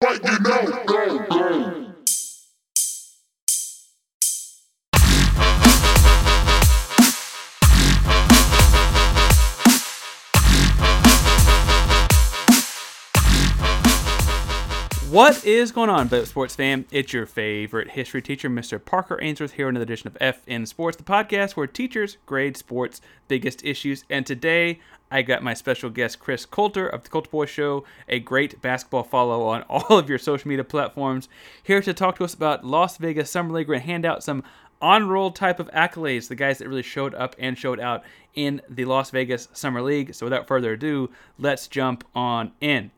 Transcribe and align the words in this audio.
What 0.00 0.22
you 0.24 0.38
know, 0.40 0.84
go, 0.86 1.18
go. 1.28 1.43
What 15.14 15.44
is 15.44 15.70
going 15.70 15.90
on, 15.90 16.08
sports 16.26 16.56
fam? 16.56 16.86
It's 16.90 17.12
your 17.12 17.24
favorite 17.24 17.90
history 17.90 18.20
teacher, 18.20 18.50
Mr. 18.50 18.84
Parker 18.84 19.16
Ainsworth, 19.22 19.52
here 19.52 19.68
another 19.68 19.84
edition 19.84 20.08
of 20.08 20.14
FN 20.14 20.66
Sports, 20.66 20.96
the 20.96 21.04
podcast 21.04 21.52
where 21.52 21.68
teachers 21.68 22.16
grade 22.26 22.56
sports' 22.56 23.00
biggest 23.28 23.64
issues. 23.64 24.04
And 24.10 24.26
today, 24.26 24.80
I 25.12 25.22
got 25.22 25.44
my 25.44 25.54
special 25.54 25.88
guest, 25.88 26.18
Chris 26.18 26.44
Coulter 26.44 26.88
of 26.88 27.04
the 27.04 27.10
Coulter 27.10 27.30
Boy 27.30 27.46
Show, 27.46 27.84
a 28.08 28.18
great 28.18 28.60
basketball 28.60 29.04
follow 29.04 29.46
on 29.46 29.62
all 29.68 29.98
of 29.98 30.08
your 30.08 30.18
social 30.18 30.48
media 30.48 30.64
platforms, 30.64 31.28
here 31.62 31.80
to 31.80 31.94
talk 31.94 32.16
to 32.16 32.24
us 32.24 32.34
about 32.34 32.64
Las 32.66 32.96
Vegas 32.96 33.30
Summer 33.30 33.52
League. 33.52 33.68
We're 33.68 33.74
going 33.74 33.86
to 33.86 33.92
hand 33.92 34.04
out 34.04 34.24
some 34.24 34.42
on 34.82 35.06
roll 35.06 35.30
type 35.30 35.60
of 35.60 35.70
accolades, 35.70 36.26
the 36.26 36.34
guys 36.34 36.58
that 36.58 36.68
really 36.68 36.82
showed 36.82 37.14
up 37.14 37.36
and 37.38 37.56
showed 37.56 37.78
out 37.78 38.02
in 38.34 38.60
the 38.68 38.84
Las 38.84 39.10
Vegas 39.10 39.46
Summer 39.52 39.80
League. 39.80 40.12
So 40.12 40.26
without 40.26 40.48
further 40.48 40.72
ado, 40.72 41.08
let's 41.38 41.68
jump 41.68 42.02
on 42.16 42.50
in. 42.60 42.90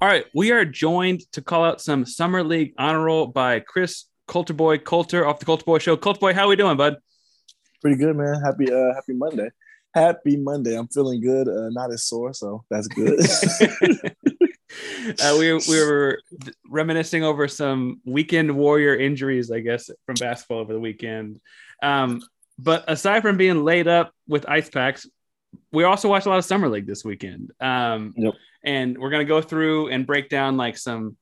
All 0.00 0.06
right, 0.06 0.26
we 0.32 0.52
are 0.52 0.64
joined 0.64 1.22
to 1.32 1.42
call 1.42 1.64
out 1.64 1.80
some 1.80 2.06
summer 2.06 2.44
league 2.44 2.72
honor 2.78 3.02
roll 3.02 3.26
by 3.26 3.58
Chris 3.58 4.04
Coulterboy 4.28 4.84
Coulter 4.84 5.26
off 5.26 5.40
the 5.40 5.44
Coulter 5.44 5.64
Boy 5.64 5.78
Show. 5.78 5.96
Coulterboy, 5.96 6.34
how 6.34 6.44
are 6.44 6.48
we 6.48 6.54
doing, 6.54 6.76
bud? 6.76 6.98
Pretty 7.82 7.96
good, 7.96 8.14
man. 8.14 8.40
Happy 8.40 8.72
uh 8.72 8.94
happy 8.94 9.14
Monday. 9.14 9.48
Happy 9.92 10.36
Monday. 10.36 10.78
I'm 10.78 10.86
feeling 10.86 11.20
good. 11.20 11.48
Uh, 11.48 11.70
not 11.70 11.92
as 11.92 12.04
sore, 12.04 12.32
so 12.32 12.62
that's 12.70 12.86
good. 12.86 13.18
uh, 15.20 15.36
we 15.36 15.54
we 15.54 15.84
were 15.84 16.20
reminiscing 16.70 17.24
over 17.24 17.48
some 17.48 18.00
weekend 18.04 18.54
warrior 18.54 18.94
injuries, 18.94 19.50
I 19.50 19.58
guess, 19.58 19.90
from 20.06 20.14
basketball 20.14 20.60
over 20.60 20.74
the 20.74 20.80
weekend. 20.80 21.40
Um, 21.82 22.22
but 22.56 22.84
aside 22.86 23.22
from 23.22 23.36
being 23.36 23.64
laid 23.64 23.88
up 23.88 24.12
with 24.28 24.48
ice 24.48 24.70
packs, 24.70 25.08
we 25.72 25.84
also 25.84 26.08
watched 26.08 26.26
a 26.26 26.28
lot 26.28 26.38
of 26.38 26.44
summer 26.44 26.68
league 26.68 26.86
this 26.86 27.04
weekend. 27.04 27.50
Um, 27.60 28.14
Yep. 28.16 28.34
and 28.64 28.98
we're 28.98 29.10
gonna 29.10 29.24
go 29.24 29.40
through 29.42 29.88
and 29.88 30.06
break 30.06 30.28
down 30.28 30.56
like 30.56 30.76
some 30.78 31.16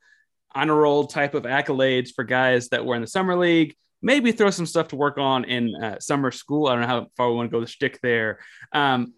honor 0.54 0.74
roll 0.74 1.06
type 1.06 1.34
of 1.34 1.42
accolades 1.44 2.10
for 2.14 2.24
guys 2.24 2.68
that 2.70 2.84
were 2.84 2.94
in 2.94 3.00
the 3.02 3.06
summer 3.06 3.36
league. 3.36 3.74
Maybe 4.02 4.32
throw 4.32 4.50
some 4.50 4.66
stuff 4.66 4.88
to 4.88 4.96
work 4.96 5.18
on 5.18 5.44
in 5.44 5.74
uh, 5.82 5.98
summer 6.00 6.30
school. 6.30 6.66
I 6.68 6.72
don't 6.72 6.82
know 6.82 6.86
how 6.86 7.06
far 7.16 7.28
we 7.30 7.36
want 7.36 7.50
to 7.50 7.56
go 7.56 7.60
the 7.60 7.66
stick 7.66 7.98
there. 8.02 8.38
Um, 8.72 9.14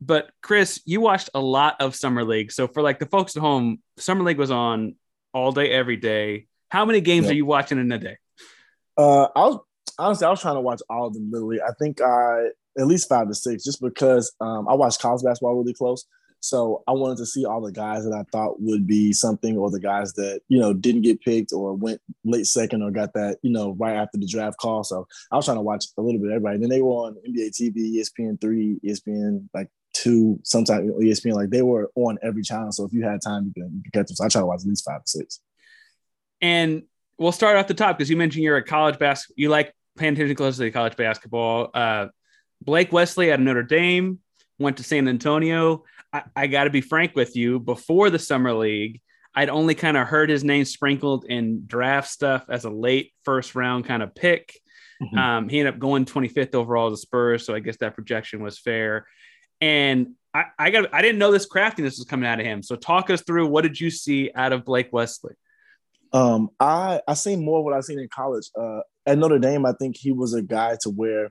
but 0.00 0.30
Chris, 0.42 0.80
you 0.84 1.00
watched 1.00 1.30
a 1.34 1.40
lot 1.40 1.76
of 1.80 1.94
summer 1.96 2.22
league. 2.24 2.52
So 2.52 2.68
for 2.68 2.82
like 2.82 2.98
the 3.00 3.06
folks 3.06 3.36
at 3.36 3.40
home, 3.40 3.82
summer 3.96 4.22
league 4.22 4.38
was 4.38 4.50
on 4.50 4.94
all 5.34 5.50
day, 5.50 5.70
every 5.70 5.96
day. 5.96 6.46
How 6.68 6.84
many 6.84 7.00
games 7.00 7.24
Yep. 7.24 7.32
are 7.32 7.36
you 7.36 7.46
watching 7.46 7.78
in 7.78 7.90
a 7.90 7.98
day? 7.98 8.16
Uh, 8.96 9.24
I 9.34 9.40
was 9.46 9.58
honestly 9.98 10.26
I 10.26 10.30
was 10.30 10.40
trying 10.40 10.54
to 10.54 10.60
watch 10.60 10.80
all 10.88 11.06
of 11.08 11.14
them 11.14 11.30
literally. 11.32 11.60
I 11.60 11.72
think 11.80 12.00
I 12.00 12.48
at 12.78 12.86
least 12.86 13.08
five 13.08 13.28
to 13.28 13.34
six, 13.34 13.64
just 13.64 13.80
because 13.80 14.32
um, 14.40 14.68
I 14.68 14.74
watched 14.74 15.00
college 15.00 15.22
basketball 15.22 15.56
really 15.56 15.74
close. 15.74 16.06
So 16.40 16.84
I 16.86 16.92
wanted 16.92 17.18
to 17.18 17.26
see 17.26 17.44
all 17.44 17.60
the 17.60 17.72
guys 17.72 18.04
that 18.04 18.14
I 18.14 18.22
thought 18.30 18.60
would 18.60 18.86
be 18.86 19.12
something, 19.12 19.56
or 19.56 19.70
the 19.70 19.80
guys 19.80 20.12
that 20.14 20.40
you 20.48 20.60
know 20.60 20.72
didn't 20.72 21.02
get 21.02 21.20
picked 21.20 21.52
or 21.52 21.74
went 21.74 22.00
late 22.24 22.46
second 22.46 22.82
or 22.82 22.90
got 22.90 23.12
that 23.14 23.38
you 23.42 23.50
know 23.50 23.74
right 23.78 23.96
after 23.96 24.18
the 24.18 24.26
draft 24.26 24.58
call. 24.58 24.84
So 24.84 25.06
I 25.32 25.36
was 25.36 25.44
trying 25.44 25.56
to 25.56 25.62
watch 25.62 25.86
a 25.96 26.02
little 26.02 26.20
bit 26.20 26.28
of 26.28 26.36
everybody. 26.36 26.54
And 26.54 26.62
Then 26.62 26.70
they 26.70 26.82
were 26.82 27.06
on 27.06 27.16
NBA 27.28 27.50
TV, 27.50 27.96
ESPN 27.96 28.40
three, 28.40 28.78
ESPN 28.84 29.48
like 29.52 29.68
two, 29.92 30.38
sometimes 30.44 30.90
ESPN 30.92 31.34
like 31.34 31.50
they 31.50 31.62
were 31.62 31.90
on 31.96 32.18
every 32.22 32.42
channel. 32.42 32.70
So 32.70 32.84
if 32.84 32.92
you 32.92 33.02
had 33.02 33.20
time, 33.20 33.52
you 33.54 33.62
could, 33.62 33.92
catch 33.92 34.06
them. 34.06 34.16
So 34.16 34.24
I 34.24 34.28
try 34.28 34.40
to 34.40 34.46
watch 34.46 34.60
at 34.60 34.66
least 34.66 34.84
five 34.84 35.02
to 35.02 35.08
six. 35.10 35.40
And 36.40 36.84
we'll 37.18 37.32
start 37.32 37.56
off 37.56 37.66
the 37.66 37.74
top 37.74 37.98
because 37.98 38.08
you 38.08 38.16
mentioned 38.16 38.44
you're 38.44 38.56
a 38.56 38.64
college 38.64 38.98
basketball. 38.98 39.34
You 39.42 39.48
like 39.48 39.74
paying 39.96 40.12
attention 40.12 40.36
closely 40.36 40.66
to 40.66 40.70
college 40.70 40.96
basketball. 40.96 41.70
Uh, 41.74 42.08
Blake 42.62 42.92
Wesley 42.92 43.30
at 43.30 43.40
Notre 43.40 43.62
Dame 43.62 44.18
went 44.58 44.76
to 44.78 44.82
San 44.82 45.08
Antonio. 45.08 45.84
I, 46.12 46.22
I 46.34 46.46
got 46.46 46.64
to 46.64 46.70
be 46.70 46.80
frank 46.80 47.14
with 47.14 47.36
you. 47.36 47.60
Before 47.60 48.10
the 48.10 48.18
summer 48.18 48.52
league, 48.52 49.00
I'd 49.34 49.50
only 49.50 49.74
kind 49.74 49.96
of 49.96 50.06
heard 50.08 50.30
his 50.30 50.42
name 50.42 50.64
sprinkled 50.64 51.24
in 51.24 51.66
draft 51.66 52.08
stuff 52.08 52.46
as 52.48 52.64
a 52.64 52.70
late 52.70 53.12
first 53.24 53.54
round 53.54 53.84
kind 53.84 54.02
of 54.02 54.14
pick. 54.14 54.58
Mhm. 55.00 55.16
Um, 55.16 55.48
he 55.48 55.60
ended 55.60 55.74
up 55.74 55.80
going 55.80 56.04
25th 56.06 56.54
overall 56.54 56.90
to 56.90 56.96
Spurs, 56.96 57.46
so 57.46 57.54
I 57.54 57.60
guess 57.60 57.76
that 57.76 57.94
projection 57.94 58.42
was 58.42 58.58
fair. 58.58 59.06
And 59.60 60.14
I, 60.34 60.44
I 60.58 60.70
got 60.70 60.92
I 60.92 61.02
didn't 61.02 61.18
know 61.18 61.30
this 61.30 61.46
craftiness 61.46 61.98
was 61.98 62.06
coming 62.06 62.28
out 62.28 62.40
of 62.40 62.46
him. 62.46 62.62
So 62.62 62.74
talk 62.74 63.10
us 63.10 63.22
through 63.22 63.46
what 63.46 63.62
did 63.62 63.80
you 63.80 63.90
see 63.90 64.30
out 64.34 64.52
of 64.52 64.64
Blake 64.64 64.88
Wesley? 64.92 65.34
Um, 66.12 66.50
I 66.58 67.00
I 67.06 67.14
seen 67.14 67.44
more 67.44 67.60
of 67.60 67.64
what 67.64 67.74
I 67.74 67.80
seen 67.80 67.98
in 67.98 68.08
college. 68.08 68.50
Uh, 68.58 68.80
at 69.06 69.18
Notre 69.18 69.38
Dame, 69.38 69.64
I 69.66 69.72
think 69.72 69.96
he 69.96 70.12
was 70.12 70.34
a 70.34 70.42
guy 70.42 70.76
to 70.82 70.90
where 70.90 71.30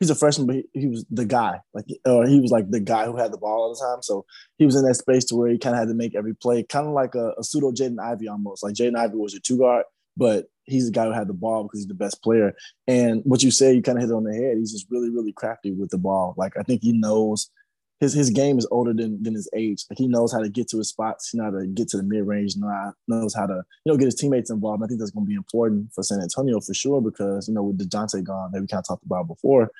he's 0.00 0.10
a 0.10 0.14
freshman, 0.14 0.46
but 0.46 0.56
he, 0.56 0.64
he 0.72 0.86
was 0.86 1.04
the 1.10 1.24
guy, 1.24 1.60
like, 1.72 1.86
or 2.04 2.26
he 2.26 2.40
was 2.40 2.50
like 2.50 2.70
the 2.70 2.80
guy 2.80 3.04
who 3.06 3.16
had 3.16 3.32
the 3.32 3.38
ball 3.38 3.62
all 3.62 3.74
the 3.74 3.80
time. 3.80 4.02
So 4.02 4.24
he 4.58 4.66
was 4.66 4.76
in 4.76 4.84
that 4.84 4.94
space 4.94 5.24
to 5.26 5.36
where 5.36 5.50
he 5.50 5.58
kind 5.58 5.74
of 5.74 5.80
had 5.80 5.88
to 5.88 5.94
make 5.94 6.14
every 6.14 6.34
play, 6.34 6.62
kind 6.62 6.86
of 6.86 6.92
like 6.92 7.14
a, 7.14 7.32
a 7.38 7.44
pseudo 7.44 7.72
Jaden 7.72 8.00
Ivey 8.00 8.28
almost. 8.28 8.62
Like 8.62 8.74
Jaden 8.74 8.96
Ivey 8.96 9.16
was 9.16 9.32
your 9.32 9.40
two 9.40 9.58
guard, 9.58 9.84
but 10.16 10.46
he's 10.64 10.86
the 10.86 10.92
guy 10.92 11.04
who 11.04 11.12
had 11.12 11.28
the 11.28 11.34
ball 11.34 11.64
because 11.64 11.80
he's 11.80 11.88
the 11.88 11.94
best 11.94 12.22
player. 12.22 12.54
And 12.86 13.22
what 13.24 13.42
you 13.42 13.50
say, 13.50 13.74
you 13.74 13.82
kind 13.82 13.98
of 13.98 14.02
hit 14.02 14.10
it 14.10 14.16
on 14.16 14.24
the 14.24 14.34
head. 14.34 14.56
He's 14.56 14.72
just 14.72 14.86
really, 14.90 15.10
really 15.10 15.32
crafty 15.32 15.72
with 15.72 15.90
the 15.90 15.98
ball. 15.98 16.34
Like 16.36 16.56
I 16.56 16.62
think 16.62 16.82
he 16.82 16.92
knows 16.92 17.50
his 18.04 18.14
his 18.14 18.30
game 18.30 18.58
is 18.58 18.66
older 18.70 18.92
than 18.92 19.22
than 19.22 19.34
his 19.34 19.48
age. 19.54 19.84
Like 19.90 19.98
he 19.98 20.06
knows 20.06 20.32
how 20.32 20.40
to 20.40 20.48
get 20.48 20.68
to 20.68 20.78
his 20.78 20.88
spots. 20.88 21.30
He 21.30 21.38
knows 21.38 21.52
how 21.52 21.60
to 21.60 21.66
get 21.66 21.88
to 21.88 21.96
the 21.96 22.02
mid 22.02 22.26
range. 22.26 22.56
Know 22.56 22.92
knows 23.08 23.34
how 23.34 23.46
to 23.46 23.62
you 23.84 23.92
know 23.92 23.96
get 23.96 24.06
his 24.06 24.14
teammates 24.14 24.50
involved. 24.50 24.80
And 24.80 24.86
I 24.86 24.88
think 24.88 25.00
that's 25.00 25.10
going 25.10 25.26
to 25.26 25.28
be 25.28 25.34
important 25.34 25.92
for 25.92 26.02
San 26.02 26.20
Antonio 26.20 26.60
for 26.60 26.74
sure 26.74 27.00
because 27.00 27.48
you 27.48 27.54
know 27.54 27.62
with 27.62 27.78
Dejounte 27.78 28.22
gone, 28.22 28.52
that 28.52 28.60
we 28.60 28.66
kind 28.66 28.80
of 28.80 28.86
talked 28.86 29.04
about 29.04 29.26
before, 29.26 29.70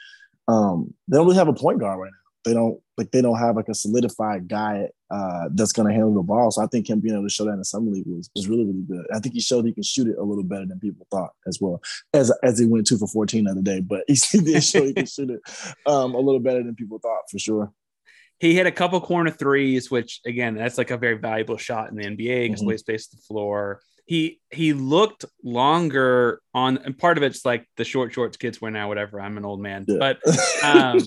um, 0.49 0.93
they 1.09 1.17
don't 1.17 1.27
really 1.27 1.39
have 1.39 1.49
a 1.49 1.53
point 1.53 1.79
guard 1.79 2.01
right 2.01 2.11
now. 2.11 2.19
They 2.45 2.55
don't 2.55 2.81
like 2.99 3.11
they 3.11 3.23
don't 3.23 3.39
have 3.39 3.57
like 3.57 3.69
a 3.69 3.75
solidified 3.75 4.49
guy 4.49 4.89
uh, 5.11 5.49
that's 5.53 5.73
going 5.73 5.89
to 5.89 5.95
handle 5.95 6.15
the 6.15 6.23
ball. 6.23 6.51
So 6.51 6.63
I 6.63 6.67
think 6.67 6.91
him 6.91 7.01
being 7.01 7.15
able 7.15 7.25
to 7.25 7.31
show 7.31 7.45
that 7.45 7.53
in 7.53 7.59
the 7.59 7.65
summer 7.65 7.91
league 7.91 8.07
was, 8.07 8.29
was 8.37 8.49
really 8.49 8.65
really 8.65 8.83
good. 8.83 9.07
I 9.15 9.19
think 9.21 9.35
he 9.35 9.41
showed 9.41 9.65
he 9.65 9.73
can 9.73 9.83
shoot 9.83 10.09
it 10.09 10.19
a 10.19 10.23
little 10.23 10.45
better 10.45 10.67
than 10.67 10.79
people 10.79 11.07
thought 11.11 11.31
as 11.47 11.59
well 11.61 11.83
as 12.13 12.31
as 12.43 12.59
he 12.59 12.67
went 12.67 12.87
two 12.87 12.99
for 12.99 13.09
fourteen 13.09 13.45
the 13.45 13.53
other 13.53 13.63
day. 13.63 13.81
But 13.81 14.05
he 14.09 14.41
did 14.41 14.63
show 14.63 14.85
he 14.85 14.93
can 14.93 15.07
shoot 15.07 15.31
it 15.31 15.41
um, 15.87 16.15
a 16.15 16.21
little 16.21 16.41
better 16.41 16.63
than 16.63 16.75
people 16.75 16.99
thought 16.99 17.23
for 17.31 17.39
sure. 17.39 17.73
He 18.45 18.55
hit 18.55 18.67
a 18.67 18.73
couple 18.73 19.01
corner 19.01 19.31
threes, 19.31 19.91
which 19.91 20.21
again, 20.27 20.55
that's 20.55 20.77
like 20.77 20.91
a 20.91 20.99
very 20.99 21.17
valuable 21.17 21.57
shot 21.57 21.89
in 21.89 21.97
the 21.97 22.05
NBA 22.05 22.45
because 22.45 22.61
mm-hmm. 22.61 22.69
way 22.69 22.77
space 22.77 23.07
the 23.07 23.17
floor. 23.17 23.81
He 24.05 24.39
he 24.51 24.75
looked 24.75 25.25
longer 25.43 26.43
on, 26.53 26.77
and 26.77 26.97
part 26.97 27.17
of 27.17 27.23
it's 27.23 27.47
like 27.47 27.67
the 27.79 27.85
short 27.85 28.13
shorts 28.13 28.37
kids 28.37 28.61
wear 28.61 28.71
now. 28.71 28.89
Whatever, 28.89 29.19
I'm 29.19 29.39
an 29.39 29.47
old 29.47 29.63
man, 29.63 29.87
yeah. 29.89 29.97
but 29.99 30.19
um, 30.63 31.01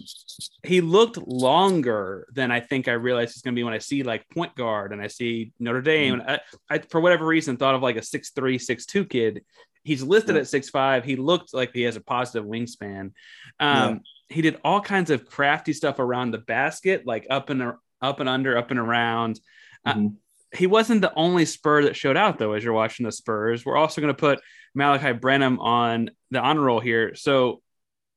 he 0.64 0.82
looked 0.82 1.18
longer 1.18 2.28
than 2.34 2.50
I 2.50 2.60
think 2.60 2.88
I 2.88 2.94
realized 2.94 3.36
he's 3.36 3.44
going 3.44 3.54
to 3.54 3.60
be 3.60 3.64
when 3.64 3.76
I 3.76 3.78
see 3.78 4.02
like 4.02 4.28
point 4.30 4.56
guard 4.56 4.92
and 4.92 5.00
I 5.00 5.06
see 5.06 5.52
Notre 5.60 5.84
Dame. 5.84 6.16
Mm-hmm. 6.16 6.30
I, 6.32 6.40
I, 6.72 6.80
for 6.80 7.00
whatever 7.00 7.24
reason, 7.24 7.56
thought 7.56 7.76
of 7.76 7.84
like 7.84 7.98
a 7.98 8.02
six 8.02 8.32
three, 8.32 8.58
six 8.58 8.88
two 8.88 9.06
kid. 9.06 9.44
He's 9.84 10.02
listed 10.02 10.34
yeah. 10.34 10.42
at 10.42 10.48
six 10.48 10.72
five. 10.72 11.06
He 11.06 11.18
looked 11.18 11.54
like 11.54 11.74
he 11.74 11.84
has 11.84 11.98
a 11.98 12.02
positive 12.02 12.46
wingspan. 12.46 13.12
Um, 13.60 13.94
yeah 13.94 13.98
he 14.30 14.42
did 14.42 14.60
all 14.64 14.82
kinds 14.82 15.10
of 15.10 15.26
crafty 15.26 15.74
stuff 15.74 16.00
around 16.00 16.32
the 16.32 16.38
basket, 16.38 17.06
like 17.06 17.28
up 17.30 17.50
and 17.50 17.74
up 18.02 18.20
and 18.20 18.30
under, 18.30 18.58
up 18.58 18.72
and 18.72 18.80
around. 18.80 19.40
Uh, 19.86 19.94
mm-hmm. 19.94 20.06
Uh, 20.08 20.10
he 20.58 20.68
wasn't 20.68 21.02
the 21.02 21.14
only 21.16 21.46
Spur 21.46 21.84
that 21.84 21.96
showed 21.96 22.18
out 22.18 22.40
though. 22.40 22.54
As 22.54 22.64
you're 22.64 22.74
watching 22.74 23.06
the 23.06 23.12
Spurs, 23.12 23.66
we're 23.66 23.78
also 23.78 24.02
going 24.02 24.14
to 24.14 24.20
put 24.20 24.40
Malachi 24.74 25.14
Branham 25.14 25.60
on 25.60 26.12
the 26.32 26.40
honor 26.40 26.62
roll 26.62 26.80
here. 26.80 27.16
So, 27.16 27.62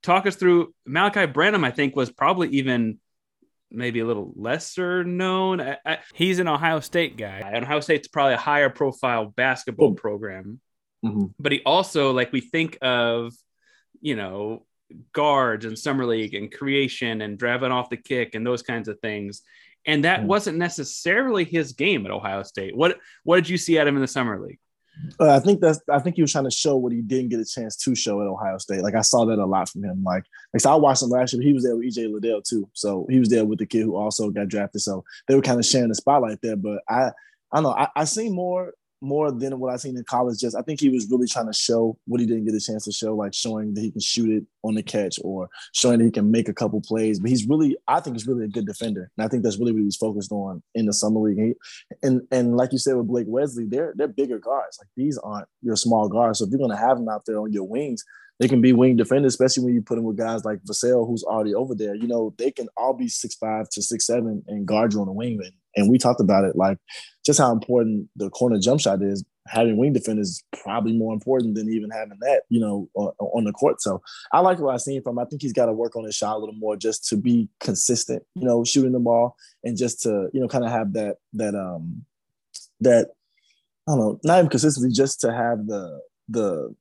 talk 0.02 0.26
us 0.26 0.36
through 0.36 0.74
Malachi 0.86 1.26
Branham. 1.26 1.64
I 1.64 1.70
think 1.70 1.96
was 1.96 2.10
probably 2.10 2.48
even 2.50 2.98
maybe 3.70 4.00
a 4.00 4.06
little 4.06 4.32
lesser 4.36 5.04
known. 5.04 5.60
I, 5.60 5.78
I, 5.84 5.98
he's 6.14 6.38
an 6.38 6.48
Ohio 6.48 6.80
State 6.80 7.16
guy. 7.16 7.52
Ohio 7.54 7.80
State's 7.80 8.08
probably 8.08 8.34
a 8.34 8.38
higher 8.38 8.70
profile 8.70 9.26
basketball 9.26 9.88
oh. 9.88 9.94
program, 9.94 10.60
mm-hmm. 11.04 11.26
but 11.38 11.52
he 11.52 11.62
also 11.64 12.12
like 12.12 12.32
we 12.32 12.40
think 12.40 12.78
of, 12.80 13.32
you 14.00 14.16
know, 14.16 14.64
guards 15.12 15.64
and 15.64 15.78
summer 15.78 16.06
league 16.06 16.34
and 16.34 16.52
creation 16.52 17.20
and 17.22 17.38
driving 17.38 17.72
off 17.72 17.90
the 17.90 17.96
kick 17.96 18.34
and 18.34 18.46
those 18.46 18.62
kinds 18.62 18.88
of 18.88 18.98
things. 19.00 19.42
And 19.86 20.04
that 20.04 20.24
wasn't 20.24 20.58
necessarily 20.58 21.44
his 21.44 21.72
game 21.72 22.04
at 22.04 22.12
Ohio 22.12 22.42
State. 22.42 22.76
What 22.76 22.98
what 23.24 23.36
did 23.36 23.48
you 23.48 23.56
see 23.56 23.78
at 23.78 23.86
him 23.86 23.96
in 23.96 24.02
the 24.02 24.08
summer 24.08 24.38
league? 24.38 24.58
Uh, 25.18 25.34
I 25.34 25.40
think 25.40 25.60
that's. 25.60 25.80
I 25.90 25.98
think 25.98 26.16
he 26.16 26.22
was 26.22 26.32
trying 26.32 26.44
to 26.44 26.50
show 26.50 26.76
what 26.76 26.92
he 26.92 27.00
didn't 27.00 27.30
get 27.30 27.40
a 27.40 27.44
chance 27.44 27.76
to 27.76 27.94
show 27.94 28.20
at 28.20 28.26
Ohio 28.26 28.58
State. 28.58 28.82
Like 28.82 28.94
I 28.94 29.00
saw 29.00 29.24
that 29.26 29.38
a 29.38 29.46
lot 29.46 29.68
from 29.68 29.84
him. 29.84 30.02
Like, 30.02 30.24
like 30.52 30.60
so 30.60 30.72
I 30.72 30.74
watched 30.74 31.02
him 31.02 31.10
last 31.10 31.32
year. 31.32 31.42
He 31.42 31.52
was 31.52 31.64
there 31.64 31.76
with 31.76 31.86
EJ 31.86 32.12
Liddell 32.12 32.42
too. 32.42 32.68
So 32.74 33.06
he 33.08 33.18
was 33.18 33.28
there 33.28 33.44
with 33.44 33.58
the 33.58 33.66
kid 33.66 33.82
who 33.82 33.96
also 33.96 34.30
got 34.30 34.48
drafted. 34.48 34.82
So 34.82 35.04
they 35.26 35.34
were 35.34 35.42
kind 35.42 35.58
of 35.58 35.66
sharing 35.66 35.88
the 35.88 35.94
spotlight 35.94 36.40
there. 36.42 36.56
But 36.56 36.82
I, 36.88 37.10
I 37.52 37.56
don't 37.56 37.62
know. 37.64 37.70
I, 37.70 37.88
I 37.96 38.04
seen 38.04 38.34
more 38.34 38.74
more 39.00 39.32
than 39.32 39.58
what 39.58 39.72
I've 39.72 39.80
seen 39.80 39.96
in 39.96 40.04
college. 40.04 40.38
Just 40.38 40.56
I 40.56 40.62
think 40.62 40.80
he 40.80 40.88
was 40.88 41.08
really 41.10 41.26
trying 41.26 41.46
to 41.46 41.52
show 41.52 41.96
what 42.06 42.20
he 42.20 42.26
didn't 42.26 42.44
get 42.44 42.54
a 42.54 42.60
chance 42.60 42.84
to 42.84 42.92
show, 42.92 43.14
like 43.14 43.34
showing 43.34 43.74
that 43.74 43.80
he 43.80 43.90
can 43.90 44.00
shoot 44.00 44.30
it 44.30 44.44
on 44.62 44.74
the 44.74 44.82
catch 44.82 45.18
or 45.22 45.48
showing 45.72 45.98
that 45.98 46.04
he 46.04 46.10
can 46.10 46.30
make 46.30 46.48
a 46.48 46.54
couple 46.54 46.80
plays. 46.80 47.18
But 47.18 47.30
he's 47.30 47.46
really, 47.46 47.76
I 47.88 48.00
think, 48.00 48.16
he's 48.16 48.26
really 48.26 48.44
a 48.44 48.48
good 48.48 48.66
defender, 48.66 49.10
and 49.16 49.24
I 49.24 49.28
think 49.28 49.42
that's 49.42 49.58
really 49.58 49.72
what 49.72 49.78
he 49.78 49.84
was 49.84 49.96
focused 49.96 50.32
on 50.32 50.62
in 50.74 50.86
the 50.86 50.92
summer 50.92 51.20
league. 51.20 51.38
He, 51.38 51.54
and 52.02 52.22
and 52.30 52.56
like 52.56 52.72
you 52.72 52.78
said 52.78 52.96
with 52.96 53.08
Blake 53.08 53.26
Wesley, 53.28 53.66
they're 53.66 53.94
they're 53.96 54.08
bigger 54.08 54.38
guards. 54.38 54.78
Like 54.80 54.88
these 54.96 55.18
aren't 55.18 55.48
your 55.62 55.76
small 55.76 56.08
guards. 56.08 56.38
So 56.38 56.46
if 56.46 56.50
you're 56.50 56.68
to 56.68 56.76
have 56.76 56.98
them 56.98 57.08
out 57.08 57.24
there 57.26 57.40
on 57.40 57.52
your 57.52 57.66
wings, 57.66 58.04
they 58.40 58.48
can 58.48 58.62
be 58.62 58.72
wing 58.72 58.96
defenders, 58.96 59.34
especially 59.34 59.64
when 59.64 59.74
you 59.74 59.82
put 59.82 59.96
them 59.96 60.04
with 60.04 60.16
guys 60.16 60.46
like 60.46 60.60
Vassell, 60.62 61.06
who's 61.06 61.22
already 61.22 61.54
over 61.54 61.74
there. 61.74 61.94
You 61.94 62.08
know, 62.08 62.34
they 62.38 62.50
can 62.50 62.68
all 62.74 62.94
be 62.94 63.06
six 63.06 63.34
five 63.34 63.68
to 63.70 63.82
six 63.82 64.06
seven 64.06 64.42
and 64.48 64.66
guard 64.66 64.94
you 64.94 65.00
on 65.00 65.06
the 65.06 65.12
wing. 65.12 65.38
And, 65.44 65.52
and 65.76 65.90
we 65.90 65.98
talked 65.98 66.22
about 66.22 66.44
it, 66.44 66.56
like 66.56 66.78
just 67.30 67.38
how 67.38 67.52
important 67.52 68.08
the 68.16 68.28
corner 68.30 68.58
jump 68.58 68.80
shot 68.80 69.00
is 69.02 69.24
having 69.46 69.76
wing 69.76 69.92
defenders 69.92 70.28
is 70.30 70.44
probably 70.62 70.92
more 70.92 71.14
important 71.14 71.54
than 71.54 71.72
even 71.72 71.88
having 71.88 72.18
that, 72.20 72.42
you 72.48 72.58
know, 72.58 72.88
on, 72.94 73.44
the 73.44 73.52
court. 73.52 73.80
So 73.80 74.02
I 74.32 74.40
like 74.40 74.58
what 74.58 74.74
I've 74.74 74.80
seen 74.80 75.00
from. 75.00 75.16
I 75.16 75.24
think 75.24 75.40
he's 75.40 75.52
got 75.52 75.66
to 75.66 75.72
work 75.72 75.94
on 75.94 76.04
his 76.04 76.16
shot 76.16 76.36
a 76.36 76.38
little 76.38 76.56
more 76.56 76.76
just 76.76 77.06
to 77.08 77.16
be 77.16 77.48
consistent, 77.60 78.24
you 78.34 78.44
know, 78.44 78.64
shooting 78.64 78.90
the 78.90 78.98
ball 78.98 79.36
and 79.62 79.76
just 79.76 80.02
to, 80.02 80.28
you 80.32 80.40
know, 80.40 80.48
kind 80.48 80.64
of 80.64 80.72
have 80.72 80.92
that, 80.94 81.18
that, 81.34 81.54
um, 81.54 82.04
that, 82.80 83.10
I 83.88 83.92
don't 83.92 83.98
know, 84.00 84.20
not 84.24 84.38
even 84.38 84.50
consistency, 84.50 84.92
just 84.92 85.20
to 85.20 85.32
have 85.32 85.66
the, 85.68 86.00
the, 86.28 86.74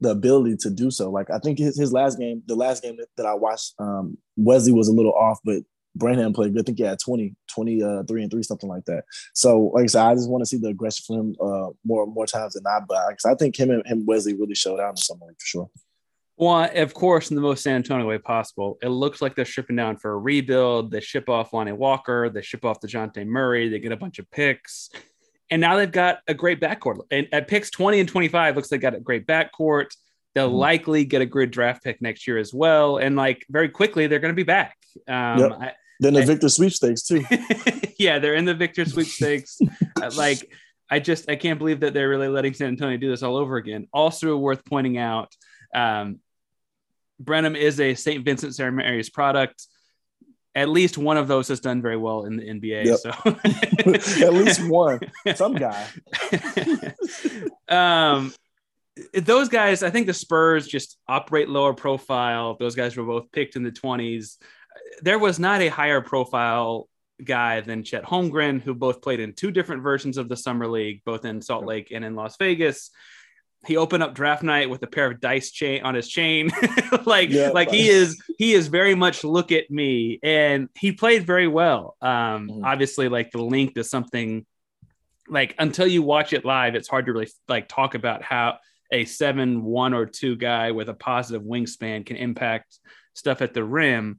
the 0.00 0.10
ability 0.10 0.56
to 0.60 0.70
do 0.70 0.90
so. 0.90 1.10
Like 1.10 1.30
I 1.30 1.38
think 1.38 1.58
his, 1.58 1.78
his 1.78 1.92
last 1.92 2.18
game, 2.18 2.42
the 2.46 2.56
last 2.56 2.82
game 2.82 2.96
that, 2.96 3.08
that 3.18 3.26
I 3.26 3.34
watched, 3.34 3.74
um, 3.78 4.16
Wesley 4.36 4.72
was 4.72 4.88
a 4.88 4.92
little 4.92 5.14
off, 5.14 5.40
but 5.44 5.62
Branham 5.94 6.32
played 6.32 6.54
good. 6.54 6.62
I 6.62 6.64
think 6.64 6.78
he 6.78 6.84
had 6.84 6.98
20, 6.98 7.34
23 7.48 7.82
uh, 7.82 8.22
and 8.24 8.30
3, 8.30 8.42
something 8.42 8.68
like 8.68 8.84
that. 8.86 9.04
So, 9.32 9.70
like 9.74 9.84
I 9.84 9.86
said, 9.86 10.02
I 10.02 10.14
just 10.14 10.30
want 10.30 10.42
to 10.42 10.46
see 10.46 10.56
the 10.56 10.68
aggression 10.68 11.04
from 11.06 11.16
him 11.16 11.36
uh, 11.40 11.70
more 11.84 12.06
more 12.06 12.26
times 12.26 12.54
than 12.54 12.64
not. 12.64 12.86
But 12.88 12.98
I 13.24 13.34
think 13.34 13.58
him 13.58 13.70
and 13.70 13.86
him 13.86 14.04
Wesley 14.06 14.34
really 14.34 14.54
showed 14.54 14.80
out 14.80 14.90
in 14.90 14.96
summer 14.96 15.26
for 15.26 15.46
sure. 15.46 15.70
Well, 16.36 16.68
of 16.74 16.94
course, 16.94 17.30
in 17.30 17.36
the 17.36 17.42
most 17.42 17.62
San 17.62 17.76
Antonio 17.76 18.06
way 18.08 18.18
possible. 18.18 18.76
It 18.82 18.88
looks 18.88 19.22
like 19.22 19.36
they're 19.36 19.44
shipping 19.44 19.76
down 19.76 19.98
for 19.98 20.12
a 20.12 20.18
rebuild. 20.18 20.90
They 20.90 21.00
ship 21.00 21.28
off 21.28 21.52
Lonnie 21.52 21.72
Walker. 21.72 22.28
They 22.28 22.42
ship 22.42 22.64
off 22.64 22.80
DeJounte 22.80 23.24
Murray. 23.24 23.68
They 23.68 23.78
get 23.78 23.92
a 23.92 23.96
bunch 23.96 24.18
of 24.18 24.28
picks. 24.32 24.90
And 25.50 25.60
now 25.60 25.76
they've 25.76 25.90
got 25.90 26.18
a 26.26 26.34
great 26.34 26.60
backcourt. 26.60 26.98
And 27.12 27.28
at 27.32 27.46
picks 27.46 27.70
20 27.70 28.00
and 28.00 28.08
25, 28.08 28.56
looks 28.56 28.72
like 28.72 28.80
they 28.80 28.82
got 28.82 28.96
a 28.96 29.00
great 29.00 29.26
backcourt. 29.26 29.94
They'll 30.34 30.48
mm-hmm. 30.48 30.56
likely 30.56 31.04
get 31.04 31.22
a 31.22 31.26
good 31.26 31.52
draft 31.52 31.84
pick 31.84 32.02
next 32.02 32.26
year 32.26 32.38
as 32.38 32.52
well. 32.52 32.96
And 32.96 33.14
like 33.14 33.46
very 33.48 33.68
quickly, 33.68 34.08
they're 34.08 34.18
going 34.18 34.32
to 34.32 34.36
be 34.36 34.42
back. 34.42 34.76
Um, 35.06 35.38
yep. 35.38 35.52
I, 35.52 35.72
then 36.00 36.14
the 36.14 36.22
I, 36.22 36.24
Victor 36.24 36.48
sweepstakes 36.48 37.02
too. 37.02 37.24
yeah, 37.98 38.18
they're 38.18 38.34
in 38.34 38.44
the 38.44 38.54
Victor 38.54 38.84
sweepstakes. 38.84 39.58
Uh, 40.02 40.10
like, 40.16 40.52
I 40.90 40.98
just 40.98 41.30
I 41.30 41.36
can't 41.36 41.58
believe 41.58 41.80
that 41.80 41.94
they're 41.94 42.08
really 42.08 42.28
letting 42.28 42.52
San 42.52 42.68
Antonio 42.68 42.98
do 42.98 43.08
this 43.08 43.22
all 43.22 43.36
over 43.36 43.56
again. 43.56 43.86
Also 43.92 44.36
worth 44.36 44.64
pointing 44.64 44.98
out, 44.98 45.32
um, 45.72 46.18
Branham 47.20 47.54
is 47.54 47.80
a 47.80 47.94
St. 47.94 48.24
Vincent 48.24 48.56
St. 48.56 48.74
Mary's 48.74 49.08
product. 49.08 49.66
At 50.54 50.68
least 50.68 50.98
one 50.98 51.16
of 51.16 51.28
those 51.28 51.48
has 51.48 51.60
done 51.60 51.80
very 51.80 51.96
well 51.96 52.24
in 52.24 52.36
the 52.36 52.42
NBA. 52.42 52.84
Yep. 52.86 52.98
So 52.98 53.10
at 54.26 54.34
least 54.34 54.68
one, 54.68 55.00
some 55.36 55.54
guy. 55.54 55.86
um, 57.68 58.34
those 59.14 59.48
guys, 59.48 59.82
I 59.82 59.90
think 59.90 60.06
the 60.06 60.14
Spurs 60.14 60.66
just 60.66 60.98
operate 61.08 61.48
lower 61.48 61.72
profile. 61.72 62.56
Those 62.58 62.74
guys 62.74 62.96
were 62.96 63.04
both 63.04 63.30
picked 63.32 63.56
in 63.56 63.62
the 63.62 63.72
20s 63.72 64.36
there 65.02 65.18
was 65.18 65.38
not 65.38 65.60
a 65.60 65.68
higher 65.68 66.00
profile 66.00 66.88
guy 67.22 67.60
than 67.60 67.84
Chet 67.84 68.04
Holmgren, 68.04 68.60
who 68.60 68.74
both 68.74 69.02
played 69.02 69.20
in 69.20 69.32
two 69.32 69.50
different 69.50 69.82
versions 69.82 70.16
of 70.16 70.28
the 70.28 70.36
Summer 70.36 70.66
League, 70.66 71.02
both 71.04 71.24
in 71.24 71.40
Salt 71.40 71.64
Lake 71.64 71.90
and 71.92 72.04
in 72.04 72.14
Las 72.14 72.36
Vegas. 72.38 72.90
He 73.66 73.76
opened 73.78 74.02
up 74.02 74.14
draft 74.14 74.42
night 74.42 74.68
with 74.68 74.82
a 74.82 74.86
pair 74.86 75.10
of 75.10 75.20
dice 75.20 75.50
chain 75.50 75.82
on 75.84 75.94
his 75.94 76.08
chain. 76.08 76.50
like, 77.06 77.30
yeah, 77.30 77.48
like 77.48 77.70
he 77.70 77.88
is, 77.88 78.20
he 78.36 78.52
is 78.52 78.66
very 78.68 78.94
much 78.94 79.24
look 79.24 79.52
at 79.52 79.70
me. 79.70 80.18
And 80.22 80.68
he 80.76 80.92
played 80.92 81.26
very 81.26 81.48
well. 81.48 81.96
Um, 82.02 82.48
mm-hmm. 82.48 82.64
obviously, 82.64 83.08
like 83.08 83.30
the 83.30 83.42
length 83.42 83.78
is 83.78 83.88
something 83.88 84.44
like 85.28 85.54
until 85.58 85.86
you 85.86 86.02
watch 86.02 86.34
it 86.34 86.44
live, 86.44 86.74
it's 86.74 86.88
hard 86.88 87.06
to 87.06 87.12
really 87.12 87.30
like 87.48 87.68
talk 87.68 87.94
about 87.94 88.22
how 88.22 88.58
a 88.92 89.06
seven, 89.06 89.64
one 89.64 89.94
or 89.94 90.04
two 90.04 90.36
guy 90.36 90.72
with 90.72 90.90
a 90.90 90.94
positive 90.94 91.42
wingspan 91.42 92.04
can 92.04 92.16
impact 92.16 92.78
stuff 93.14 93.40
at 93.40 93.54
the 93.54 93.64
rim 93.64 94.18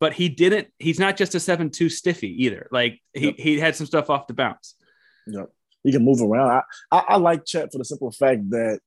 but 0.00 0.12
he 0.12 0.28
didn't. 0.28 0.68
He's 0.78 0.98
not 0.98 1.16
just 1.16 1.34
a 1.34 1.40
seven 1.40 1.70
two 1.70 1.88
stiffy 1.88 2.44
either. 2.44 2.68
Like 2.70 3.00
he, 3.12 3.26
yep. 3.26 3.34
he 3.36 3.58
had 3.58 3.76
some 3.76 3.86
stuff 3.86 4.10
off 4.10 4.26
the 4.26 4.34
bounce. 4.34 4.74
Yep. 5.26 5.50
He 5.82 5.92
can 5.92 6.04
move 6.04 6.20
around. 6.20 6.50
I, 6.50 6.62
I, 6.90 6.98
I 7.10 7.16
like 7.16 7.44
Chet 7.44 7.72
for 7.72 7.78
the 7.78 7.84
simple 7.84 8.10
fact 8.10 8.50
that 8.50 8.80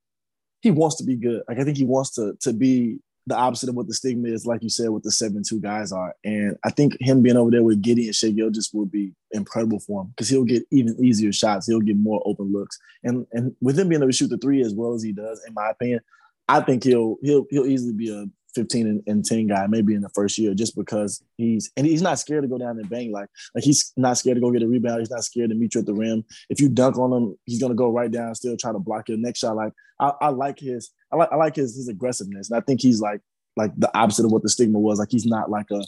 he 0.60 0.70
wants 0.70 0.96
to 0.96 1.04
be 1.04 1.16
good. 1.16 1.42
Like 1.48 1.58
I 1.58 1.64
think 1.64 1.76
he 1.76 1.84
wants 1.84 2.10
to 2.14 2.34
to 2.40 2.52
be 2.52 3.00
the 3.26 3.36
opposite 3.36 3.68
of 3.68 3.74
what 3.74 3.86
the 3.86 3.94
stigma 3.94 4.28
is, 4.28 4.46
like 4.46 4.62
you 4.62 4.68
said, 4.68 4.88
what 4.90 5.02
the 5.02 5.10
seven 5.10 5.42
two 5.46 5.60
guys 5.60 5.92
are. 5.92 6.14
And 6.24 6.56
I 6.64 6.70
think 6.70 6.96
him 7.00 7.22
being 7.22 7.36
over 7.36 7.50
there 7.50 7.62
with 7.62 7.82
Giddey 7.82 8.06
and 8.06 8.14
Shai 8.14 8.32
just 8.50 8.74
will 8.74 8.86
be 8.86 9.12
incredible 9.30 9.78
for 9.78 10.02
him 10.02 10.08
because 10.08 10.28
he'll 10.28 10.44
get 10.44 10.64
even 10.70 11.02
easier 11.02 11.32
shots. 11.32 11.66
He'll 11.66 11.80
get 11.80 11.96
more 11.96 12.22
open 12.24 12.52
looks. 12.52 12.78
And 13.02 13.26
and 13.32 13.54
with 13.60 13.78
him 13.78 13.88
being 13.88 14.00
able 14.00 14.10
to 14.10 14.16
shoot 14.16 14.28
the 14.28 14.38
three 14.38 14.62
as 14.62 14.74
well 14.74 14.94
as 14.94 15.02
he 15.02 15.12
does, 15.12 15.42
in 15.46 15.54
my 15.54 15.70
opinion, 15.70 16.00
I 16.48 16.60
think 16.60 16.84
he'll 16.84 17.16
he'll 17.22 17.46
he'll 17.50 17.66
easily 17.66 17.92
be 17.92 18.10
a 18.10 18.26
15 18.54 18.86
and, 18.86 19.02
and, 19.06 19.24
10 19.24 19.48
guy 19.48 19.66
maybe 19.66 19.94
in 19.94 20.00
the 20.00 20.08
first 20.10 20.38
year 20.38 20.54
just 20.54 20.76
because 20.76 21.22
he's 21.36 21.70
and 21.76 21.86
he's 21.86 22.02
not 22.02 22.18
scared 22.18 22.42
to 22.42 22.48
go 22.48 22.58
down 22.58 22.78
and 22.78 22.88
bang. 22.88 23.12
Like 23.12 23.28
like 23.54 23.64
he's 23.64 23.92
not 23.96 24.18
scared 24.18 24.36
to 24.36 24.40
go 24.40 24.50
get 24.50 24.62
a 24.62 24.68
rebound. 24.68 25.00
He's 25.00 25.10
not 25.10 25.24
scared 25.24 25.50
to 25.50 25.56
meet 25.56 25.74
you 25.74 25.80
at 25.80 25.86
the 25.86 25.94
rim. 25.94 26.24
If 26.48 26.60
you 26.60 26.68
dunk 26.68 26.98
on 26.98 27.12
him 27.12 27.36
he's 27.46 27.60
gonna 27.60 27.74
go 27.74 27.90
right 27.90 28.10
down 28.10 28.34
still 28.34 28.56
try 28.56 28.72
to 28.72 28.78
block 28.78 29.08
your 29.08 29.18
next 29.18 29.40
shot. 29.40 29.56
Like 29.56 29.72
I, 29.98 30.12
I 30.20 30.28
like 30.28 30.58
his 30.58 30.90
I 31.12 31.16
like 31.16 31.32
I 31.32 31.36
like 31.36 31.56
his 31.56 31.76
his 31.76 31.88
aggressiveness. 31.88 32.50
And 32.50 32.58
I 32.58 32.60
think 32.60 32.80
he's 32.80 33.00
like 33.00 33.20
like 33.56 33.72
the 33.76 33.96
opposite 33.96 34.24
of 34.24 34.32
what 34.32 34.42
the 34.42 34.48
stigma 34.48 34.78
was. 34.78 34.98
Like 34.98 35.10
he's 35.10 35.26
not 35.26 35.50
like 35.50 35.70
a 35.70 35.82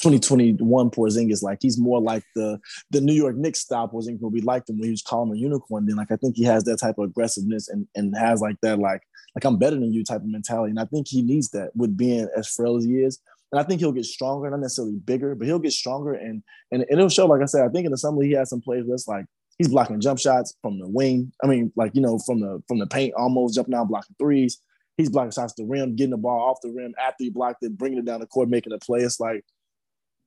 2021 0.00 0.90
Porzingis. 0.90 1.42
Like 1.42 1.58
he's 1.60 1.78
more 1.78 2.00
like 2.00 2.24
the 2.34 2.58
the 2.90 3.00
New 3.00 3.12
York 3.12 3.36
Knicks 3.36 3.60
style 3.60 3.88
Porzingis 3.88 4.20
where 4.20 4.30
we 4.30 4.40
liked 4.40 4.68
him 4.68 4.78
when 4.78 4.84
he 4.84 4.90
was 4.90 5.02
calling 5.02 5.32
a 5.32 5.36
unicorn. 5.36 5.86
Then 5.86 5.96
like 5.96 6.10
I 6.10 6.16
think 6.16 6.36
he 6.36 6.44
has 6.44 6.64
that 6.64 6.78
type 6.78 6.98
of 6.98 7.04
aggressiveness 7.04 7.68
and 7.68 7.86
and 7.94 8.16
has 8.16 8.40
like 8.40 8.56
that 8.62 8.78
like 8.78 9.02
like 9.34 9.44
I'm 9.44 9.58
better 9.58 9.76
than 9.76 9.92
you 9.92 10.04
type 10.04 10.22
of 10.22 10.26
mentality. 10.28 10.70
And 10.70 10.80
I 10.80 10.84
think 10.84 11.08
he 11.08 11.22
needs 11.22 11.50
that 11.50 11.70
with 11.76 11.96
being 11.96 12.28
as 12.36 12.48
frail 12.48 12.76
as 12.76 12.84
he 12.84 12.96
is. 12.96 13.20
And 13.52 13.60
I 13.60 13.64
think 13.64 13.80
he'll 13.80 13.92
get 13.92 14.04
stronger, 14.04 14.48
not 14.48 14.60
necessarily 14.60 14.94
bigger, 14.94 15.34
but 15.34 15.46
he'll 15.46 15.58
get 15.58 15.72
stronger 15.72 16.14
and 16.14 16.42
and, 16.70 16.82
and 16.82 16.92
it'll 16.92 17.08
show. 17.08 17.26
Like 17.26 17.42
I 17.42 17.46
said, 17.46 17.64
I 17.64 17.68
think 17.68 17.84
in 17.84 17.90
the 17.90 17.98
summer 17.98 18.22
he 18.22 18.32
has 18.32 18.50
some 18.50 18.60
plays 18.60 18.84
it's 18.88 19.08
like 19.08 19.26
he's 19.58 19.68
blocking 19.68 20.00
jump 20.00 20.18
shots 20.18 20.54
from 20.62 20.78
the 20.78 20.88
wing. 20.88 21.32
I 21.42 21.46
mean, 21.46 21.72
like 21.76 21.94
you 21.94 22.00
know, 22.00 22.18
from 22.18 22.40
the 22.40 22.62
from 22.68 22.78
the 22.78 22.86
paint, 22.86 23.14
almost 23.14 23.54
jumping 23.54 23.74
out, 23.74 23.88
blocking 23.88 24.16
threes. 24.18 24.60
He's 24.96 25.08
blocking 25.10 25.30
shots 25.30 25.54
to 25.54 25.62
the 25.62 25.68
rim, 25.68 25.96
getting 25.96 26.10
the 26.10 26.16
ball 26.18 26.50
off 26.50 26.60
the 26.62 26.70
rim 26.70 26.94
after 26.98 27.24
he 27.24 27.30
blocked 27.30 27.62
it, 27.62 27.76
bringing 27.78 27.98
it 27.98 28.04
down 28.04 28.20
the 28.20 28.26
court, 28.26 28.48
making 28.50 28.72
a 28.72 28.78
play. 28.78 29.00
It's 29.00 29.18
like 29.18 29.44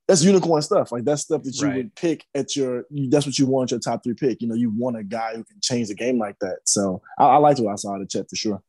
that's 0.08 0.24
unicorn 0.24 0.62
stuff. 0.62 0.92
Like 0.92 1.06
that's 1.06 1.22
stuff 1.22 1.44
that 1.44 1.56
you 1.62 1.68
Right. 1.68 1.78
would 1.78 1.96
pick 1.96 2.26
at 2.36 2.56
your. 2.56 2.86
That's 2.92 3.26
what 3.26 3.38
you 3.38 3.46
want 3.46 3.72
your 3.72 3.80
top 3.80 4.04
three 4.04 4.16
pick. 4.16 4.42
You 4.42 4.48
know, 4.48 4.56
you 4.56 4.70
want 4.76 4.98
a 4.98 5.04
guy 5.04 5.36
who 5.36 5.44
can 5.44 5.58
change 5.62 5.88
the 5.88 5.96
game 5.96 6.18
like 6.20 6.38
that. 6.40 6.58
So 6.66 7.02
I, 7.18 7.26
I 7.26 7.38
liked 7.38 7.60
what 7.60 7.72
I 7.72 7.76
saw 7.76 7.96
out 7.96 8.02
of 8.02 8.10
Chet 8.10 8.30
for 8.30 8.36
sure. 8.36 8.62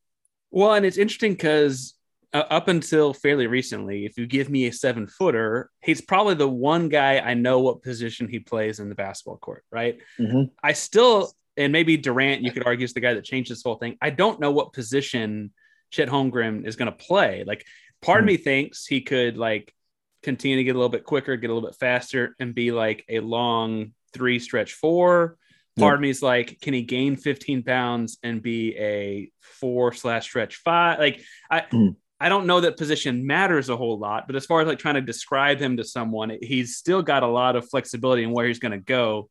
Well, 0.54 0.74
and 0.74 0.86
it's 0.86 0.98
interesting 0.98 1.32
because 1.32 1.94
uh, 2.32 2.44
up 2.48 2.68
until 2.68 3.12
fairly 3.12 3.48
recently, 3.48 4.06
if 4.06 4.16
you 4.16 4.24
give 4.28 4.48
me 4.48 4.66
a 4.66 4.72
seven 4.72 5.08
footer, 5.08 5.68
he's 5.82 6.00
probably 6.00 6.34
the 6.34 6.48
one 6.48 6.88
guy 6.88 7.18
I 7.18 7.34
know 7.34 7.58
what 7.58 7.82
position 7.82 8.28
he 8.28 8.38
plays 8.38 8.78
in 8.78 8.88
the 8.88 8.94
basketball 8.94 9.38
court, 9.38 9.64
right? 9.72 9.98
Mhm. 10.20 10.50
I 10.62 10.72
still, 10.74 11.32
and 11.56 11.72
maybe 11.72 11.96
Durant, 11.96 12.42
you 12.42 12.52
could 12.52 12.66
argue 12.66 12.84
is 12.84 12.92
the 12.92 13.00
guy 13.00 13.14
that 13.14 13.24
changed 13.24 13.50
this 13.50 13.64
whole 13.64 13.74
thing. 13.78 13.96
I 14.00 14.10
don't 14.10 14.38
know 14.38 14.52
what 14.52 14.72
position 14.72 15.52
Chet 15.90 16.08
Holmgren 16.08 16.64
is 16.68 16.76
going 16.76 16.90
to 16.90 16.96
play. 16.96 17.42
Like, 17.44 17.64
part 18.00 18.20
of 18.20 18.24
Mhm. 18.24 18.28
me 18.28 18.36
thinks 18.36 18.86
he 18.86 19.00
could 19.00 19.36
like 19.36 19.74
continue 20.22 20.56
to 20.56 20.64
get 20.64 20.76
a 20.76 20.78
little 20.78 20.88
bit 20.88 21.02
quicker, 21.02 21.36
get 21.36 21.50
a 21.50 21.52
little 21.52 21.68
bit 21.68 21.76
faster, 21.78 22.36
and 22.38 22.54
be 22.54 22.70
like 22.70 23.04
a 23.08 23.18
long 23.18 23.92
three 24.12 24.38
stretch 24.38 24.72
four. 24.74 25.36
Part 25.76 25.90
Yep. 25.90 25.94
of 25.94 26.00
me 26.00 26.10
is 26.10 26.22
like, 26.22 26.60
can 26.60 26.72
he 26.72 26.82
gain 26.82 27.16
15 27.16 27.64
pounds 27.64 28.18
and 28.22 28.40
be 28.40 28.76
a 28.76 29.30
four 29.40 29.92
slash 29.92 30.24
stretch 30.24 30.56
five? 30.56 30.98
Like, 31.00 31.20
I 31.50 31.62
Mhm. 31.62 31.96
I 32.20 32.28
don't 32.28 32.46
know 32.46 32.60
that 32.60 32.76
position 32.76 33.26
matters 33.26 33.68
a 33.68 33.76
whole 33.76 33.98
lot, 33.98 34.26
but 34.28 34.36
as 34.36 34.46
far 34.46 34.60
as 34.60 34.68
like 34.68 34.78
trying 34.78 34.94
to 34.94 35.00
describe 35.00 35.58
him 35.58 35.76
to 35.76 35.84
someone, 35.84 36.38
he's 36.40 36.76
still 36.76 37.02
got 37.02 37.24
a 37.24 37.26
lot 37.26 37.56
of 37.56 37.68
flexibility 37.68 38.22
in 38.22 38.30
where 38.30 38.46
he's 38.46 38.60
going 38.60 38.72
to 38.72 38.78
go. 38.78 39.28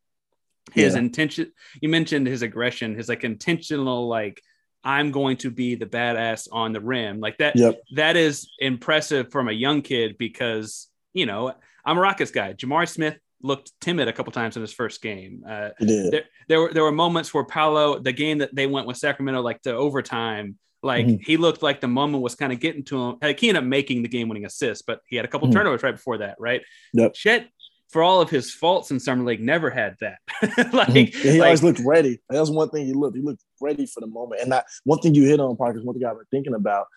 His 0.73 0.93
Yeah. 0.93 0.99
intention, 0.99 1.53
you 1.81 1.87
mentioned 1.87 2.27
his 2.27 2.41
aggression, 2.41 2.93
his 2.95 3.07
like 3.07 3.23
intentional, 3.23 4.07
like, 4.09 4.41
I'm 4.83 5.11
going 5.11 5.37
to 5.37 5.49
be 5.49 5.75
the 5.75 5.85
badass 5.85 6.49
on 6.51 6.73
the 6.73 6.81
rim. 6.81 7.21
Like 7.21 7.37
that, 7.37 7.55
Yep. 7.55 7.81
that 7.95 8.17
is 8.17 8.51
impressive 8.59 9.31
from 9.31 9.47
a 9.47 9.53
young 9.53 9.81
kid 9.81 10.17
because, 10.17 10.89
you 11.13 11.25
know, 11.25 11.53
I'm 11.85 11.97
a 11.97 12.01
Rockets 12.01 12.31
guy. 12.31 12.51
Jamar 12.53 12.87
Smith 12.87 13.17
looked 13.43 13.71
timid 13.81 14.07
a 14.07 14.13
couple 14.13 14.31
times 14.31 14.55
in 14.55 14.61
his 14.61 14.73
first 14.73 15.01
game. 15.01 15.43
Uh, 15.47 15.69
He 15.79 16.09
there, 16.09 16.23
there 16.47 16.61
were 16.61 16.73
there 16.73 16.83
were 16.83 16.91
moments 16.91 17.33
where 17.33 17.43
Paolo, 17.43 17.99
the 17.99 18.13
game 18.13 18.39
that 18.39 18.55
they 18.55 18.67
went 18.67 18.87
with 18.87 18.97
Sacramento, 18.97 19.41
like 19.41 19.61
to 19.63 19.73
overtime, 19.75 20.57
like 20.81 21.05
Mhm. 21.05 21.21
he 21.23 21.37
looked 21.37 21.61
like 21.61 21.81
the 21.81 21.87
moment 21.87 22.23
was 22.23 22.35
kind 22.35 22.51
of 22.53 22.59
getting 22.59 22.83
to 22.85 22.97
him. 23.01 23.15
Like 23.21 23.39
he 23.39 23.49
ended 23.49 23.63
up 23.63 23.67
making 23.69 24.01
the 24.01 24.07
game 24.09 24.29
winning 24.29 24.45
assist, 24.45 24.85
but 24.87 25.01
he 25.07 25.15
had 25.17 25.25
a 25.25 25.27
couple 25.27 25.47
Mhm. 25.49 25.53
turnovers 25.53 25.83
right 25.83 25.91
before 25.95 26.19
that, 26.19 26.37
right? 26.39 26.61
Yep. 26.93 27.13
Chet, 27.13 27.49
for 27.89 28.01
all 28.01 28.21
of 28.21 28.29
his 28.29 28.51
faults 28.53 28.89
in 28.91 28.99
summer 28.99 29.23
league, 29.23 29.41
never 29.41 29.69
had 29.69 29.95
that. 29.99 30.17
like, 30.73 30.87
Mhm. 30.89 31.13
Yeah, 31.23 31.31
he 31.31 31.39
like- 31.39 31.45
always 31.47 31.63
looked 31.63 31.79
ready. 31.85 32.19
That 32.29 32.39
was 32.39 32.49
one 32.49 32.69
thing 32.69 32.85
he 32.85 32.93
looked. 32.93 33.15
He 33.17 33.21
looked 33.21 33.43
ready 33.61 33.85
for 33.85 33.99
the 33.99 34.07
moment. 34.07 34.41
And 34.41 34.51
that 34.51 34.65
one 34.83 34.99
thing 34.99 35.13
you 35.15 35.23
hit 35.25 35.39
on, 35.39 35.55
Parker, 35.57 35.79
is 35.79 35.85
one 35.85 35.95
thing 35.97 36.05
I've 36.05 36.15
been 36.17 36.25
thinking 36.31 36.53
about. 36.55 36.87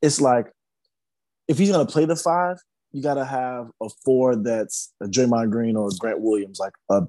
It's 0.00 0.20
like 0.20 0.46
if 1.48 1.58
he's 1.58 1.70
gonna 1.70 1.86
play 1.86 2.04
the 2.06 2.16
five, 2.16 2.56
you 2.92 3.02
gotta 3.02 3.24
have 3.24 3.70
a 3.82 3.88
four 4.04 4.36
that's 4.36 4.92
a 5.00 5.06
Draymond 5.06 5.50
Green 5.50 5.76
or 5.76 5.90
Grant 5.98 6.20
Williams, 6.20 6.58
like 6.58 6.72
a, 6.90 7.02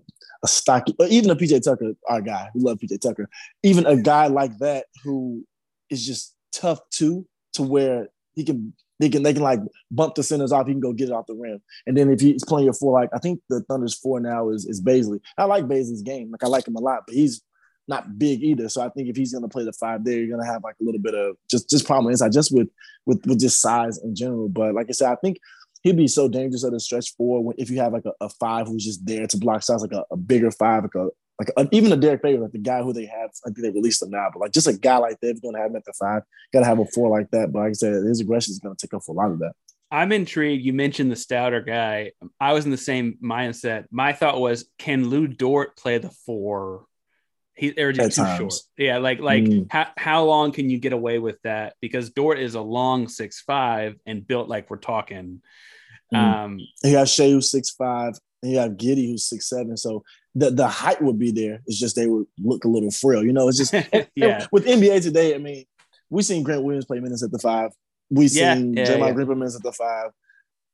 a 0.44 0.48
stocky, 0.48 0.96
or 1.00 1.08
even 1.08 1.30
a 1.30 1.36
PJ 1.36 1.64
Tucker, 1.64 1.94
our 2.08 2.22
guy. 2.22 2.50
We 2.54 2.62
love 2.62 2.80
PJ 2.80 3.00
Tucker. 3.02 3.30
Even 3.64 3.86
a 3.86 3.96
guy 3.96 4.28
like 4.28 4.58
that 4.60 4.86
who 5.04 5.46
is 5.90 6.06
just 6.06 6.36
tough 6.52 6.80
too, 6.90 7.28
to 7.54 7.64
where 7.64 8.10
he 8.36 8.44
can 8.44 8.74
they 9.00 9.10
can 9.10 9.24
they 9.24 9.34
can 9.34 9.44
like 9.44 9.62
bump 9.90 10.16
the 10.16 10.24
centers 10.24 10.52
off. 10.52 10.68
He 10.68 10.74
can 10.74 10.82
go 10.82 10.94
get 10.94 11.10
it 11.10 11.14
off 11.14 11.28
the 11.28 11.36
rim. 11.36 11.62
And 11.88 11.96
then 11.96 12.10
if 12.10 12.20
he's 12.20 12.44
playing 12.44 12.66
your 12.66 12.74
four, 12.74 12.94
like 13.00 13.10
I 13.14 13.20
think 13.20 13.42
the 13.50 13.62
Thunder's 13.62 13.96
four 13.96 14.20
now 14.20 14.50
is 14.50 14.66
is 14.66 14.82
Bazley. 14.82 15.22
I 15.38 15.46
like 15.46 15.66
Bazley's 15.66 16.02
game. 16.02 16.32
Like 16.32 16.44
I 16.44 16.48
like 16.48 16.68
him 16.68 16.76
a 16.76 16.82
lot, 16.82 17.04
but 17.08 17.16
he's 17.16 17.42
not 17.88 18.20
big 18.20 18.44
either. 18.44 18.70
So 18.70 18.82
I 18.82 18.90
think 18.90 19.10
if 19.10 19.16
he's 19.16 19.34
gonna 19.34 19.48
play 19.48 19.64
the 19.64 19.74
five 19.74 20.04
there, 20.04 20.20
you're 20.20 20.36
gonna 20.36 20.50
have 20.50 20.64
like 20.64 20.76
a 20.80 20.84
little 20.84 21.02
bit 21.02 21.16
of 21.16 21.38
just 21.50 21.70
just 21.70 21.86
problem 21.86 22.12
inside, 22.12 22.34
just 22.34 22.54
with 22.54 22.70
with 23.06 23.26
with 23.26 23.40
just 23.40 23.62
size 23.62 23.98
in 24.04 24.16
general. 24.16 24.50
But 24.50 24.76
like 24.76 24.88
I 24.90 24.92
said, 24.92 25.12
I 25.12 25.16
think 25.16 25.40
he'd 25.82 25.98
be 25.98 26.08
so 26.08 26.28
dangerous 26.28 26.64
at 26.66 26.74
a 26.74 26.80
stretch 26.80 27.16
four 27.16 27.44
when, 27.44 27.56
if 27.58 27.70
you 27.70 27.80
have 27.80 27.94
like 27.94 28.06
a, 28.06 28.14
a 28.22 28.30
five 28.30 28.68
who's 28.68 28.86
just 28.86 29.06
there 29.06 29.28
to 29.28 29.38
block 29.38 29.64
shots, 29.64 29.82
like 29.82 29.92
a, 29.94 30.04
a 30.12 30.18
bigger 30.18 30.52
five, 30.52 30.84
like 30.84 30.96
a 30.96 31.10
like 31.40 31.52
a, 31.56 31.68
even 31.72 31.94
a 31.94 31.96
Derrick 31.96 32.22
Favors, 32.22 32.42
like 32.42 32.52
the 32.52 32.58
guy 32.60 32.82
who 32.82 32.92
they 32.92 33.06
have. 33.06 33.30
I 33.46 33.50
think 33.50 33.60
they 33.60 33.70
released 33.70 34.02
him 34.04 34.10
now, 34.10 34.28
but 34.34 34.42
like 34.42 34.52
just 34.52 34.68
a 34.68 34.74
guy 34.74 34.98
like 34.98 35.20
that, 35.22 35.30
if 35.30 35.38
you're 35.42 35.52
gonna 35.52 35.62
have 35.64 35.72
him 35.72 35.78
at 35.78 35.86
the 35.86 35.94
five, 35.94 36.24
gotta 36.52 36.66
have 36.66 36.80
a 36.80 36.86
four 36.86 37.10
like 37.10 37.32
that. 37.32 37.54
But 37.54 37.60
like 37.60 37.70
I 37.70 37.74
said, 37.74 38.04
his 38.04 38.20
aggression 38.20 38.52
is 38.52 38.60
gonna 38.60 38.76
take 38.76 38.94
up 38.94 39.04
for 39.04 39.14
a 39.14 39.16
lot 39.16 39.32
of 39.32 39.40
that. 39.40 39.54
I'm 39.92 40.12
intrigued. 40.12 40.64
You 40.66 40.74
mentioned 40.74 41.12
the 41.12 41.16
stouter 41.16 41.62
guy. 41.62 42.12
I 42.40 42.54
was 42.54 42.66
in 42.66 42.72
the 42.72 42.78
same 42.78 43.18
mindset. 43.24 43.86
My 43.90 44.14
thought 44.14 44.40
was, 44.40 44.70
can 44.78 45.10
Lou 45.10 45.28
Dort 45.28 45.78
play 45.78 45.98
the 45.98 46.12
four? 46.12 46.86
He 47.56 47.72
just 47.72 48.16
too 48.16 48.24
times. 48.24 48.38
short. 48.38 48.54
Yeah, 48.78 49.00
like 49.00 49.20
like 49.20 49.44
Mm. 49.44 49.68
how 49.70 49.88
how 49.98 50.24
long 50.26 50.52
can 50.52 50.70
you 50.70 50.78
get 50.78 50.94
away 50.94 51.20
with 51.20 51.42
that? 51.44 51.76
Because 51.82 52.10
Dort 52.10 52.40
is 52.40 52.56
a 52.56 52.62
long 52.62 53.08
six 53.08 53.42
five 53.42 53.96
and 54.06 54.26
built 54.26 54.48
like 54.48 54.70
we're 54.70 54.78
talking. 54.78 55.42
Mhm. 56.14 56.18
Um, 56.46 56.60
And 56.84 56.92
you 56.92 56.98
have 56.98 57.10
Shai 57.10 57.30
who's 57.30 57.52
six 57.52 57.70
five, 57.72 58.14
and 58.42 58.52
you 58.52 58.58
have 58.60 58.72
Giddey 58.74 59.08
who's 59.10 59.26
six 59.26 59.48
seven. 59.50 59.78
So 59.78 60.04
the 60.36 60.52
the 60.52 60.68
height 60.68 61.02
would 61.02 61.20
be 61.20 61.32
there. 61.32 61.62
It's 61.66 61.80
just 61.80 61.96
they 61.96 62.08
would 62.08 62.26
look 62.40 62.66
a 62.66 62.68
little 62.68 62.92
frail. 62.92 63.24
You 63.24 63.34
know, 63.34 63.48
it's 63.48 63.58
just 63.58 63.74
Yeah. 64.16 64.48
with 64.52 64.66
NBA 64.66 65.02
today. 65.02 65.36
I 65.36 65.38
mean, 65.38 65.66
we 66.10 66.22
seen 66.24 66.44
Grant 66.44 66.64
Williams 66.64 66.86
play 66.86 67.00
minutes 67.00 67.24
at 67.24 67.32
the 67.32 67.40
five. 67.40 67.72
We 68.10 68.26
Yeah, 68.26 68.56
seen 68.56 68.74
yeah, 68.74 68.86
Draymond 68.86 69.08
yeah. 69.08 69.12
Green 69.14 69.28
play 69.28 69.36
minutes 69.36 69.56
at 69.56 69.64
the 69.64 69.72
five. 69.72 70.12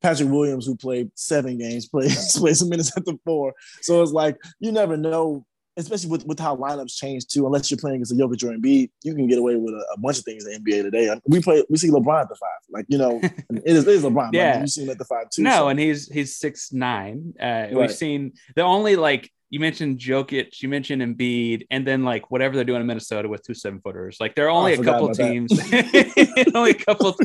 Patrick 0.02 0.30
Williams, 0.30 0.66
who 0.66 0.76
played 0.76 1.10
seven 1.16 1.58
games, 1.58 1.88
played 1.94 2.12
played 2.36 2.56
some 2.58 2.70
minutes 2.70 2.96
at 2.96 3.06
the 3.06 3.18
four. 3.26 3.54
So 3.82 4.02
it's 4.02 4.12
like 4.12 4.38
you 4.60 4.72
never 4.72 4.96
know, 4.98 5.46
especially 5.78 6.10
with, 6.10 6.26
with 6.26 6.40
how 6.40 6.56
lineups 6.56 6.96
change 6.96 7.28
too. 7.28 7.46
Unless 7.46 7.70
you're 7.70 7.78
playing 7.78 7.96
against 7.98 8.12
a 8.12 8.16
Jokic 8.16 8.44
or 8.44 8.56
Embiid, 8.58 8.90
you 9.04 9.14
can 9.16 9.28
get 9.28 9.38
away 9.40 9.56
with 9.56 9.74
a, 9.74 9.86
a 9.96 10.00
bunch 10.00 10.20
of 10.20 10.24
things 10.26 10.46
in 10.46 10.64
the 10.64 10.72
NBA 10.72 10.84
today. 10.84 11.20
We 11.28 11.42
play, 11.42 11.64
we 11.70 11.78
see 11.78 11.90
LeBron 11.90 12.22
at 12.22 12.30
the 12.30 12.36
five. 12.36 12.50
Like 12.70 12.86
you 12.90 12.98
know, 12.98 13.20
it 13.24 13.64
is, 13.66 13.88
it 13.88 13.94
is 13.94 14.04
LeBron. 14.04 14.30
Yeah. 14.34 14.62
you 14.62 14.68
see 14.68 14.84
him 14.84 14.90
at 14.90 14.98
the 14.98 15.06
five 15.06 15.30
too. 15.30 15.44
no, 15.44 15.52
so- 15.52 15.68
and 15.70 15.80
he's 15.80 16.08
he's 16.10 16.36
six 16.36 16.72
nine. 16.74 17.34
Uh, 17.40 17.68
We've 17.72 17.92
seen 17.92 18.34
the 18.56 18.62
only 18.64 18.96
like 18.96 19.32
you 19.50 19.60
mentioned 19.60 20.00
Jokic, 20.00 20.62
you 20.62 20.70
mentioned 20.70 21.02
Embiid, 21.02 21.68
and 21.70 21.86
then 21.86 22.04
like 22.04 22.32
whatever 22.32 22.56
they're 22.56 22.66
doing 22.66 22.82
in 22.82 22.88
Minnesota 22.88 23.30
with 23.30 23.44
two 23.46 23.54
seven 23.54 23.80
footers. 23.80 24.18
Like 24.20 24.36
there 24.36 24.46
are 24.48 24.50
Oh, 24.50 24.56
only 24.58 24.74
a 24.74 24.84
couple 24.84 25.10
teams, 25.14 25.52
only 26.56 26.72
a 26.72 26.74
couple. 26.74 27.16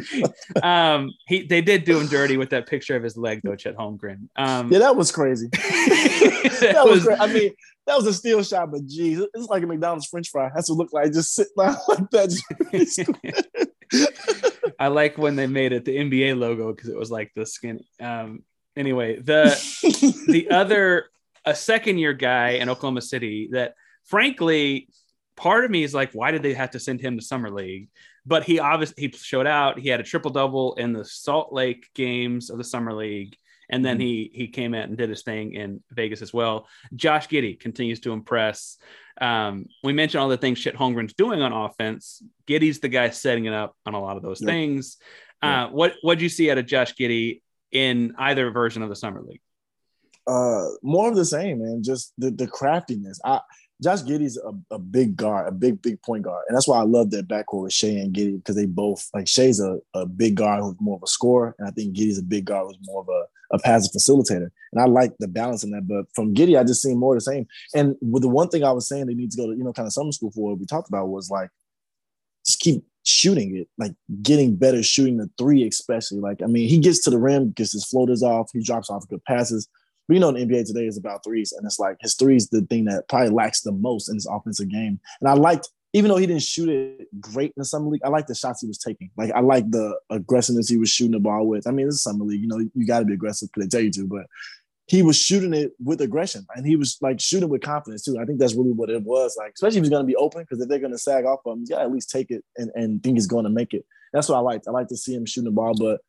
Um, 0.62 1.12
he 1.26 1.46
they 1.46 1.60
did 1.62 1.84
do 1.84 1.98
him 1.98 2.06
dirty 2.08 2.36
with 2.36 2.50
that 2.50 2.66
picture 2.68 2.94
of 2.96 3.02
his 3.02 3.16
leg 3.16 3.40
though, 3.42 3.56
Chet 3.56 3.76
Holmgren. 3.76 4.28
Um, 4.36 4.70
yeah, 4.72 4.80
that 4.80 4.96
was 4.96 5.10
crazy. 5.10 5.48
that 5.52 6.70
that 6.74 6.84
was, 6.84 7.06
was- 7.06 7.18
I 7.18 7.26
mean, 7.26 7.52
that 7.86 7.96
was 7.96 8.06
a 8.06 8.12
steal 8.14 8.42
shot, 8.42 8.70
but 8.70 8.86
geez, 8.86 9.20
it's 9.34 9.48
like 9.48 9.62
a 9.62 9.66
McDonald's 9.66 10.06
French 10.06 10.28
fry. 10.30 10.50
That's 10.54 10.68
what 10.68 10.76
it 10.76 10.78
looked 10.78 10.92
like. 10.94 11.12
Just 11.12 11.34
sit 11.34 11.48
down 11.58 11.76
like 11.88 12.10
that. 12.10 13.70
I 14.78 14.88
like 14.88 15.18
when 15.18 15.36
they 15.36 15.46
made 15.46 15.72
it 15.72 15.84
the 15.84 15.96
NBA 15.96 16.38
logo 16.38 16.72
because 16.72 16.88
it 16.90 16.96
was 16.96 17.10
like 17.10 17.32
the 17.34 17.44
skin. 17.46 17.80
Um, 18.00 18.44
anyway, 18.76 19.16
the 19.18 19.56
the 20.28 20.50
other 20.50 21.06
a 21.50 21.54
second 21.54 21.99
year 21.99 22.12
guy 22.14 22.50
in 22.61 22.69
Oklahoma 22.69 23.02
City 23.02 23.49
that 23.52 23.75
frankly 24.04 24.88
part 25.37 25.64
of 25.64 25.71
me 25.71 25.83
is 25.83 25.95
like 25.95 26.12
why 26.12 26.30
did 26.30 26.42
they 26.42 26.54
have 26.54 26.71
to 26.73 26.80
send 26.80 27.00
him 27.00 27.19
to 27.19 27.25
summer 27.25 27.50
league? 27.50 27.88
But 28.26 28.45
he 28.45 28.59
obviously 28.59 29.07
he 29.07 29.12
showed 29.16 29.47
out. 29.47 29.78
He 29.78 29.88
had 29.88 30.00
a 30.00 30.04
triple 30.04 30.30
double 30.30 30.75
in 30.75 30.92
the 30.92 31.04
Salt 31.04 31.52
Lake 31.52 31.88
games 31.95 32.50
of 32.50 32.59
the 32.59 32.64
summer 32.64 32.92
league. 32.92 33.37
And 33.73 33.85
then 33.85 34.00
he 34.00 34.30
he 34.35 34.49
came 34.49 34.75
out 34.75 34.88
and 34.88 34.97
did 34.99 35.11
his 35.11 35.23
thing 35.23 35.54
in 35.54 35.80
Vegas 35.92 36.23
as 36.23 36.33
well. 36.35 36.66
Josh 36.95 37.28
Giddey 37.28 37.59
continues 37.59 38.00
to 38.00 38.12
impress. 38.12 38.78
Um, 39.21 39.66
we 39.85 39.92
mentioned 39.92 40.21
all 40.21 40.28
the 40.28 40.37
things 40.37 40.59
Chet 40.61 40.75
Holmgren's 40.75 41.14
doing 41.14 41.40
on 41.40 41.52
offense. 41.52 42.21
Giddey's 42.49 42.80
the 42.80 42.88
guy 42.88 43.11
setting 43.11 43.45
it 43.45 43.54
up 43.54 43.76
on 43.87 43.95
a 43.95 44.00
lot 44.00 44.16
of 44.16 44.23
those 44.23 44.40
Yep. 44.40 44.49
things. 44.49 44.97
Uh, 45.40 45.69
what 45.69 45.95
what 46.02 46.19
do 46.19 46.25
you 46.25 46.28
see 46.28 46.50
out 46.50 46.59
of 46.59 46.66
Josh 46.66 46.95
Giddey 46.95 47.42
in 47.71 48.12
either 48.19 48.50
version 48.50 48.83
of 48.83 48.88
the 48.88 48.97
summer 48.97 49.23
league 49.23 49.40
uh, 50.30 50.68
more 50.82 51.08
of 51.08 51.16
the 51.16 51.25
same, 51.25 51.62
man. 51.62 51.82
Just 51.82 52.12
the, 52.18 52.30
the 52.30 52.46
craftiness. 52.46 53.20
I 53.25 53.40
Josh 53.82 54.02
Giddey's 54.02 54.38
a, 54.38 54.75
a 54.75 54.78
big 54.78 55.16
guard, 55.16 55.49
a 55.49 55.52
big, 55.52 55.80
big 55.80 56.02
point 56.02 56.22
guard. 56.22 56.44
And 56.49 56.56
that's 56.56 56.68
why 56.68 56.78
I 56.78 56.82
love 56.82 57.10
that 57.10 57.28
backcourt 57.28 57.62
with 57.62 57.72
Shai 57.72 57.88
and 57.88 58.14
Giddey, 58.14 58.37
because 58.37 58.56
they 58.56 58.66
both 58.66 59.08
like 59.14 59.26
Shai's 59.26 59.60
a, 59.60 59.78
a 59.94 60.04
big 60.04 60.34
guard 60.34 60.62
who's 60.62 60.76
more 60.80 60.96
of 60.96 61.02
a 61.02 61.06
scorer, 61.06 61.54
and 61.58 61.66
I 61.66 61.70
think 61.70 61.96
Giddey's 61.96 62.18
a 62.18 62.22
big 62.22 62.44
guard 62.44 62.66
who's 62.66 62.78
more 62.84 63.00
of 63.00 63.08
a, 63.08 63.56
a 63.56 63.58
passive 63.58 63.92
facilitator. 63.92 64.50
And 64.72 64.82
I 64.82 64.87
like 64.87 65.12
the 65.18 65.28
balance 65.28 65.64
in 65.64 65.70
that. 65.70 65.88
But 65.88 66.04
from 66.14 66.34
Giddey, 66.34 66.58
I 66.58 66.62
just 66.62 66.82
seen 66.82 66.99
more 66.99 67.14
of 67.14 67.16
the 67.16 67.32
same. 67.32 67.46
And 67.75 67.96
with 68.02 68.22
the 68.22 68.28
one 68.28 68.49
thing 68.49 68.64
I 68.64 68.72
was 68.72 68.87
saying 68.87 69.06
they 69.06 69.14
need 69.14 69.30
to 69.32 69.37
go 69.37 69.46
to, 69.50 69.56
you 69.56 69.64
know, 69.64 69.72
kind 69.72 69.87
of 69.87 69.92
summer 69.92 70.12
school 70.12 70.30
for, 70.30 70.50
what 70.50 70.58
we 70.58 70.66
talked 70.66 70.88
about 70.88 71.08
was 71.08 71.30
like 71.30 71.50
just 72.46 72.60
keep 72.60 72.84
shooting 73.02 73.56
it, 73.56 73.68
like 73.78 73.92
getting 74.22 74.56
better 74.56 74.82
shooting 74.82 75.16
the 75.16 75.30
three, 75.38 75.66
especially. 75.66 76.20
Like, 76.20 76.42
I 76.42 76.46
mean, 76.46 76.68
he 76.68 76.78
gets 76.78 77.02
to 77.04 77.10
the 77.10 77.18
rim, 77.18 77.52
gets 77.52 77.72
his 77.72 77.87
floaters 77.87 78.22
off, 78.22 78.50
he 78.52 78.62
drops 78.62 78.90
off 78.90 79.08
good 79.08 79.25
passes. 79.25 79.68
But 80.11 80.14
you 80.14 80.21
know, 80.23 80.33
the 80.33 80.45
NBA 80.45 80.67
today 80.67 80.87
is 80.87 80.99
about 80.99 81.23
threes, 81.23 81.52
and 81.52 81.64
it's 81.64 81.79
like 81.79 81.97
his 82.00 82.17
threes 82.17 82.49
the 82.49 82.62
thing 82.62 82.87
that 82.87 83.09
probably 83.09 83.31
lacks 83.31 83.61
the 83.61 83.71
most 83.71 84.09
in 84.09 84.17
his 84.17 84.26
offensive 84.26 84.69
game. 84.69 84.99
And 85.21 85.31
I 85.31 85.35
liked, 85.35 85.69
even 85.93 86.09
though 86.09 86.17
he 86.17 86.26
didn't 86.26 86.43
shoot 86.43 86.69
it 86.69 87.07
great 87.21 87.52
in 87.57 87.61
the 87.61 87.64
summer 87.64 87.88
league, 87.88 88.00
I 88.05 88.09
like 88.09 88.26
the 88.26 88.35
shots 88.35 88.61
he 88.61 88.67
was 88.67 88.79
taking. 88.79 89.12
Like 89.17 89.31
I 89.31 89.38
like 89.38 89.71
the 89.71 89.97
aggressiveness 90.11 90.69
he 90.69 90.79
was 90.79 90.90
shooting 90.90 91.12
the 91.12 91.21
ball 91.21 91.47
with. 91.47 91.64
I 91.69 91.71
mean, 91.71 91.87
this 91.87 91.95
is 91.95 92.02
summer 92.02 92.25
league, 92.25 92.40
you 92.40 92.49
know, 92.49 92.59
you 92.59 92.85
got 92.85 92.99
to 92.99 93.05
be 93.05 93.12
aggressive 93.12 93.50
because 93.55 93.69
they 93.69 93.76
tell 93.79 93.85
you 93.85 93.93
to, 93.93 94.09
but 94.09 94.26
he 94.88 95.02
was 95.02 95.17
shooting 95.17 95.55
it 95.55 95.75
with 95.79 96.00
aggression, 96.00 96.45
and 96.57 96.67
he 96.67 96.75
was 96.75 96.99
like 97.00 97.21
shooting 97.21 97.49
with 97.49 97.62
confidence 97.62 98.02
too. 98.02 98.19
I 98.19 98.25
think 98.25 98.40
that's 98.40 98.57
really 98.57 98.73
what 98.73 98.90
it 98.90 99.05
was 99.05 99.37
like, 99.38 99.52
especially 99.55 99.79
if 99.79 99.85
he's 99.85 99.90
going 99.90 100.02
to 100.02 100.12
be 100.12 100.17
open 100.17 100.43
because 100.43 100.61
if 100.61 100.69
they're 100.69 100.81
going 100.81 100.90
to 100.90 100.99
sag 100.99 101.25
off 101.25 101.47
of 101.47 101.52
him, 101.52 101.61
you 101.61 101.69
got 101.69 101.79
to 101.79 101.85
at 101.85 101.93
least 101.93 102.11
take 102.11 102.33
it 102.33 102.45
and, 102.57 102.73
and 102.75 103.00
think 103.00 103.17
he's 103.17 103.29
going 103.29 103.45
to 103.45 103.49
make 103.49 103.75
it. 103.75 103.87
That's 104.12 104.29
what 104.29 104.38
I 104.38 104.40
liked. 104.40 104.67
I 104.67 104.73
like 104.73 104.88
to 104.88 104.97
see 104.97 105.14
him 105.14 105.25
shooting 105.25 105.45
the 105.45 105.52
ball, 105.52 105.75
but 105.79 106.00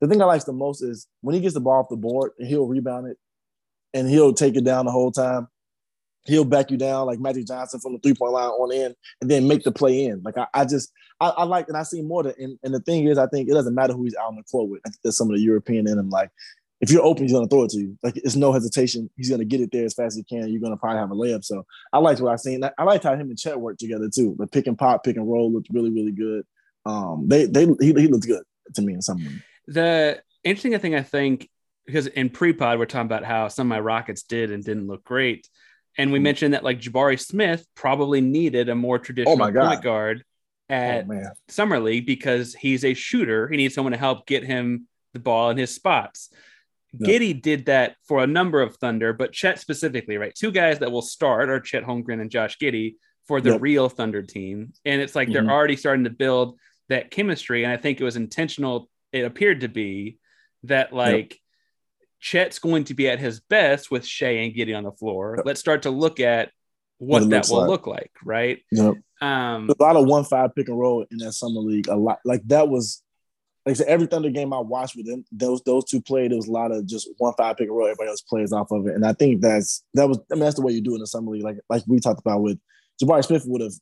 the 0.00 0.08
thing 0.08 0.22
I 0.22 0.24
like 0.24 0.46
the 0.46 0.54
most 0.54 0.80
is 0.80 1.06
when 1.20 1.34
he 1.34 1.42
gets 1.42 1.52
the 1.52 1.60
ball 1.60 1.80
off 1.80 1.90
the 1.90 1.96
board, 1.96 2.30
he'll 2.38 2.66
rebound 2.66 3.06
it 3.06 3.18
and 3.94 4.08
he'll 4.08 4.32
take 4.32 4.56
it 4.56 4.64
down 4.64 4.86
the 4.86 4.92
whole 4.92 5.12
time. 5.12 5.48
He'll 6.26 6.44
back 6.44 6.70
you 6.70 6.76
down 6.76 7.06
like 7.06 7.18
Magic 7.18 7.46
Johnson 7.46 7.80
from 7.80 7.94
the 7.94 7.98
three 7.98 8.14
point 8.14 8.32
line 8.32 8.48
on 8.48 8.72
in, 8.72 8.94
and 9.20 9.30
then 9.30 9.48
make 9.48 9.62
the 9.62 9.72
play 9.72 10.04
in. 10.04 10.22
Like 10.22 10.36
I, 10.36 10.46
I 10.52 10.64
just 10.64 10.92
I, 11.18 11.28
I, 11.30 11.44
like 11.44 11.68
and 11.68 11.76
I 11.76 11.82
see 11.82 12.02
more 12.02 12.22
than 12.22 12.34
and, 12.38 12.58
and 12.62 12.74
the 12.74 12.80
thing 12.80 13.06
is 13.06 13.18
I 13.18 13.26
think 13.26 13.48
it 13.48 13.54
doesn't 13.54 13.74
matter 13.74 13.94
who 13.94 14.04
he's 14.04 14.16
out 14.16 14.28
on 14.28 14.36
the 14.36 14.42
court 14.42 14.68
with. 14.68 14.80
I 14.86 14.90
think 14.90 15.00
there's 15.02 15.16
some 15.16 15.30
of 15.30 15.36
the 15.36 15.42
European 15.42 15.88
in 15.88 15.98
him. 15.98 16.10
Like 16.10 16.30
if 16.80 16.90
you're 16.90 17.02
open, 17.02 17.24
he's 17.24 17.32
gonna 17.32 17.48
throw 17.48 17.64
it 17.64 17.70
to 17.70 17.78
you. 17.78 17.98
Like 18.02 18.16
it's 18.16 18.36
no 18.36 18.52
hesitation. 18.52 19.10
He's 19.16 19.30
gonna 19.30 19.44
get 19.44 19.60
it 19.60 19.70
there 19.72 19.84
as 19.84 19.94
fast 19.94 20.12
as 20.12 20.16
he 20.16 20.22
can. 20.24 20.50
You're 20.50 20.60
gonna 20.60 20.76
probably 20.76 20.98
have 20.98 21.10
a 21.10 21.14
layup. 21.14 21.44
So 21.44 21.64
I 21.92 21.98
liked 21.98 22.20
what 22.20 22.32
I 22.32 22.36
seen. 22.36 22.64
I, 22.64 22.70
I 22.78 22.84
liked 22.84 23.04
how 23.04 23.14
him 23.14 23.30
and 23.30 23.38
Chet 23.38 23.58
worked 23.58 23.80
together 23.80 24.10
too. 24.14 24.36
The 24.38 24.46
pick 24.46 24.66
and 24.66 24.78
pop, 24.78 25.04
pick 25.04 25.16
and 25.16 25.30
roll 25.30 25.52
looked 25.52 25.68
really 25.72 25.90
really 25.90 26.12
good. 26.12 26.44
Um, 26.84 27.24
they 27.28 27.46
they 27.46 27.66
he, 27.80 27.92
he 27.92 28.08
looked 28.08 28.26
good 28.26 28.42
to 28.74 28.82
me 28.82 28.94
in 28.94 29.02
some 29.02 29.18
way. 29.18 29.42
The 29.66 30.22
interesting 30.44 30.78
thing 30.78 30.94
I 30.94 31.02
think 31.02 31.48
because 31.90 32.06
in 32.06 32.30
pre-pod 32.30 32.78
we're 32.78 32.86
talking 32.86 33.06
about 33.06 33.24
how 33.24 33.48
some 33.48 33.66
of 33.66 33.68
my 33.68 33.80
Rockets 33.80 34.22
did 34.22 34.50
and 34.50 34.64
didn't 34.64 34.86
look 34.86 35.04
great, 35.04 35.48
and 35.96 36.12
we 36.12 36.18
mm-hmm. 36.18 36.24
mentioned 36.24 36.54
that 36.54 36.64
like 36.64 36.80
Jabari 36.80 37.18
Smith 37.20 37.66
probably 37.74 38.20
needed 38.20 38.68
a 38.68 38.74
more 38.74 38.98
traditional 38.98 39.42
oh 39.42 39.52
point 39.52 39.82
guard 39.82 40.24
at 40.68 41.06
oh, 41.10 41.22
summer 41.48 41.80
league 41.80 42.06
because 42.06 42.54
he's 42.54 42.84
a 42.84 42.94
shooter. 42.94 43.48
He 43.48 43.56
needs 43.56 43.74
someone 43.74 43.92
to 43.92 43.98
help 43.98 44.26
get 44.26 44.44
him 44.44 44.86
the 45.12 45.18
ball 45.18 45.50
in 45.50 45.56
his 45.56 45.74
spots. 45.74 46.30
No. 46.92 47.08
Giddey 47.08 47.40
did 47.40 47.66
that 47.66 47.96
for 48.06 48.22
a 48.22 48.26
number 48.26 48.60
of 48.62 48.76
Thunder, 48.76 49.12
but 49.12 49.32
Chet 49.32 49.58
specifically, 49.60 50.16
right? 50.16 50.34
Two 50.34 50.50
guys 50.50 50.78
that 50.80 50.90
will 50.90 51.02
start 51.02 51.48
are 51.48 51.60
Chet 51.60 51.84
Holmgren 51.84 52.20
and 52.20 52.30
Josh 52.30 52.56
Giddey 52.58 52.94
for 53.26 53.40
the 53.40 53.50
yep. 53.50 53.60
real 53.60 53.88
Thunder 53.88 54.22
team. 54.22 54.72
And 54.84 55.00
it's 55.00 55.14
like 55.14 55.28
mm-hmm. 55.28 55.46
they're 55.46 55.54
already 55.54 55.76
starting 55.76 56.04
to 56.04 56.10
build 56.10 56.58
that 56.88 57.10
chemistry. 57.10 57.62
And 57.62 57.72
I 57.72 57.76
think 57.76 58.00
it 58.00 58.04
was 58.04 58.16
intentional, 58.16 58.90
it 59.12 59.24
appeared 59.24 59.60
to 59.60 59.68
be 59.68 60.18
that 60.64 60.92
like 60.92 61.32
yep. 61.34 61.39
Chet's 62.20 62.58
going 62.58 62.84
to 62.84 62.94
be 62.94 63.08
at 63.08 63.18
his 63.18 63.40
best 63.40 63.90
with 63.90 64.06
Shai 64.06 64.28
and 64.28 64.54
Giddey 64.54 64.76
on 64.76 64.84
the 64.84 64.92
floor. 64.92 65.34
Yep. 65.38 65.46
Let's 65.46 65.60
start 65.60 65.82
to 65.82 65.90
look 65.90 66.20
at 66.20 66.50
what, 66.98 67.22
what 67.22 67.30
that 67.30 67.48
will 67.48 67.60
like. 67.60 67.68
look 67.68 67.86
like, 67.86 68.12
right? 68.24 68.58
Yep. 68.70 68.94
Um, 69.22 69.70
a 69.70 69.82
lot 69.82 69.96
of 69.96 70.06
one 70.06 70.24
five 70.24 70.54
pick 70.54 70.68
and 70.68 70.78
roll 70.78 71.04
in 71.10 71.18
that 71.18 71.32
summer 71.32 71.60
league. 71.60 71.88
A 71.88 71.96
lot 71.96 72.20
like 72.24 72.42
that 72.48 72.68
was 72.68 73.02
like 73.66 73.72
I 73.72 73.74
said, 73.74 73.88
every 73.88 74.06
Thunder 74.06 74.30
game 74.30 74.52
I 74.52 74.58
watched 74.58 74.96
with 74.96 75.06
them, 75.06 75.24
those 75.30 75.62
those 75.62 75.84
two 75.84 76.00
played. 76.00 76.30
There 76.30 76.36
was 76.36 76.48
a 76.48 76.52
lot 76.52 76.72
of 76.72 76.86
just 76.86 77.08
one 77.18 77.34
five 77.36 77.56
pick 77.56 77.68
and 77.68 77.76
roll. 77.76 77.86
Everybody 77.86 78.08
else 78.08 78.22
plays 78.22 78.52
off 78.52 78.70
of 78.70 78.86
it, 78.86 78.94
and 78.94 79.04
I 79.04 79.12
think 79.12 79.42
that's 79.42 79.84
that 79.94 80.08
was. 80.08 80.18
I 80.30 80.34
mean, 80.34 80.44
that's 80.44 80.56
the 80.56 80.62
way 80.62 80.72
you 80.72 80.80
do 80.80 80.92
it 80.92 80.96
in 80.96 81.00
the 81.00 81.06
summer 81.06 81.30
league. 81.30 81.42
Like 81.42 81.58
like 81.68 81.82
we 81.86 82.00
talked 82.00 82.20
about 82.20 82.42
with 82.42 82.58
Jabari 83.02 83.24
Smith 83.24 83.44
would 83.46 83.60
have 83.60 83.74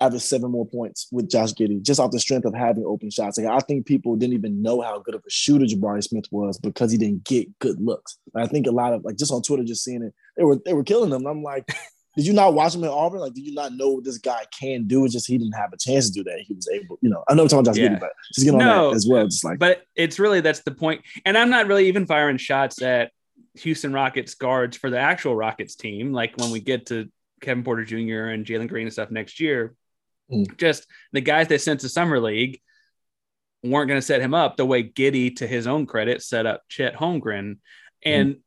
averaged 0.00 0.24
seven 0.24 0.50
more 0.50 0.66
points 0.66 1.08
with 1.12 1.30
Josh 1.30 1.52
Giddey 1.52 1.82
just 1.82 2.00
off 2.00 2.10
the 2.10 2.20
strength 2.20 2.46
of 2.46 2.54
having 2.54 2.84
open 2.84 3.10
shots. 3.10 3.38
Like 3.38 3.46
I 3.46 3.58
think 3.60 3.86
people 3.86 4.16
didn't 4.16 4.34
even 4.34 4.62
know 4.62 4.80
how 4.80 4.98
good 5.00 5.14
of 5.14 5.22
a 5.26 5.30
shooter 5.30 5.66
Jabari 5.66 6.02
Smith 6.02 6.26
was 6.30 6.58
because 6.58 6.90
he 6.90 6.98
didn't 6.98 7.24
get 7.24 7.58
good 7.58 7.80
looks. 7.80 8.18
I 8.34 8.46
think 8.46 8.66
a 8.66 8.70
lot 8.70 8.94
of 8.94 9.04
like 9.04 9.16
just 9.16 9.32
on 9.32 9.42
Twitter, 9.42 9.64
just 9.64 9.84
seeing 9.84 10.02
it, 10.02 10.14
they 10.36 10.44
were 10.44 10.58
they 10.64 10.72
were 10.72 10.84
killing 10.84 11.12
him. 11.12 11.26
I'm 11.26 11.42
like, 11.42 11.66
did 12.16 12.26
you 12.26 12.32
not 12.32 12.54
watch 12.54 12.74
him 12.74 12.84
in 12.84 12.90
Auburn? 12.90 13.20
Like, 13.20 13.34
did 13.34 13.44
you 13.44 13.54
not 13.54 13.74
know 13.74 13.90
what 13.90 14.04
this 14.04 14.18
guy 14.18 14.44
can 14.58 14.86
do? 14.86 15.04
It's 15.04 15.12
just 15.12 15.26
he 15.26 15.38
didn't 15.38 15.56
have 15.56 15.72
a 15.72 15.76
chance 15.76 16.08
to 16.08 16.12
do 16.12 16.24
that. 16.24 16.40
He 16.40 16.54
was 16.54 16.68
able, 16.68 16.98
you 17.02 17.10
know. 17.10 17.22
I 17.28 17.34
know 17.34 17.44
we're 17.44 17.48
talking 17.48 17.60
about 17.60 17.74
Josh 17.76 17.82
yeah. 17.82 17.88
Giddey, 17.90 18.00
but 18.00 18.12
just 18.34 18.44
get 18.44 18.54
on 18.54 18.58
no, 18.58 18.90
that 18.90 18.96
as 18.96 19.06
well. 19.08 19.24
Just 19.24 19.44
like, 19.44 19.58
but 19.58 19.82
it's 19.94 20.18
really 20.18 20.40
that's 20.40 20.60
the 20.60 20.72
point. 20.72 21.02
And 21.24 21.36
I'm 21.36 21.50
not 21.50 21.66
really 21.66 21.88
even 21.88 22.06
firing 22.06 22.38
shots 22.38 22.80
at 22.82 23.12
Houston 23.54 23.92
Rockets 23.92 24.34
guards 24.34 24.76
for 24.76 24.90
the 24.90 24.98
actual 24.98 25.36
Rockets 25.36 25.76
team. 25.76 26.12
Like 26.12 26.36
when 26.36 26.50
we 26.50 26.60
get 26.60 26.86
to 26.86 27.10
Kevin 27.40 27.64
Porter 27.64 27.84
Jr. 27.84 28.30
and 28.30 28.46
Jalen 28.46 28.68
Green 28.68 28.86
and 28.86 28.92
stuff 28.92 29.10
next 29.10 29.40
year, 29.40 29.74
mm. 30.32 30.56
just 30.56 30.86
the 31.12 31.20
guys 31.20 31.48
they 31.48 31.58
sent 31.58 31.80
to 31.80 31.88
summer 31.88 32.20
league 32.20 32.60
weren't 33.62 33.88
going 33.88 34.00
to 34.00 34.06
set 34.06 34.20
him 34.20 34.34
up 34.34 34.56
the 34.56 34.66
way 34.66 34.82
Giddey, 34.82 35.36
to 35.36 35.46
his 35.46 35.66
own 35.66 35.86
credit, 35.86 36.22
set 36.22 36.46
up 36.46 36.62
Chet 36.68 36.94
Holmgren. 36.94 37.58
And 38.02 38.34
mm. 38.34 38.40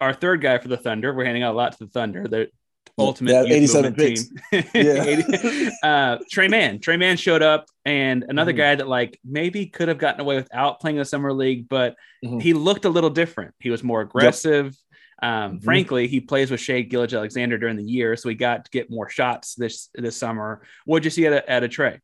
our 0.00 0.12
third 0.12 0.42
guy 0.42 0.58
for 0.58 0.68
the 0.68 0.76
Thunder, 0.76 1.14
we're 1.14 1.24
handing 1.24 1.42
out 1.42 1.54
a 1.54 1.56
lot 1.56 1.72
to 1.72 1.84
the 1.84 1.90
Thunder. 1.90 2.28
The 2.28 2.50
ultimate 2.98 3.32
yeah, 3.32 3.54
87 3.54 3.94
picks. 3.94 4.28
team. 4.28 4.38
yeah. 4.74 5.04
80, 5.04 5.70
uh, 5.82 6.18
Tre 6.30 6.48
Mann. 6.48 6.80
Tre 6.80 6.96
Mann 6.96 7.16
showed 7.16 7.42
up, 7.42 7.66
and 7.84 8.24
another 8.28 8.52
mm-hmm. 8.52 8.58
guy 8.58 8.74
that 8.76 8.88
like 8.88 9.18
maybe 9.24 9.66
could 9.66 9.88
have 9.88 9.98
gotten 9.98 10.20
away 10.20 10.36
without 10.36 10.80
playing 10.80 10.96
the 10.96 11.04
summer 11.04 11.32
league, 11.32 11.68
but 11.68 11.96
mm-hmm. 12.24 12.40
he 12.40 12.52
looked 12.52 12.84
a 12.84 12.90
little 12.90 13.10
different. 13.10 13.54
He 13.60 13.70
was 13.70 13.82
more 13.82 14.00
aggressive. 14.00 14.66
Yep. 14.66 14.74
Um, 15.22 15.30
mm-hmm. 15.30 15.64
Frankly, 15.64 16.08
he 16.08 16.20
plays 16.20 16.50
with 16.50 16.60
Shai 16.60 16.82
Gilgeous-Alexander 16.82 17.58
during 17.58 17.76
the 17.76 17.84
year, 17.84 18.16
so 18.16 18.28
he 18.28 18.34
got 18.34 18.64
to 18.64 18.70
get 18.70 18.90
more 18.90 19.08
shots 19.08 19.54
this 19.54 19.88
this 19.94 20.16
summer. 20.16 20.62
What'd 20.84 21.04
you 21.04 21.10
see 21.10 21.26
at 21.26 21.32
a, 21.32 21.50
at 21.50 21.64
a 21.64 21.68
Tre? 21.68 22.00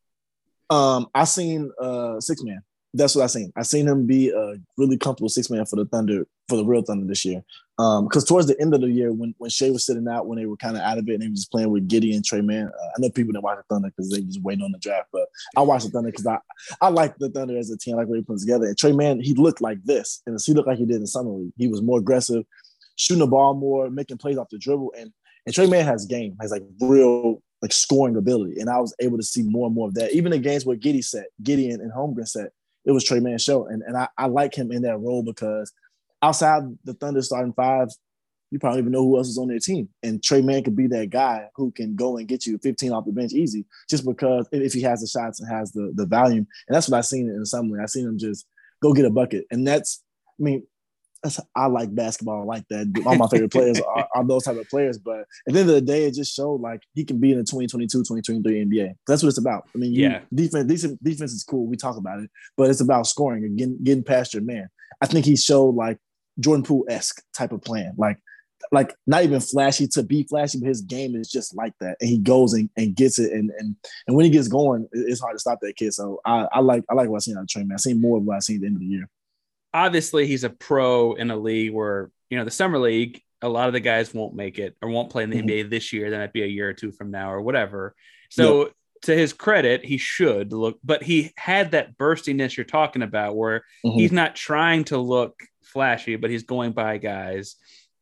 Um, 0.70 1.06
I 1.14 1.24
seen 1.24 1.70
uh 1.80 2.20
six 2.20 2.42
man 2.42 2.62
that's 2.94 3.16
what 3.16 3.24
I 3.24 3.26
seen. 3.26 3.52
I 3.56 3.62
seen 3.62 3.88
him 3.88 4.06
be 4.06 4.30
a 4.30 4.54
really 4.78 4.96
comfortable 4.96 5.28
six 5.28 5.50
man 5.50 5.66
for 5.66 5.76
the 5.76 5.84
Thunder, 5.84 6.26
for 6.48 6.56
the 6.56 6.64
real 6.64 6.82
Thunder 6.82 7.06
this 7.06 7.24
year. 7.24 7.42
Because 7.76 8.22
um, 8.22 8.26
towards 8.26 8.46
the 8.46 8.58
end 8.60 8.72
of 8.72 8.82
the 8.82 8.88
year, 8.88 9.12
when 9.12 9.34
when 9.38 9.50
Shai 9.50 9.70
was 9.70 9.84
sitting 9.84 10.06
out, 10.06 10.28
when 10.28 10.38
they 10.38 10.46
were 10.46 10.56
kind 10.56 10.76
of 10.76 10.82
out 10.82 10.98
of 10.98 11.08
it, 11.08 11.14
and 11.14 11.22
he 11.24 11.28
was 11.28 11.40
just 11.40 11.50
playing 11.50 11.70
with 11.70 11.88
Giddey 11.88 12.14
and 12.14 12.24
Tre 12.24 12.40
Mann. 12.40 12.68
Uh, 12.68 12.86
I 12.86 13.00
know 13.00 13.10
people 13.10 13.32
didn't 13.32 13.42
watch 13.42 13.58
the 13.58 13.74
Thunder 13.74 13.88
because 13.88 14.10
they 14.10 14.20
was 14.20 14.38
waiting 14.38 14.64
on 14.64 14.70
the 14.70 14.78
draft, 14.78 15.08
but 15.12 15.26
I 15.56 15.62
watched 15.62 15.86
the 15.86 15.90
Thunder 15.90 16.12
because 16.12 16.26
I 16.26 16.38
I 16.80 16.88
like 16.88 17.16
the 17.18 17.30
Thunder 17.30 17.58
as 17.58 17.70
a 17.70 17.76
team, 17.76 17.94
I 17.94 17.98
like 17.98 18.08
what 18.08 18.18
he 18.18 18.22
put 18.22 18.38
together. 18.38 18.66
And 18.66 18.78
Tre 18.78 18.92
Mann, 18.92 19.20
he 19.20 19.34
looked 19.34 19.60
like 19.60 19.82
this, 19.82 20.22
and 20.26 20.38
he 20.40 20.52
looked 20.52 20.68
like 20.68 20.78
he 20.78 20.86
did 20.86 21.00
in 21.00 21.06
summer 21.08 21.30
league. 21.30 21.52
He 21.56 21.66
was 21.66 21.82
more 21.82 21.98
aggressive, 21.98 22.44
shooting 22.96 23.20
the 23.20 23.26
ball 23.26 23.54
more, 23.54 23.90
making 23.90 24.18
plays 24.18 24.38
off 24.38 24.48
the 24.50 24.58
dribble, 24.58 24.92
and 24.98 25.12
and 25.46 25.54
Tre 25.54 25.66
Mann 25.66 25.84
has 25.84 26.06
game, 26.06 26.36
has 26.40 26.50
like 26.50 26.62
real 26.80 27.42
like 27.62 27.72
scoring 27.72 28.16
ability, 28.16 28.60
and 28.60 28.70
I 28.70 28.78
was 28.78 28.94
able 29.00 29.16
to 29.18 29.22
see 29.22 29.42
more 29.42 29.66
and 29.66 29.74
more 29.74 29.88
of 29.88 29.94
that. 29.94 30.12
Even 30.12 30.32
in 30.32 30.42
games 30.42 30.64
where 30.64 30.76
Giddey 30.76 31.04
set, 31.04 31.26
Giddey 31.42 31.72
and, 31.72 31.92
Holmgren 31.92 32.28
set 32.28 32.52
it 32.84 32.92
was 32.92 33.04
Tre 33.04 33.20
Mann 33.20 33.38
show. 33.38 33.66
And, 33.66 33.82
and 33.82 33.96
I, 33.96 34.08
I 34.16 34.26
like 34.26 34.54
him 34.54 34.70
in 34.70 34.82
that 34.82 34.98
role 34.98 35.22
because 35.22 35.72
outside 36.22 36.62
the 36.84 36.94
Thunder 36.94 37.22
starting 37.22 37.52
five, 37.52 37.88
you 38.50 38.58
probably 38.58 38.80
even 38.80 38.92
know 38.92 39.02
who 39.02 39.16
else 39.16 39.28
is 39.28 39.38
on 39.38 39.48
their 39.48 39.58
team. 39.58 39.88
And 40.02 40.22
Tre 40.22 40.40
Mann 40.40 40.62
could 40.62 40.76
be 40.76 40.86
that 40.88 41.10
guy 41.10 41.48
who 41.56 41.72
can 41.72 41.96
go 41.96 42.18
and 42.18 42.28
get 42.28 42.46
you 42.46 42.58
15 42.58 42.92
off 42.92 43.06
the 43.06 43.12
bench 43.12 43.32
easy, 43.32 43.64
just 43.88 44.04
because 44.04 44.46
if 44.52 44.72
he 44.72 44.82
has 44.82 45.00
the 45.00 45.06
shots 45.06 45.40
and 45.40 45.50
has 45.50 45.72
the 45.72 45.92
the 45.94 46.06
volume. 46.06 46.46
And 46.68 46.74
that's 46.74 46.88
what 46.88 46.98
I've 46.98 47.06
seen 47.06 47.28
in 47.28 47.44
some 47.46 47.70
way. 47.70 47.80
I've 47.82 47.90
seen 47.90 48.06
him 48.06 48.18
just 48.18 48.46
go 48.82 48.92
get 48.92 49.06
a 49.06 49.10
bucket. 49.10 49.46
And 49.50 49.66
that's, 49.66 50.02
I 50.38 50.42
mean, 50.42 50.66
I 51.54 51.66
like 51.66 51.94
basketball 51.94 52.42
I 52.42 52.44
like 52.44 52.68
that. 52.68 53.02
All 53.06 53.16
my 53.16 53.26
favorite 53.28 53.52
players 53.52 53.80
are, 53.80 54.08
are, 54.14 54.24
those 54.24 54.44
type 54.44 54.56
of 54.56 54.68
players. 54.68 54.98
But 54.98 55.20
at 55.46 55.54
the 55.54 55.60
end 55.60 55.68
of 55.68 55.74
the 55.74 55.80
day, 55.80 56.04
it 56.04 56.14
just 56.14 56.34
showed 56.34 56.60
like 56.60 56.82
he 56.94 57.04
can 57.04 57.18
be 57.18 57.32
in 57.32 57.38
the 57.38 57.44
2022, 57.44 58.00
2023 58.00 58.64
NBA. 58.66 58.94
That's 59.06 59.22
what 59.22 59.30
it's 59.30 59.38
about. 59.38 59.68
I 59.74 59.78
mean, 59.78 59.92
you, 59.92 60.02
yeah, 60.02 60.20
defense, 60.32 60.66
defense, 60.66 60.98
defense 61.02 61.32
is 61.32 61.44
cool. 61.44 61.66
We 61.66 61.76
talk 61.76 61.96
about 61.96 62.20
it, 62.20 62.30
but 62.56 62.70
it's 62.70 62.80
about 62.80 63.06
scoring 63.06 63.44
and 63.44 63.58
getting, 63.58 63.82
getting 63.82 64.04
past 64.04 64.34
your 64.34 64.42
man. 64.42 64.68
I 65.00 65.06
think 65.06 65.24
he 65.24 65.36
showed 65.36 65.74
like 65.74 65.98
Jordan 66.38 66.64
Poole 66.64 66.84
esque 66.88 67.22
type 67.36 67.52
of 67.52 67.62
plan. 67.62 67.94
Like, 67.96 68.18
like 68.72 68.94
not 69.06 69.24
even 69.24 69.40
flashy 69.40 69.86
to 69.88 70.02
be 70.02 70.24
flashy, 70.24 70.58
but 70.58 70.68
his 70.68 70.80
game 70.80 71.14
is 71.14 71.30
just 71.30 71.54
like 71.54 71.74
that. 71.80 71.96
And 72.00 72.08
he 72.08 72.18
goes 72.18 72.54
and, 72.54 72.70
and 72.76 72.94
gets 72.94 73.18
it. 73.18 73.32
And 73.32 73.50
and 73.58 73.76
and 74.06 74.16
when 74.16 74.24
he 74.24 74.30
gets 74.30 74.48
going, 74.48 74.88
it's 74.92 75.20
hard 75.20 75.34
to 75.34 75.38
stop 75.38 75.60
that 75.62 75.76
kid. 75.76 75.92
So 75.94 76.20
I, 76.24 76.48
I 76.52 76.60
like 76.60 76.84
I 76.90 76.94
like 76.94 77.08
what 77.08 77.16
I 77.16 77.20
seen 77.20 77.36
on 77.36 77.46
Tre 77.46 77.62
Mann. 77.62 77.74
I 77.74 77.78
seen 77.78 78.00
more 78.00 78.18
of 78.18 78.24
what 78.24 78.36
I 78.36 78.40
seen 78.40 78.56
at 78.56 78.60
the 78.62 78.66
end 78.66 78.76
of 78.76 78.80
the 78.80 78.86
year 78.86 79.08
obviously 79.74 80.26
he's 80.26 80.44
a 80.44 80.50
pro 80.50 81.14
in 81.14 81.30
a 81.30 81.36
league 81.36 81.72
where 81.72 82.10
you 82.30 82.38
know 82.38 82.44
the 82.44 82.50
summer 82.50 82.78
league 82.78 83.20
a 83.42 83.48
lot 83.48 83.66
of 83.66 83.74
the 83.74 83.80
guys 83.80 84.14
won't 84.14 84.34
make 84.34 84.58
it 84.58 84.74
or 84.80 84.88
won't 84.88 85.10
play 85.10 85.22
in 85.22 85.28
the 85.28 85.36
mm-hmm. 85.36 85.48
NBA 85.48 85.70
this 85.70 85.92
year. 85.92 86.10
That 86.10 86.18
might 86.18 86.32
be 86.32 86.44
a 86.44 86.46
year 86.46 86.70
or 86.70 86.72
two 86.72 86.92
from 86.92 87.10
now 87.10 87.30
or 87.30 87.42
whatever. 87.42 87.94
So 88.30 88.62
yep. 88.62 88.72
to 89.02 89.14
his 89.14 89.34
credit, 89.34 89.84
he 89.84 89.98
should 89.98 90.54
look, 90.54 90.78
but 90.82 91.02
he 91.02 91.30
had 91.36 91.72
that 91.72 91.98
burstiness 91.98 92.56
you're 92.56 92.64
talking 92.64 93.02
about 93.02 93.36
where 93.36 93.64
mm-hmm. 93.84 93.98
he's 93.98 94.12
not 94.12 94.34
trying 94.34 94.84
to 94.84 94.96
look 94.96 95.38
flashy, 95.62 96.16
but 96.16 96.30
he's 96.30 96.44
going 96.44 96.72
by 96.72 96.96
guys. 96.96 97.56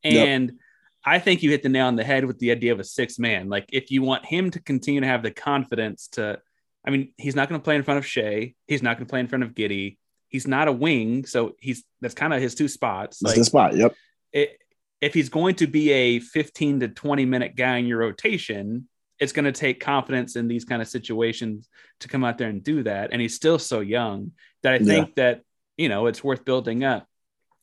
And 0.04 0.50
yep. 0.50 0.58
I 1.04 1.18
think 1.18 1.42
you 1.42 1.50
hit 1.50 1.64
the 1.64 1.68
nail 1.68 1.86
on 1.86 1.96
the 1.96 2.04
head 2.04 2.24
with 2.24 2.38
the 2.38 2.52
idea 2.52 2.72
of 2.72 2.78
a 2.78 2.84
six 2.84 3.18
man. 3.18 3.48
Like 3.48 3.66
if 3.72 3.90
you 3.90 4.02
want 4.02 4.24
him 4.24 4.52
to 4.52 4.60
continue 4.60 5.00
to 5.00 5.08
have 5.08 5.24
the 5.24 5.32
confidence 5.32 6.06
to, 6.12 6.38
I 6.86 6.90
mean, 6.90 7.12
he's 7.16 7.34
not 7.34 7.48
going 7.48 7.60
to 7.60 7.64
play 7.64 7.74
in 7.74 7.82
front 7.82 7.98
of 7.98 8.06
Shai. 8.06 8.54
He's 8.68 8.82
not 8.82 8.96
going 8.96 9.06
to 9.06 9.10
play 9.10 9.20
in 9.20 9.26
front 9.26 9.42
of 9.42 9.54
Giddey 9.54 9.96
he's 10.32 10.48
not 10.48 10.66
a 10.66 10.72
wing, 10.72 11.26
so 11.26 11.54
he's 11.60 11.84
that's 12.00 12.14
kind 12.14 12.32
of 12.32 12.40
his 12.40 12.56
two 12.56 12.66
spots. 12.66 13.18
That's 13.20 13.32
like, 13.32 13.38
the 13.38 13.44
spot. 13.44 13.76
Yep. 13.76 13.94
It, 14.32 14.58
if 15.00 15.14
he's 15.14 15.28
going 15.28 15.56
to 15.56 15.66
be 15.66 15.90
a 15.90 16.18
15 16.20 16.80
to 16.80 16.88
20 16.88 17.24
minute 17.26 17.54
guy 17.54 17.76
in 17.76 17.86
your 17.86 17.98
rotation, 17.98 18.88
it's 19.18 19.32
going 19.32 19.44
to 19.44 19.52
take 19.52 19.78
confidence 19.78 20.36
in 20.36 20.48
these 20.48 20.64
kind 20.64 20.80
of 20.80 20.88
situations 20.88 21.68
to 22.00 22.08
come 22.08 22.24
out 22.24 22.38
there 22.38 22.48
and 22.48 22.64
do 22.64 22.82
that. 22.84 23.12
And 23.12 23.20
he's 23.20 23.34
still 23.34 23.58
so 23.58 23.80
young 23.80 24.32
that 24.62 24.72
I 24.72 24.78
think 24.78 25.08
yeah. 25.08 25.12
that 25.16 25.42
you 25.76 25.88
know 25.88 26.06
it's 26.06 26.24
worth 26.24 26.44
building 26.44 26.82
up. 26.82 27.06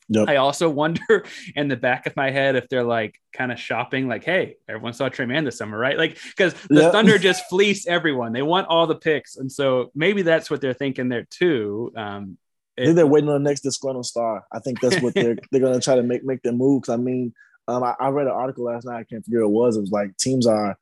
Yep. 0.10 0.28
I 0.28 0.36
also 0.38 0.70
wonder 0.84 1.26
in 1.56 1.68
the 1.68 1.76
back 1.76 2.06
of 2.06 2.16
my 2.16 2.30
head 2.30 2.56
if 2.56 2.70
they're 2.70 2.84
like 2.84 3.20
kind 3.34 3.52
of 3.52 3.60
shopping, 3.60 4.08
like, 4.08 4.24
hey, 4.24 4.58
everyone 4.68 4.94
saw 4.94 5.10
Tre 5.10 5.26
Mann 5.26 5.44
this 5.44 5.58
summer, 5.58 5.78
right? 5.78 5.98
Like, 5.98 6.18
because 6.30 6.54
the 6.70 6.82
yep. 6.82 6.92
Thunder 6.92 7.18
just 7.18 7.46
fleece 7.50 7.88
everyone. 7.88 8.34
They 8.34 8.42
want 8.42 8.68
all 8.68 8.86
the 8.86 8.96
picks. 8.96 9.38
And 9.38 9.52
so 9.52 9.92
maybe 9.96 10.22
that's 10.22 10.50
what 10.52 10.62
they're 10.62 10.74
thinking 10.74 11.10
there 11.10 11.28
too. 11.30 11.94
Um, 11.96 12.38
I 12.80 12.86
think 12.86 12.96
they're 12.96 13.08
waiting 13.08 13.30
on 13.30 13.44
the 13.44 13.50
next 13.50 13.62
disgruntled 13.62 14.06
star. 14.06 14.46
I 14.52 14.60
think 14.60 14.80
that's 14.82 15.02
what 15.02 15.14
they're 15.14 15.38
they're 15.52 15.62
gonna 15.62 15.80
try 15.80 15.96
to 15.96 16.04
make 16.04 16.24
make 16.24 16.42
their 16.42 16.54
move. 16.54 16.84
Cause 16.84 16.94
I 16.94 16.98
mean, 16.98 17.34
um, 17.68 17.84
I, 17.84 17.96
I, 18.00 18.10
read 18.10 18.28
an 18.28 18.34
article 18.34 18.66
last 18.66 18.86
night. 18.86 19.00
I 19.00 19.04
can't 19.04 19.24
figure 19.24 19.42
it 19.42 19.50
was. 19.50 19.78
It 19.78 19.82
was 19.82 19.92
like 19.92 20.16
teams 20.18 20.48
are 20.48 20.78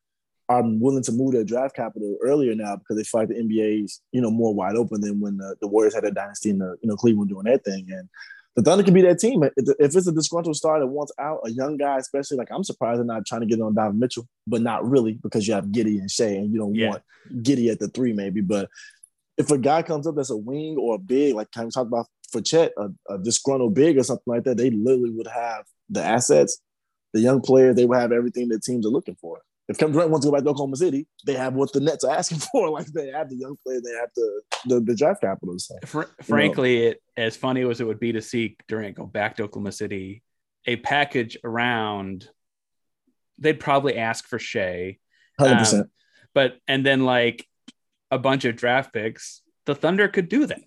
are 0.49 0.63
willing 0.63 1.03
to 1.03 1.11
move 1.11 1.33
their 1.33 1.43
draft 1.43 1.75
capital 1.75 2.17
earlier 2.23 2.55
now 2.55 2.77
because 2.77 2.95
they 2.95 3.03
feel 3.03 3.21
like 3.21 3.29
the 3.29 3.35
NBA's 3.35 4.01
you 4.11 4.21
know 4.21 4.31
more 4.31 4.53
wide 4.53 4.75
open 4.75 5.01
than 5.01 5.19
when 5.19 5.37
the, 5.37 5.55
the 5.61 5.67
Warriors 5.67 5.95
had 5.95 6.05
a 6.05 6.11
dynasty 6.11 6.51
and 6.51 6.61
the 6.61 6.77
you 6.81 6.89
know 6.89 6.95
Cleveland 6.95 7.29
doing 7.29 7.45
their 7.45 7.57
thing. 7.57 7.87
And 7.89 8.07
the 8.55 8.63
Thunder 8.63 8.83
can 8.83 8.93
be 8.95 9.03
that 9.03 9.19
team. 9.19 9.43
If 9.43 9.95
it's 9.95 10.07
a 10.07 10.11
disgruntled 10.11 10.55
star 10.55 10.79
that 10.79 10.87
wants 10.87 11.11
out, 11.19 11.41
a 11.45 11.51
young 11.51 11.77
guy, 11.77 11.97
especially 11.97 12.37
like 12.37 12.47
I'm 12.51 12.63
surprised 12.63 12.97
they're 12.97 13.05
not 13.05 13.25
trying 13.27 13.41
to 13.41 13.47
get 13.47 13.61
on 13.61 13.75
Donovan 13.75 13.99
Mitchell, 13.99 14.27
but 14.47 14.61
not 14.61 14.89
really 14.89 15.19
because 15.21 15.47
you 15.47 15.53
have 15.53 15.65
Giddey 15.65 15.99
and 15.99 16.09
Shai, 16.09 16.25
and 16.25 16.51
you 16.51 16.59
don't 16.59 16.73
yeah. 16.73 16.89
want 16.89 17.03
Giddey 17.43 17.69
at 17.71 17.79
the 17.79 17.87
three 17.89 18.13
maybe. 18.13 18.41
But 18.41 18.69
if 19.37 19.51
a 19.51 19.57
guy 19.57 19.81
comes 19.83 20.07
up 20.07 20.15
that's 20.15 20.29
a 20.29 20.37
wing 20.37 20.77
or 20.79 20.95
a 20.95 20.99
big, 20.99 21.35
like 21.35 21.51
kind 21.51 21.67
of 21.67 21.73
talk 21.73 21.87
about 21.87 22.07
for 22.31 22.41
Chet, 22.41 22.73
a, 22.77 22.89
a 23.13 23.17
disgruntled 23.19 23.73
big 23.73 23.97
or 23.97 24.03
something 24.03 24.23
like 24.25 24.43
that, 24.43 24.57
they 24.57 24.69
literally 24.69 25.11
would 25.11 25.27
have 25.27 25.65
the 25.89 26.03
assets, 26.03 26.59
the 27.13 27.21
young 27.21 27.41
players, 27.41 27.75
they 27.75 27.85
would 27.85 27.97
have 27.97 28.11
everything 28.11 28.49
that 28.49 28.63
teams 28.63 28.85
are 28.85 28.89
looking 28.89 29.15
for. 29.15 29.41
If 29.69 29.77
Kevin 29.77 29.93
Durant 29.93 30.11
wants 30.11 30.25
to 30.25 30.31
go 30.31 30.37
back 30.37 30.45
to 30.45 30.49
Oklahoma 30.49 30.77
City, 30.77 31.07
they 31.25 31.33
have 31.33 31.53
what 31.53 31.73
the 31.73 31.81
Nets 31.81 32.05
are 32.05 32.15
asking 32.15 32.39
for. 32.51 32.69
Like 32.69 32.87
they 32.87 33.09
have 33.11 33.29
the 33.29 33.35
young 33.35 33.57
players, 33.63 33.83
they 33.83 33.91
have 33.91 34.09
the 34.15 34.41
the, 34.65 34.79
the 34.79 34.95
draft 34.95 35.21
capital. 35.21 35.59
So, 35.59 35.75
Fr- 35.85 36.03
frankly, 36.23 36.87
it, 36.87 37.01
as 37.15 37.35
funny 37.35 37.67
as 37.69 37.81
it 37.81 37.87
would 37.87 37.99
be 37.99 38.13
to 38.13 38.21
see 38.21 38.55
Durant 38.67 38.95
go 38.95 39.05
back 39.05 39.35
to 39.35 39.43
Oklahoma 39.43 39.73
City, 39.73 40.23
a 40.65 40.77
package 40.77 41.37
around, 41.43 42.29
they'd 43.37 43.59
probably 43.59 43.97
ask 43.97 44.25
for 44.25 44.39
Shai, 44.39 44.97
hundred 45.37 45.53
um, 45.53 45.59
percent. 45.59 45.89
But 46.33 46.57
and 46.67 46.85
then 46.85 47.03
like 47.03 47.45
a 48.11 48.17
bunch 48.17 48.45
of 48.45 48.55
draft 48.55 48.93
picks, 48.93 49.41
the 49.65 49.75
Thunder 49.75 50.07
could 50.07 50.29
do 50.29 50.45
that. 50.47 50.61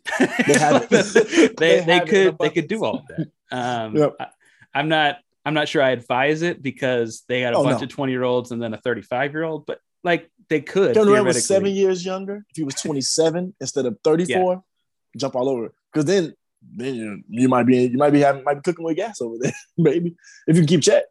They 0.46 0.58
had 0.58 0.88
they, 0.90 1.48
they, 1.56 1.84
they 1.84 2.00
could 2.00 2.36
they 2.38 2.50
could 2.50 2.68
do 2.68 2.84
all 2.84 2.98
of 2.98 3.06
that. 3.08 3.28
Um, 3.50 3.96
yep. 3.96 4.14
I, 4.20 4.26
I'm 4.74 4.88
not 4.88 5.18
I'm 5.44 5.54
not 5.54 5.68
sure 5.68 5.82
I 5.82 5.90
advise 5.90 6.42
it 6.42 6.62
because 6.62 7.24
they 7.28 7.40
had 7.40 7.54
a 7.54 7.56
oh, 7.56 7.64
bunch 7.64 7.80
no. 7.80 7.84
of 7.84 7.88
20 7.88 8.12
year 8.12 8.22
olds 8.22 8.52
and 8.52 8.62
then 8.62 8.74
a 8.74 8.78
35 8.78 9.32
year 9.32 9.42
old, 9.42 9.66
but 9.66 9.80
like 10.04 10.30
they 10.48 10.60
could. 10.60 10.94
Kevin 10.94 11.08
Durant 11.08 11.26
was 11.26 11.46
seven 11.46 11.72
years 11.72 12.04
younger. 12.04 12.44
If 12.50 12.56
he 12.56 12.62
was 12.62 12.74
27 12.74 13.54
instead 13.60 13.86
of 13.86 13.98
34, 14.04 14.52
yeah. 14.52 14.58
jump 15.16 15.34
all 15.34 15.48
over. 15.48 15.72
Because 15.92 16.04
then, 16.04 16.34
then 16.76 16.94
you, 16.94 17.22
you 17.28 17.48
might 17.48 17.66
be 17.66 17.86
you 17.86 17.96
might 17.96 18.10
be 18.10 18.20
having 18.20 18.44
might 18.44 18.54
be 18.54 18.60
cooking 18.60 18.84
with 18.84 18.96
gas 18.96 19.20
over 19.20 19.36
there, 19.40 19.52
maybe 19.78 20.14
if 20.46 20.56
you 20.56 20.64
keep 20.64 20.82
Chet. 20.82 21.06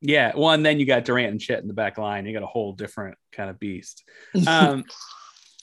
Yeah, 0.00 0.32
well, 0.36 0.50
and 0.50 0.66
then 0.66 0.78
you 0.78 0.84
got 0.84 1.06
Durant 1.06 1.30
and 1.30 1.40
Chet 1.40 1.62
in 1.62 1.68
the 1.68 1.72
back 1.72 1.96
line. 1.96 2.26
You 2.26 2.34
got 2.34 2.42
a 2.42 2.46
whole 2.46 2.74
different 2.74 3.16
kind 3.32 3.48
of 3.48 3.58
beast. 3.58 4.04
Um, 4.46 4.84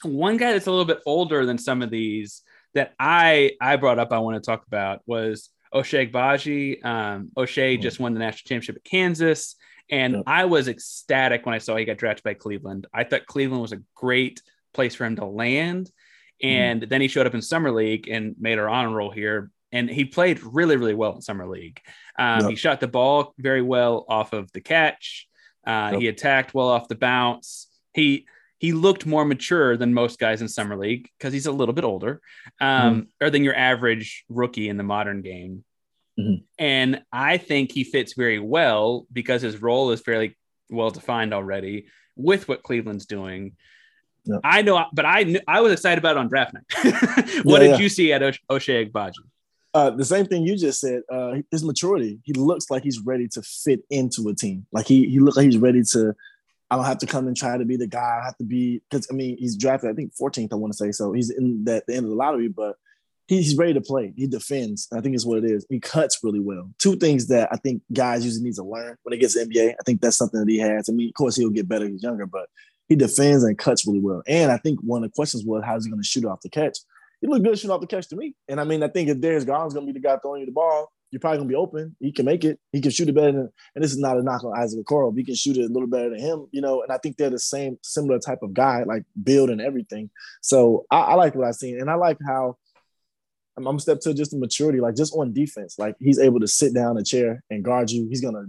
one 0.04 0.36
guy 0.36 0.52
that's 0.52 0.66
a 0.66 0.70
little 0.70 0.84
bit 0.84 1.00
older 1.06 1.46
than 1.46 1.58
some 1.58 1.82
of 1.82 1.90
these 1.90 2.42
that 2.74 2.94
I 2.98 3.52
I 3.60 3.76
brought 3.76 3.98
up 3.98 4.12
I 4.12 4.18
want 4.18 4.42
to 4.42 4.46
talk 4.46 4.66
about 4.66 5.00
was 5.06 5.50
Ochai 5.72 6.10
Agbaji. 6.10 6.84
Um, 6.84 7.30
Ochai 7.36 7.80
just 7.80 8.00
won 8.00 8.14
the 8.14 8.20
national 8.20 8.48
championship 8.48 8.76
at 8.76 8.84
Kansas. 8.84 9.56
And 9.90 10.14
yep. 10.14 10.22
I 10.26 10.44
was 10.44 10.68
ecstatic 10.68 11.44
when 11.44 11.54
I 11.54 11.58
saw 11.58 11.76
he 11.76 11.84
got 11.84 11.98
drafted 11.98 12.24
by 12.24 12.34
Cleveland. 12.34 12.86
I 12.94 13.04
thought 13.04 13.26
Cleveland 13.26 13.62
was 13.62 13.72
a 13.72 13.82
great 13.94 14.42
place 14.72 14.94
for 14.94 15.04
him 15.04 15.16
to 15.16 15.26
land. 15.26 15.90
And 16.42 16.82
mm. 16.82 16.88
then 16.88 17.00
he 17.00 17.08
showed 17.08 17.26
up 17.26 17.34
in 17.34 17.42
Summer 17.42 17.70
League 17.70 18.08
and 18.08 18.34
made 18.38 18.58
our 18.58 18.68
honor 18.68 18.94
roll 18.94 19.10
here. 19.10 19.50
And 19.70 19.88
he 19.88 20.04
played 20.04 20.42
really, 20.42 20.76
really 20.76 20.94
well 20.94 21.14
in 21.14 21.22
Summer 21.22 21.46
League. 21.46 21.80
Um, 22.18 22.40
yep. 22.40 22.50
He 22.50 22.56
shot 22.56 22.80
the 22.80 22.88
ball 22.88 23.34
very 23.38 23.62
well 23.62 24.04
off 24.08 24.32
of 24.32 24.52
the 24.52 24.60
catch. 24.60 25.28
Uh, 25.66 25.90
yep. 25.92 26.00
He 26.00 26.08
attacked 26.08 26.54
well 26.54 26.68
off 26.68 26.88
the 26.88 26.94
bounce. 26.94 27.68
He 27.94 28.26
he 28.62 28.72
looked 28.72 29.04
more 29.04 29.24
mature 29.24 29.76
than 29.76 29.92
most 29.92 30.20
guys 30.20 30.40
in 30.40 30.48
summer 30.48 30.76
league 30.76 31.08
because 31.18 31.32
he's 31.32 31.46
a 31.46 31.52
little 31.52 31.74
bit 31.74 31.82
older, 31.82 32.20
um, 32.60 32.94
mm-hmm. 32.94 33.26
or 33.26 33.28
than 33.28 33.42
your 33.42 33.56
average 33.56 34.24
rookie 34.28 34.68
in 34.68 34.76
the 34.76 34.84
modern 34.84 35.20
game. 35.20 35.64
Mm-hmm. 36.16 36.44
And 36.60 37.02
I 37.12 37.38
think 37.38 37.72
he 37.72 37.82
fits 37.82 38.12
very 38.12 38.38
well 38.38 39.08
because 39.12 39.42
his 39.42 39.60
role 39.60 39.90
is 39.90 40.00
fairly 40.00 40.36
well 40.70 40.90
defined 40.90 41.34
already 41.34 41.86
with 42.14 42.46
what 42.46 42.62
Cleveland's 42.62 43.04
doing. 43.04 43.56
Yep. 44.26 44.40
I 44.44 44.62
know, 44.62 44.86
but 44.92 45.06
I 45.06 45.24
knew, 45.24 45.40
I 45.48 45.60
was 45.60 45.72
excited 45.72 45.98
about 45.98 46.16
it 46.16 46.20
on 46.20 46.28
draft 46.28 46.54
night. 46.54 46.64
what 47.42 47.62
yeah, 47.62 47.66
did 47.66 47.70
yeah. 47.70 47.78
you 47.78 47.88
see 47.88 48.12
at 48.12 48.22
Ochai 48.22 48.88
Agbaji? 48.88 49.14
Uh, 49.74 49.90
the 49.90 50.04
same 50.04 50.26
thing 50.26 50.46
you 50.46 50.56
just 50.56 50.78
said. 50.80 51.02
Uh, 51.10 51.38
his 51.50 51.64
maturity. 51.64 52.20
He 52.22 52.32
looks 52.34 52.70
like 52.70 52.84
he's 52.84 53.00
ready 53.00 53.26
to 53.26 53.42
fit 53.42 53.80
into 53.90 54.28
a 54.28 54.36
team. 54.36 54.66
Like 54.70 54.86
he 54.86 55.08
he 55.08 55.18
looks 55.18 55.36
like 55.36 55.46
he's 55.46 55.58
ready 55.58 55.82
to 55.94 56.14
I 56.72 56.76
don't 56.76 56.86
have 56.86 56.98
to 56.98 57.06
come 57.06 57.26
and 57.26 57.36
try 57.36 57.58
to 57.58 57.66
be 57.66 57.76
the 57.76 57.86
guy. 57.86 58.20
I 58.22 58.24
have 58.24 58.38
to 58.38 58.44
be 58.44 58.80
because 58.88 59.06
I 59.10 59.14
mean 59.14 59.36
he's 59.36 59.56
drafted 59.56 59.90
I 59.90 59.92
think 59.92 60.14
14th 60.16 60.52
I 60.52 60.54
want 60.54 60.72
to 60.72 60.76
say 60.76 60.90
so 60.90 61.12
he's 61.12 61.28
in 61.28 61.64
that 61.64 61.86
the 61.86 61.94
end 61.94 62.06
of 62.06 62.10
the 62.10 62.16
lottery, 62.16 62.48
but 62.48 62.76
he's 63.28 63.54
ready 63.58 63.74
to 63.74 63.82
play. 63.82 64.14
He 64.16 64.26
defends. 64.26 64.88
I 64.90 65.02
think 65.02 65.14
is 65.14 65.26
what 65.26 65.36
it 65.36 65.44
is. 65.44 65.66
He 65.68 65.80
cuts 65.80 66.20
really 66.22 66.40
well. 66.40 66.70
Two 66.78 66.96
things 66.96 67.26
that 67.28 67.50
I 67.52 67.56
think 67.56 67.82
guys 67.92 68.24
usually 68.24 68.44
need 68.44 68.54
to 68.54 68.64
learn 68.64 68.96
when 69.02 69.10
they 69.10 69.18
gets 69.18 69.36
NBA. 69.36 69.72
I 69.72 69.82
think 69.84 70.00
that's 70.00 70.16
something 70.16 70.40
that 70.40 70.48
he 70.48 70.60
has. 70.60 70.88
I 70.88 70.92
mean, 70.92 71.08
of 71.08 71.14
course 71.14 71.36
he'll 71.36 71.50
get 71.50 71.68
better. 71.68 71.86
He's 71.86 72.02
younger, 72.02 72.24
but 72.24 72.48
he 72.88 72.96
defends 72.96 73.44
and 73.44 73.58
cuts 73.58 73.86
really 73.86 74.00
well. 74.00 74.22
And 74.26 74.50
I 74.50 74.56
think 74.56 74.80
one 74.80 75.04
of 75.04 75.10
the 75.10 75.14
questions 75.14 75.44
was 75.44 75.62
how's 75.66 75.84
he 75.84 75.90
going 75.90 76.02
to 76.02 76.08
shoot 76.08 76.24
off 76.24 76.40
the 76.40 76.48
catch? 76.48 76.78
He 77.20 77.26
looked 77.26 77.44
good 77.44 77.58
shooting 77.58 77.70
off 77.70 77.82
the 77.82 77.86
catch 77.86 78.08
to 78.08 78.16
me. 78.16 78.34
And 78.48 78.58
I 78.58 78.64
mean, 78.64 78.82
I 78.82 78.88
think 78.88 79.10
if 79.10 79.20
Darius 79.20 79.44
Garland's 79.44 79.74
going 79.74 79.86
to 79.86 79.92
be 79.92 79.98
the 79.98 80.02
guy 80.02 80.16
throwing 80.16 80.40
you 80.40 80.46
the 80.46 80.52
ball, 80.52 80.90
you're 81.12 81.20
probably 81.20 81.38
gonna 81.38 81.48
be 81.48 81.54
open. 81.54 81.94
He 82.00 82.10
can 82.10 82.24
make 82.24 82.42
it. 82.42 82.58
He 82.72 82.80
can 82.80 82.90
shoot 82.90 83.08
it 83.08 83.14
better 83.14 83.32
than. 83.32 83.52
And 83.74 83.84
this 83.84 83.92
is 83.92 83.98
not 83.98 84.16
a 84.16 84.22
knock 84.22 84.44
on 84.44 84.58
Isaac 84.58 84.84
Okoro. 84.84 85.14
He 85.14 85.22
can 85.22 85.34
shoot 85.34 85.58
it 85.58 85.70
a 85.70 85.72
little 85.72 85.86
better 85.86 86.08
than 86.08 86.18
him, 86.18 86.46
you 86.52 86.62
know. 86.62 86.82
And 86.82 86.90
I 86.90 86.96
think 86.96 87.18
they're 87.18 87.28
the 87.28 87.38
same, 87.38 87.78
similar 87.82 88.18
type 88.18 88.42
of 88.42 88.54
guy, 88.54 88.82
like 88.84 89.04
build 89.22 89.50
and 89.50 89.60
everything. 89.60 90.10
So 90.40 90.86
I, 90.90 91.00
I 91.00 91.14
like 91.14 91.34
what 91.34 91.46
I've 91.46 91.54
seen, 91.54 91.78
and 91.78 91.90
I 91.90 91.94
like 91.94 92.16
how 92.26 92.56
I'm, 93.58 93.66
I'm 93.66 93.78
step 93.78 94.00
to 94.00 94.14
just 94.14 94.30
the 94.30 94.38
maturity, 94.38 94.80
like 94.80 94.96
just 94.96 95.14
on 95.14 95.34
defense. 95.34 95.78
Like 95.78 95.96
he's 96.00 96.18
able 96.18 96.40
to 96.40 96.48
sit 96.48 96.74
down 96.74 96.96
a 96.96 97.04
chair 97.04 97.44
and 97.50 97.62
guard 97.62 97.90
you. 97.90 98.08
He's 98.08 98.22
gonna 98.22 98.46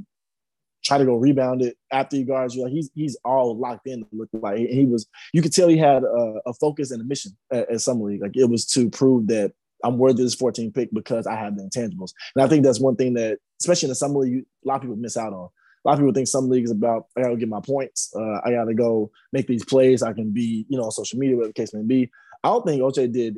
try 0.86 0.98
to 0.98 1.06
go 1.06 1.16
rebound 1.16 1.62
it 1.62 1.78
after 1.92 2.16
he 2.16 2.24
guards 2.24 2.56
you. 2.56 2.64
Like 2.64 2.72
he's 2.72 2.90
he's 2.96 3.18
all 3.26 3.58
locked 3.58 3.88
in. 3.88 4.06
Look 4.14 4.30
like 4.32 4.58
he 4.58 4.86
was. 4.86 5.06
You 5.34 5.42
could 5.42 5.54
tell 5.54 5.68
he 5.68 5.78
had 5.78 6.04
a, 6.04 6.40
a 6.46 6.54
focus 6.54 6.92
and 6.92 7.02
a 7.02 7.06
mission 7.06 7.34
at, 7.52 7.70
at 7.70 7.82
some 7.82 8.02
league. 8.02 8.22
Like 8.22 8.38
it 8.38 8.50
was 8.50 8.66
to 8.68 8.90
prove 8.90 9.28
that 9.28 9.52
I'm 9.84 9.98
worthy 9.98 10.22
of 10.22 10.28
this 10.28 10.36
14 10.36 10.72
pick 10.72 10.90
because 10.94 11.28
I 11.28 11.36
have 11.36 11.58
the 11.58 11.64
intangibles. 11.64 12.14
And 12.36 12.44
I 12.44 12.48
think 12.48 12.64
that's 12.64 12.80
one 12.80 12.96
thing 12.96 13.14
that, 13.16 13.40
especially 13.62 13.88
in 13.88 13.92
the 13.92 13.96
summer 13.96 14.20
league, 14.20 14.46
a 14.64 14.68
lot 14.68 14.76
of 14.76 14.82
people 14.82 14.96
miss 14.96 15.18
out 15.18 15.34
on. 15.34 15.50
A 15.86 15.90
lot 15.90 15.94
of 15.94 16.00
people 16.00 16.14
think 16.14 16.28
some 16.28 16.50
leagues 16.50 16.72
about 16.72 17.08
I 17.18 17.24
gotta 17.24 17.36
get 17.36 17.50
my 17.50 17.60
points. 17.60 18.14
Uh, 18.16 18.40
I 18.44 18.52
gotta 18.52 18.74
go 18.74 19.12
make 19.34 19.48
these 19.48 19.66
plays. 19.66 20.02
I 20.02 20.14
can 20.14 20.32
be, 20.32 20.66
you 20.70 20.78
know, 20.78 20.86
on 20.86 20.92
social 20.92 21.20
media, 21.20 21.36
whatever 21.36 21.50
the 21.50 21.62
case 21.62 21.74
may 21.74 21.82
be. 21.82 22.10
I 22.44 22.50
don't 22.50 22.66
think 22.66 22.82
Ochai 22.82 23.12
did. 23.12 23.38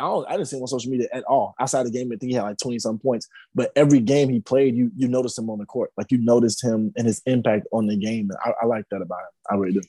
I 0.00 0.04
don't. 0.04 0.28
I 0.28 0.32
didn't 0.32 0.46
see 0.46 0.56
him 0.56 0.62
on 0.62 0.68
social 0.68 0.90
media 0.90 1.06
at 1.12 1.22
all. 1.24 1.54
Outside 1.60 1.86
the 1.86 1.90
game, 1.90 2.08
I 2.12 2.16
think 2.16 2.30
he 2.30 2.34
had 2.34 2.42
like 2.42 2.58
20 2.58 2.80
some 2.80 2.98
points. 2.98 3.28
But 3.54 3.70
every 3.76 4.00
game 4.00 4.28
he 4.28 4.40
played, 4.40 4.74
you 4.74 4.90
you 4.96 5.06
noticed 5.06 5.38
him 5.38 5.50
on 5.50 5.58
the 5.58 5.66
court. 5.66 5.92
Like 5.96 6.10
you 6.10 6.18
noticed 6.18 6.64
him 6.64 6.92
and 6.96 7.06
his 7.06 7.22
impact 7.26 7.68
on 7.72 7.86
the 7.86 7.96
game. 7.96 8.30
I, 8.44 8.52
I 8.62 8.66
like 8.66 8.84
that 8.90 9.02
about 9.02 9.20
him. 9.20 9.30
I 9.50 9.54
really 9.54 9.74
do. 9.74 9.82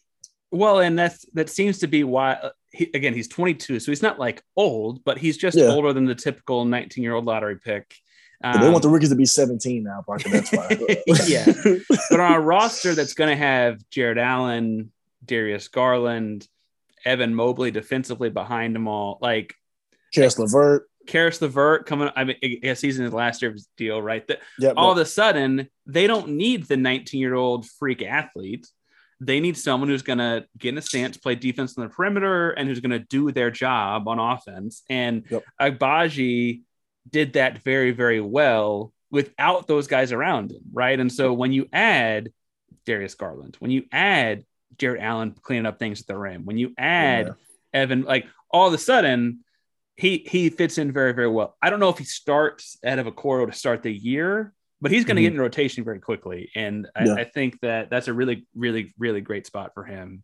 Well, 0.52 0.80
and 0.80 0.98
that's 0.98 1.26
that 1.34 1.50
seems 1.50 1.80
to 1.80 1.88
be 1.88 2.04
why. 2.04 2.52
He, 2.72 2.90
again, 2.94 3.14
he's 3.14 3.28
22, 3.28 3.80
so 3.80 3.92
he's 3.92 4.02
not 4.02 4.20
like 4.20 4.44
old, 4.56 5.04
but 5.04 5.18
he's 5.18 5.38
just 5.38 5.58
yeah. 5.58 5.66
older 5.66 5.92
than 5.92 6.06
the 6.06 6.16
typical 6.16 6.66
19 6.66 7.04
year 7.04 7.14
old 7.14 7.26
lottery 7.26 7.58
pick. 7.58 7.96
Um, 8.42 8.62
they 8.62 8.70
want 8.70 8.84
the 8.84 8.90
rookies 8.90 9.10
to 9.10 9.16
be 9.16 9.26
17 9.26 9.84
now, 9.84 10.04
Parker. 10.06 10.30
That's 10.30 10.52
why. 10.52 10.70
yeah, 11.28 11.52
but 12.10 12.20
on 12.20 12.34
a 12.34 12.40
roster 12.40 12.96
that's 12.96 13.14
going 13.14 13.30
to 13.30 13.36
have 13.36 13.82
Jarrett 13.90 14.18
Allen, 14.18 14.92
Darius 15.26 15.68
Garland, 15.68 16.48
Evan 17.06 17.36
Mobley 17.36 17.72
defensively 17.72 18.30
behind 18.30 18.76
them 18.76 18.88
all, 18.88 19.20
like 19.22 19.56
Caris 20.14 20.40
LeVert. 20.40 20.90
Caris 21.08 21.42
LeVert 21.42 21.86
coming. 21.86 22.10
I 22.16 22.24
mean, 22.24 22.38
I 22.44 22.48
guess 22.62 22.80
he's 22.80 22.98
in 22.98 23.04
his 23.04 23.14
last 23.14 23.42
year 23.42 23.50
of 23.50 23.56
his 23.56 23.68
deal, 23.78 24.02
right? 24.02 24.26
That 24.28 24.40
yep, 24.60 24.76
all 24.78 24.90
yep. 24.90 24.98
of 24.98 25.02
a 25.02 25.06
sudden 25.06 25.70
they 25.86 26.08
don't 26.08 26.30
need 26.30 26.68
the 26.68 26.78
19 26.78 27.20
year 27.20 27.36
old 27.36 27.68
freak 27.68 28.04
athlete 28.04 28.68
they 29.20 29.40
need 29.40 29.58
someone 29.58 29.90
who's 29.90 30.02
going 30.02 30.20
to 30.20 30.46
get 30.58 30.70
in 30.70 30.78
a 30.78 30.82
stance, 30.82 31.18
play 31.18 31.36
defense 31.36 31.78
on 31.78 31.84
the 31.84 31.90
perimeter, 31.90 32.52
and 32.52 32.68
who's 32.68 32.80
going 32.80 32.92
to 32.92 33.00
do 33.00 33.32
their 33.32 33.52
job 33.52 34.08
on 34.08 34.20
offense. 34.20 34.84
And 34.90 35.26
yep. 35.30 35.44
Agbaji 35.60 36.62
did 37.10 37.34
that 37.34 37.64
very, 37.64 37.92
very 37.92 38.22
well 38.22 38.94
without 39.12 39.68
those 39.68 39.88
guys 39.88 40.12
around 40.12 40.52
him, 40.52 40.62
right? 40.72 41.00
And 41.00 41.12
so 41.12 41.34
when 41.34 41.52
you 41.52 41.68
add 41.74 42.32
Darius 42.86 43.16
Garland, 43.16 43.58
when 43.60 43.72
you 43.72 43.84
add 43.92 44.46
Jarrett 44.78 45.02
Allen 45.02 45.36
cleaning 45.42 45.66
up 45.66 45.80
things 45.80 46.02
at 46.02 46.08
the 46.08 46.18
rim, 46.18 46.46
when 46.46 46.58
you 46.58 46.74
add 46.78 47.28
yeah. 47.28 47.34
Evan, 47.74 48.04
like 48.04 48.28
all 48.50 48.68
of 48.68 48.74
a 48.74 48.78
sudden 48.78 49.44
he 49.96 50.26
he 50.30 50.50
fits 50.50 50.78
in 50.78 50.94
very, 50.94 51.14
very 51.14 51.28
well. 51.28 51.58
I 51.62 51.70
don't 51.70 51.82
know 51.82 51.90
if 51.90 51.98
he 51.98 52.06
starts 52.06 52.78
out 52.86 53.00
of 53.00 53.08
Okoro 53.08 53.48
to 53.48 53.58
start 53.58 53.84
the 53.84 53.92
year, 53.92 54.54
but 54.82 54.92
he's 54.92 55.06
going 55.06 55.16
to 55.16 55.22
mm-hmm. 55.22 55.32
get 55.32 55.36
in 55.36 55.42
rotation 55.42 55.84
very 55.84 56.00
quickly. 56.00 56.52
And 56.56 56.88
I, 56.96 57.06
yeah. 57.06 57.14
I, 57.16 57.24
think 57.26 57.60
that 57.62 57.90
that's 57.90 58.08
a 58.08 58.14
really, 58.14 58.48
really, 58.56 58.94
really 58.98 59.22
great 59.22 59.46
spot 59.46 59.74
for 59.74 59.84
him. 59.84 60.24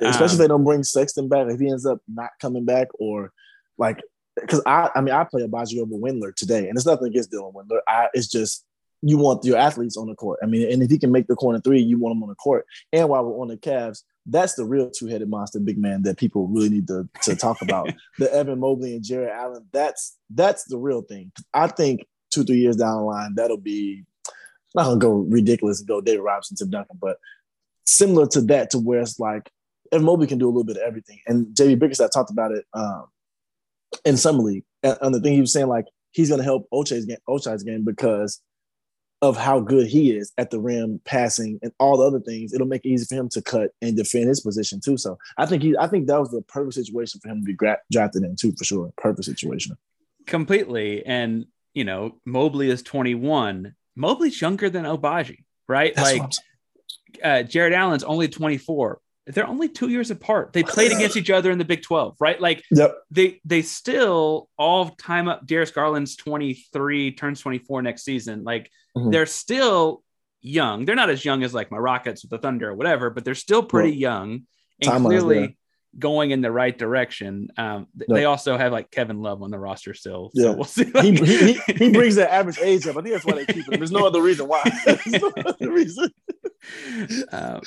Especially 0.00 0.24
um, 0.24 0.30
if 0.32 0.38
they 0.38 0.44
um, 0.44 0.48
don't 0.48 0.64
bring 0.64 0.82
Sexton 0.82 1.28
back, 1.28 1.46
if 1.48 1.58
he 1.58 1.70
ends 1.70 1.86
up 1.86 2.00
not 2.06 2.30
coming 2.40 2.64
back 2.64 2.88
or 2.98 3.32
like, 3.78 4.02
because 4.38 4.62
I, 4.66 4.90
I 4.94 5.00
mean, 5.00 5.14
I 5.14 5.24
play 5.24 5.42
Agbaji 5.42 5.80
over 5.80 5.94
Windler 5.94 6.34
today, 6.34 6.68
and 6.68 6.76
it's 6.76 6.84
nothing 6.84 7.06
against 7.06 7.32
Dylan 7.32 7.54
Windler. 7.54 7.80
I, 7.88 8.08
it's 8.12 8.28
just 8.28 8.66
you 9.02 9.18
want 9.18 9.44
your 9.44 9.56
athletes 9.56 9.96
on 9.96 10.08
the 10.08 10.14
court. 10.14 10.40
I 10.42 10.46
mean, 10.46 10.70
and 10.70 10.82
if 10.82 10.90
he 10.90 10.98
can 10.98 11.12
make 11.12 11.26
the 11.26 11.36
corner 11.36 11.60
three, 11.60 11.80
you 11.80 11.98
want 11.98 12.16
him 12.16 12.22
on 12.22 12.28
the 12.28 12.34
court. 12.34 12.66
And 12.92 13.08
while 13.08 13.24
we're 13.24 13.40
on 13.40 13.48
the 13.48 13.56
Cavs, 13.56 14.02
that's 14.26 14.54
the 14.54 14.64
real 14.64 14.90
two-headed 14.90 15.28
monster, 15.28 15.60
big 15.60 15.78
man, 15.78 16.02
that 16.02 16.18
people 16.18 16.48
really 16.48 16.68
need 16.68 16.88
to, 16.88 17.08
to 17.22 17.36
talk 17.36 17.62
about. 17.62 17.90
the 18.18 18.32
Evan 18.32 18.58
Mobley 18.58 18.94
and 18.94 19.04
Jarrett 19.04 19.32
Allen. 19.32 19.66
That's 19.72 20.18
that's 20.30 20.64
the 20.64 20.78
real 20.78 21.02
thing. 21.02 21.32
I 21.54 21.68
think 21.68 22.06
two, 22.36 22.44
three 22.44 22.58
years 22.58 22.76
down 22.76 22.98
the 22.98 23.02
line, 23.02 23.34
that'll 23.34 23.56
be 23.56 24.04
not 24.74 24.84
gonna 24.84 24.98
go 24.98 25.12
ridiculous 25.12 25.80
and 25.80 25.88
go 25.88 26.00
David 26.00 26.20
Robinson 26.20 26.56
to 26.58 26.66
Duncan, 26.66 26.98
but 27.00 27.18
similar 27.86 28.26
to 28.28 28.42
that, 28.42 28.70
to 28.70 28.78
where 28.78 29.00
it's 29.00 29.18
like 29.18 29.50
Evan 29.90 30.04
Mobley 30.04 30.26
can 30.26 30.38
do 30.38 30.46
a 30.46 30.48
little 30.48 30.64
bit 30.64 30.76
of 30.76 30.82
everything. 30.82 31.20
And 31.26 31.46
JB 31.48 31.78
Bickerstaff 31.78 32.10
talked 32.12 32.30
about 32.30 32.52
it 32.52 32.64
um, 32.74 33.06
in 34.04 34.16
summer 34.16 34.42
league, 34.42 34.64
and, 34.82 34.98
and 35.00 35.14
the 35.14 35.20
thing 35.20 35.32
he 35.32 35.40
was 35.40 35.52
saying 35.52 35.68
like 35.68 35.86
he's 36.12 36.28
to 36.28 36.42
help 36.42 36.68
Ochai's 36.72 37.06
game, 37.06 37.18
Ochai's 37.28 37.62
game 37.62 37.84
because 37.84 38.40
of 39.22 39.36
how 39.36 39.60
good 39.60 39.86
he 39.86 40.14
is 40.14 40.32
at 40.36 40.50
the 40.50 40.60
rim, 40.60 41.00
passing, 41.04 41.58
and 41.62 41.72
all 41.78 41.96
the 41.96 42.04
other 42.04 42.20
things, 42.20 42.52
it'll 42.52 42.66
make 42.66 42.84
it 42.84 42.90
easy 42.90 43.06
for 43.06 43.14
him 43.14 43.28
to 43.30 43.40
cut 43.40 43.70
and 43.80 43.96
defend 43.96 44.28
his 44.28 44.40
position 44.40 44.78
too. 44.78 44.98
So 44.98 45.18
I 45.38 45.46
think 45.46 45.62
he, 45.62 45.76
I 45.78 45.86
think 45.86 46.06
that 46.06 46.20
was 46.20 46.30
the 46.30 46.42
perfect 46.42 46.74
situation 46.74 47.20
for 47.20 47.28
him 47.28 47.40
to 47.40 47.44
be 47.44 47.54
gra- 47.54 47.80
drafted 47.90 48.24
in 48.24 48.36
too, 48.36 48.52
for 48.56 48.64
sure. 48.64 48.92
Perfect 48.98 49.24
situation. 49.24 49.76
Completely, 50.26 51.04
and 51.06 51.46
you 51.76 51.84
know, 51.84 52.18
Mobley 52.24 52.70
is 52.70 52.82
21. 52.82 53.74
Mobley's 53.94 54.40
younger 54.40 54.70
than 54.70 54.84
Agbaji, 54.84 55.44
right? 55.68 55.94
That's 55.94 56.16
like 56.18 56.30
uh, 57.22 57.42
Jarrett 57.42 57.74
Allen's 57.74 58.02
only 58.02 58.28
24. 58.28 58.98
They're 59.26 59.46
only 59.46 59.68
two 59.68 59.88
years 59.90 60.10
apart. 60.10 60.54
They 60.54 60.62
played 60.62 60.90
against 60.92 61.16
each 61.18 61.28
other 61.30 61.50
in 61.50 61.58
the 61.58 61.64
Big 61.66 61.82
12, 61.82 62.16
right? 62.18 62.40
Like 62.40 62.62
Yep. 62.70 62.94
they 63.10 63.40
they 63.44 63.60
still 63.60 64.48
all 64.56 64.88
time 64.90 65.28
up. 65.28 65.46
Darius 65.46 65.70
Garland's 65.70 66.16
23, 66.16 67.12
turns 67.12 67.40
24 67.42 67.82
next 67.82 68.04
season. 68.04 68.42
Like 68.44 68.70
Mhm. 68.96 69.12
they're 69.12 69.26
still 69.26 70.02
young. 70.40 70.86
They're 70.86 70.94
not 70.96 71.10
as 71.10 71.24
young 71.26 71.42
as 71.42 71.52
like 71.52 71.70
my 71.70 71.76
Rockets 71.76 72.22
with 72.22 72.30
the 72.30 72.38
Thunder 72.38 72.70
or 72.70 72.74
whatever, 72.74 73.10
but 73.10 73.24
they're 73.24 73.34
still 73.34 73.62
pretty 73.62 73.96
young 73.96 74.46
and 74.80 75.04
clearly. 75.04 75.58
Going 75.98 76.30
in 76.30 76.40
the 76.40 76.50
right 76.52 76.76
direction. 76.76 77.48
Um, 77.56 77.86
th- 77.98 78.08
Yep. 78.08 78.16
They 78.16 78.24
also 78.24 78.56
have 78.56 78.72
like 78.72 78.90
Kevin 78.90 79.20
Love 79.22 79.42
on 79.42 79.50
the 79.50 79.58
roster 79.58 79.94
still. 79.94 80.30
Yeah. 80.34 80.50
We'll 80.50 80.64
see. 80.64 80.90
he, 81.00 81.12
he, 81.14 81.52
he, 81.54 81.72
he 81.74 81.90
brings 81.90 82.14
that 82.16 82.32
average 82.32 82.58
age 82.60 82.86
up. 82.86 82.96
I 82.96 83.02
think 83.02 83.14
that's 83.14 83.24
why 83.24 83.34
they 83.34 83.46
keep 83.46 83.66
him. 83.70 83.78
There's 83.78 83.92
no 83.92 84.06
other 84.06 84.20
reason 84.22 84.46
why. 84.48 84.62
There's 84.84 85.06
no 85.22 85.32
other 85.46 85.70
reason. 85.72 86.10
Um, 87.32 87.60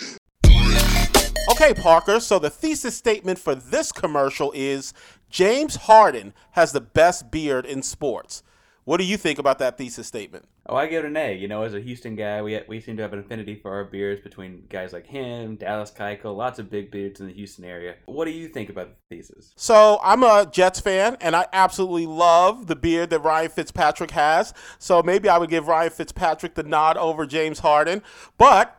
Okay, 1.51 1.73
Parker, 1.73 2.19
so 2.19 2.37
the 2.37 2.49
thesis 2.51 2.95
statement 2.95 3.39
for 3.39 3.55
this 3.55 3.91
commercial 3.91 4.51
is 4.55 4.93
James 5.29 5.75
Harden 5.75 6.33
has 6.51 6.71
the 6.71 6.79
best 6.81 7.31
beard 7.31 7.65
in 7.65 7.81
sports. 7.81 8.43
What 8.89 8.97
do 8.97 9.03
you 9.03 9.17
think 9.17 9.37
about 9.37 9.59
that 9.59 9.77
thesis 9.77 10.07
statement? 10.07 10.45
Oh, 10.65 10.75
I 10.75 10.87
give 10.87 11.05
it 11.05 11.07
an 11.09 11.15
A. 11.15 11.35
You 11.35 11.47
know, 11.47 11.61
as 11.61 11.75
a 11.75 11.79
Houston 11.79 12.15
guy, 12.15 12.41
we 12.41 12.59
we 12.67 12.81
seem 12.81 12.97
to 12.97 13.03
have 13.03 13.13
an 13.13 13.19
affinity 13.19 13.53
for 13.53 13.71
our 13.71 13.83
beards 13.83 14.19
between 14.19 14.63
guys 14.67 14.93
like 14.93 15.05
him, 15.05 15.57
Dallas 15.57 15.91
Keuchel, 15.91 16.35
lots 16.35 16.57
of 16.57 16.71
big 16.71 16.89
beards 16.89 17.19
in 17.19 17.27
the 17.27 17.33
Houston 17.33 17.65
area. 17.65 17.97
What 18.07 18.25
do 18.25 18.31
you 18.31 18.47
think 18.47 18.67
about 18.67 18.87
the 18.87 19.15
thesis? 19.15 19.53
So 19.55 19.99
I'm 20.01 20.23
a 20.23 20.49
Jets 20.51 20.79
fan, 20.79 21.17
and 21.21 21.35
I 21.35 21.45
absolutely 21.53 22.07
love 22.07 22.65
the 22.65 22.75
beard 22.75 23.11
that 23.11 23.19
Ryan 23.19 23.51
Fitzpatrick 23.51 24.09
has. 24.09 24.55
So 24.79 25.03
maybe 25.03 25.29
I 25.29 25.37
would 25.37 25.51
give 25.51 25.67
Ryan 25.67 25.91
Fitzpatrick 25.91 26.55
the 26.55 26.63
nod 26.63 26.97
over 26.97 27.27
James 27.27 27.59
Harden. 27.59 28.01
But 28.39 28.78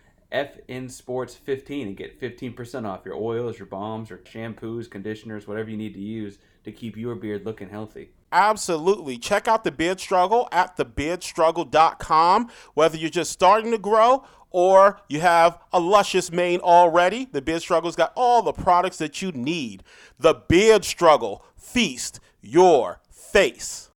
FN 0.31 0.89
Sports 0.89 1.35
15 1.35 1.87
and 1.87 1.97
get 1.97 2.19
15% 2.19 2.87
off 2.87 3.05
your 3.05 3.15
oils, 3.15 3.59
your 3.59 3.65
balms, 3.65 4.09
your 4.09 4.19
shampoos, 4.19 4.89
conditioners, 4.89 5.47
whatever 5.47 5.69
you 5.69 5.77
need 5.77 5.93
to 5.93 5.99
use 5.99 6.37
to 6.63 6.71
keep 6.71 6.95
your 6.95 7.15
beard 7.15 7.45
looking 7.45 7.69
healthy. 7.69 8.09
Absolutely. 8.31 9.17
Check 9.17 9.47
out 9.47 9.63
the 9.63 9.71
Beard 9.71 9.99
Struggle 9.99 10.47
at 10.51 10.77
thebeardstruggle.com. 10.77 12.49
Whether 12.73 12.97
you're 12.97 13.09
just 13.09 13.31
starting 13.31 13.71
to 13.71 13.77
grow 13.77 14.23
or 14.49 15.01
you 15.09 15.19
have 15.19 15.59
a 15.73 15.79
luscious 15.79 16.31
mane 16.31 16.59
already, 16.61 17.25
the 17.25 17.41
Beard 17.41 17.61
Struggle's 17.61 17.95
got 17.95 18.13
all 18.15 18.41
the 18.41 18.53
products 18.53 18.97
that 18.97 19.21
you 19.21 19.31
need. 19.33 19.83
The 20.17 20.33
Beard 20.33 20.85
Struggle. 20.85 21.43
Feast 21.57 22.19
your 22.41 23.01
face. 23.09 23.91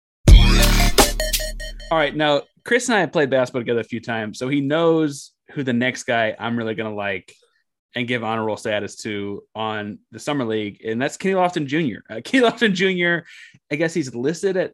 All 1.90 1.98
right, 1.98 2.16
now 2.16 2.42
Chris 2.64 2.88
and 2.88 2.96
I 2.96 3.00
have 3.00 3.12
played 3.12 3.28
basketball 3.28 3.60
together 3.60 3.80
a 3.80 3.84
few 3.84 4.00
times, 4.00 4.38
so 4.38 4.48
he 4.48 4.62
knows 4.62 5.31
who 5.52 5.62
the 5.62 5.72
next 5.72 6.04
guy 6.04 6.34
I'm 6.38 6.56
really 6.56 6.74
gonna 6.74 6.94
like 6.94 7.34
and 7.94 8.08
give 8.08 8.24
honor 8.24 8.44
roll 8.44 8.56
status 8.56 8.96
to 8.96 9.44
on 9.54 9.98
the 10.10 10.18
summer 10.18 10.44
league, 10.44 10.82
and 10.84 11.00
that's 11.00 11.16
Kenny 11.16 11.34
Lofton 11.34 11.66
Jr. 11.66 12.00
Uh, 12.08 12.20
Kenny 12.24 12.44
Lofton 12.44 12.72
Jr. 12.72 13.26
I 13.70 13.76
guess 13.76 13.94
he's 13.94 14.14
listed 14.14 14.56
at 14.56 14.72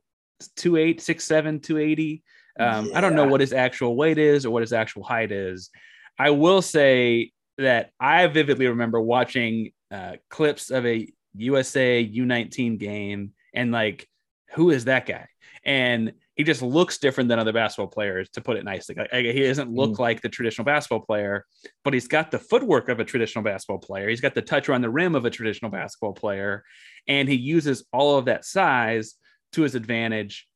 2'8", 0.57 0.97
6'7", 0.97 1.63
280. 1.63 2.23
Um, 2.61 2.91
I 2.95 3.01
don't 3.01 3.15
know 3.15 3.27
what 3.27 3.41
his 3.41 3.53
actual 3.53 3.97
weight 3.97 4.19
is 4.19 4.45
or 4.45 4.51
what 4.51 4.63
his 4.63 4.73
actual 4.73 5.05
height 5.05 5.31
is. 5.31 5.71
I 6.19 6.31
will 6.31 6.63
say 6.63 7.33
that 7.57 7.91
I 8.01 8.27
vividly 8.27 8.67
remember 8.67 9.01
watching 9.01 9.73
uh, 9.91 10.17
clips 10.29 10.71
of 10.71 10.85
a 10.85 11.09
USA 11.35 12.05
U19 12.05 12.79
game 12.79 13.33
and 13.55 13.71
like, 13.71 14.09
who 14.55 14.71
is 14.71 14.87
that 14.87 15.07
guy? 15.07 15.29
And 15.65 16.15
he 16.39 16.45
just 16.45 16.63
looks 16.63 16.99
different 16.99 17.29
than 17.29 17.41
other 17.41 17.53
basketball 17.53 17.89
players, 17.89 18.29
to 18.31 18.41
put 18.41 18.57
it 18.57 18.65
nicely. 18.65 18.95
Like, 18.95 19.11
he 19.13 19.43
doesn't 19.43 19.75
look 19.75 19.97
mm. 19.97 19.99
like 19.99 20.23
the 20.23 20.29
traditional 20.29 20.65
basketball 20.65 21.01
player, 21.01 21.45
but 21.83 21.93
he's 21.93 22.07
got 22.07 22.31
the 22.31 22.39
footwork 22.39 22.89
of 22.89 23.01
a 23.01 23.05
traditional 23.05 23.43
basketball 23.43 23.81
player. 23.81 24.09
He's 24.09 24.21
got 24.21 24.35
the 24.35 24.41
touch 24.41 24.69
around 24.69 24.83
the 24.83 24.89
rim 24.89 25.17
of 25.17 25.25
a 25.25 25.31
traditional 25.31 25.73
basketball 25.73 26.13
player, 26.13 26.63
and 27.09 27.29
he 27.29 27.35
uses 27.35 27.85
all 27.93 28.17
of 28.17 28.27
that 28.27 28.45
size 28.45 29.17
to 29.53 29.63
his 29.63 29.75
advantage. 29.75 30.47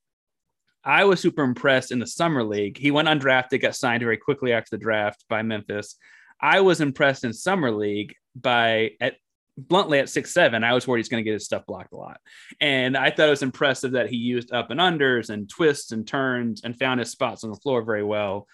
I 0.85 1.05
was 1.05 1.19
super 1.19 1.43
impressed 1.43 1.91
in 1.91 1.99
the 1.99 2.07
summer 2.07 2.45
league. 2.45 2.79
He 2.79 2.93
went 2.93 3.09
undrafted, 3.09 3.61
got 3.61 3.75
signed 3.75 4.05
very 4.05 4.19
quickly 4.19 4.53
after 4.53 4.77
the 4.77 4.83
draft 4.83 5.25
by 5.29 5.43
Memphis. 5.43 5.97
I 6.41 6.61
was 6.61 6.81
impressed 6.81 7.25
in 7.25 7.33
summer 7.33 7.73
league 7.73 8.15
by 8.37 8.93
at 9.01 9.17
bluntly 9.59 9.99
at 9.99 10.09
six 10.09 10.33
seven. 10.33 10.65
I 10.65 10.73
was 10.75 10.87
worried 10.87 11.01
he's 11.01 11.09
going 11.09 11.23
to 11.23 11.29
get 11.29 11.35
his 11.35 11.45
stuff 11.45 11.65
blocked 11.67 11.93
a 11.93 11.97
lot, 11.97 12.21
and 12.61 12.97
I 12.97 13.11
thought 13.11 13.27
it 13.27 13.31
was 13.31 13.43
impressive 13.43 13.93
that 13.93 14.09
he 14.09 14.17
used 14.17 14.53
up 14.53 14.71
and 14.71 14.81
unders 14.81 15.31
and 15.31 15.49
twists 15.49 15.93
and 15.93 16.07
turns 16.07 16.63
and 16.65 16.79
found 16.79 17.01
his 17.01 17.11
spots 17.11 17.45
on 17.45 17.51
the 17.51 17.57
floor 17.57 17.83
very 17.83 18.05
well. 18.05 18.47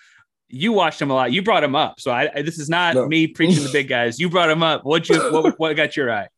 You 0.48 0.72
watched 0.72 1.00
him 1.02 1.10
a 1.10 1.14
lot. 1.14 1.30
You 1.32 1.42
brought 1.42 1.62
him 1.62 1.74
up, 1.76 2.00
so 2.00 2.10
I, 2.10 2.30
I- 2.34 2.42
this 2.42 2.58
is 2.58 2.68
not 2.68 2.94
No. 2.94 3.06
me 3.06 3.26
preaching 3.26 3.62
the 3.64 3.70
big 3.72 3.88
guys. 3.88 4.18
You 4.18 4.30
brought 4.30 4.50
him 4.50 4.62
up. 4.62 4.84
What 4.84 5.08
you 5.08 5.18
what, 5.32 5.58
what 5.58 5.76
got 5.76 5.96
your 5.96 6.12
eye? 6.12 6.28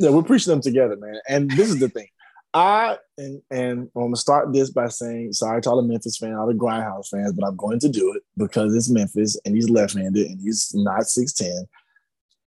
Yeah, 0.00 0.10
we're 0.10 0.22
preaching 0.22 0.50
them 0.50 0.60
together, 0.60 0.96
man. 0.96 1.20
And 1.28 1.50
this 1.50 1.68
is 1.70 1.78
the 1.80 1.88
thing. 1.88 2.08
I 2.52 2.98
and 3.18 3.42
and 3.50 3.78
I'm 3.96 4.02
gonna 4.02 4.16
start 4.16 4.52
this 4.52 4.70
by 4.70 4.86
saying 4.88 5.32
sorry 5.32 5.60
to 5.62 5.70
all 5.70 5.76
the 5.82 5.88
Memphis 5.88 6.18
fans, 6.18 6.36
all 6.38 6.46
the 6.46 6.52
Grindhouse 6.54 7.08
fans, 7.08 7.32
but 7.32 7.44
I'm 7.46 7.56
going 7.56 7.80
to 7.80 7.88
do 7.88 8.12
it 8.14 8.22
because 8.36 8.74
it's 8.76 8.88
Memphis 8.88 9.36
and 9.44 9.56
he's 9.56 9.68
left-handed 9.70 10.24
and 10.26 10.40
he's 10.40 10.72
not 10.72 11.00
6'10. 11.00 11.64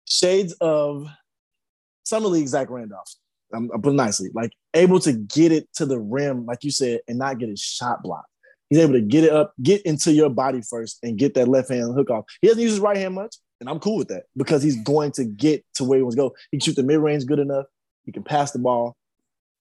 Shades 0.06 0.52
of 0.60 1.06
summer 2.04 2.28
league 2.28 2.48
Zach 2.48 2.70
Randolph. 2.70 3.08
I'm, 3.52 3.70
I'm 3.72 3.82
putting 3.82 3.96
nicely, 3.96 4.30
like 4.34 4.52
able 4.74 5.00
to 5.00 5.12
get 5.12 5.52
it 5.52 5.68
to 5.74 5.86
the 5.86 5.98
rim, 5.98 6.46
like 6.46 6.64
you 6.64 6.70
said, 6.70 7.00
and 7.08 7.18
not 7.18 7.38
get 7.38 7.48
his 7.48 7.60
shot 7.60 8.02
blocked. 8.02 8.28
He's 8.70 8.78
able 8.78 8.94
to 8.94 9.00
get 9.00 9.24
it 9.24 9.32
up, 9.32 9.52
get 9.62 9.82
into 9.82 10.12
your 10.12 10.30
body 10.30 10.62
first, 10.62 10.98
and 11.02 11.18
get 11.18 11.34
that 11.34 11.48
left 11.48 11.68
hand 11.68 11.94
hook 11.94 12.10
off. 12.10 12.24
He 12.40 12.48
doesn't 12.48 12.62
use 12.62 12.72
his 12.72 12.80
right 12.80 12.96
hand 12.96 13.14
much, 13.14 13.36
and 13.60 13.68
I'm 13.68 13.78
cool 13.78 13.96
with 13.96 14.08
that 14.08 14.24
because 14.36 14.62
he's 14.62 14.82
going 14.82 15.12
to 15.12 15.24
get 15.24 15.64
to 15.74 15.84
where 15.84 15.98
he 15.98 16.02
wants 16.02 16.16
to 16.16 16.22
go. 16.22 16.34
He 16.50 16.58
can 16.58 16.64
shoot 16.64 16.76
the 16.76 16.82
mid 16.82 16.98
range 16.98 17.26
good 17.26 17.38
enough. 17.38 17.66
He 18.04 18.12
can 18.12 18.22
pass 18.22 18.50
the 18.52 18.58
ball. 18.58 18.96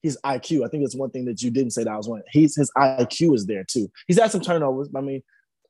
His 0.01 0.17
IQ, 0.25 0.65
I 0.65 0.69
think 0.69 0.83
that's 0.83 0.95
one 0.95 1.11
thing 1.11 1.25
that 1.25 1.41
you 1.41 1.49
didn't 1.49 1.71
say 1.71 1.83
that 1.83 1.93
I 1.93 1.97
was 1.97 2.09
one. 2.09 2.23
He's 2.31 2.55
his 2.55 2.71
IQ 2.77 3.35
is 3.35 3.45
there 3.45 3.63
too. 3.63 3.89
He's 4.07 4.19
had 4.19 4.31
some 4.31 4.41
turnovers. 4.41 4.89
I 4.95 5.01
mean, 5.01 5.23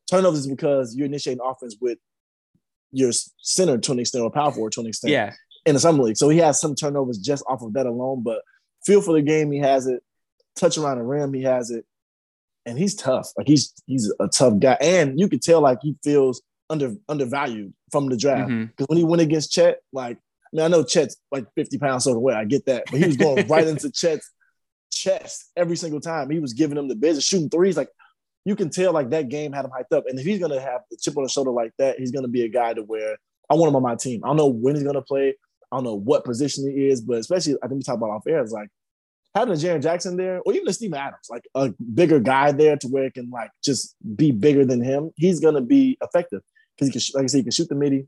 turnovers 0.09 0.39
is 0.39 0.47
because 0.47 0.95
you're 0.95 1.05
initiating 1.05 1.43
offense 1.43 1.75
with 1.79 1.99
your 2.91 3.12
center 3.38 3.77
to 3.77 3.91
an 3.91 3.99
extent 3.99 4.23
or 4.23 4.31
power 4.31 4.51
forward 4.51 4.71
to 4.73 4.81
an 4.81 4.88
extent 4.88 5.12
Yeah, 5.12 5.33
in 5.65 5.76
the 5.76 5.80
summer 5.80 6.04
league. 6.04 6.17
So 6.17 6.30
he 6.30 6.39
has 6.39 6.60
some 6.60 6.76
turnovers 6.76 7.17
just 7.17 7.43
off 7.47 7.62
of 7.62 7.73
that 7.73 7.86
alone. 7.86 8.23
But 8.23 8.41
feel 8.86 9.02
for 9.02 9.13
the 9.13 9.21
game, 9.21 9.52
he 9.52 9.60
has 9.60 9.88
it. 9.88 10.04
Touch 10.56 10.78
around 10.78 10.97
the 10.97 11.04
rim, 11.04 11.34
he 11.34 11.43
has 11.43 11.71
it, 11.71 11.84
and 12.65 12.78
he's 12.78 12.93
tough. 12.93 13.32
Like 13.36 13.47
he's 13.47 13.73
he's 13.88 14.13
a 14.19 14.28
tough 14.28 14.60
guy, 14.60 14.78
and 14.80 15.19
you 15.19 15.28
could 15.28 15.41
tell 15.41 15.62
like 15.62 15.80
he 15.82 15.95
feels 16.04 16.43
under 16.69 16.93
undervalued 17.10 17.73
from 17.91 18.08
the 18.08 18.17
draft 18.17 18.52
mm-hmm. 18.52 18.65
because 18.65 18.88
when 18.88 18.99
he 18.99 19.04
went 19.04 19.23
against 19.23 19.52
Chet, 19.52 19.80
like 19.91 20.17
I 20.17 20.49
mean, 20.56 20.65
I 20.65 20.67
know 20.67 20.84
Chet's 20.84 21.17
like 21.32 21.47
50 21.56 21.80
pounds 21.80 22.06
overweight. 22.06 22.36
I 22.36 22.45
get 22.45 22.67
that, 22.67 22.84
but 22.91 22.99
he 22.99 23.08
was 23.08 23.17
going 23.17 23.47
right 23.47 23.67
into 23.67 23.89
Chet's 23.95 24.30
chest 24.93 25.52
every 25.58 25.76
single 25.76 25.99
time. 25.99 26.30
He 26.30 26.39
was 26.39 26.54
giving 26.54 26.78
him 26.78 26.88
the 26.88 26.95
business, 26.95 27.26
shooting 27.26 27.49
threes. 27.49 27.76
Like 27.76 27.89
you 28.45 28.56
can 28.56 28.69
tell, 28.69 28.93
like 28.93 29.10
that 29.10 29.30
game 29.30 29.52
had 29.52 29.65
him 29.65 29.71
hyped 29.71 29.95
up. 29.95 30.06
And 30.08 30.19
if 30.19 30.26
he's 30.26 30.39
gonna 30.39 30.62
have 30.62 30.82
the 30.89 30.97
chip 30.97 31.17
on 31.17 31.23
the 31.23 31.30
shoulder 31.30 31.52
like 31.52 31.73
that, 31.80 31.99
he's 31.99 32.12
gonna 32.12 32.28
be 32.28 32.43
a 32.43 32.49
guy 32.49 32.73
to 32.73 32.84
where 32.84 33.17
I 33.49 33.56
want 33.56 33.69
him 33.69 33.76
on 33.76 33.84
my 33.84 33.95
team. 33.95 34.23
I 34.23 34.28
don't 34.28 34.38
know 34.38 34.47
when 34.47 34.76
he's 34.76 34.84
gonna 34.84 35.02
play. 35.02 35.36
I 35.73 35.77
don't 35.77 35.83
know 35.86 35.95
what 35.95 36.23
position 36.23 36.69
he 36.69 36.88
is, 36.88 37.01
but 37.01 37.17
especially 37.17 37.55
I 37.63 37.67
think 37.67 37.79
we 37.79 37.83
talk 37.83 37.95
about 37.97 38.12
off 38.12 38.27
air. 38.27 38.41
It's 38.41 38.51
like 38.51 38.69
having 39.36 39.53
a 39.53 39.57
Jaren 39.57 39.81
Jackson 39.81 40.15
there, 40.17 40.39
or 40.45 40.53
even 40.53 40.67
a 40.67 40.73
Steven 40.73 40.97
Adams, 40.99 41.27
like 41.29 41.43
a 41.55 41.73
bigger 41.93 42.19
guy 42.19 42.51
there 42.51 42.77
to 42.77 42.88
where 42.88 43.05
it 43.05 43.15
can 43.15 43.29
like 43.31 43.49
just 43.63 43.95
be 44.15 44.31
bigger 44.31 44.63
than 44.65 44.81
him. 44.83 45.12
He's 45.17 45.39
gonna 45.39 45.62
be 45.62 45.97
effective 46.01 46.41
because 46.77 46.88
he 46.88 46.93
can, 46.93 47.01
like 47.19 47.23
I 47.23 47.27
said, 47.27 47.38
he 47.38 47.43
can 47.43 47.51
shoot 47.51 47.69
the 47.69 47.75
midi. 47.75 48.07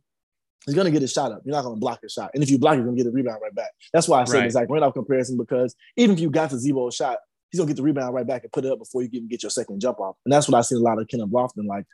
he's 0.66 0.76
gonna 0.76 0.92
get 0.92 1.02
his 1.02 1.12
shot 1.12 1.32
up. 1.32 1.42
You're 1.46 1.56
not 1.56 1.64
gonna 1.64 1.76
block 1.78 2.00
his 2.02 2.14
shot, 2.14 2.32
and 2.34 2.42
if 2.44 2.50
you 2.50 2.58
block, 2.60 2.76
you're 2.76 2.86
gonna 2.86 2.98
get 2.98 3.08
a 3.08 3.12
rebound 3.12 3.40
right 3.42 3.54
back. 3.56 3.72
That's 3.94 4.08
why 4.08 4.22
I 4.22 4.26
said 4.26 4.38
Right. 4.40 4.44
the 4.46 4.52
Zach 4.52 4.68
Randolph 4.70 4.94
comparison 4.94 5.38
because 5.38 5.76
even 5.98 6.16
if 6.16 6.20
you 6.20 6.30
got 6.30 6.50
the 6.52 6.58
Z-Bo 6.60 6.90
shot, 6.92 7.18
he's 7.50 7.60
gonna 7.60 7.68
get 7.68 7.78
the 7.78 7.84
rebound 7.84 8.14
right 8.14 8.26
back 8.28 8.44
and 8.44 8.52
put 8.52 8.64
it 8.66 8.72
up 8.72 8.80
before 8.80 9.02
you 9.02 9.10
even 9.14 9.28
get 9.28 9.42
your 9.44 9.50
second 9.50 9.80
jump 9.80 10.00
off. 10.00 10.16
And 10.26 10.32
that's 10.34 10.48
what 10.48 10.58
I 10.58 10.62
see 10.62 10.76
a 10.76 10.80
lot 10.80 11.00
of 11.00 11.08
Kenneth 11.08 11.30
Lofton. 11.30 11.66
Like 11.68 11.86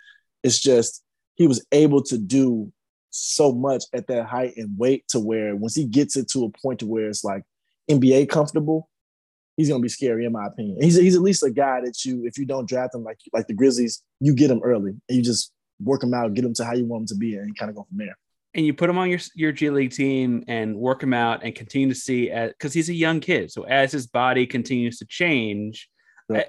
it's 0.43 0.59
just 0.59 1.03
he 1.35 1.47
was 1.47 1.65
able 1.71 2.03
to 2.03 2.17
do 2.17 2.71
so 3.11 3.51
much 3.51 3.83
at 3.93 4.07
that 4.07 4.25
height 4.25 4.53
and 4.57 4.77
weight 4.77 5.07
to 5.09 5.19
where 5.19 5.55
once 5.55 5.75
he 5.75 5.85
gets 5.85 6.17
it 6.17 6.27
to 6.29 6.45
a 6.45 6.49
point 6.61 6.79
to 6.79 6.87
where 6.87 7.07
it's 7.07 7.23
like 7.23 7.43
NBA 7.89 8.29
comfortable, 8.29 8.89
he's 9.57 9.69
gonna 9.69 9.81
be 9.81 9.89
scary 9.89 10.25
in 10.25 10.31
my 10.31 10.47
opinion. 10.47 10.81
He's 10.81 10.95
he's 10.97 11.15
at 11.15 11.21
least 11.21 11.43
a 11.43 11.51
guy 11.51 11.81
that 11.81 12.03
you 12.05 12.25
if 12.25 12.37
you 12.37 12.45
don't 12.45 12.67
draft 12.67 12.95
him 12.95 13.03
like 13.03 13.19
like 13.33 13.47
the 13.47 13.53
Grizzlies, 13.53 14.01
you 14.19 14.33
get 14.33 14.49
him 14.49 14.61
early 14.63 14.91
and 14.91 15.17
you 15.17 15.21
just 15.21 15.51
work 15.79 16.03
him 16.03 16.13
out, 16.13 16.33
get 16.33 16.45
him 16.45 16.53
to 16.55 16.65
how 16.65 16.73
you 16.73 16.85
want 16.85 17.01
him 17.01 17.07
to 17.07 17.15
be, 17.15 17.35
and 17.35 17.57
kind 17.57 17.69
of 17.69 17.75
go 17.75 17.83
from 17.89 17.97
there. 17.97 18.15
and 18.53 18.65
you 18.65 18.73
put 18.73 18.89
him 18.89 18.97
on 18.97 19.09
your 19.09 19.19
your 19.35 19.51
G 19.51 19.69
League 19.69 19.91
team 19.91 20.43
and 20.47 20.75
work 20.75 21.03
him 21.03 21.13
out 21.13 21.43
and 21.43 21.55
continue 21.55 21.89
to 21.89 21.95
see 21.95 22.29
because 22.29 22.73
he's 22.73 22.89
a 22.89 22.93
young 22.93 23.19
kid. 23.19 23.51
So 23.51 23.63
as 23.63 23.91
his 23.91 24.07
body 24.07 24.45
continues 24.45 24.97
to 24.99 25.05
change, 25.05 25.89
uh, 26.33 26.43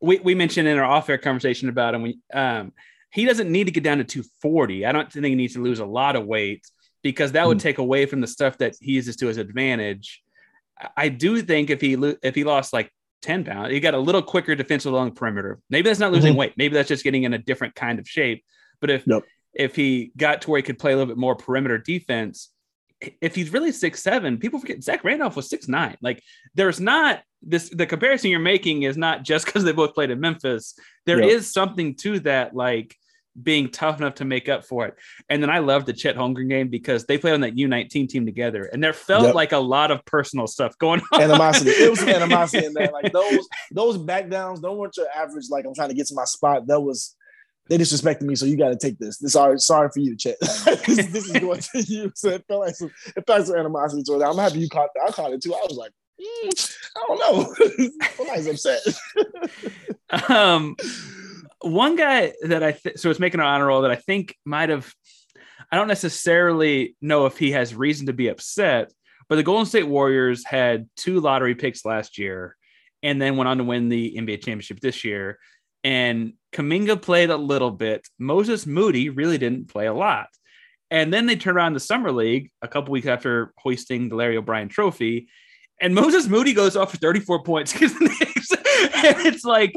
we 0.00 0.18
we 0.20 0.34
mentioned 0.34 0.68
in 0.68 0.78
our 0.78 0.84
off 0.84 1.08
air 1.08 1.18
conversation 1.18 1.68
about 1.68 1.94
him. 1.94 2.02
We 2.02 2.18
um 2.32 2.72
he 3.10 3.24
doesn't 3.24 3.50
need 3.50 3.64
to 3.64 3.70
get 3.70 3.84
down 3.84 3.98
to 3.98 4.04
240. 4.04 4.84
I 4.84 4.92
don't 4.92 5.10
think 5.10 5.24
he 5.26 5.34
needs 5.34 5.54
to 5.54 5.62
lose 5.62 5.78
a 5.80 5.86
lot 5.86 6.16
of 6.16 6.26
weight 6.26 6.64
because 7.02 7.32
that 7.32 7.46
would 7.46 7.58
Hmm. 7.58 7.62
take 7.62 7.78
away 7.78 8.06
from 8.06 8.20
the 8.20 8.26
stuff 8.26 8.58
that 8.58 8.74
he 8.80 8.92
uses 8.92 9.16
to 9.16 9.26
his 9.26 9.36
advantage. 9.38 10.22
I- 10.96 11.08
do 11.08 11.40
think 11.42 11.70
if 11.70 11.80
he 11.80 11.96
lo- 11.96 12.16
if 12.22 12.34
he 12.34 12.44
lost 12.44 12.72
like 12.72 12.90
10 13.22 13.44
pounds, 13.44 13.72
he 13.72 13.80
got 13.80 13.94
a 13.94 13.98
little 13.98 14.22
quicker 14.22 14.54
defensive 14.54 14.92
along 14.92 15.10
the 15.10 15.14
perimeter. 15.14 15.58
Maybe 15.70 15.88
that's 15.88 16.00
not 16.00 16.12
losing 16.12 16.34
Mhm. 16.34 16.38
weight. 16.38 16.52
Maybe 16.56 16.74
that's 16.74 16.88
just 16.88 17.04
getting 17.04 17.22
in 17.22 17.32
a 17.32 17.38
different 17.38 17.74
kind 17.74 17.98
of 17.98 18.08
shape. 18.08 18.44
But 18.80 18.90
if 18.90 19.06
Yep. 19.06 19.22
if 19.54 19.74
he 19.74 20.12
got 20.18 20.42
to 20.42 20.50
where 20.50 20.58
he 20.58 20.62
could 20.62 20.78
play 20.78 20.92
a 20.92 20.96
little 20.96 21.06
bit 21.12 21.18
more 21.18 21.34
perimeter 21.34 21.78
defense, 21.78 22.52
if 23.20 23.34
he's 23.34 23.52
really 23.52 23.72
six 23.72 24.02
seven, 24.02 24.38
people 24.38 24.58
forget 24.58 24.82
Zach 24.82 25.04
Randolph 25.04 25.36
was 25.36 25.48
six 25.48 25.68
nine. 25.68 25.96
Like 26.00 26.22
there's 26.54 26.80
not 26.80 27.22
this 27.42 27.68
the 27.70 27.86
comparison 27.86 28.30
you're 28.30 28.40
making 28.40 28.82
is 28.82 28.96
not 28.96 29.22
just 29.22 29.44
because 29.46 29.64
they 29.64 29.72
both 29.72 29.94
played 29.94 30.10
in 30.10 30.20
Memphis. 30.20 30.74
There 31.04 31.20
is 31.20 31.52
something 31.52 31.94
to 31.96 32.20
that, 32.20 32.54
like 32.54 32.96
being 33.42 33.68
tough 33.68 33.98
enough 33.98 34.14
to 34.14 34.24
make 34.24 34.48
up 34.48 34.64
for 34.64 34.86
it. 34.86 34.94
And 35.28 35.42
then 35.42 35.50
I 35.50 35.58
love 35.58 35.84
the 35.84 35.92
Chet 35.92 36.16
Holmgren 36.16 36.48
game 36.48 36.68
because 36.68 37.04
they 37.04 37.18
played 37.18 37.34
on 37.34 37.42
that 37.42 37.54
U19 37.54 38.08
team 38.08 38.24
together, 38.24 38.64
and 38.72 38.82
there 38.82 38.94
felt 38.94 39.24
Yep. 39.24 39.34
like 39.34 39.52
a 39.52 39.58
lot 39.58 39.90
of 39.90 40.04
personal 40.06 40.46
stuff 40.46 40.76
going 40.78 41.02
on. 41.12 41.20
animosity. 41.20 41.70
It 41.76 41.90
was 41.90 42.02
animosity 42.02 42.64
in 42.64 42.72
that. 42.74 42.92
Like 42.94 43.12
those 43.12 43.46
those 43.72 43.98
back 43.98 44.30
downs, 44.30 44.60
don't 44.60 44.78
want 44.78 44.96
your 44.96 45.08
average. 45.14 45.46
Like 45.50 45.66
I'm 45.66 45.74
trying 45.74 45.90
to 45.90 45.94
get 45.94 46.06
to 46.06 46.14
my 46.14 46.24
spot. 46.24 46.66
That 46.68 46.80
was 46.80 47.15
they 47.68 47.78
disrespected 47.78 48.22
me, 48.22 48.36
so 48.36 48.46
you 48.46 48.56
got 48.56 48.68
to 48.68 48.76
take 48.76 48.98
this. 48.98 49.18
This 49.18 49.32
sorry, 49.32 49.58
sorry 49.58 49.88
for 49.92 50.00
you, 50.00 50.16
Chet. 50.16 50.38
this, 50.40 51.06
this 51.06 51.28
is 51.28 51.32
going 51.40 51.60
to 51.60 51.82
you. 51.82 52.12
So 52.14 52.30
it 52.30 52.44
felt 52.46 52.60
like 52.60 52.76
some, 52.76 52.90
it 53.16 53.26
felt 53.26 53.40
like 53.40 53.46
some 53.46 53.56
animosity 53.56 54.04
towards 54.04 54.22
that. 54.22 54.30
I'm 54.30 54.38
happy 54.38 54.60
you 54.60 54.68
caught 54.68 54.90
that. 54.94 55.08
I 55.08 55.12
caught 55.12 55.32
it 55.32 55.42
too. 55.42 55.54
I 55.54 55.66
was 55.68 55.76
like, 55.76 55.92
mm, 56.20 56.76
I 56.96 57.04
don't 57.08 57.18
know. 57.18 57.90
Somebody's 58.16 58.46
upset. 58.46 60.30
um, 60.30 60.76
one 61.62 61.96
guy 61.96 62.34
that 62.42 62.62
I 62.62 62.72
th- 62.72 62.98
so 62.98 63.10
it's 63.10 63.20
making 63.20 63.40
an 63.40 63.46
honor 63.46 63.66
roll 63.66 63.82
that 63.82 63.90
I 63.90 63.96
think 63.96 64.36
might 64.44 64.68
have. 64.68 64.92
I 65.72 65.76
don't 65.76 65.88
necessarily 65.88 66.94
know 67.00 67.26
if 67.26 67.38
he 67.38 67.50
has 67.50 67.74
reason 67.74 68.06
to 68.06 68.12
be 68.12 68.28
upset, 68.28 68.92
but 69.28 69.34
the 69.34 69.42
Golden 69.42 69.66
State 69.66 69.88
Warriors 69.88 70.44
had 70.44 70.88
two 70.96 71.18
lottery 71.18 71.56
picks 71.56 71.84
last 71.84 72.18
year, 72.18 72.56
and 73.02 73.20
then 73.20 73.36
went 73.36 73.48
on 73.48 73.58
to 73.58 73.64
win 73.64 73.88
the 73.88 74.14
NBA 74.16 74.36
championship 74.44 74.78
this 74.78 75.02
year. 75.02 75.40
And 75.84 76.34
Kuminga 76.52 77.00
played 77.00 77.30
a 77.30 77.36
little 77.36 77.70
bit. 77.70 78.06
Moses 78.18 78.66
Moody 78.66 79.08
really 79.08 79.38
didn't 79.38 79.68
play 79.68 79.86
a 79.86 79.94
lot. 79.94 80.28
And 80.90 81.12
then 81.12 81.26
they 81.26 81.36
turned 81.36 81.56
around 81.56 81.74
the 81.74 81.80
summer 81.80 82.12
league 82.12 82.50
a 82.62 82.68
couple 82.68 82.92
weeks 82.92 83.06
after 83.08 83.52
hoisting 83.58 84.08
the 84.08 84.14
Larry 84.16 84.36
O'Brien 84.36 84.68
Trophy, 84.68 85.28
and 85.80 85.94
Moses 85.94 86.26
Moody 86.28 86.54
goes 86.54 86.74
off 86.76 86.92
for 86.92 86.96
34 86.96 87.42
points 87.42 87.74
against 87.76 87.98
the 87.98 88.04
Knicks. 88.08 88.50
and 88.52 89.26
it's 89.26 89.44
like, 89.44 89.74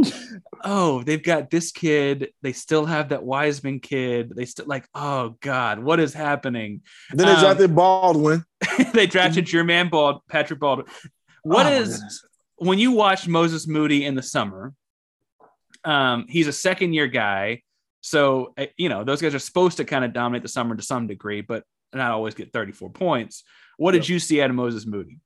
oh, 0.64 1.04
they've 1.04 1.22
got 1.22 1.50
this 1.50 1.72
kid. 1.72 2.30
They 2.42 2.54
still 2.54 2.86
have 2.86 3.10
that 3.10 3.24
Wiseman 3.24 3.80
kid. 3.82 4.32
They 4.36 4.46
still 4.46 4.66
like, 4.68 4.88
oh 4.96 5.36
God, 5.42 5.80
what 5.80 6.00
is 6.00 6.14
happening? 6.14 6.82
then 7.12 7.28
they 7.28 7.34
Um, 7.34 7.40
drafted 7.42 7.76
Baldwin. 7.76 8.46
they 8.94 9.08
drafted 9.08 9.46
Jermaine 9.46 9.90
Bald, 9.90 10.22
Patrick 10.30 10.60
Baldwin. 10.60 10.88
What 11.44 11.66
Oh, 11.66 11.72
is 11.72 12.24
when 12.58 12.78
you 12.80 12.92
watch 12.92 13.28
Moses 13.28 13.68
Moody 13.68 14.06
in 14.06 14.16
the 14.16 14.24
summer? 14.24 14.74
Um, 15.84 16.26
he's 16.28 16.48
a 16.48 16.54
second 16.54 16.94
year 16.94 17.08
guy, 17.08 17.62
so 18.02 18.54
uh, 18.58 18.66
you 18.78 18.90
know 18.90 19.04
those 19.04 19.22
guys 19.22 19.36
are 19.36 19.40
supposed 19.40 19.78
to 19.78 19.86
kind 19.86 20.04
of 20.04 20.14
dominate 20.14 20.44
the 20.44 20.50
summer 20.50 20.76
to 20.76 20.84
some 20.84 21.08
degree, 21.08 21.42
but 21.42 21.64
not 21.94 22.12
always 22.12 22.34
get 22.34 22.54
34 22.54 22.90
points. 22.92 23.44
What 23.78 23.92
did 23.94 24.08
you 24.08 24.20
see 24.20 24.42
out 24.42 24.50
of 24.50 24.56
Moses 24.56 24.86
Moody? 24.86 25.20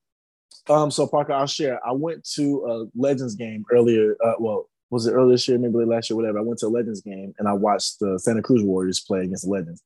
Um, 0.70 0.92
so 0.92 1.08
Parker, 1.08 1.34
I'll 1.34 1.48
share. 1.48 1.86
I 1.86 1.92
went 1.92 2.24
to 2.36 2.66
a 2.66 3.00
Legends 3.00 3.36
game 3.36 3.66
earlier. 3.72 4.16
Uh, 4.24 4.34
well, 4.40 4.70
was 4.90 5.08
it 5.08 5.12
earlier 5.12 5.34
this 5.34 5.48
year, 5.48 5.58
maybe 5.58 5.74
last 5.86 6.10
year, 6.10 6.16
whatever. 6.16 6.40
I 6.40 6.44
went 6.44 6.60
to 6.60 6.68
a 6.68 6.70
Legends 6.70 7.02
game 7.02 7.34
and 7.40 7.48
I 7.48 7.54
watched 7.54 8.00
the 8.00 8.20
Santa 8.20 8.42
Cruz 8.42 8.64
Warriors 8.64 9.00
play 9.00 9.22
against 9.22 9.44
the 9.44 9.52
Legends. 9.52 9.82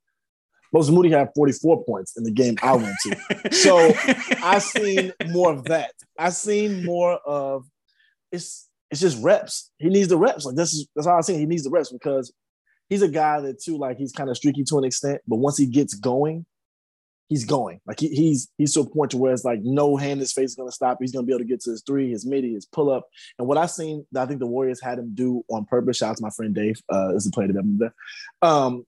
Moses 0.73 0.93
Moody 0.93 1.09
had 1.09 1.29
44 1.33 1.85
points 1.85 2.17
in 2.17 2.23
the 2.23 2.31
game 2.31 2.57
I 2.61 2.75
went 2.75 2.95
to. 3.03 3.53
So 3.53 3.93
I 4.43 4.59
seen 4.59 5.13
more 5.29 5.53
of 5.53 5.63
that. 5.65 5.93
I 6.19 6.29
seen 6.29 6.83
more 6.83 7.13
of 7.25 7.65
it's 8.31 8.66
it's 8.91 9.01
just 9.01 9.21
reps. 9.21 9.71
He 9.77 9.89
needs 9.89 10.07
the 10.07 10.17
reps. 10.17 10.45
Like 10.45 10.55
this 10.55 10.73
is 10.73 10.87
that's 10.95 11.07
all 11.07 11.17
I 11.17 11.21
seen. 11.21 11.39
He 11.39 11.45
needs 11.45 11.63
the 11.63 11.69
reps 11.69 11.91
because 11.91 12.31
he's 12.89 13.01
a 13.01 13.07
guy 13.07 13.39
that 13.41 13.61
too, 13.61 13.77
like 13.77 13.97
he's 13.97 14.11
kind 14.11 14.29
of 14.29 14.37
streaky 14.37 14.63
to 14.65 14.77
an 14.77 14.83
extent, 14.83 15.21
but 15.27 15.37
once 15.37 15.57
he 15.57 15.65
gets 15.65 15.93
going, 15.93 16.45
he's 17.29 17.45
going. 17.45 17.81
Like 17.85 17.99
he, 17.99 18.09
he's 18.09 18.49
he's 18.57 18.73
to 18.73 18.81
a 18.81 18.89
point 18.89 19.11
to 19.11 19.17
where 19.17 19.33
it's 19.33 19.45
like 19.45 19.59
no 19.61 19.97
hand 19.97 20.13
in 20.13 20.19
his 20.19 20.33
face 20.33 20.51
is 20.51 20.55
gonna 20.55 20.71
stop. 20.71 20.97
He's 20.99 21.11
gonna 21.11 21.25
be 21.25 21.33
able 21.33 21.39
to 21.39 21.45
get 21.45 21.61
to 21.61 21.71
his 21.71 21.83
three, 21.85 22.11
his 22.11 22.25
midi, 22.25 22.53
his 22.53 22.65
pull 22.65 22.89
up. 22.89 23.07
And 23.37 23.47
what 23.47 23.57
I've 23.57 23.71
seen 23.71 24.05
I 24.15 24.25
think 24.25 24.39
the 24.39 24.47
Warriors 24.47 24.81
had 24.81 24.99
him 24.99 25.11
do 25.13 25.43
on 25.49 25.65
purpose. 25.65 25.97
Shout 25.97 26.11
out 26.11 26.17
to 26.17 26.23
my 26.23 26.29
friend 26.29 26.55
Dave, 26.55 26.81
uh, 26.91 27.15
is 27.15 27.27
a 27.27 27.31
player 27.31 27.49
that 27.49 27.91
um, 28.41 28.85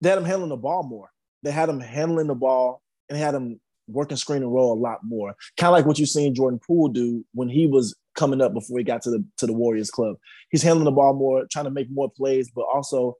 they 0.00 0.08
had 0.08 0.18
him 0.18 0.24
handling 0.24 0.50
the 0.50 0.56
ball 0.56 0.82
more. 0.82 1.10
They 1.42 1.50
had 1.50 1.68
him 1.68 1.80
handling 1.80 2.28
the 2.28 2.34
ball 2.34 2.82
and 3.08 3.18
had 3.18 3.34
him 3.34 3.60
working 3.88 4.16
screen 4.16 4.42
and 4.42 4.52
roll 4.52 4.72
a 4.72 4.78
lot 4.78 5.00
more. 5.02 5.34
Kind 5.56 5.68
of 5.68 5.72
like 5.72 5.86
what 5.86 5.98
you've 5.98 6.08
seen 6.08 6.34
Jordan 6.34 6.60
Poole 6.64 6.88
do 6.88 7.24
when 7.34 7.48
he 7.48 7.66
was 7.66 7.94
coming 8.14 8.40
up 8.40 8.52
before 8.52 8.78
he 8.78 8.84
got 8.84 9.02
to 9.02 9.10
the 9.10 9.24
to 9.38 9.46
the 9.46 9.52
Warriors 9.52 9.90
club. 9.90 10.16
He's 10.50 10.62
handling 10.62 10.84
the 10.84 10.92
ball 10.92 11.14
more, 11.14 11.46
trying 11.50 11.64
to 11.66 11.70
make 11.70 11.90
more 11.90 12.10
plays, 12.10 12.50
but 12.50 12.62
also 12.72 13.16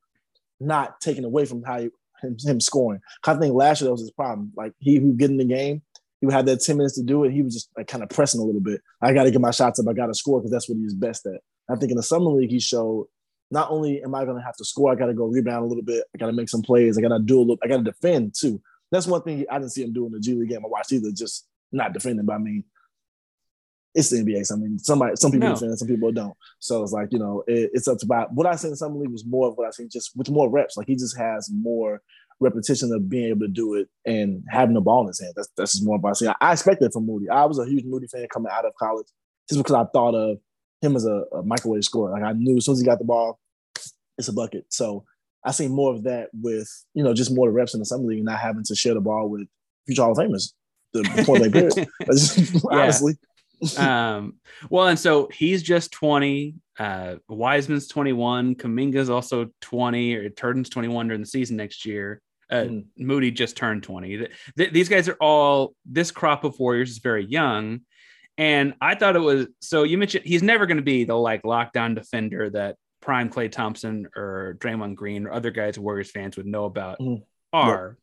not 0.61 1.00
taking 1.00 1.24
away 1.24 1.44
from 1.44 1.62
how 1.62 1.81
he, 1.81 1.90
him, 2.22 2.37
him 2.44 2.61
scoring. 2.61 3.00
I 3.24 3.35
think 3.35 3.55
last 3.55 3.81
year 3.81 3.88
that 3.88 3.92
was 3.92 4.02
his 4.02 4.11
problem. 4.11 4.52
Like 4.57 4.72
he 4.78 4.98
would 4.98 5.18
get 5.18 5.31
in 5.31 5.37
the 5.38 5.44
game, 5.44 5.83
he 6.22 6.26
would 6.26 6.35
have 6.35 6.46
that 6.46 6.61
10 6.61 6.76
minutes 6.76 6.94
to 6.94 7.02
do 7.02 7.24
it. 7.24 7.33
He 7.33 7.42
was 7.42 7.52
just 7.52 7.68
like 7.76 7.88
kind 7.88 8.05
of 8.05 8.09
pressing 8.09 8.40
a 8.40 8.44
little 8.44 8.61
bit. 8.61 8.81
I 9.02 9.12
got 9.12 9.24
to 9.24 9.33
get 9.33 9.40
my 9.40 9.50
shots 9.50 9.81
up. 9.81 9.88
I 9.88 9.92
got 9.92 10.07
to 10.07 10.14
score 10.14 10.38
because 10.38 10.52
that's 10.52 10.68
what 10.68 10.78
he's 10.78 10.94
best 10.94 11.26
at. 11.26 11.40
I 11.68 11.74
think 11.74 11.90
in 11.90 11.96
the 11.96 12.02
summer 12.02 12.31
league, 12.31 12.50
he 12.50 12.61
showed 12.61 13.09
not 13.50 13.70
only 13.72 14.00
am 14.05 14.14
I 14.14 14.24
going 14.24 14.37
to 14.37 14.44
have 14.44 14.57
to 14.59 14.64
score, 14.64 14.92
I 14.92 14.94
got 14.94 15.07
to 15.07 15.14
go 15.14 15.26
rebound 15.26 15.64
a 15.64 15.66
little 15.66 15.83
bit. 15.83 16.05
I 16.14 16.18
got 16.18 16.26
to 16.26 16.33
make 16.33 16.48
some 16.48 16.62
plays. 16.62 16.96
I 16.96 17.00
got 17.00 17.09
to 17.09 17.18
do 17.18 17.38
a 17.38 17.40
little, 17.40 17.59
I 17.64 17.66
got 17.66 17.78
to 17.78 17.83
defend 17.83 18.35
too. 18.38 18.62
That's 18.92 19.09
one 19.09 19.22
thing 19.22 19.44
I 19.50 19.59
didn't 19.59 19.72
see 19.72 19.83
him 19.83 19.92
do 19.92 20.07
in 20.07 20.12
the 20.12 20.20
G 20.20 20.35
League 20.35 20.50
game 20.50 20.64
I 20.64 20.68
watched 20.68 20.92
either, 20.92 21.11
just 21.11 21.48
not 21.72 21.92
defending. 21.92 22.24
But 22.24 22.35
I 22.35 22.38
mean, 22.38 22.62
it's 23.94 24.11
the 24.11 24.18
NBA. 24.18 24.46
So 24.46 24.55
I 24.55 24.59
mean, 24.59 24.78
somebody, 24.78 25.16
some 25.16 25.31
people 25.33 25.48
No. 25.48 25.55
defend, 25.55 25.78
some 25.78 25.88
people 25.88 26.12
don't. 26.12 26.35
So 26.61 26.83
it's 26.83 26.92
like, 26.92 27.09
you 27.12 27.18
know, 27.18 27.42
it, 27.46 27.70
it's 27.74 27.88
up 27.88 27.98
to 27.98 28.07
about 28.07 28.33
what 28.33 28.46
I 28.46 28.57
seen 28.57 28.70
in 28.70 28.76
summer 28.76 28.96
league 28.96 29.11
was 29.11 29.26
more 29.26 29.48
of 29.48 29.57
what 29.57 29.66
I 29.66 29.70
seen 29.70 29.88
just 29.90 30.12
with 30.16 30.31
more 30.31 30.48
reps. 30.50 30.76
Like 30.76 30.87
he 30.87 30.96
just 30.96 31.16
has 31.18 31.50
more 31.52 32.00
repetition 32.40 32.92
of 32.92 33.09
being 33.09 33.28
able 33.28 33.40
to 33.40 33.48
do 33.48 33.74
it 33.74 33.88
and 34.05 34.42
having 34.50 34.74
the 34.74 34.81
ball 34.81 35.02
in 35.02 35.09
his 35.09 35.20
hand. 35.20 35.35
That's 35.37 35.48
that's 35.57 35.72
just 35.72 35.85
more 35.85 35.96
about 35.96 36.20
I, 36.22 36.35
I 36.40 36.52
expected 36.52 36.92
from 36.92 37.07
Moody. 37.07 37.28
I 37.28 37.44
was 37.44 37.59
a 37.59 37.66
huge 37.66 37.85
Moody 37.85 38.07
fan 38.07 38.26
coming 38.33 38.50
out 38.52 38.64
of 38.64 38.72
college 38.78 39.07
just 39.48 39.61
because 39.62 39.74
I 39.74 39.85
thought 39.92 40.14
of 40.14 40.38
him 40.81 40.96
as 40.96 41.05
a, 41.05 41.24
a 41.33 41.42
microwave 41.42 41.85
scorer. 41.85 42.12
Like 42.12 42.22
I 42.22 42.33
knew 42.33 42.57
as 42.57 42.64
soon 42.64 42.72
as 42.72 42.81
he 42.81 42.87
got 42.87 42.98
the 42.98 43.05
ball, 43.05 43.38
it's 44.18 44.28
a 44.28 44.33
bucket. 44.33 44.64
So 44.70 45.05
I 45.44 45.50
see 45.50 45.68
more 45.68 45.92
of 45.94 46.05
that 46.05 46.31
with, 46.33 46.68
you 46.94 47.02
know, 47.05 47.12
just 47.14 47.35
more 47.35 47.50
reps 47.50 47.74
in 47.74 47.81
the 47.81 47.87
summer 47.87 48.05
league 48.05 48.18
and 48.18 48.26
not 48.26 48.38
having 48.40 48.64
to 48.64 48.74
share 48.74 48.94
the 48.94 49.00
ball 49.00 49.28
with 49.28 49.46
future 49.87 50.02
Hall 50.02 50.12
of 50.12 50.18
Famers. 50.18 50.52
The 50.92 51.02
point 51.24 51.40
blank 51.40 51.52
period. 51.74 51.88
Just- 52.11 52.64
Honestly. 52.70 53.14
Um, 53.79 54.35
well, 54.70 54.88
and 54.88 54.98
so 54.98 55.29
he's 55.33 55.62
just 55.62 55.92
20. 55.92 56.55
Uh, 56.79 57.16
Wiseman's 57.29 57.87
21. 57.88 58.55
Kuminga's 58.57 59.11
also 59.11 59.51
20, 59.61 60.14
or 60.14 60.31
Turton's 60.31 60.68
21 60.70 61.09
during 61.09 61.20
the 61.20 61.27
season 61.27 61.57
next 61.57 61.84
year. 61.86 62.20
Uh, 62.51 62.64
Mhm. 62.64 62.84
Moody 62.99 63.30
just 63.30 63.57
turned 63.57 63.82
20. 63.82 64.16
Th- 64.18 64.30
th- 64.57 64.72
these 64.72 64.89
guys 64.89 65.09
are 65.09 65.16
all, 65.20 65.74
this 65.86 66.11
crop 66.11 66.45
of 66.45 66.59
Warriors 66.59 66.91
is 66.91 66.99
very 66.99 67.24
young. 67.24 67.80
And 68.39 68.74
I 68.80 68.95
thought 68.95 69.16
it 69.16 69.20
was, 69.20 69.47
so 69.61 69.82
you 69.84 69.97
mentioned 69.99 70.24
he's 70.24 70.43
never 70.43 70.66
going 70.66 70.78
to 70.78 70.82
be 70.82 71.05
the 71.05 71.14
like 71.14 71.43
lockdown 71.43 71.95
defender 71.95 72.51
that 72.51 72.76
prime 73.01 73.28
Klay 73.30 73.51
Thompson 73.51 74.09
or 74.16 74.57
Draymond 74.59 74.95
Green 74.97 75.26
or 75.26 75.32
other 75.32 75.51
guys 75.51 75.78
Warriors 75.78 76.11
fans 76.11 76.36
would 76.36 76.47
know 76.47 76.64
about 76.64 76.99
Mhm. 76.99 77.22
are. 77.53 77.99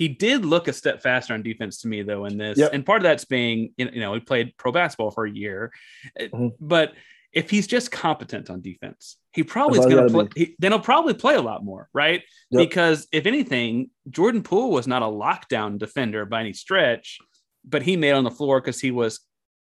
He 0.00 0.08
did 0.08 0.46
look 0.46 0.66
a 0.66 0.72
step 0.72 1.02
faster 1.02 1.34
on 1.34 1.42
defense 1.42 1.82
to 1.82 1.88
me 1.88 2.02
though 2.02 2.24
in 2.24 2.38
this, 2.38 2.56
Yep. 2.58 2.70
and 2.72 2.86
part 2.86 3.00
of 3.00 3.02
that's 3.02 3.26
being 3.26 3.74
you 3.76 4.00
know 4.00 4.14
he 4.14 4.20
played 4.20 4.56
pro 4.56 4.72
basketball 4.72 5.10
for 5.10 5.26
a 5.26 5.30
year, 5.30 5.70
Uh, 6.18 6.24
Mhm. 6.32 6.52
but 6.58 6.94
if 7.32 7.50
he's 7.50 7.66
just 7.66 7.92
competent 7.92 8.48
on 8.50 8.60
defense, 8.62 9.18
he 9.32 9.42
probably 9.44 9.78
is 9.78 9.86
going 9.86 10.04
to 10.08 10.12
play. 10.12 10.28
He, 10.34 10.56
then 10.58 10.72
he'll 10.72 10.80
probably 10.80 11.14
play 11.14 11.34
a 11.36 11.42
lot 11.42 11.62
more, 11.62 11.88
right? 11.92 12.22
Yep. 12.50 12.68
Because 12.68 13.06
if 13.12 13.26
anything, 13.26 13.90
Jordan 14.08 14.42
Poole 14.42 14.70
was 14.72 14.86
not 14.88 15.02
a 15.02 15.12
lockdown 15.24 15.78
defender 15.78 16.24
by 16.24 16.40
any 16.40 16.54
stretch, 16.54 17.18
but 17.64 17.82
he 17.82 17.94
made 17.96 18.12
on 18.12 18.24
the 18.24 18.30
floor 18.32 18.60
because 18.60 18.80
he 18.80 18.90
was 18.90 19.20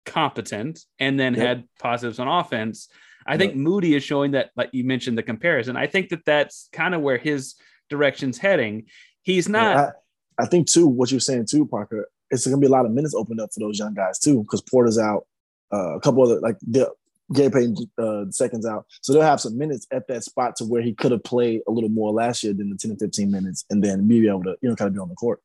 competent 0.05 0.81
and 0.99 1.19
then 1.19 1.35
Yep. 1.35 1.47
had 1.47 1.65
positives 1.79 2.19
on 2.19 2.29
offense. 2.29 2.89
I 3.27 3.37
think 3.39 3.57
Moody 3.57 3.95
is 3.95 4.05
showing 4.05 4.33
that, 4.33 4.51
like 4.57 4.71
you 4.73 4.85
mentioned, 4.85 5.17
the 5.19 5.23
comparison. 5.23 5.77
I 5.77 5.87
think 5.87 6.11
that 6.11 6.25
that's 6.27 6.69
kind 6.73 6.95
of 6.95 7.01
where 7.01 7.19
his 7.19 7.55
direction's 7.91 8.39
heading. 8.39 8.87
He's 9.23 9.49
not. 9.49 9.77
I, 9.77 9.91
I 10.39 10.47
think 10.47 10.69
too 10.69 10.87
what 10.87 11.11
you're 11.11 11.21
saying 11.21 11.47
too, 11.51 11.67
Parker. 11.67 12.09
It's 12.31 12.47
gonna 12.47 12.59
be 12.59 12.67
a 12.67 12.71
lot 12.71 12.87
of 12.87 12.93
minutes 12.93 13.15
opened 13.15 13.41
up 13.41 13.51
for 13.53 13.61
those 13.61 13.79
young 13.79 13.95
guys 13.95 14.19
too, 14.19 14.43
because 14.43 14.63
Porter's 14.63 14.99
out, 14.99 15.27
uh, 15.73 15.97
a 15.97 16.01
couple 16.01 16.23
other 16.23 16.41
like 16.41 16.57
the 16.67 16.93
Gary 17.33 17.51
Payton 17.51 17.77
uh, 17.99 18.25
seconds 18.31 18.67
out, 18.67 18.87
so 19.01 19.13
they'll 19.13 19.23
have 19.23 19.41
some 19.41 19.59
minutes 19.59 19.87
at 19.93 20.07
that 20.09 20.23
spot 20.23 20.55
to 20.57 20.65
where 20.65 20.83
he 20.83 20.95
could 20.95 21.11
have 21.11 21.25
played 21.25 21.63
a 21.67 21.73
little 21.73 21.91
more 21.91 22.13
last 22.13 22.45
year 22.45 22.53
than 22.53 22.71
the 22.71 22.77
10 22.77 22.93
and 22.93 23.01
15 23.01 23.31
minutes, 23.31 23.65
and 23.71 23.83
then 23.83 24.07
be 24.07 24.29
able 24.29 24.45
to 24.45 24.57
you 24.63 24.69
know 24.69 24.77
kind 24.77 24.89
of 24.89 24.95
be 24.95 25.01
on 25.01 25.09
the 25.09 25.15
court. 25.15 25.41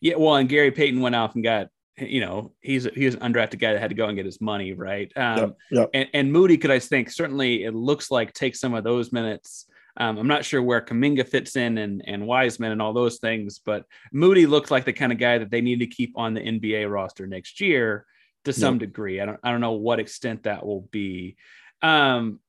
Yeah, 0.00 0.16
well, 0.16 0.36
and 0.36 0.48
Gary 0.48 0.70
Payton 0.70 1.00
went 1.00 1.14
off 1.14 1.34
and 1.34 1.42
got, 1.42 1.68
you 1.96 2.20
know, 2.20 2.52
he's 2.60 2.86
he 2.94 3.04
was 3.04 3.14
an 3.16 3.20
undrafted 3.32 3.58
guy 3.58 3.72
that 3.72 3.80
had 3.80 3.90
to 3.90 3.96
go 3.96 4.06
and 4.06 4.16
get 4.16 4.26
his 4.26 4.40
money, 4.40 4.72
right? 4.72 5.10
Um, 5.16 5.38
Yep, 5.38 5.56
yep. 5.70 5.90
And, 5.94 6.08
and 6.14 6.32
Moody 6.32 6.56
could, 6.56 6.70
I 6.70 6.78
think, 6.78 7.10
certainly 7.10 7.64
it 7.64 7.74
looks 7.74 8.10
like 8.10 8.32
take 8.32 8.54
some 8.54 8.74
of 8.74 8.84
those 8.84 9.12
minutes. 9.12 9.66
Um, 9.98 10.16
I'm 10.16 10.28
not 10.28 10.44
sure 10.44 10.62
where 10.62 10.80
Kuminga 10.80 11.26
fits 11.26 11.56
in 11.56 11.76
and 11.76 12.02
and 12.06 12.26
Wiseman 12.26 12.72
and 12.72 12.80
all 12.80 12.92
those 12.92 13.18
things, 13.18 13.60
but 13.64 13.84
Moody 14.12 14.46
looks 14.46 14.70
like 14.70 14.84
the 14.84 14.92
kind 14.92 15.12
of 15.12 15.18
guy 15.18 15.38
that 15.38 15.50
they 15.50 15.60
need 15.60 15.80
to 15.80 15.86
keep 15.86 16.12
on 16.16 16.34
the 16.34 16.40
NBA 16.40 16.90
roster 16.90 17.26
next 17.26 17.60
year 17.60 18.06
to 18.44 18.52
some 18.52 18.78
degree. 18.78 19.20
I 19.20 19.26
don't 19.26 19.40
I 19.42 19.50
don't 19.50 19.60
know 19.60 19.72
what 19.72 19.98
extent 19.98 20.44
that 20.44 20.64
will 20.64 20.82
be. 20.90 21.36
Um, 21.82 22.40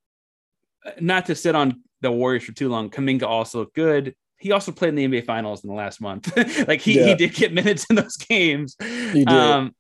not 1.00 1.26
to 1.26 1.36
sit 1.36 1.56
on 1.56 1.82
the 2.02 2.12
Warriors 2.12 2.44
for 2.44 2.54
too 2.54 2.70
long. 2.70 2.90
Kuminga 2.90 3.24
also 3.24 3.60
looked 3.60 3.76
good. 3.76 4.16
He 4.38 4.52
also 4.52 4.72
played 4.72 4.90
in 4.90 5.12
the 5.12 5.20
NBA 5.20 5.26
Finals 5.26 5.64
in 5.64 5.70
the 5.70 5.76
last 5.76 6.00
month. 6.00 6.36
like 6.68 6.80
he, 6.80 7.04
he 7.04 7.16
did 7.16 7.34
get 7.34 7.52
minutes 7.52 7.86
in 7.90 7.98
those 7.98 8.16
games. 8.16 8.78
He 8.80 9.26
did. 9.26 9.28
Um, 9.28 9.76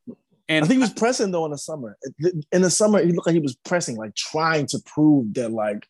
and 0.49 0.65
I 0.65 0.67
think 0.67 0.79
he 0.79 0.81
was 0.81 0.93
pressing 0.93 1.31
though 1.31 1.45
in 1.45 1.51
the 1.51 1.57
summer. 1.57 1.95
In 2.51 2.61
the 2.61 2.69
summer, 2.71 2.99
he 3.03 3.11
looked 3.11 3.27
like 3.27 3.35
he 3.35 3.39
was 3.39 3.55
pressing, 3.63 3.95
like 3.95 4.15
trying 4.15 4.65
to 4.67 4.79
prove 4.85 5.35
that 5.35 5.51
like 5.51 5.87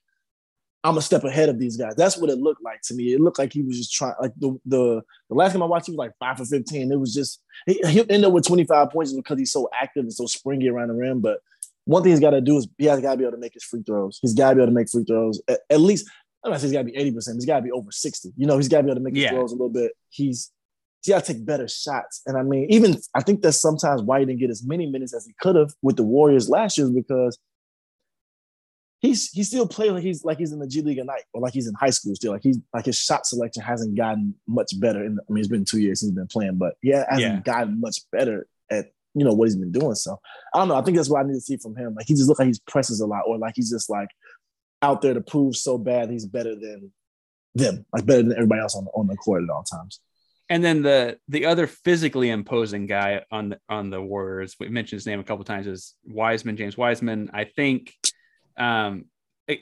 I'm 0.83 0.97
a 0.97 1.01
step 1.01 1.23
ahead 1.25 1.49
of 1.49 1.59
these 1.59 1.75
guys. 1.75 1.93
That's 1.95 2.17
what 2.17 2.29
it 2.29 2.37
looked 2.37 2.63
like 2.63 2.81
to 2.83 2.93
me. 2.93 3.13
It 3.13 3.19
looked 3.19 3.37
like 3.37 3.51
he 3.51 3.61
was 3.61 3.77
just 3.77 3.93
trying. 3.93 4.13
Like 4.21 4.31
the 4.37 4.57
the, 4.65 5.01
the 5.29 5.35
last 5.35 5.51
time 5.53 5.61
I 5.61 5.65
watched, 5.65 5.87
he 5.87 5.91
was 5.91 5.97
like 5.97 6.13
five 6.19 6.37
for 6.37 6.45
fifteen. 6.45 6.91
It 6.91 6.99
was 6.99 7.13
just 7.13 7.41
he 7.65 7.73
he 7.87 7.99
ended 7.99 8.25
up 8.25 8.31
with 8.33 8.45
25 8.47 8.89
points 8.89 9.11
because 9.13 9.37
he's 9.37 9.51
so 9.51 9.69
active 9.79 10.03
and 10.03 10.13
so 10.13 10.25
springy 10.25 10.69
around 10.69 10.87
the 10.87 10.93
rim. 10.93 11.19
But 11.19 11.39
one 11.85 12.03
thing 12.03 12.11
he's 12.11 12.19
got 12.21 12.29
to 12.31 12.41
do 12.41 12.57
is 12.57 12.67
he 12.77 12.85
has 12.85 13.01
got 13.01 13.11
to 13.11 13.17
be 13.17 13.23
able 13.23 13.33
to 13.33 13.39
make 13.39 13.53
his 13.55 13.63
free 13.63 13.83
throws. 13.85 14.19
He's 14.21 14.33
got 14.33 14.51
to 14.51 14.55
be 14.55 14.61
able 14.61 14.71
to 14.71 14.75
make 14.75 14.89
free 14.89 15.03
throws 15.03 15.41
at, 15.47 15.59
at 15.69 15.81
least. 15.81 16.09
I'm 16.45 16.51
not 16.51 16.61
saying 16.61 16.71
he's 16.71 16.77
got 16.77 16.83
to 16.85 16.91
be 16.91 16.95
80 16.95 17.11
percent. 17.11 17.35
He's 17.35 17.45
got 17.45 17.57
to 17.57 17.61
be 17.63 17.71
over 17.71 17.91
60. 17.91 18.31
You 18.37 18.47
know, 18.47 18.55
he's 18.55 18.69
got 18.69 18.77
to 18.77 18.83
be 18.83 18.89
able 18.91 18.99
to 19.01 19.03
make 19.03 19.15
his 19.15 19.23
Yeah. 19.23 19.31
throws 19.31 19.51
a 19.51 19.55
little 19.55 19.69
bit. 19.69 19.91
He's 20.09 20.51
he's 21.03 21.13
got 21.13 21.25
to 21.25 21.33
take 21.33 21.45
better 21.45 21.67
shots. 21.67 22.21
And 22.25 22.37
I 22.37 22.43
mean, 22.43 22.67
even 22.69 22.95
I 23.15 23.21
think 23.21 23.41
that's 23.41 23.59
sometimes 23.59 24.01
why 24.01 24.19
he 24.21 24.25
didn't 24.25 24.39
get 24.39 24.49
as 24.49 24.63
many 24.65 24.85
minutes 24.85 25.13
as 25.13 25.25
he 25.25 25.33
could 25.41 25.57
have 25.57 25.71
with 25.81 25.97
the 25.97 26.03
Warriors 26.03 26.47
last 26.49 26.77
year 26.77 26.87
is 26.87 26.93
because 26.93 27.37
he's 28.99 29.29
he 29.31 29.43
still 29.43 29.67
plays 29.67 29.91
like 29.91 30.03
he's 30.03 30.23
like 30.23 30.37
he's 30.37 30.51
in 30.51 30.59
the 30.59 30.67
G 30.67 30.81
League 30.81 30.97
at 30.97 31.05
night 31.05 31.23
or 31.33 31.41
like 31.41 31.53
he's 31.53 31.67
in 31.67 31.73
high 31.75 31.89
school 31.89 32.15
still. 32.15 32.31
Like 32.33 32.43
he's 32.43 32.59
like 32.73 32.85
his 32.85 32.97
shot 32.97 33.25
selection 33.25 33.63
hasn't 33.63 33.95
gotten 33.95 34.35
much 34.47 34.71
better. 34.79 35.03
In 35.03 35.17
I 35.19 35.31
mean, 35.31 35.39
it's 35.39 35.47
been 35.47 35.65
two 35.65 35.79
years 35.79 35.99
since 36.01 36.09
he's 36.11 36.15
been 36.17 36.27
playing, 36.27 36.57
but 36.57 36.75
yeah, 36.83 37.05
hasn't 37.09 37.21
Yeah. 37.35 37.39
gotten 37.41 37.79
much 37.79 37.97
better 38.11 38.47
at 38.69 38.91
you 39.15 39.25
know 39.25 39.33
what 39.33 39.45
he's 39.45 39.55
been 39.55 39.71
doing. 39.71 39.95
So 39.95 40.19
I 40.53 40.59
don't 40.59 40.67
know. 40.67 40.75
I 40.75 40.81
think 40.83 40.97
that's 40.97 41.09
what 41.09 41.23
I 41.23 41.27
need 41.27 41.33
to 41.35 41.41
see 41.41 41.57
from 41.57 41.75
him. 41.75 41.95
Like 41.95 42.07
he 42.07 42.13
just 42.13 42.27
looks 42.27 42.39
like 42.39 42.47
he's 42.47 42.59
presses 42.59 42.99
a 42.99 43.07
lot, 43.07 43.23
or 43.27 43.37
like 43.37 43.53
he's 43.55 43.71
just 43.71 43.89
like 43.89 44.09
out 44.81 45.01
there 45.01 45.13
to 45.13 45.21
prove 45.21 45.55
so 45.55 45.77
bad 45.77 46.09
he's 46.09 46.25
better 46.25 46.55
than 46.55 46.91
them, 47.55 47.85
like 47.93 48.05
better 48.05 48.23
than 48.23 48.33
everybody 48.33 48.61
else 48.61 48.75
on 48.75 48.85
the 48.85 48.91
on 48.91 49.07
the 49.07 49.15
court 49.17 49.43
at 49.43 49.49
all 49.49 49.63
times. 49.63 49.99
and 50.49 50.63
then 50.63 50.81
the 50.83 51.17
the 51.27 51.45
other 51.45 51.67
physically 51.67 52.29
imposing 52.29 52.85
guy 52.85 53.21
on 53.31 53.49
the 53.49 53.59
on 53.69 53.89
the 53.89 54.01
Warriors, 54.01 54.55
we 54.59 54.69
mentioned 54.69 54.97
his 54.97 55.05
name 55.05 55.19
a 55.19 55.23
couple 55.23 55.43
times, 55.43 55.67
is 55.67 55.95
Wiseman, 56.05 56.57
James 56.57 56.77
Wiseman. 56.77 57.29
I 57.33 57.43
think 57.45 57.93
um 58.59 59.05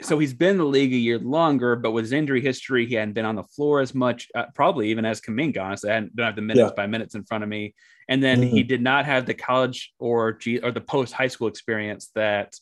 so 0.01 0.19
he's 0.19 0.33
been 0.33 0.49
in 0.51 0.57
the 0.57 0.65
league 0.65 0.91
a 0.91 0.97
year 0.97 1.17
longer, 1.17 1.77
but 1.77 1.91
with 1.91 2.03
his 2.03 2.11
injury 2.11 2.41
history, 2.41 2.85
he 2.85 2.95
hadn't 2.95 3.13
been 3.13 3.23
on 3.23 3.37
the 3.37 3.43
floor 3.43 3.79
as 3.79 3.95
much, 3.95 4.27
uh, 4.35 4.43
probably 4.53 4.89
even 4.89 5.05
as 5.05 5.21
Kuminga. 5.21 5.61
Honestly, 5.63 5.89
I 5.89 5.93
hadn't, 5.93 6.13
don't 6.13 6.25
have 6.25 6.35
the 6.35 6.41
minutes 6.41 6.71
Yeah. 6.71 6.75
by 6.75 6.87
minutes 6.87 7.15
in 7.15 7.23
front 7.23 7.45
of 7.45 7.49
me. 7.49 7.73
And 8.09 8.21
then 8.21 8.43
he 8.43 8.65
Mhm. 8.65 8.67
did 8.67 8.81
not 8.81 9.05
have 9.05 9.25
the 9.25 9.33
college 9.33 9.93
or 9.97 10.33
G 10.33 10.59
or 10.59 10.73
the 10.73 10.81
post 10.81 11.13
high 11.13 11.29
school 11.29 11.47
experience 11.47 12.11
that 12.15 12.53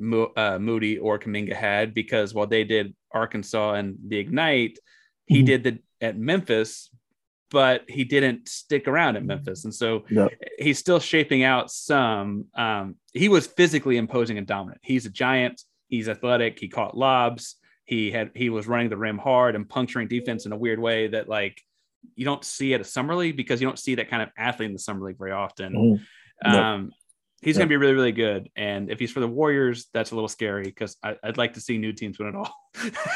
Mo, 0.00 0.32
uh, 0.36 0.58
Moody 0.58 0.98
or 0.98 1.16
Kuminga 1.16 1.52
had 1.54 1.94
because 1.94 2.34
while 2.34 2.48
they 2.48 2.64
did 2.64 2.92
Arkansas 3.12 3.74
and 3.74 3.96
the 4.08 4.18
Ignite, 4.18 4.80
he 5.26 5.42
Mhm. 5.42 5.46
did 5.46 5.62
the 5.62 5.78
at 6.00 6.18
Memphis, 6.18 6.90
but 7.50 7.88
he 7.88 8.02
didn't 8.02 8.48
stick 8.48 8.88
around 8.88 9.14
at 9.14 9.24
Memphis, 9.24 9.62
and 9.64 9.72
so 9.72 10.04
Yeah. 10.10 10.26
he's 10.58 10.80
still 10.80 10.98
shaping 10.98 11.44
out 11.44 11.70
some. 11.70 12.46
Um, 12.54 12.96
he 13.12 13.28
was 13.28 13.46
physically 13.46 13.96
imposing 13.96 14.38
and 14.38 14.46
dominant. 14.46 14.80
He's 14.82 15.06
a 15.06 15.10
giant. 15.10 15.62
He's 15.94 16.08
athletic. 16.08 16.58
He 16.58 16.68
caught 16.68 16.96
lobs. 16.96 17.56
He 17.84 18.10
had 18.10 18.30
he 18.34 18.50
was 18.50 18.66
running 18.66 18.88
the 18.88 18.96
rim 18.96 19.18
hard 19.18 19.54
and 19.54 19.68
puncturing 19.68 20.08
defense 20.08 20.44
in 20.44 20.52
a 20.52 20.56
weird 20.56 20.80
way 20.80 21.06
that 21.08 21.28
like 21.28 21.60
you 22.16 22.24
don't 22.24 22.44
see 22.44 22.74
at 22.74 22.80
a 22.80 22.84
summer 22.84 23.14
league 23.14 23.36
because 23.36 23.60
you 23.60 23.66
don't 23.66 23.78
see 23.78 23.94
that 23.94 24.10
kind 24.10 24.22
of 24.22 24.30
athlete 24.36 24.66
in 24.66 24.72
the 24.72 24.78
summer 24.78 25.06
league 25.06 25.18
very 25.18 25.32
often. 25.32 25.72
Mhm. 25.72 26.00
Yep. 26.44 26.54
Um, 26.54 26.92
he's 27.42 27.56
going 27.56 27.68
to 27.68 27.72
be 27.72 27.76
really, 27.76 27.94
really 27.94 28.12
good. 28.12 28.50
And 28.56 28.90
if 28.90 28.98
he's 28.98 29.12
for 29.12 29.20
the 29.20 29.28
Warriors, 29.28 29.86
that's 29.92 30.10
a 30.10 30.14
little 30.14 30.28
scary 30.28 30.64
because 30.64 30.96
I'd 31.02 31.36
like 31.36 31.54
to 31.54 31.60
see 31.60 31.78
new 31.78 31.92
teams 31.92 32.18
win 32.18 32.28
it 32.28 32.34
all. 32.34 32.52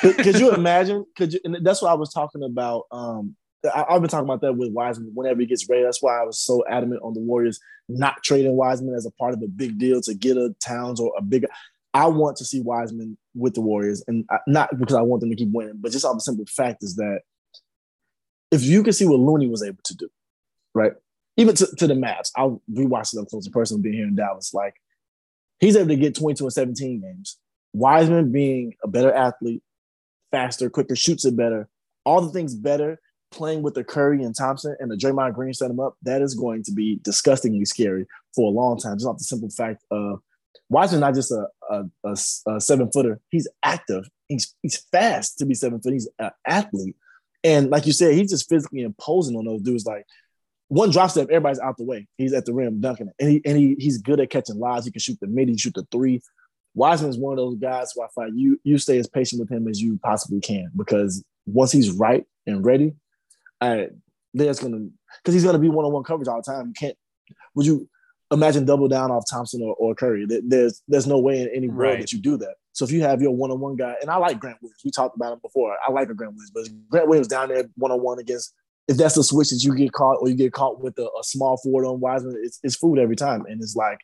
could, 0.01 0.18
could 0.18 0.39
you 0.39 0.53
imagine? 0.55 1.05
Could 1.16 1.33
you? 1.33 1.41
And 1.45 1.59
that's 1.62 1.83
what 1.83 1.91
I 1.91 1.95
was 1.95 2.12
talking 2.12 2.45
about. 2.45 2.85
Um, 2.93 3.35
I, 3.74 3.87
I've 3.91 4.01
been 4.01 4.11
talking 4.11 4.29
about 4.29 4.41
that 4.43 4.53
with 4.53 4.72
Wiseman 4.72 5.11
whenever 5.14 5.41
he 5.41 5.47
gets 5.47 5.68
ready. 5.68 5.83
That's 5.83 6.03
why 6.03 6.20
I 6.20 6.24
was 6.24 6.41
so 6.41 6.62
adamant 6.68 7.03
on 7.03 7.14
the 7.14 7.20
Warriors 7.20 7.59
not 7.89 8.22
trading 8.22 8.55
Wiseman 8.55 8.95
as 8.95 9.07
a 9.07 9.11
part 9.12 9.35
of 9.35 9.43
a 9.43 9.49
big 9.49 9.79
deal 9.79 10.01
to 10.03 10.14
get 10.14 10.37
a 10.37 10.55
Towns 10.64 11.01
or 11.01 11.12
a 11.18 11.22
bigger. 11.22 11.49
I 11.95 12.07
want 12.07 12.36
to 12.36 12.45
see 12.45 12.61
Wiseman 12.61 13.16
with 13.34 13.55
the 13.55 13.61
Warriors, 13.61 14.03
and 14.07 14.24
I, 14.30 14.39
not 14.47 14.78
because 14.78 14.97
I 14.97 15.03
want 15.03 15.20
them 15.20 15.30
to 15.30 15.36
keep 15.36 15.51
winning, 15.53 15.78
but 15.80 15.93
just 15.93 16.05
off 16.05 16.14
the 16.14 16.20
simple 16.20 16.45
fact 16.47 16.82
is 16.82 16.97
that 16.97 17.20
if 18.51 18.62
you 18.62 18.82
can 18.82 18.93
see 18.93 19.07
what 19.07 19.20
Looney 19.20 19.47
was 19.47 19.62
able 19.62 19.80
to 19.84 19.97
do, 19.97 20.09
right? 20.74 20.93
Even 21.36 21.55
to, 21.55 21.66
to 21.76 21.86
the 21.86 21.95
Mavs, 21.95 22.30
I'll 22.36 22.62
rewatch 22.70 23.14
it 23.14 23.20
up 23.20 23.28
close. 23.28 23.47
A 23.47 23.51
person 23.51 23.80
being 23.80 23.95
here 23.95 24.07
in 24.07 24.16
Dallas, 24.16 24.53
like 24.53 24.74
he's 25.61 25.76
able 25.76 25.89
to 25.89 25.97
get 25.97 26.16
22 26.16 26.45
and 26.45 26.53
17 26.53 27.01
games. 27.01 27.39
Wiseman 27.72 28.32
being 28.32 28.74
a 28.82 28.89
better 28.89 29.12
athlete, 29.12 29.62
faster, 30.30 30.68
quicker, 30.70 30.97
shoots 30.97 31.24
it 31.24 31.36
better, 31.36 31.68
all 32.05 32.20
the 32.20 32.32
things 32.32 32.55
better, 32.55 32.99
playing 33.30 33.62
with 33.62 33.74
the 33.74 33.84
Curry 33.84 34.22
and 34.22 34.34
Thompson 34.34 34.76
and 34.80 34.91
the 34.91 34.97
Draymond 34.97 35.34
Green 35.34 35.53
set 35.53 35.70
him 35.70 35.80
up, 35.80 35.97
that 36.03 36.22
is 36.22 36.34
going 36.34 36.62
to 36.64 36.72
be 36.72 36.99
disgustingly 37.03 37.64
scary 37.64 38.07
for 38.34 38.51
a 38.51 38.55
long 38.55 38.78
time. 38.78 38.97
Just 38.97 39.07
off 39.07 39.18
the 39.18 39.24
simple 39.24 39.51
fact 39.51 39.84
of 39.91 40.20
Wiseman 40.68 41.00
not 41.00 41.14
just 41.14 41.30
a, 41.30 41.46
a, 41.70 41.84
a, 42.04 42.16
a 42.46 42.61
seven 42.61 42.90
footer, 42.92 43.20
he's 43.30 43.48
active. 43.62 44.09
He's 44.28 44.54
he's 44.62 44.76
fast 44.92 45.38
to 45.38 45.46
be 45.46 45.54
seven 45.54 45.80
foot. 45.80 45.92
He's 45.92 46.09
an 46.18 46.30
athlete. 46.46 46.96
And 47.44 47.70
like 47.70 47.86
you 47.86 47.92
said, 47.92 48.14
he's 48.14 48.30
just 48.30 48.48
physically 48.48 48.82
imposing 48.82 49.36
on 49.36 49.44
those 49.44 49.62
dudes. 49.62 49.86
Like 49.86 50.04
one 50.68 50.90
drop 50.90 51.11
step, 51.11 51.28
everybody's 51.30 51.61
out 51.61 51.76
the 51.76 51.84
way. 51.84 52.06
He's 52.16 52.32
at 52.32 52.44
the 52.44 52.52
rim 52.52 52.80
dunking 52.80 53.09
it. 53.09 53.14
And 53.18 53.30
he 53.30 53.42
and 53.44 53.56
he 53.56 53.76
he's 53.78 53.98
good 53.98 54.20
at 54.20 54.30
catching 54.30 54.59
lives. 54.59 54.84
He 54.84 54.92
can 54.92 55.00
shoot 55.00 55.18
the 55.20 55.26
mid, 55.26 55.48
he 55.48 55.54
can 55.54 55.59
shoot 55.59 55.74
the 55.74 55.86
three. 55.90 56.20
Wiseman 56.74 57.11
is 57.11 57.18
one 57.18 57.32
of 57.32 57.38
those 57.38 57.56
guys 57.56 57.92
who 57.94 58.02
I 58.02 58.09
find 58.14 58.38
you 58.38 58.61
you 58.64 58.78
stay 58.78 58.98
as 58.98 59.09
patient 59.09 59.40
with 59.40 59.50
him 59.50 59.66
as 59.68 59.80
you 59.80 59.98
possibly 60.02 60.40
can 60.40 60.70
because 60.76 61.24
once 61.46 61.72
he's 61.72 61.90
right 61.90 62.24
and 62.46 62.64
ready, 62.64 62.94
I 63.61 63.88
there's 64.34 64.61
gonna 64.61 64.88
because 65.22 65.34
he's 65.34 65.44
gonna 65.44 65.59
be 65.59 65.70
one 65.70 65.84
on 65.84 65.92
one 65.92 66.04
coverage 66.04 66.28
all 66.28 66.42
the 66.42 66.52
time. 66.52 66.68
You 66.68 66.74
can't. 66.74 66.96
Would 67.54 67.66
you 67.66 67.88
imagine 68.31 68.64
double 68.64 68.89
down 68.89 69.11
off 69.11 69.24
Thompson 69.31 69.62
or, 69.62 69.74
or 69.74 69.95
Curry? 69.95 70.26
There's 70.29 70.83
there's 70.89 71.07
no 71.07 71.18
way 71.18 71.41
in 71.41 71.49
any 71.55 71.68
world 71.68 71.79
Right. 71.79 72.01
that 72.01 72.12
you 72.12 72.20
do 72.20 72.37
that. 72.39 72.55
So 72.72 72.85
if 72.85 72.93
you 72.93 73.03
have 73.03 73.20
your 73.20 73.35
one 73.35 73.51
on 73.51 73.59
one 73.61 73.76
guy, 73.76 73.97
and 74.01 74.11
I 74.11 74.16
like 74.16 74.39
Grant 74.39 74.59
Williams, 74.62 74.81
we 74.85 74.91
talked 74.91 75.16
about 75.16 75.33
him 75.33 75.41
before. 75.43 75.76
I 75.87 75.91
like 75.91 76.09
a 76.11 76.14
Grant 76.14 76.35
Williams, 76.35 76.51
but 76.55 76.68
Grant 76.91 77.09
Williams 77.09 77.29
down 77.29 77.49
there 77.49 77.64
one 77.76 77.91
on 77.91 78.01
one 78.03 78.18
against. 78.18 78.55
If 78.87 78.97
that's 78.97 79.16
the 79.16 79.24
switch 79.24 79.51
that 79.51 79.62
you 79.62 79.74
get 79.74 79.93
caught, 79.93 80.18
or 80.20 80.29
you 80.29 80.35
get 80.35 80.53
caught 80.53 80.81
with 80.81 80.99
a, 80.99 81.05
a 81.20 81.22
small 81.22 81.59
forward 81.59 81.85
on 81.87 82.01
Wiseman, 82.01 82.41
it's, 82.43 82.59
it's 82.62 82.76
food 82.76 82.99
every 82.99 83.16
time, 83.16 83.45
and 83.47 83.61
it's 83.61 83.76
like 83.76 83.99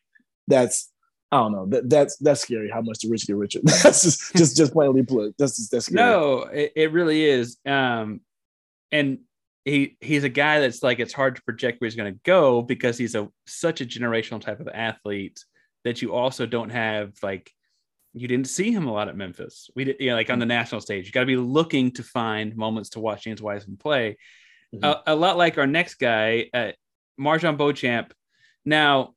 that's 0.48 0.90
I 1.32 1.38
don't 1.38 1.52
know. 1.52 1.66
That 1.66 1.88
that's 1.88 2.16
that's 2.18 2.42
scary. 2.42 2.70
How 2.70 2.80
much 2.80 2.98
the 3.00 3.08
rich 3.10 3.26
get 3.26 3.36
richer. 3.36 3.60
that's 3.64 4.02
just 4.02 4.34
just 4.36 4.56
just 4.56 4.72
plainly 4.72 5.02
put. 5.02 5.34
That's 5.38 5.56
just, 5.56 5.70
that's 5.70 5.86
scary. 5.86 6.04
No, 6.04 6.42
it, 6.42 6.72
it 6.76 6.92
really 6.92 7.24
is. 7.24 7.56
Um, 7.64 8.20
and 8.92 9.20
he 9.64 9.96
he's 10.00 10.24
a 10.24 10.28
guy 10.28 10.60
that's 10.60 10.82
like 10.82 10.98
it's 10.98 11.12
hard 11.12 11.36
to 11.36 11.42
project 11.42 11.80
where 11.80 11.86
he's 11.86 11.96
going 11.96 12.12
to 12.12 12.20
go 12.24 12.62
because 12.62 12.98
he's 12.98 13.14
a 13.14 13.28
such 13.46 13.80
a 13.80 13.86
generational 13.86 14.40
type 14.40 14.60
of 14.60 14.68
athlete 14.68 15.42
that 15.84 16.02
you 16.02 16.14
also 16.14 16.46
don't 16.46 16.70
have 16.70 17.12
like 17.22 17.50
you 18.12 18.28
didn't 18.28 18.48
see 18.48 18.70
him 18.70 18.86
a 18.86 18.92
lot 18.92 19.08
at 19.08 19.16
Memphis. 19.16 19.68
We 19.74 19.84
did, 19.84 19.96
you 19.98 20.10
know, 20.10 20.16
like 20.16 20.30
on 20.30 20.38
the 20.38 20.46
national 20.46 20.80
stage. 20.80 21.06
You 21.06 21.12
got 21.12 21.20
to 21.20 21.26
be 21.26 21.36
looking 21.36 21.90
to 21.92 22.02
find 22.04 22.56
moments 22.56 22.90
to 22.90 23.00
watch 23.00 23.24
James 23.24 23.42
Wiseman 23.42 23.76
play. 23.76 24.16
Mhm. 24.72 24.84
A, 24.84 25.12
a 25.12 25.16
lot 25.16 25.36
like 25.36 25.58
our 25.58 25.66
next 25.66 25.96
guy, 25.96 26.48
uh, 26.54 26.72
MarJon 27.18 27.56
Beauchamp. 27.56 28.14
Now, 28.64 29.14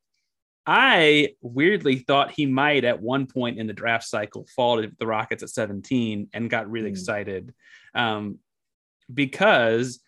I 0.66 1.36
weirdly 1.42 2.00
thought 2.00 2.32
he 2.32 2.46
might 2.46 2.84
at 2.84 3.02
one 3.02 3.28
point 3.28 3.60
in 3.60 3.68
the 3.68 3.74
draft 3.74 4.06
cycle 4.06 4.48
fall 4.56 4.82
to 4.82 4.92
the 4.98 5.08
Rockets 5.08 5.44
at 5.44 5.50
17 5.50 6.30
and 6.34 6.50
got 6.50 6.70
really 6.70 6.90
mm. 6.90 6.94
excited 6.94 7.54
um, 7.94 8.40
because, 9.14 10.02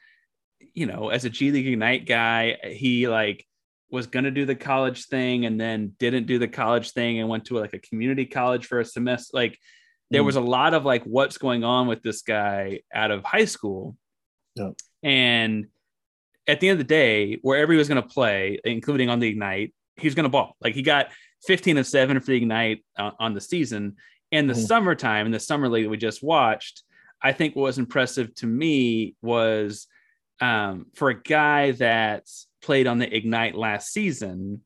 you 0.73 0.85
know, 0.85 1.09
as 1.09 1.25
a 1.25 1.29
G 1.29 1.51
League 1.51 1.67
Ignite 1.67 2.05
guy, 2.05 2.57
he 2.63 3.07
like 3.07 3.45
was 3.91 4.07
going 4.07 4.25
to 4.25 4.31
do 4.31 4.45
the 4.45 4.55
college 4.55 5.05
thing 5.05 5.45
and 5.45 5.59
then 5.59 5.93
didn't 5.99 6.27
do 6.27 6.37
the 6.37 6.47
college 6.47 6.91
thing 6.91 7.19
and 7.19 7.27
went 7.27 7.45
to 7.45 7.57
like 7.57 7.73
a 7.73 7.79
community 7.79 8.25
college 8.25 8.65
for 8.65 8.79
a 8.79 8.85
semester. 8.85 9.31
Like 9.33 9.57
there 10.11 10.21
mm. 10.21 10.25
was 10.25 10.35
a 10.35 10.41
lot 10.41 10.73
of 10.73 10.85
like, 10.85 11.03
what's 11.03 11.37
going 11.37 11.63
on 11.63 11.87
with 11.87 12.03
this 12.03 12.21
guy 12.21 12.81
out 12.93 13.11
of 13.11 13.23
high 13.23 13.45
school. 13.45 13.95
Yeah. 14.55 14.71
And 15.01 15.67
at 16.47 16.59
the 16.59 16.69
end 16.69 16.79
of 16.79 16.87
the 16.87 16.93
day, 16.93 17.39
wherever 17.41 17.71
he 17.71 17.77
was 17.77 17.87
going 17.87 18.01
to 18.01 18.07
play, 18.07 18.59
including 18.63 19.09
on 19.09 19.19
the 19.19 19.27
Ignite, 19.27 19.73
he's 19.97 20.15
going 20.15 20.23
to 20.23 20.29
ball. 20.29 20.55
Like 20.61 20.75
he 20.75 20.81
got 20.81 21.07
15 21.45 21.77
and 21.77 21.87
7 21.87 22.19
for 22.19 22.25
the 22.27 22.37
Ignite 22.37 22.83
uh, 22.97 23.11
on 23.19 23.33
the 23.33 23.41
season. 23.41 23.95
In 24.31 24.45
the 24.45 24.53
mm-hmm. 24.53 24.63
summertime, 24.63 25.25
in 25.25 25.31
the 25.31 25.39
summer 25.39 25.67
league 25.67 25.85
that 25.85 25.89
we 25.89 25.97
just 25.97 26.21
watched, 26.21 26.83
I 27.21 27.33
think 27.33 27.55
what 27.55 27.63
was 27.63 27.79
impressive 27.79 28.33
to 28.35 28.47
me 28.47 29.15
was 29.21 29.87
um, 30.39 30.87
for 30.95 31.09
a 31.09 31.21
guy 31.21 31.71
that 31.71 32.27
played 32.61 32.87
on 32.87 32.99
the 32.99 33.15
Ignite 33.15 33.55
last 33.55 33.91
season, 33.91 34.61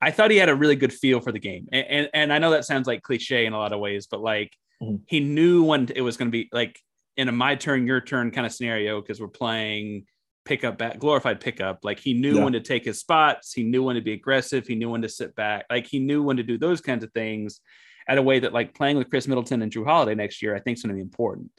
I 0.00 0.10
thought 0.10 0.30
he 0.30 0.36
had 0.36 0.48
a 0.48 0.54
really 0.54 0.76
good 0.76 0.92
feel 0.92 1.20
for 1.20 1.32
the 1.32 1.38
game. 1.38 1.68
And, 1.72 1.86
and, 1.88 2.10
and 2.14 2.32
I 2.32 2.38
know 2.38 2.50
that 2.50 2.64
sounds 2.64 2.86
like 2.86 3.02
cliche 3.02 3.46
in 3.46 3.52
a 3.52 3.58
lot 3.58 3.72
of 3.72 3.80
ways, 3.80 4.06
but 4.06 4.20
like 4.20 4.52
mm-hmm. 4.82 4.96
he 5.06 5.20
knew 5.20 5.64
when 5.64 5.88
it 5.94 6.02
was 6.02 6.16
going 6.16 6.28
to 6.28 6.32
be 6.32 6.48
like 6.52 6.78
in 7.16 7.28
a 7.28 7.32
my 7.32 7.56
turn, 7.56 7.86
your 7.86 8.00
turn 8.00 8.30
kind 8.30 8.46
of 8.46 8.52
scenario 8.52 9.00
because 9.00 9.20
we're 9.20 9.28
playing– 9.28 10.06
pickup 10.48 10.78
back 10.78 10.98
glorified 10.98 11.42
pickup 11.42 11.80
like 11.82 12.00
he 12.00 12.14
knew 12.14 12.36
yeah. 12.36 12.44
when 12.44 12.54
to 12.54 12.60
take 12.60 12.82
his 12.82 12.98
spots 12.98 13.52
he 13.52 13.62
knew 13.62 13.82
when 13.82 13.96
to 13.96 14.00
be 14.00 14.14
aggressive 14.14 14.66
he 14.66 14.74
knew 14.74 14.88
when 14.88 15.02
to 15.02 15.08
sit 15.08 15.34
back 15.34 15.66
like 15.68 15.86
he 15.86 15.98
knew 15.98 16.22
when 16.22 16.38
to 16.38 16.42
do 16.42 16.56
those 16.56 16.80
kinds 16.80 17.04
of 17.04 17.12
things 17.12 17.60
at 18.08 18.16
a 18.16 18.22
way 18.22 18.38
that 18.38 18.54
like 18.54 18.74
playing 18.74 18.96
with 18.96 19.10
Khris 19.10 19.28
Middleton 19.28 19.60
and 19.60 19.70
Jrue 19.70 19.84
Holiday 19.84 20.14
next 20.14 20.40
year 20.40 20.56
I 20.56 20.60
think 20.60 20.78
is 20.78 20.82
going 20.82 20.88
to 20.88 20.94
be 20.94 21.02
important 21.02 21.50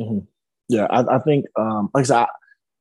mm-hmm. 0.00 0.20
Yeah 0.70 0.86
I, 0.90 1.16
I, 1.16 1.18
think 1.18 1.46
um 1.56 1.90
like 1.94 2.02
I 2.02 2.04
said 2.04 2.16
I, 2.16 2.26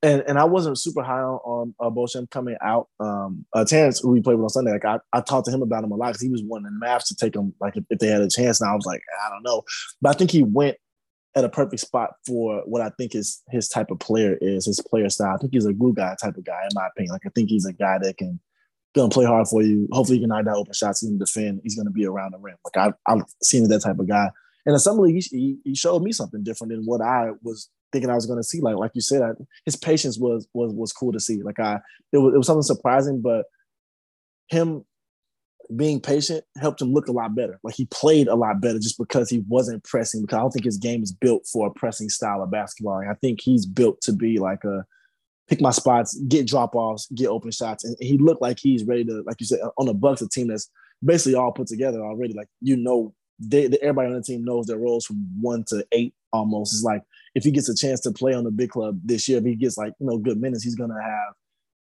and, 0.01 0.23
and 0.27 0.39
I 0.39 0.45
wasn't 0.45 0.79
super 0.79 1.03
high 1.03 1.19
on, 1.19 1.73
on 1.77 2.07
uh, 2.15 2.25
coming 2.31 2.55
out. 2.61 2.87
Um, 3.01 3.45
uh, 3.53 3.65
Terrence, 3.65 3.99
who 3.99 4.11
we 4.11 4.21
played 4.21 4.35
with 4.35 4.43
on 4.43 4.49
Sunday, 4.49 4.71
like 4.71 4.85
I, 4.85 4.99
I 5.11 5.19
talked 5.19 5.45
to 5.47 5.51
him 5.51 5.61
about 5.61 5.83
him 5.83 5.91
a 5.91 5.95
lot 5.95 6.07
because 6.07 6.21
he 6.21 6.29
was 6.29 6.41
wanting 6.41 6.79
Mavs 6.81 7.05
to 7.07 7.15
take 7.15 7.35
him, 7.35 7.53
like 7.59 7.75
if, 7.75 7.83
if, 7.89 7.99
they 7.99 8.07
had 8.07 8.21
a 8.21 8.29
chance. 8.29 8.61
And 8.61 8.69
I 8.69 8.75
was 8.75 8.85
like, 8.85 9.01
I 9.25 9.29
don't 9.29 9.43
know, 9.43 9.63
but 10.01 10.15
I 10.15 10.17
think 10.17 10.31
he 10.31 10.43
went 10.43 10.77
at 11.35 11.43
a 11.43 11.49
perfect 11.49 11.81
spot 11.81 12.11
for 12.25 12.61
what 12.65 12.81
I 12.81 12.91
think 12.97 13.13
is 13.13 13.41
his 13.49 13.67
type 13.67 13.91
of 13.91 13.99
player 13.99 14.37
is, 14.39 14.65
his 14.65 14.81
player 14.81 15.09
style. 15.09 15.35
I 15.35 15.37
think 15.37 15.53
he's 15.53 15.65
a 15.65 15.73
glue 15.73 15.93
guy 15.93 16.15
type 16.21 16.37
of 16.37 16.45
guy, 16.45 16.61
in 16.63 16.69
my 16.73 16.87
opinion. 16.87 17.11
Like 17.11 17.25
I 17.25 17.29
think 17.35 17.49
he's 17.49 17.65
a 17.65 17.73
guy 17.73 17.97
that 18.01 18.17
can 18.17 18.39
gonna 18.95 19.09
play 19.09 19.25
hard 19.25 19.47
for 19.47 19.61
you. 19.61 19.87
Hopefully 19.91 20.17
he 20.17 20.23
can 20.23 20.29
knock 20.29 20.45
down 20.45 20.55
open 20.55 20.73
shots, 20.73 21.01
he 21.01 21.07
can 21.07 21.17
defend. 21.17 21.59
He's 21.63 21.75
gonna 21.75 21.91
be 21.91 22.05
around 22.05 22.33
the 22.33 22.39
rim. 22.39 22.55
Like 22.63 22.93
I, 23.07 23.11
I've 23.11 23.23
seen 23.43 23.67
that 23.67 23.81
type 23.81 23.99
of 23.99 24.07
guy. 24.07 24.29
And 24.65 24.73
in 24.73 24.79
some 24.79 25.03
he, 25.05 25.57
he 25.63 25.75
showed 25.75 26.03
me 26.03 26.11
something 26.11 26.43
different 26.43 26.71
than 26.71 26.83
what 26.85 27.01
I 27.01 27.31
was 27.41 27.69
thinking 27.91 28.09
I 28.09 28.15
was 28.15 28.25
gonna 28.25 28.43
see. 28.43 28.61
Like 28.61 28.75
like 28.75 28.91
you 28.93 29.01
said, 29.01 29.21
I, 29.21 29.31
his 29.65 29.75
patience 29.75 30.17
was 30.19 30.47
was 30.53 30.73
was 30.73 30.93
cool 30.93 31.11
to 31.11 31.19
see. 31.19 31.41
Like 31.41 31.59
I, 31.59 31.79
it 32.11 32.17
was, 32.17 32.33
it 32.33 32.37
was 32.37 32.47
something 32.47 32.63
surprising, 32.63 33.21
but 33.21 33.45
him 34.49 34.83
being 35.75 36.01
patient 36.01 36.43
helped 36.57 36.81
him 36.81 36.91
look 36.91 37.07
a 37.07 37.11
lot 37.11 37.35
better. 37.35 37.59
Like 37.63 37.75
he 37.75 37.85
played 37.85 38.27
a 38.27 38.35
lot 38.35 38.59
better 38.61 38.79
just 38.79 38.97
because 38.97 39.29
he 39.29 39.43
wasn't 39.47 39.83
pressing. 39.83 40.21
Because 40.21 40.37
I 40.37 40.41
don't 40.41 40.51
think 40.51 40.65
his 40.65 40.77
game 40.77 41.03
is 41.03 41.11
built 41.11 41.45
for 41.51 41.67
a 41.67 41.71
pressing 41.71 42.09
style 42.09 42.41
of 42.41 42.51
basketball. 42.51 43.01
I 43.09 43.13
think 43.15 43.39
he's 43.41 43.65
built 43.65 44.01
to 44.01 44.13
be 44.13 44.39
like 44.39 44.63
a 44.63 44.83
pick 45.47 45.61
my 45.61 45.71
spots, 45.71 46.17
get 46.27 46.47
drop 46.47 46.75
offs, 46.75 47.07
get 47.15 47.27
open 47.27 47.51
shots, 47.51 47.83
and 47.83 47.95
he 47.99 48.17
looked 48.17 48.41
like 48.41 48.59
he's 48.59 48.83
ready 48.85 49.03
to, 49.05 49.23
like 49.25 49.37
you 49.39 49.45
said, 49.45 49.59
on 49.77 49.87
the 49.87 49.93
Bucks, 49.93 50.21
a 50.21 50.29
team 50.29 50.47
that's 50.47 50.69
basically 51.03 51.35
all 51.35 51.51
put 51.51 51.67
together 51.67 52.01
already. 52.03 52.33
Like 52.33 52.47
you 52.61 52.77
know, 52.77 53.13
they, 53.39 53.65
everybody 53.81 54.07
on 54.07 54.13
the 54.13 54.23
team 54.23 54.43
knows 54.43 54.65
their 54.65 54.77
roles 54.77 55.05
from 55.05 55.27
one 55.41 55.63
to 55.67 55.85
eight 55.91 56.13
almost. 56.33 56.73
It's 56.73 56.83
like 56.83 57.03
if 57.35 57.43
he 57.43 57.51
gets 57.51 57.69
a 57.69 57.75
chance 57.75 57.99
to 58.01 58.11
play 58.11 58.33
on 58.33 58.43
the 58.43 58.51
big 58.51 58.69
club 58.69 58.99
this 59.03 59.27
year, 59.27 59.39
if 59.39 59.45
he 59.45 59.55
gets 59.55 59.77
like 59.77 59.93
you 59.99 60.07
know 60.07 60.17
good 60.17 60.39
minutes, 60.39 60.63
he's 60.63 60.75
gonna 60.75 61.01
have 61.01 61.33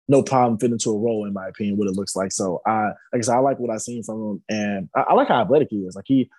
no 0.07 0.21
problem 0.21 0.59
fit 0.59 0.71
into 0.71 0.91
a 0.91 0.97
role, 0.97 1.25
in 1.25 1.33
my 1.33 1.47
opinion, 1.47 1.77
what 1.77 1.87
it 1.87 1.95
looks 1.95 2.15
like. 2.15 2.31
So 2.31 2.61
I, 2.65 2.85
like 3.11 3.19
I 3.19 3.21
said, 3.21 3.35
I 3.35 3.39
like 3.39 3.59
what 3.59 3.71
I've 3.71 3.81
seen 3.81 4.03
from 4.03 4.21
him, 4.21 4.43
and 4.49 4.89
I, 4.95 5.01
I 5.01 5.13
like 5.13 5.29
how 5.29 5.41
athletic 5.41 5.69
he 5.71 5.77
is. 5.77 5.95
Like 5.95 6.05
he, 6.07 6.29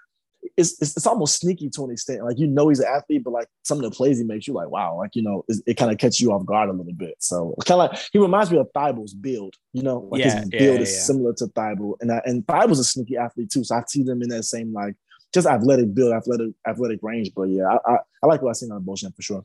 it's, 0.56 0.80
it's, 0.80 0.96
it's 0.96 1.06
almost 1.06 1.40
sneaky 1.40 1.68
to 1.70 1.84
an 1.84 1.90
extent. 1.90 2.24
Like 2.24 2.38
you 2.38 2.46
know 2.46 2.68
he's 2.68 2.78
an 2.78 2.86
athlete, 2.88 3.24
but 3.24 3.32
like 3.32 3.48
some 3.64 3.78
of 3.78 3.84
the 3.84 3.90
plays 3.90 4.18
he 4.18 4.24
makes, 4.24 4.46
you 4.46 4.54
like 4.54 4.70
wow, 4.70 4.96
like 4.96 5.10
you 5.14 5.22
know 5.22 5.44
it, 5.48 5.58
it 5.66 5.74
kind 5.74 5.90
of 5.90 5.98
catches 5.98 6.20
you 6.20 6.32
off 6.32 6.46
guard 6.46 6.68
a 6.68 6.72
little 6.72 6.92
bit. 6.92 7.16
So 7.18 7.54
kind 7.64 7.80
of 7.80 7.90
like 7.90 8.00
he 8.12 8.18
reminds 8.18 8.50
me 8.50 8.58
of 8.58 8.68
Thybulle's 8.74 9.14
build. 9.14 9.54
You 9.72 9.82
know, 9.82 10.08
like 10.10 10.20
yeah, 10.20 10.40
his 10.40 10.48
build 10.50 10.76
yeah, 10.76 10.82
is 10.82 11.06
similar 11.06 11.32
to 11.34 11.46
Thybulle, 11.46 11.96
and 12.00 12.12
I, 12.12 12.22
and 12.24 12.46
Thybulle's 12.46 12.78
a 12.78 12.84
sneaky 12.84 13.16
athlete 13.16 13.50
too. 13.50 13.64
So 13.64 13.74
I 13.74 13.82
see 13.88 14.04
them 14.04 14.22
in 14.22 14.28
that 14.28 14.44
same 14.44 14.72
like 14.72 14.94
just 15.32 15.46
athletic 15.46 15.94
build, 15.94 16.12
athletic 16.12 16.52
athletic 16.66 17.00
range. 17.02 17.32
But 17.34 17.44
yeah, 17.44 17.64
I 17.64 17.92
I, 17.92 17.98
I 18.22 18.26
like 18.26 18.42
what 18.42 18.50
I've 18.50 18.56
seen 18.56 18.72
on 18.72 18.82
Beauchamp 18.82 19.16
for 19.16 19.22
sure. 19.22 19.44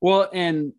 Well, 0.00 0.28
and 0.32 0.72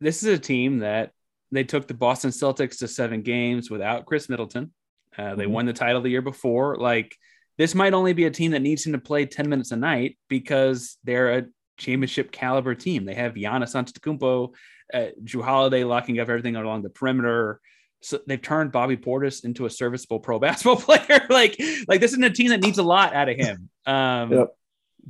this 0.00 0.22
is 0.22 0.28
a 0.28 0.38
team 0.38 0.80
that 0.80 1.12
they 1.50 1.64
took 1.64 1.88
the 1.88 1.94
Boston 1.94 2.30
Celtics 2.30 2.78
to 2.78 2.88
seven 2.88 3.22
games 3.22 3.70
without 3.70 4.06
Khris 4.06 4.28
Middleton. 4.28 4.72
Uh, 5.16 5.34
they 5.34 5.44
mm-hmm. 5.44 5.52
won 5.52 5.66
the 5.66 5.72
title 5.72 6.00
the 6.00 6.10
year 6.10 6.22
before. 6.22 6.76
Like 6.76 7.16
this 7.56 7.74
might 7.74 7.94
only 7.94 8.12
be 8.12 8.24
a 8.24 8.30
team 8.30 8.52
that 8.52 8.62
needs 8.62 8.86
him 8.86 8.92
to 8.92 8.98
play 8.98 9.26
10 9.26 9.48
minutes 9.48 9.72
a 9.72 9.76
night 9.76 10.16
because 10.28 10.96
they're 11.02 11.38
a 11.38 11.46
championship 11.76 12.30
caliber 12.30 12.74
team. 12.74 13.04
They 13.04 13.14
have 13.14 13.34
Giannis 13.34 13.74
Antetokounmpo, 13.74 14.54
uh, 14.94 15.06
Jrue 15.24 15.42
Holiday 15.42 15.84
locking 15.84 16.20
up 16.20 16.28
everything 16.28 16.56
along 16.56 16.82
the 16.82 16.90
perimeter. 16.90 17.60
So 18.00 18.20
they've 18.26 18.40
turned 18.40 18.72
Bobby 18.72 18.96
Portis 18.96 19.44
into 19.44 19.66
a 19.66 19.70
serviceable 19.70 20.20
pro 20.20 20.38
basketball 20.40 20.76
player. 20.76 21.26
like, 21.30 21.60
like 21.88 22.00
this 22.00 22.12
isn't 22.12 22.24
a 22.24 22.30
team 22.30 22.48
that 22.48 22.60
needs 22.60 22.78
a 22.78 22.82
lot 22.82 23.14
out 23.14 23.28
of 23.28 23.36
him. 23.36 23.68
Um, 23.86 24.32
yep. 24.32 24.48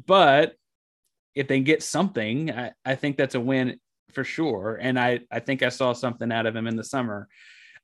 But 0.07 0.55
if 1.35 1.49
they 1.49 1.61
get 1.61 1.83
something, 1.83 2.51
I, 2.51 2.73
I 2.85 2.95
think 2.95 3.17
that's 3.17 3.35
a 3.35 3.41
win 3.41 3.79
for 4.13 4.25
sure. 4.25 4.79
And 4.81 4.99
I, 4.99 5.21
I 5.31 5.41
think 5.41 5.63
I 5.63 5.69
saw 5.69 5.93
something 5.93 6.33
out 6.33 6.47
of 6.47 6.57
him 6.57 6.67
in 6.67 6.77
the 6.77 6.85
summer. 6.85 7.29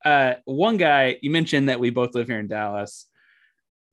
Uh, 0.05 0.35
one 0.45 0.77
guy, 0.77 1.19
you 1.23 1.31
mentioned 1.31 1.69
that 1.69 1.81
we 1.81 1.91
both 1.91 2.15
live 2.15 2.29
here 2.29 2.39
in 2.39 2.49
Dallas. 2.49 3.07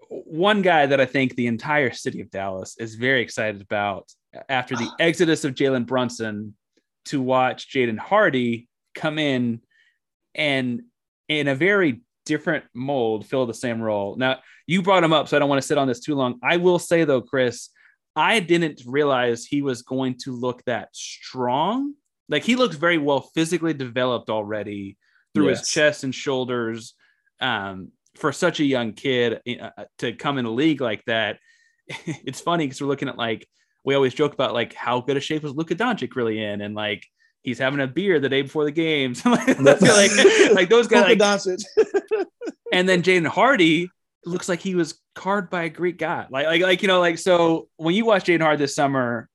One 0.09 0.62
guy 0.62 0.86
that 0.86 0.99
I 0.99 1.05
think 1.05 1.36
the 1.36 1.47
entire 1.47 1.91
city 1.91 2.22
of 2.22 2.30
Dallas 2.30 2.76
is 2.78 2.95
very 2.95 3.22
excited 3.22 3.62
about 3.62 4.12
after 4.49 4.76
the 4.76 4.89
exodus 4.99 5.45
of 5.45 5.55
Jalen 5.55 5.86
Brunson 5.86 6.55
to 7.05 7.22
watch 7.22 7.72
Jaden 7.72 7.97
Hardy 7.97 8.68
come 8.93 9.18
in 9.18 9.62
and 10.36 10.82
in 11.39 11.47
a 11.47 11.55
very 11.55 12.01
different 12.25 12.65
mold 12.73 13.25
fill 13.25 13.45
the 13.45 13.53
same 13.53 13.82
role. 13.82 14.15
Now, 14.15 14.39
you 14.67 14.82
brought 14.82 15.03
him 15.03 15.13
up, 15.13 15.27
so 15.27 15.36
I 15.36 15.39
don't 15.39 15.49
want 15.49 15.61
to 15.61 15.67
sit 15.67 15.77
on 15.77 15.88
this 15.88 15.99
too 15.99 16.15
long. 16.15 16.39
I 16.43 16.57
will 16.57 16.79
say, 16.79 17.03
though, 17.03 17.21
Chris, 17.21 17.69
I 18.15 18.39
didn't 18.39 18.82
realize 18.86 19.45
he 19.45 19.61
was 19.61 19.82
going 19.82 20.17
to 20.23 20.36
look 20.36 20.63
that 20.65 20.89
strong 20.95 21.93
like 22.32 22.43
he 22.45 22.55
looks 22.55 22.77
very 22.77 22.97
well 22.97 23.19
physically 23.36 23.73
developed 23.73 24.29
already 24.29 24.97
through 25.36 25.49
yes. 25.49 25.59
his 25.59 25.69
chest 25.69 26.03
and 26.03 26.15
shoulders. 26.15 26.95
Um, 27.39 27.89
for 28.15 28.32
such 28.32 28.59
a 28.59 28.65
young 28.65 28.93
kid 28.93 29.39
uh, 29.47 29.69
uh 29.77 29.86
to 29.97 30.13
come 30.13 30.38
in 30.38 30.45
a 30.45 30.51
league 30.51 30.82
like 30.82 31.03
that, 31.05 31.39
it's 31.88 32.41
funny 32.41 32.65
because 32.65 32.82
we're 32.82 32.88
looking 32.88 33.09
at 33.09 33.17
like 33.17 33.47
we 33.84 33.95
always 33.95 34.13
joke 34.13 34.34
about 34.34 34.53
like 34.53 34.73
how 34.73 35.01
good 35.01 35.17
a 35.17 35.19
shape 35.19 35.43
was 35.43 35.53
Luka 35.53 35.75
Doncic 35.75 36.15
really 36.15 36.41
in, 36.41 36.61
and 36.61 36.73
like 36.73 37.05
he's 37.43 37.59
having 37.59 37.79
a 37.79 37.87
beer 37.87 38.19
the 38.19 38.29
day 38.29 38.41
before 38.41 38.65
the 38.65 38.71
games, 38.71 39.25
like, 39.25 39.59
like, 39.59 39.81
like 40.53 40.69
those 40.69 40.87
guys. 40.87 41.17
Like, 41.47 41.59
and 42.73 42.87
then 42.87 43.01
Jaden 43.03 43.27
Hardy 43.27 43.89
looks 44.25 44.47
like 44.47 44.59
he 44.59 44.75
was 44.75 44.99
carved 45.15 45.49
by 45.49 45.63
a 45.63 45.69
Greek 45.69 45.97
god. 45.97 46.27
Like, 46.29 46.45
like, 46.45 46.61
like 46.61 46.81
you 46.81 46.87
know, 46.87 46.99
like 46.99 47.17
so. 47.17 47.67
When 47.77 47.95
you 47.95 48.05
watched 48.05 48.27
Jaden 48.27 48.41
Hardy 48.41 48.57
this 48.57 48.75
summer, 48.75 49.27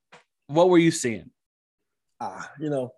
what 0.47 0.69
were 0.69 0.79
you 0.79 0.91
seeing? 0.91 1.31
ah, 2.21 2.51
you 2.59 2.71
know, 2.71 2.91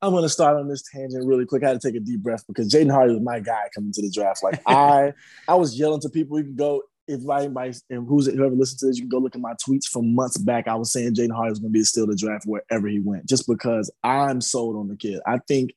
I'm 0.00 0.12
gonna 0.12 0.28
start 0.28 0.56
on 0.56 0.68
this 0.68 0.82
tangent 0.92 1.26
really 1.26 1.46
quick. 1.46 1.64
I 1.64 1.68
had 1.68 1.80
to 1.80 1.88
take 1.88 2.00
a 2.00 2.04
deep 2.04 2.22
breath 2.22 2.44
because 2.46 2.72
Jaden 2.72 2.90
Hardy 2.90 3.14
was 3.14 3.22
my 3.22 3.40
guy 3.40 3.68
coming 3.74 3.92
to 3.92 4.02
the 4.02 4.10
draft. 4.10 4.42
Like 4.42 4.60
I, 4.66 5.12
I 5.46 5.54
was 5.54 5.78
yelling 5.78 6.00
to 6.02 6.08
people. 6.08 6.38
You 6.38 6.44
can 6.44 6.56
go 6.56 6.82
if 7.08 7.28
anybody 7.28 7.72
and 7.90 8.06
who's 8.06 8.26
whoever 8.26 8.54
listens 8.54 8.80
to 8.80 8.86
this, 8.86 8.96
you 8.96 9.02
can 9.02 9.08
go 9.08 9.18
look 9.18 9.34
at 9.34 9.40
my 9.40 9.54
tweets 9.54 9.86
from 9.86 10.14
months 10.14 10.36
back. 10.36 10.68
I 10.68 10.74
was 10.74 10.92
saying 10.92 11.14
Jaden 11.14 11.34
Hardy 11.34 11.50
was 11.50 11.58
gonna 11.58 11.70
be 11.70 11.82
still 11.82 12.06
the 12.06 12.14
draft 12.14 12.44
wherever 12.46 12.86
he 12.86 13.00
went, 13.00 13.26
just 13.26 13.48
because 13.48 13.90
I'm 14.04 14.40
sold 14.40 14.76
on 14.76 14.88
the 14.88 14.96
kid. 14.96 15.20
I 15.26 15.38
think 15.48 15.72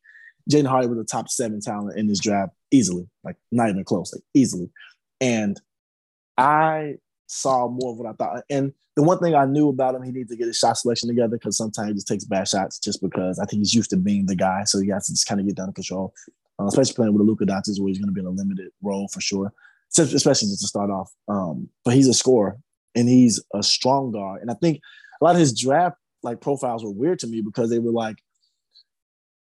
Jaden 0.51 0.67
Hardy 0.67 0.87
was 0.87 0.99
a 0.99 1.05
top 1.05 1.29
seven 1.29 1.61
talent 1.61 1.97
in 1.97 2.07
this 2.07 2.19
draft 2.19 2.53
easily, 2.71 3.07
like 3.23 3.37
not 3.51 3.69
even 3.69 3.83
close, 3.83 4.13
like 4.13 4.23
easily. 4.33 4.69
And 5.19 5.59
I 6.37 6.95
saw 7.27 7.67
more 7.67 7.91
of 7.91 7.97
what 7.97 8.09
I 8.09 8.13
thought. 8.13 8.43
And 8.49 8.73
the 8.95 9.03
one 9.03 9.19
thing 9.19 9.35
I 9.35 9.45
knew 9.45 9.69
about 9.69 9.95
him, 9.95 10.03
he 10.03 10.11
needs 10.11 10.29
to 10.31 10.35
get 10.35 10.47
his 10.47 10.57
shot 10.57 10.77
selection 10.77 11.07
together 11.07 11.37
because 11.37 11.57
sometimes 11.57 11.87
he 11.87 11.93
just 11.93 12.07
takes 12.07 12.25
bad 12.25 12.47
shots 12.47 12.77
just 12.79 13.01
because 13.01 13.39
I 13.39 13.45
think 13.45 13.61
he's 13.61 13.73
used 13.73 13.91
to 13.91 13.97
being 13.97 14.25
the 14.25 14.35
guy. 14.35 14.63
So 14.65 14.79
he 14.79 14.89
has 14.89 15.05
to 15.07 15.13
just 15.13 15.27
kind 15.27 15.39
of 15.39 15.47
get 15.47 15.55
down 15.55 15.67
to 15.67 15.73
control, 15.73 16.13
uh, 16.59 16.65
especially 16.65 16.95
playing 16.95 17.13
with 17.13 17.21
a 17.21 17.23
Luka 17.23 17.45
Doncic 17.45 17.79
where 17.79 17.87
he's 17.87 17.99
going 17.99 18.09
to 18.09 18.13
be 18.13 18.19
in 18.19 18.27
a 18.27 18.31
limited 18.31 18.71
role 18.81 19.07
for 19.07 19.21
sure, 19.21 19.53
especially 19.97 20.49
just 20.49 20.61
to 20.61 20.67
start 20.67 20.89
off. 20.89 21.11
Um, 21.27 21.69
but 21.83 21.93
he's 21.93 22.07
a 22.07 22.13
scorer 22.13 22.57
and 22.95 23.07
he's 23.07 23.43
a 23.53 23.63
strong 23.63 24.11
guard. 24.11 24.41
And 24.41 24.51
I 24.51 24.55
think 24.55 24.81
a 25.21 25.23
lot 25.23 25.35
of 25.35 25.39
his 25.39 25.57
draft 25.57 25.97
like 26.23 26.41
profiles 26.41 26.83
were 26.83 26.91
weird 26.91 27.19
to 27.19 27.27
me 27.27 27.41
because 27.41 27.69
they 27.69 27.79
were 27.79 27.91
like 27.91 28.17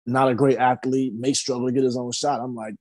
not 0.06 0.28
a 0.28 0.34
great 0.34 0.58
athlete, 0.58 1.12
may 1.14 1.32
struggle 1.32 1.66
to 1.66 1.72
get 1.72 1.84
his 1.84 1.96
own 1.96 2.12
shot. 2.12 2.40
I'm 2.40 2.54
like, 2.54 2.74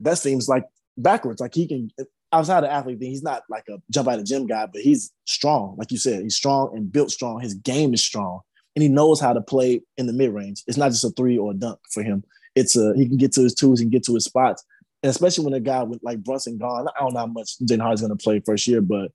that 0.00 0.18
seems 0.18 0.48
like 0.48 0.64
backwards. 0.96 1.40
Like 1.40 1.54
he 1.54 1.66
can 1.66 1.90
outside 2.32 2.64
of 2.64 2.70
athlete 2.70 2.98
thing, 2.98 3.10
he's 3.10 3.22
not 3.22 3.42
like 3.48 3.64
a 3.68 3.78
jump 3.90 4.08
out 4.08 4.18
of 4.18 4.26
gym 4.26 4.46
guy, 4.46 4.66
but 4.66 4.82
he's 4.82 5.12
strong. 5.24 5.74
Like 5.78 5.90
you 5.90 5.98
said, 5.98 6.22
he's 6.22 6.36
strong 6.36 6.70
and 6.74 6.92
built 6.92 7.10
strong. 7.10 7.40
His 7.40 7.54
game 7.54 7.94
is 7.94 8.02
strong, 8.02 8.40
and 8.74 8.82
he 8.82 8.88
knows 8.88 9.20
how 9.20 9.32
to 9.32 9.40
play 9.40 9.80
in 9.96 10.06
the 10.06 10.12
mid 10.12 10.32
range. 10.32 10.62
It's 10.66 10.76
not 10.76 10.90
just 10.90 11.04
a 11.04 11.10
three 11.10 11.38
or 11.38 11.52
a 11.52 11.54
dunk 11.54 11.78
for 11.92 12.02
him. 12.02 12.24
It's 12.54 12.76
a 12.76 12.94
he 12.94 13.06
can 13.06 13.16
get 13.16 13.32
to 13.32 13.42
his 13.42 13.54
twos 13.54 13.80
and 13.80 13.90
get 13.90 14.04
to 14.04 14.14
his 14.14 14.24
spots. 14.24 14.64
And 15.02 15.10
especially 15.10 15.44
when 15.44 15.54
a 15.54 15.60
guy 15.60 15.82
with 15.82 16.02
like 16.02 16.22
Brunson 16.22 16.58
gone, 16.58 16.88
I 16.88 17.00
don't 17.00 17.14
know 17.14 17.20
how 17.20 17.26
much 17.26 17.58
Jaden 17.58 17.80
Hardy's 17.80 18.00
going 18.00 18.16
to 18.16 18.22
play 18.22 18.40
first 18.44 18.66
year, 18.66 18.80
but 18.80 19.12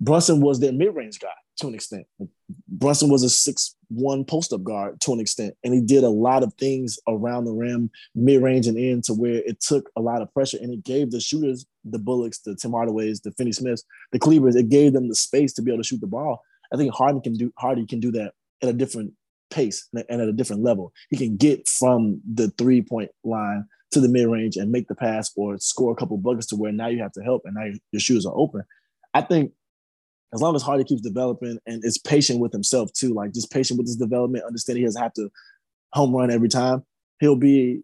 Brunson 0.00 0.40
was 0.40 0.60
their 0.60 0.72
mid 0.72 0.94
range 0.94 1.18
guy 1.20 1.28
to 1.58 1.68
an 1.68 1.74
extent. 1.74 2.06
Brunson 2.68 3.08
was 3.08 3.22
a 3.22 3.30
six 3.30 3.76
one 3.88 4.24
post 4.24 4.52
up 4.52 4.64
guard 4.64 5.00
to 5.02 5.12
an 5.12 5.20
extent, 5.20 5.54
and 5.62 5.72
he 5.72 5.80
did 5.80 6.02
a 6.02 6.08
lot 6.08 6.42
of 6.42 6.52
things 6.54 6.98
around 7.08 7.44
the 7.44 7.52
rim, 7.52 7.90
mid 8.14 8.42
range 8.42 8.66
and 8.66 8.76
in, 8.76 9.02
to 9.02 9.14
where 9.14 9.42
it 9.46 9.60
took 9.60 9.90
a 9.96 10.00
lot 10.00 10.22
of 10.22 10.32
pressure, 10.34 10.58
and 10.60 10.72
it 10.72 10.82
gave 10.82 11.10
the 11.10 11.20
shooters, 11.20 11.66
the 11.84 11.98
Bullocks, 11.98 12.40
the 12.40 12.56
Tim 12.56 12.72
Hardaways, 12.72 13.22
the 13.22 13.32
Finney 13.32 13.52
Smiths, 13.52 13.84
the 14.10 14.18
Klebers, 14.18 14.56
it 14.56 14.68
gave 14.68 14.92
them 14.92 15.08
the 15.08 15.14
space 15.14 15.52
to 15.54 15.62
be 15.62 15.70
able 15.70 15.82
to 15.82 15.86
shoot 15.86 16.00
the 16.00 16.06
ball. 16.06 16.42
I 16.72 16.76
think 16.76 16.92
Harden 16.92 17.20
can 17.20 17.34
do 17.34 17.52
Hardy 17.56 17.86
can 17.86 18.00
do 18.00 18.10
that 18.12 18.32
at 18.62 18.68
a 18.68 18.72
different 18.72 19.12
pace 19.52 19.88
and 19.92 20.20
at 20.20 20.28
a 20.28 20.32
different 20.32 20.62
level. 20.62 20.92
He 21.10 21.16
can 21.16 21.36
get 21.36 21.68
from 21.68 22.20
the 22.34 22.48
three 22.58 22.82
point 22.82 23.10
line 23.24 23.64
to 23.92 24.00
the 24.00 24.08
mid 24.08 24.26
range 24.26 24.56
and 24.56 24.72
make 24.72 24.88
the 24.88 24.94
pass 24.94 25.30
or 25.36 25.58
score 25.58 25.92
a 25.92 25.96
couple 25.96 26.16
buckets 26.16 26.46
to 26.48 26.56
where 26.56 26.72
now 26.72 26.88
you 26.88 27.00
have 27.02 27.12
to 27.12 27.22
help 27.22 27.42
and 27.44 27.54
now 27.54 27.70
your 27.92 28.00
shoes 28.00 28.26
are 28.26 28.34
open. 28.34 28.62
I 29.14 29.20
think 29.20 29.52
as 30.34 30.40
long 30.40 30.56
as 30.56 30.62
Hardy 30.62 30.84
keeps 30.84 31.02
developing 31.02 31.58
and 31.66 31.84
is 31.84 31.98
patient 31.98 32.40
with 32.40 32.52
himself 32.52 32.92
too, 32.92 33.12
like 33.12 33.34
just 33.34 33.52
patient 33.52 33.78
with 33.78 33.86
his 33.86 33.96
development, 33.96 34.44
understanding 34.44 34.82
he 34.82 34.86
doesn't 34.86 35.02
have 35.02 35.12
to 35.14 35.30
home 35.92 36.16
run 36.16 36.30
every 36.30 36.48
time, 36.48 36.82
he'll 37.20 37.36
be, 37.36 37.82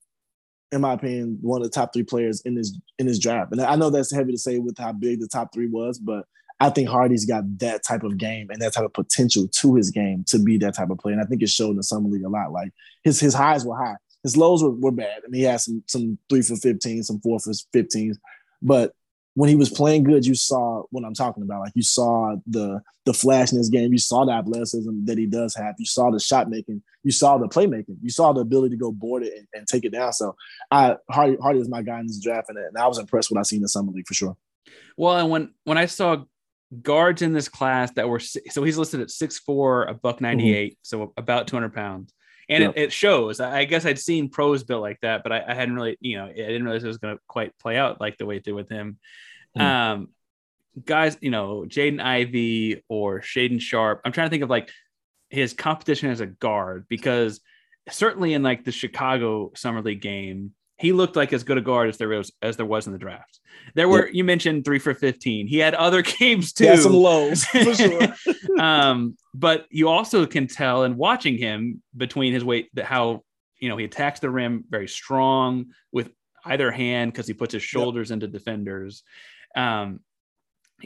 in 0.72 0.80
my 0.80 0.94
opinion, 0.94 1.38
one 1.42 1.60
of 1.60 1.70
the 1.70 1.74
top 1.74 1.92
three 1.92 2.02
players 2.02 2.40
in 2.42 2.54
this 2.54 2.74
in 2.98 3.06
his 3.06 3.18
draft. 3.18 3.52
And 3.52 3.60
I 3.60 3.76
know 3.76 3.90
that's 3.90 4.14
heavy 4.14 4.32
to 4.32 4.38
say 4.38 4.58
with 4.58 4.78
how 4.78 4.92
big 4.92 5.20
the 5.20 5.28
top 5.28 5.52
three 5.52 5.68
was, 5.68 5.98
but 5.98 6.24
I 6.60 6.70
think 6.70 6.88
Hardy's 6.88 7.24
got 7.24 7.44
that 7.58 7.84
type 7.84 8.02
of 8.02 8.18
game 8.18 8.50
and 8.50 8.60
that 8.60 8.72
type 8.72 8.84
of 8.84 8.92
potential 8.92 9.46
to 9.46 9.74
his 9.76 9.90
game 9.90 10.24
to 10.28 10.38
be 10.38 10.58
that 10.58 10.74
type 10.74 10.90
of 10.90 10.98
player. 10.98 11.14
And 11.14 11.22
I 11.22 11.26
think 11.26 11.42
it 11.42 11.48
showed 11.48 11.70
in 11.70 11.76
the 11.76 11.82
summer 11.82 12.08
league 12.08 12.24
a 12.24 12.28
lot. 12.28 12.52
Like 12.52 12.72
his 13.04 13.20
his 13.20 13.34
highs 13.34 13.64
were 13.64 13.76
high, 13.76 13.96
his 14.22 14.36
lows 14.36 14.62
were, 14.62 14.70
were 14.70 14.92
bad. 14.92 15.22
I 15.24 15.28
mean, 15.28 15.40
he 15.40 15.46
had 15.46 15.60
some 15.60 15.82
some 15.86 16.18
three 16.28 16.42
for 16.42 16.56
15, 16.56 17.04
some 17.04 17.20
four 17.20 17.38
for 17.38 17.52
15s, 17.74 18.16
but 18.60 18.92
when 19.34 19.48
he 19.48 19.54
was 19.54 19.70
playing 19.70 20.02
good, 20.02 20.26
you 20.26 20.34
saw 20.34 20.82
what 20.90 21.04
I'm 21.04 21.14
talking 21.14 21.44
about. 21.44 21.60
Like 21.60 21.72
you 21.76 21.82
saw 21.82 22.34
the 22.48 22.82
the 23.04 23.14
flash 23.14 23.52
in 23.52 23.58
his 23.58 23.68
game, 23.68 23.92
you 23.92 23.98
saw 23.98 24.24
the 24.24 24.32
athleticism 24.32 25.04
that 25.04 25.16
he 25.16 25.26
does 25.26 25.54
have, 25.54 25.76
you 25.78 25.86
saw 25.86 26.10
the 26.10 26.18
shot 26.18 26.50
making, 26.50 26.82
you 27.04 27.12
saw 27.12 27.38
the 27.38 27.46
playmaking, 27.46 27.98
you 28.02 28.10
saw 28.10 28.32
the 28.32 28.40
ability 28.40 28.74
to 28.74 28.80
go 28.80 28.90
board 28.90 29.22
it 29.22 29.32
and, 29.38 29.46
and 29.54 29.66
take 29.68 29.84
it 29.84 29.92
down. 29.92 30.12
So 30.12 30.34
I 30.72 30.96
Hardy 31.08 31.36
Hardy 31.40 31.60
was 31.60 31.68
my 31.68 31.82
guy 31.82 32.00
in 32.00 32.08
this 32.08 32.18
draft, 32.20 32.48
and, 32.48 32.58
and 32.58 32.76
I 32.76 32.88
was 32.88 32.98
impressed 32.98 33.30
with 33.30 33.36
what 33.36 33.40
I 33.40 33.44
seen 33.44 33.58
in 33.58 33.62
the 33.62 33.68
summer 33.68 33.92
league 33.92 34.08
for 34.08 34.14
sure. 34.14 34.36
Well, 34.96 35.16
and 35.16 35.30
when 35.30 35.54
when 35.62 35.78
I 35.78 35.86
saw 35.86 36.24
guards 36.82 37.22
in 37.22 37.32
this 37.32 37.48
class 37.48 37.90
that 37.92 38.08
were 38.08 38.20
so 38.20 38.62
he's 38.62 38.78
listed 38.78 39.00
at 39.00 39.10
six 39.10 39.38
four, 39.38 39.84
a 39.84 39.94
buck 39.94 40.20
ninety 40.20 40.54
eight, 40.54 40.72
mm 40.72 40.74
mm-hmm. 40.74 41.06
so 41.06 41.12
about 41.16 41.48
two 41.48 41.56
hundred 41.56 41.74
pounds 41.74 42.12
and 42.48 42.62
yep. 42.62 42.72
it, 42.76 42.82
it, 42.84 42.92
shows. 42.92 43.40
I 43.40 43.64
guess 43.64 43.84
I'd 43.84 43.98
seen 43.98 44.30
pros 44.30 44.64
built 44.64 44.80
like 44.80 45.00
that, 45.02 45.22
but 45.22 45.32
I, 45.32 45.44
I, 45.48 45.54
hadn't 45.54 45.74
really, 45.74 45.98
you 46.00 46.16
know, 46.16 46.26
I 46.26 46.32
didn't 46.32 46.64
realize 46.64 46.82
it 46.82 46.88
was 46.88 46.98
going 46.98 47.16
to 47.16 47.22
quite 47.28 47.56
play 47.58 47.76
out 47.76 48.00
like 48.00 48.16
the 48.16 48.26
way 48.26 48.36
it 48.36 48.44
did 48.44 48.52
with 48.52 48.70
him. 48.70 48.98
Mm. 49.56 49.62
Um, 49.62 50.08
guys, 50.84 51.18
you 51.20 51.30
know, 51.30 51.64
Jaden 51.66 52.02
Ivey 52.02 52.84
or 52.88 53.20
Shaedon 53.20 53.60
Sharpe. 53.60 54.00
I'm 54.04 54.12
trying 54.12 54.28
to 54.28 54.30
think 54.30 54.42
of 54.42 54.50
like 54.50 54.70
his 55.28 55.52
competition 55.52 56.10
as 56.10 56.20
a 56.20 56.26
guard 56.26 56.86
because 56.88 57.40
certainly 57.90 58.32
in 58.32 58.42
like 58.42 58.64
the 58.64 58.72
Chicago 58.72 59.52
summer 59.54 59.82
league 59.82 60.00
game, 60.00 60.52
he 60.78 60.92
looked 60.92 61.16
like 61.16 61.32
as 61.32 61.42
good 61.42 61.58
a 61.58 61.60
guard 61.60 61.88
as 61.88 61.98
there 61.98 62.08
was 62.08 62.32
as 62.40 62.56
there 62.56 62.66
was 62.66 62.86
in 62.86 62.92
the 62.92 62.98
draft. 62.98 63.40
There 63.74 63.88
were 63.88 64.06
yep. 64.06 64.14
you 64.14 64.24
mentioned 64.24 64.64
three 64.64 64.78
for 64.78 64.94
fifteen. 64.94 65.46
He 65.46 65.58
had 65.58 65.74
other 65.74 66.02
games 66.18 66.52
too. 66.52 66.64
He 66.64 66.70
had 66.70 66.80
some 66.80 66.94
lows 66.94 67.44
for 67.44 67.74
sure. 67.74 68.14
um, 68.60 69.16
but 69.34 69.66
you 69.70 69.88
also 69.88 70.24
can 70.26 70.46
tell 70.46 70.84
in 70.84 70.96
watching 70.96 71.36
him 71.36 71.82
between 71.96 72.32
his 72.32 72.44
weight 72.44 72.70
that 72.74 72.84
how 72.84 73.22
you 73.58 73.68
know 73.68 73.76
he 73.76 73.84
attacks 73.84 74.20
the 74.20 74.30
rim 74.30 74.64
very 74.70 74.88
strong 74.88 75.66
with 75.92 76.10
either 76.44 76.70
hand 76.70 77.12
because 77.12 77.26
he 77.26 77.34
puts 77.34 77.52
his 77.52 77.62
shoulders 77.62 78.10
yep. 78.10 78.14
into 78.14 78.28
defenders. 78.28 79.02
Um, 79.56 80.00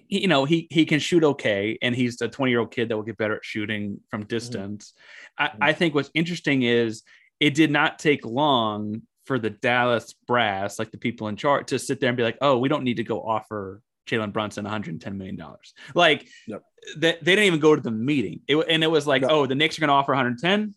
you 0.09 0.27
know 0.27 0.47
he 0.47 0.69
he 0.71 0.87
can 0.87 0.99
shoot 0.99 1.23
okay 1.23 1.77
and 1.83 1.95
he's 1.95 2.19
a 2.23 2.29
20 2.29 2.51
year 2.51 2.61
old 2.61 2.71
kid 2.71 2.89
that 2.89 2.97
will 2.97 3.05
get 3.05 3.19
better 3.19 3.37
at 3.37 3.45
shooting 3.45 4.01
from 4.09 4.23
mm-hmm. 4.23 4.29
distance 4.29 4.95
mm-hmm. 5.39 5.63
I, 5.63 5.69
I, 5.69 5.73
think 5.75 5.95
what's 5.95 6.11
interesting 6.15 6.63
is 6.63 7.03
it 7.41 7.53
did 7.53 7.71
not 7.71 7.99
take 7.99 8.25
long 8.25 9.03
for 9.25 9.39
the 9.39 9.51
dallas 9.51 10.15
brass 10.27 10.79
like 10.79 10.91
the 10.91 10.99
people 10.99 11.29
in 11.29 11.37
charge 11.37 11.67
to 11.67 11.79
sit 11.79 12.01
there 12.01 12.09
and 12.09 12.17
be 12.17 12.23
like 12.23 12.39
oh 12.41 12.59
we 12.59 12.69
don't 12.69 12.85
need 12.85 12.97
to 12.97 13.05
go 13.05 13.21
offer 13.21 13.81
jalen 14.09 14.33
brunson 14.33 14.65
110 14.65 15.17
million 15.17 15.37
dollars 15.37 15.75
like 15.95 16.27
yep. 16.47 16.63
they, 16.97 17.13
they 17.23 17.37
didn't 17.37 17.45
even 17.45 17.61
go 17.61 17.75
to 17.75 17.81
the 17.83 17.91
meeting 17.91 18.41
it, 18.49 18.57
and 18.69 18.83
it 18.83 18.91
was 18.91 19.07
like 19.07 19.23
oh 19.23 19.47
the 19.47 19.55
knicks 19.55 19.79
are 19.79 19.81
going 19.81 19.89
to 19.89 19.95
offer 19.95 20.13
110 20.13 20.75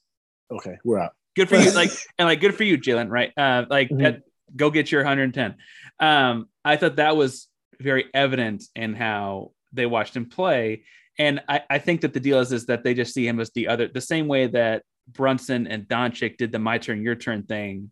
okay 0.52 0.78
we're 0.84 1.00
out 1.00 1.14
good 1.36 1.50
for 1.50 1.58
you 1.58 1.72
like 1.72 1.92
and 2.20 2.28
like 2.28 2.40
good 2.40 2.56
for 2.56 2.64
you 2.64 2.78
jalen 2.78 3.10
right 3.10 3.32
uh 3.38 3.66
like 3.70 3.90
mm-hmm. 3.90 4.04
that, 4.04 4.22
go 4.56 4.70
get 4.70 4.92
your 4.92 5.02
110 5.02 5.56
um 6.00 6.48
i 6.64 6.78
thought 6.78 6.98
that 6.98 7.18
was 7.18 7.48
very 7.80 8.06
evident 8.14 8.64
in 8.76 8.94
how 8.94 9.52
they 9.74 9.86
watched 9.86 10.16
him 10.16 10.28
play. 10.28 10.84
And 11.18 11.42
I, 11.48 11.62
I 11.70 11.80
think 11.80 12.02
that 12.02 12.14
the 12.14 12.20
deal 12.20 12.40
is, 12.40 12.52
is 12.52 12.66
that 12.68 12.84
they 12.84 12.94
just 12.94 13.14
see 13.14 13.28
him 13.28 13.40
as 13.40 13.52
the 13.52 13.68
other, 13.68 13.88
the 13.88 14.02
same 14.02 14.28
way 14.28 14.48
that 14.48 14.84
Brunson 15.08 15.68
and 15.68 15.88
Doncic 15.88 16.38
did 16.38 16.52
the 16.52 16.60
my 16.60 16.78
turn, 16.78 17.02
your 17.02 17.16
turn 17.16 17.44
thing. 17.44 17.92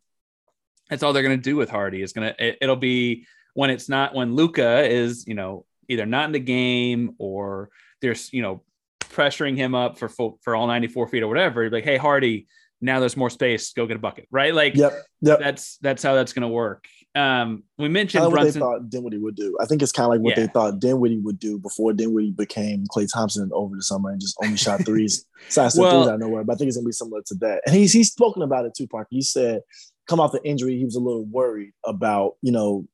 That's 0.89 1.03
all 1.03 1.13
they're 1.13 1.23
going 1.23 1.37
to 1.37 1.41
do 1.41 1.55
with 1.55 1.69
Hardy. 1.69 2.01
Is 2.01 2.13
going 2.13 2.33
to, 2.33 2.47
it, 2.47 2.57
it'll 2.61 2.75
be 2.75 3.25
when 3.53 3.69
it's 3.69 3.89
not, 3.89 4.13
when 4.13 4.35
Luka 4.35 4.83
is, 4.89 5.25
you 5.27 5.33
know, 5.33 5.65
either 5.87 6.05
not 6.05 6.25
in 6.25 6.31
the 6.31 6.39
game 6.39 7.15
or 7.17 7.69
there's, 8.01 8.31
you 8.33 8.41
know, 8.41 8.61
pressuring 8.99 9.55
him 9.55 9.75
up 9.75 9.97
for 9.97 10.09
full, 10.09 10.39
for 10.43 10.55
all 10.55 10.67
94 10.67 11.07
feet 11.07 11.23
or 11.23 11.27
whatever. 11.27 11.69
Like, 11.69 11.83
hey, 11.83 11.97
Hardy, 11.97 12.47
now 12.83 12.99
there's 12.99 13.15
more 13.15 13.29
space. 13.29 13.71
Go 13.73 13.87
get 13.87 13.95
a 13.95 13.99
bucket, 13.99 14.27
right? 14.29 14.53
Like, 14.53 14.75
yep, 14.75 14.91
yep. 15.21 15.39
that's 15.39 15.77
that's 15.77 16.03
how 16.03 16.15
that's 16.15 16.33
going 16.33 16.41
to 16.41 16.49
work. 16.49 16.85
Um, 17.15 17.63
we 17.77 17.87
mentioned 17.87 18.23
kind 18.23 18.33
of 18.33 18.37
what 18.37 18.43
they 18.51 18.59
thought 18.59 18.89
Dinwiddie 18.89 19.19
would 19.19 19.35
do. 19.35 19.55
I 19.61 19.65
think 19.65 19.81
it's 19.81 19.91
kind 19.91 20.05
of 20.05 20.09
like 20.09 20.21
what 20.21 20.35
yeah. 20.35 20.45
they 20.45 20.51
thought 20.51 20.79
Dinwiddie 20.79 21.19
would 21.19 21.39
do 21.39 21.59
before 21.59 21.93
Dinwiddie 21.93 22.31
became 22.31 22.85
Klay 22.87 23.07
Thompson 23.11 23.49
over 23.53 23.75
the 23.75 23.83
summer 23.83 24.09
and 24.09 24.19
just 24.19 24.35
only 24.43 24.57
shot 24.57 24.83
threes, 24.85 25.25
size 25.47 25.75
well, 25.75 25.91
threes 25.91 26.07
out 26.09 26.15
of 26.15 26.19
nowhere. 26.19 26.43
But 26.43 26.53
I 26.53 26.55
think 26.57 26.67
it's 26.69 26.77
gonna 26.77 26.87
be 26.87 26.91
similar 26.91 27.21
to 27.27 27.35
that. 27.35 27.61
And 27.65 27.75
he's 27.75 27.93
he's 27.93 28.11
spoken 28.11 28.41
about 28.41 28.65
it 28.65 28.73
too, 28.75 28.87
Parker. 28.87 29.07
He 29.11 29.21
said, 29.21 29.61
come 30.07 30.19
off 30.19 30.31
the 30.31 30.43
injury, 30.43 30.77
he 30.77 30.85
was 30.85 30.95
a 30.95 30.99
little 30.99 31.25
worried 31.25 31.73
about 31.85 32.35
you 32.41 32.51
know 32.51 32.87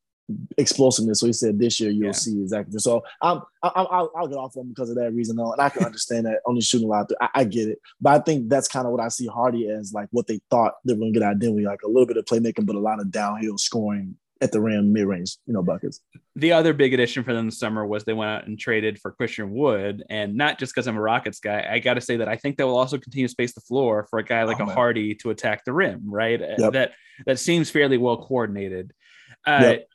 explosiveness. 0.58 1.20
So 1.20 1.26
he 1.26 1.34
said 1.34 1.60
this 1.60 1.80
year 1.80 1.90
you'll 1.90 2.08
yeah. 2.08 2.12
see 2.12 2.40
exactly. 2.42 2.78
So 2.80 3.04
I'm, 3.22 3.42
I'm 3.64 3.88
I'll, 3.90 4.12
I'll, 4.16 4.28
get 4.28 4.38
off 4.38 4.56
him 4.56 4.70
because 4.70 4.90
of 4.90 4.96
that 4.98 5.14
reason 5.14 5.36
though, 5.36 5.52
and 5.52 5.62
I 5.62 5.70
can 5.70 5.84
understand 5.84 6.26
that 6.26 6.42
only 6.46 6.62
shooting 6.62 6.88
a 6.88 6.92
lot. 6.92 7.10
I, 7.22 7.30
I, 7.36 7.44
get 7.44 7.68
it, 7.68 7.80
but 8.00 8.14
I 8.14 8.24
think 8.24 8.50
that's 8.50 8.68
kind 8.68 8.86
of 8.86 8.92
what 8.92 9.02
I 9.02 9.08
see 9.08 9.28
Hardy 9.28 9.70
as 9.70 9.94
like 9.94 10.08
what 10.12 10.28
they 10.28 10.40
thought 10.50 10.76
they 10.86 10.94
were 10.94 11.00
gonna 11.00 11.12
get 11.12 11.24
identity, 11.24 11.66
like 11.66 11.82
a 11.84 11.88
little 11.88 12.06
bit 12.06 12.18
of 12.18 12.26
playmaking, 12.26 12.66
but 12.66 12.76
a 12.76 12.80
lot 12.80 13.00
of 13.00 13.12
downhill 13.12 13.58
scoring 13.58 14.16
at 14.42 14.52
the 14.52 14.62
rim 14.62 14.94
mid 14.94 15.06
range, 15.06 15.38
you 15.46 15.54
know, 15.54 15.62
buckets. 15.62 16.00
The 16.36 16.54
other 16.54 16.74
big 16.74 16.94
addition 16.94 17.24
for 17.24 17.34
them 17.34 17.48
this 17.48 17.60
summer 17.60 17.86
was 17.86 18.06
they 18.06 18.14
went 18.14 18.32
out 18.32 18.48
and 18.48 18.58
traded 18.58 19.00
for 19.00 19.12
Christian 19.12 19.52
Wood. 19.52 20.04
And 20.10 20.36
not 20.36 20.60
just 20.60 20.74
because 20.74 20.88
I'm 20.88 20.96
a 20.96 21.02
Rockets 21.02 21.40
guy, 21.40 21.68
I 21.70 21.80
got 21.80 21.96
to 21.96 22.02
say 22.02 22.18
that 22.18 22.30
I 22.30 22.38
think 22.38 22.58
that 22.58 22.66
will 22.66 22.78
also 22.78 22.98
continue 22.98 23.28
to 23.28 23.32
space 23.32 23.54
the 23.54 23.62
floor 23.62 24.08
for 24.10 24.20
a 24.20 24.24
guy 24.24 24.44
like 24.44 24.60
oh, 24.60 24.64
a 24.64 24.68
man. 24.68 24.76
Hardy 24.76 25.16
to 25.16 25.30
attack 25.30 25.66
the 25.66 25.74
rim, 25.74 26.04
right? 26.06 26.40
Yep. 26.40 26.74
That 26.74 26.94
that 27.26 27.40
seems 27.40 27.70
fairly 27.70 27.98
well 27.98 28.18
coordinated. 28.18 28.94
Uh, 29.46 29.60
yep 29.62 29.88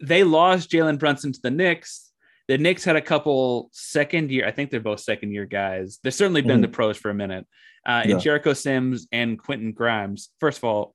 they 0.00 0.24
lost 0.24 0.70
Jalen 0.70 0.98
Brunson 0.98 1.32
to 1.32 1.40
the 1.42 1.50
Knicks. 1.50 2.10
The 2.46 2.58
Knicks 2.58 2.84
had 2.84 2.96
a 2.96 3.02
couple 3.02 3.68
second 3.72 4.30
year, 4.30 4.46
I 4.46 4.52
think 4.52 4.70
they're 4.70 4.80
both 4.80 5.00
second 5.00 5.32
year 5.32 5.44
guys. 5.44 5.98
They've 6.02 6.14
certainly 6.14 6.40
been 6.40 6.60
mm. 6.60 6.62
the 6.62 6.68
pros 6.68 6.96
for 6.96 7.10
a 7.10 7.14
minute. 7.14 7.46
Uh, 7.86 8.02
yeah. 8.04 8.12
And 8.12 8.20
Jericho 8.20 8.52
Sims 8.52 9.06
and 9.12 9.38
Quentin 9.38 9.72
Grimes. 9.72 10.30
First 10.40 10.58
of 10.58 10.64
all, 10.64 10.94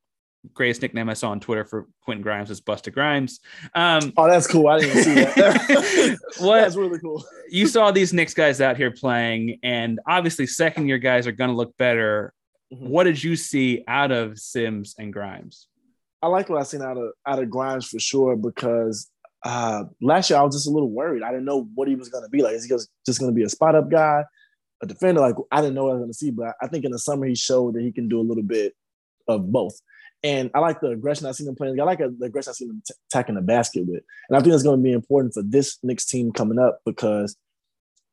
greatest 0.54 0.82
nickname 0.82 1.10
I 1.10 1.14
saw 1.14 1.30
on 1.32 1.40
Twitter 1.40 1.64
for 1.64 1.88
Quentin 2.02 2.22
Grimes 2.22 2.50
is 2.50 2.62
Busta 2.62 2.94
Grimes. 2.94 3.40
Um, 3.74 4.14
oh, 4.18 4.28
that's 4.28 4.48
cool. 4.48 4.68
I 4.68 4.80
didn't 4.80 5.04
see 5.04 5.14
that. 5.16 6.18
what, 6.40 6.62
that's 6.62 6.76
really 6.76 7.00
cool. 7.00 7.24
you 7.50 7.68
saw 7.68 7.92
these 7.92 8.14
Knicks 8.14 8.34
guys 8.34 8.62
out 8.62 8.78
here 8.78 8.92
playing, 8.92 9.60
and 9.64 10.00
obviously, 10.08 10.48
second 10.48 10.88
year 10.88 10.98
guys 10.98 11.28
are 11.28 11.32
going 11.32 11.50
to 11.50 11.56
look 11.56 11.76
better. 11.78 12.34
Mm-hmm. 12.74 12.90
What 12.90 13.06
did 13.06 13.24
you 13.24 13.36
see 13.36 13.84
out 13.88 14.12
of 14.12 14.40
Sims 14.40 14.96
and 14.98 15.14
Grimes? 15.14 15.68
I 16.22 16.28
like 16.28 16.50
what 16.50 16.60
I 16.60 16.64
seen 16.64 16.82
out 16.82 16.98
of 16.98 17.12
out 17.26 17.40
of 17.40 17.50
Grimes 17.50 17.88
for 17.88 18.00
sure 18.00 18.36
because 18.36 19.10
uh, 19.44 19.84
last 20.02 20.30
year 20.30 20.40
I 20.40 20.44
was 20.44 20.56
just 20.56 20.68
a 20.68 20.72
little 20.72 20.90
worried. 20.90 21.22
I 21.22 21.32
didn't 21.32 21.46
know 21.46 21.70
what 21.76 21.88
he 21.88 21.96
was 21.96 22.10
going 22.10 22.24
to 22.24 22.30
be 22.30 22.42
like. 22.42 22.56
Is 22.56 22.64
he 22.64 22.70
just 23.06 23.20
going 23.20 23.32
to 23.32 23.36
be 23.36 23.44
a 23.44 23.50
spot 23.50 23.76
up 23.76 23.90
guy, 23.92 24.24
a 24.82 24.86
defender? 24.86 25.20
Like 25.20 25.36
I 25.52 25.60
didn't 25.60 25.76
know 25.76 25.84
what 25.84 25.92
I 25.92 25.94
was 25.96 26.02
going 26.02 26.12
to 26.12 26.18
see, 26.18 26.32
but 26.32 26.56
I 26.62 26.68
think 26.68 26.86
in 26.86 26.92
the 26.92 27.00
summer 27.00 27.26
he 27.26 27.36
showed 27.36 27.76
that 27.76 27.82
he 27.82 27.92
can 27.92 28.08
do 28.08 28.20
a 28.20 28.24
little 28.24 28.44
bit 28.44 28.74
of 29.28 29.52
both. 29.52 29.80
And 30.24 30.50
I 30.54 30.60
like 30.60 30.80
the 30.80 30.92
aggression 30.92 31.26
I 31.26 31.32
seen 31.32 31.48
him 31.48 31.56
playing. 31.56 31.80
I 31.80 31.84
like 31.84 32.00
the 32.00 32.16
aggression 32.24 32.52
I 32.52 32.54
seen 32.54 32.70
him 32.70 32.82
t- 32.86 32.94
attacking 33.12 33.36
the 33.36 33.42
basket 33.42 33.86
with. 33.86 34.04
And 34.30 34.38
I 34.38 34.40
think 34.40 34.52
that's 34.52 34.64
going 34.64 34.80
to 34.80 34.84
be 34.84 34.94
important 34.94 35.34
for 35.34 35.44
this 35.44 35.78
next 35.84 36.06
team 36.06 36.32
coming 36.32 36.60
up 36.60 36.80
because 36.86 37.36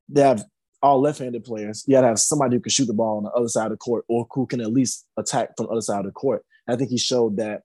they 0.08 0.22
have 0.22 0.44
all 0.82 1.00
left-handed 1.00 1.44
players. 1.44 1.84
You 1.86 1.94
got 1.94 2.00
to 2.00 2.08
have 2.08 2.18
somebody 2.18 2.56
who 2.56 2.60
can 2.60 2.70
shoot 2.70 2.86
the 2.86 2.94
ball 2.94 3.18
on 3.18 3.24
the 3.24 3.30
other 3.30 3.48
side 3.48 3.66
of 3.66 3.72
the 3.72 3.76
court 3.76 4.04
or 4.08 4.26
who 4.32 4.46
can 4.46 4.60
at 4.60 4.72
least 4.72 5.06
attack 5.16 5.56
from 5.56 5.66
the 5.66 5.72
other 5.72 5.80
side 5.82 6.00
of 6.00 6.06
the 6.06 6.12
court. 6.12 6.44
And 6.66 6.74
I 6.74 6.78
think 6.78 6.90
he 6.90 6.98
showed 6.98 7.36
that 7.36 7.62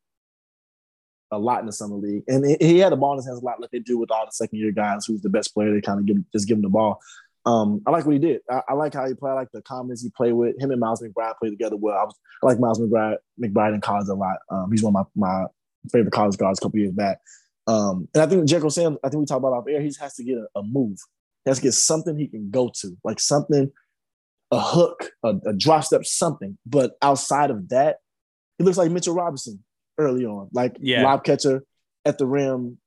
a 1.32 1.40
lot 1.40 1.60
in 1.60 1.66
the 1.66 1.74
summer 1.74 1.96
league, 1.96 2.24
and 2.28 2.46
he, 2.62 2.80
had 2.80 2.92
the 2.92 2.98
ball 2.98 3.14
in 3.14 3.18
his 3.18 3.26
hands 3.26 3.40
a 3.40 3.44
lot, 3.44 3.60
like 3.60 3.72
they 3.72 3.80
do 3.80 3.98
with 3.98 4.12
all 4.12 4.26
the 4.26 4.32
second 4.32 4.60
year 4.60 4.72
guys. 4.72 5.06
Who's 5.06 5.22
the 5.22 5.30
best 5.30 5.54
player? 5.54 5.74
They 5.74 5.82
kind 5.82 6.00
of 6.00 6.06
give 6.06 6.18
just 6.32 6.48
give 6.48 6.58
him 6.58 6.62
the 6.62 6.70
ball. 6.70 7.00
Um, 7.46 7.82
I 7.86 7.92
like 7.92 8.06
what 8.06 8.14
he 8.14 8.20
did. 8.20 8.42
I, 8.50 8.62
I, 8.70 8.74
like 8.74 8.94
how 8.94 9.08
he 9.08 9.14
played. 9.14 9.32
I 9.32 9.36
like 9.36 9.52
the 9.54 9.62
comments 9.62 10.02
he 10.02 10.10
played 10.10 10.34
with. 10.34 10.60
Him 10.60 10.72
and 10.72 10.80
Miles 10.80 11.02
McBride 11.02 11.38
played 11.38 11.52
together 11.52 11.76
well. 11.76 11.96
I, 11.96 12.04
was, 12.04 12.16
I 12.42 12.48
like 12.48 12.60
Miles 12.60 12.80
McBride, 12.80 13.18
McBride 13.40 13.76
in 13.76 13.82
college 13.82 14.08
a 14.08 14.16
lot. 14.16 14.38
Um, 14.50 14.72
he's 14.72 14.82
one 14.82 14.96
of 14.96 15.08
my, 15.16 15.28
my 15.28 15.46
favorite 15.92 16.12
college 16.12 16.38
guards 16.38 16.60
a 16.60 16.64
couple 16.64 16.80
years 16.80 16.92
back. 16.92 17.20
Um, 17.68 18.08
and 18.14 18.24
I 18.24 18.28
think 18.28 18.46
Jericho 18.48 18.70
Sam, 18.70 18.98
I 19.04 19.10
think 19.10 19.20
we 19.20 19.26
talked 19.26 19.40
about 19.40 19.54
off 19.54 19.66
air, 19.70 19.82
he 19.82 19.92
has 20.00 20.16
to 20.16 20.24
get 20.24 20.38
a, 20.38 20.60
a, 20.60 20.64
move. 20.64 20.98
He 21.44 21.52
has 21.52 21.58
to 21.58 21.64
get 21.64 21.74
something 21.74 22.18
he 22.18 22.28
can 22.28 22.50
go 22.50 22.72
to, 22.82 22.98
like 23.04 23.20
something, 23.20 23.72
a 24.52 24.60
hook, 24.60 25.12
a, 25.24 25.36
a 25.46 25.54
drop 25.54 25.84
step, 25.84 26.06
something. 26.06 26.58
But 26.66 26.94
outside 27.02 27.52
of 27.52 27.70
that, 27.70 27.98
he 28.58 28.64
looks 28.64 28.78
like 28.78 28.92
Mitchell 28.92 29.16
Robinson 29.16 29.64
early 29.98 30.26
on, 30.26 30.50
like 30.52 30.78
yeah. 30.80 31.04
lob 31.04 31.24
catcher 31.24 31.64
at 32.06 32.18
the 32.18 32.26
rim, 32.26 32.78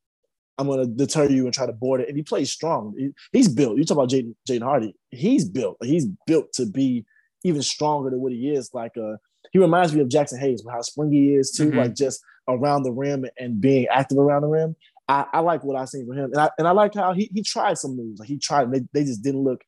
I'm 0.59 0.67
going 0.67 0.81
to 0.81 0.87
deter 0.87 1.29
you 1.29 1.45
and 1.45 1.55
try 1.55 1.67
to 1.67 1.73
board 1.73 2.01
it. 2.01 2.09
And 2.09 2.17
he 2.17 2.23
plays 2.23 2.51
strong. 2.51 2.95
He, 2.99 3.11
he's 3.33 3.49
built. 3.49 3.79
You 3.79 3.85
talk 3.85 3.97
about 3.97 4.11
Jaden 4.11 4.35
Jaden 4.49 4.63
Hardy. 4.63 4.95
He's 5.11 5.49
built. 5.49 5.77
He's 5.83 6.07
built 6.27 6.53
to 6.55 6.67
be 6.67 7.05
even 7.45 7.63
stronger 7.63 8.11
than 8.11 8.21
what 8.21 8.33
he 8.33 8.51
is. 8.51 8.71
Like 8.75 8.93
uh, 8.97 9.17
he 9.53 9.59
reminds 9.59 9.95
me 9.95 10.01
of 10.01 10.09
Jaxson 10.09 10.41
Hayes, 10.41 10.65
how 10.69 10.83
springy 10.83 11.29
he 11.29 11.35
is 11.35 11.53
too, 11.53 11.69
mm-hmm. 11.69 11.79
like 11.79 11.95
just 11.95 12.21
around 12.49 12.83
the 12.83 12.93
rim 12.93 13.25
and 13.39 13.61
being 13.61 13.87
active 13.89 14.19
around 14.19 14.43
the 14.43 14.49
rim. 14.49 14.75
I, 15.07 15.27
I 15.33 15.41
like 15.41 15.65
what 15.65 15.77
I've 15.77 15.89
seen 15.89 16.07
from 16.07 16.19
him, 16.19 16.33
and 16.33 16.41
I 16.41 16.51
and 16.59 16.67
I 16.67 16.73
like 16.73 16.95
how 16.95 17.13
he 17.13 17.31
he 17.33 17.43
tried 17.43 17.79
some 17.79 17.97
moves. 17.97 18.19
Like 18.19 18.29
he 18.29 18.39
tried, 18.39 18.71
they, 18.73 18.83
they 18.93 19.05
just 19.05 19.23
didn't 19.23 19.43
look. 19.43 19.63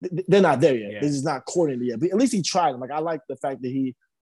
They're 0.00 0.40
not 0.40 0.60
there 0.60 0.76
yet. 0.76 0.92
Yeah. 0.92 1.00
They're 1.00 1.10
just 1.10 1.24
not 1.24 1.44
coordinated 1.46 1.88
yet. 1.88 2.00
But 2.00 2.10
at 2.10 2.16
least 2.16 2.32
he 2.32 2.42
tried. 2.42 2.72
Like 2.76 2.90
I 2.90 3.00
like 3.00 3.20
the 3.28 3.36
fact 3.36 3.62
that 3.62 3.68
he. 3.68 3.94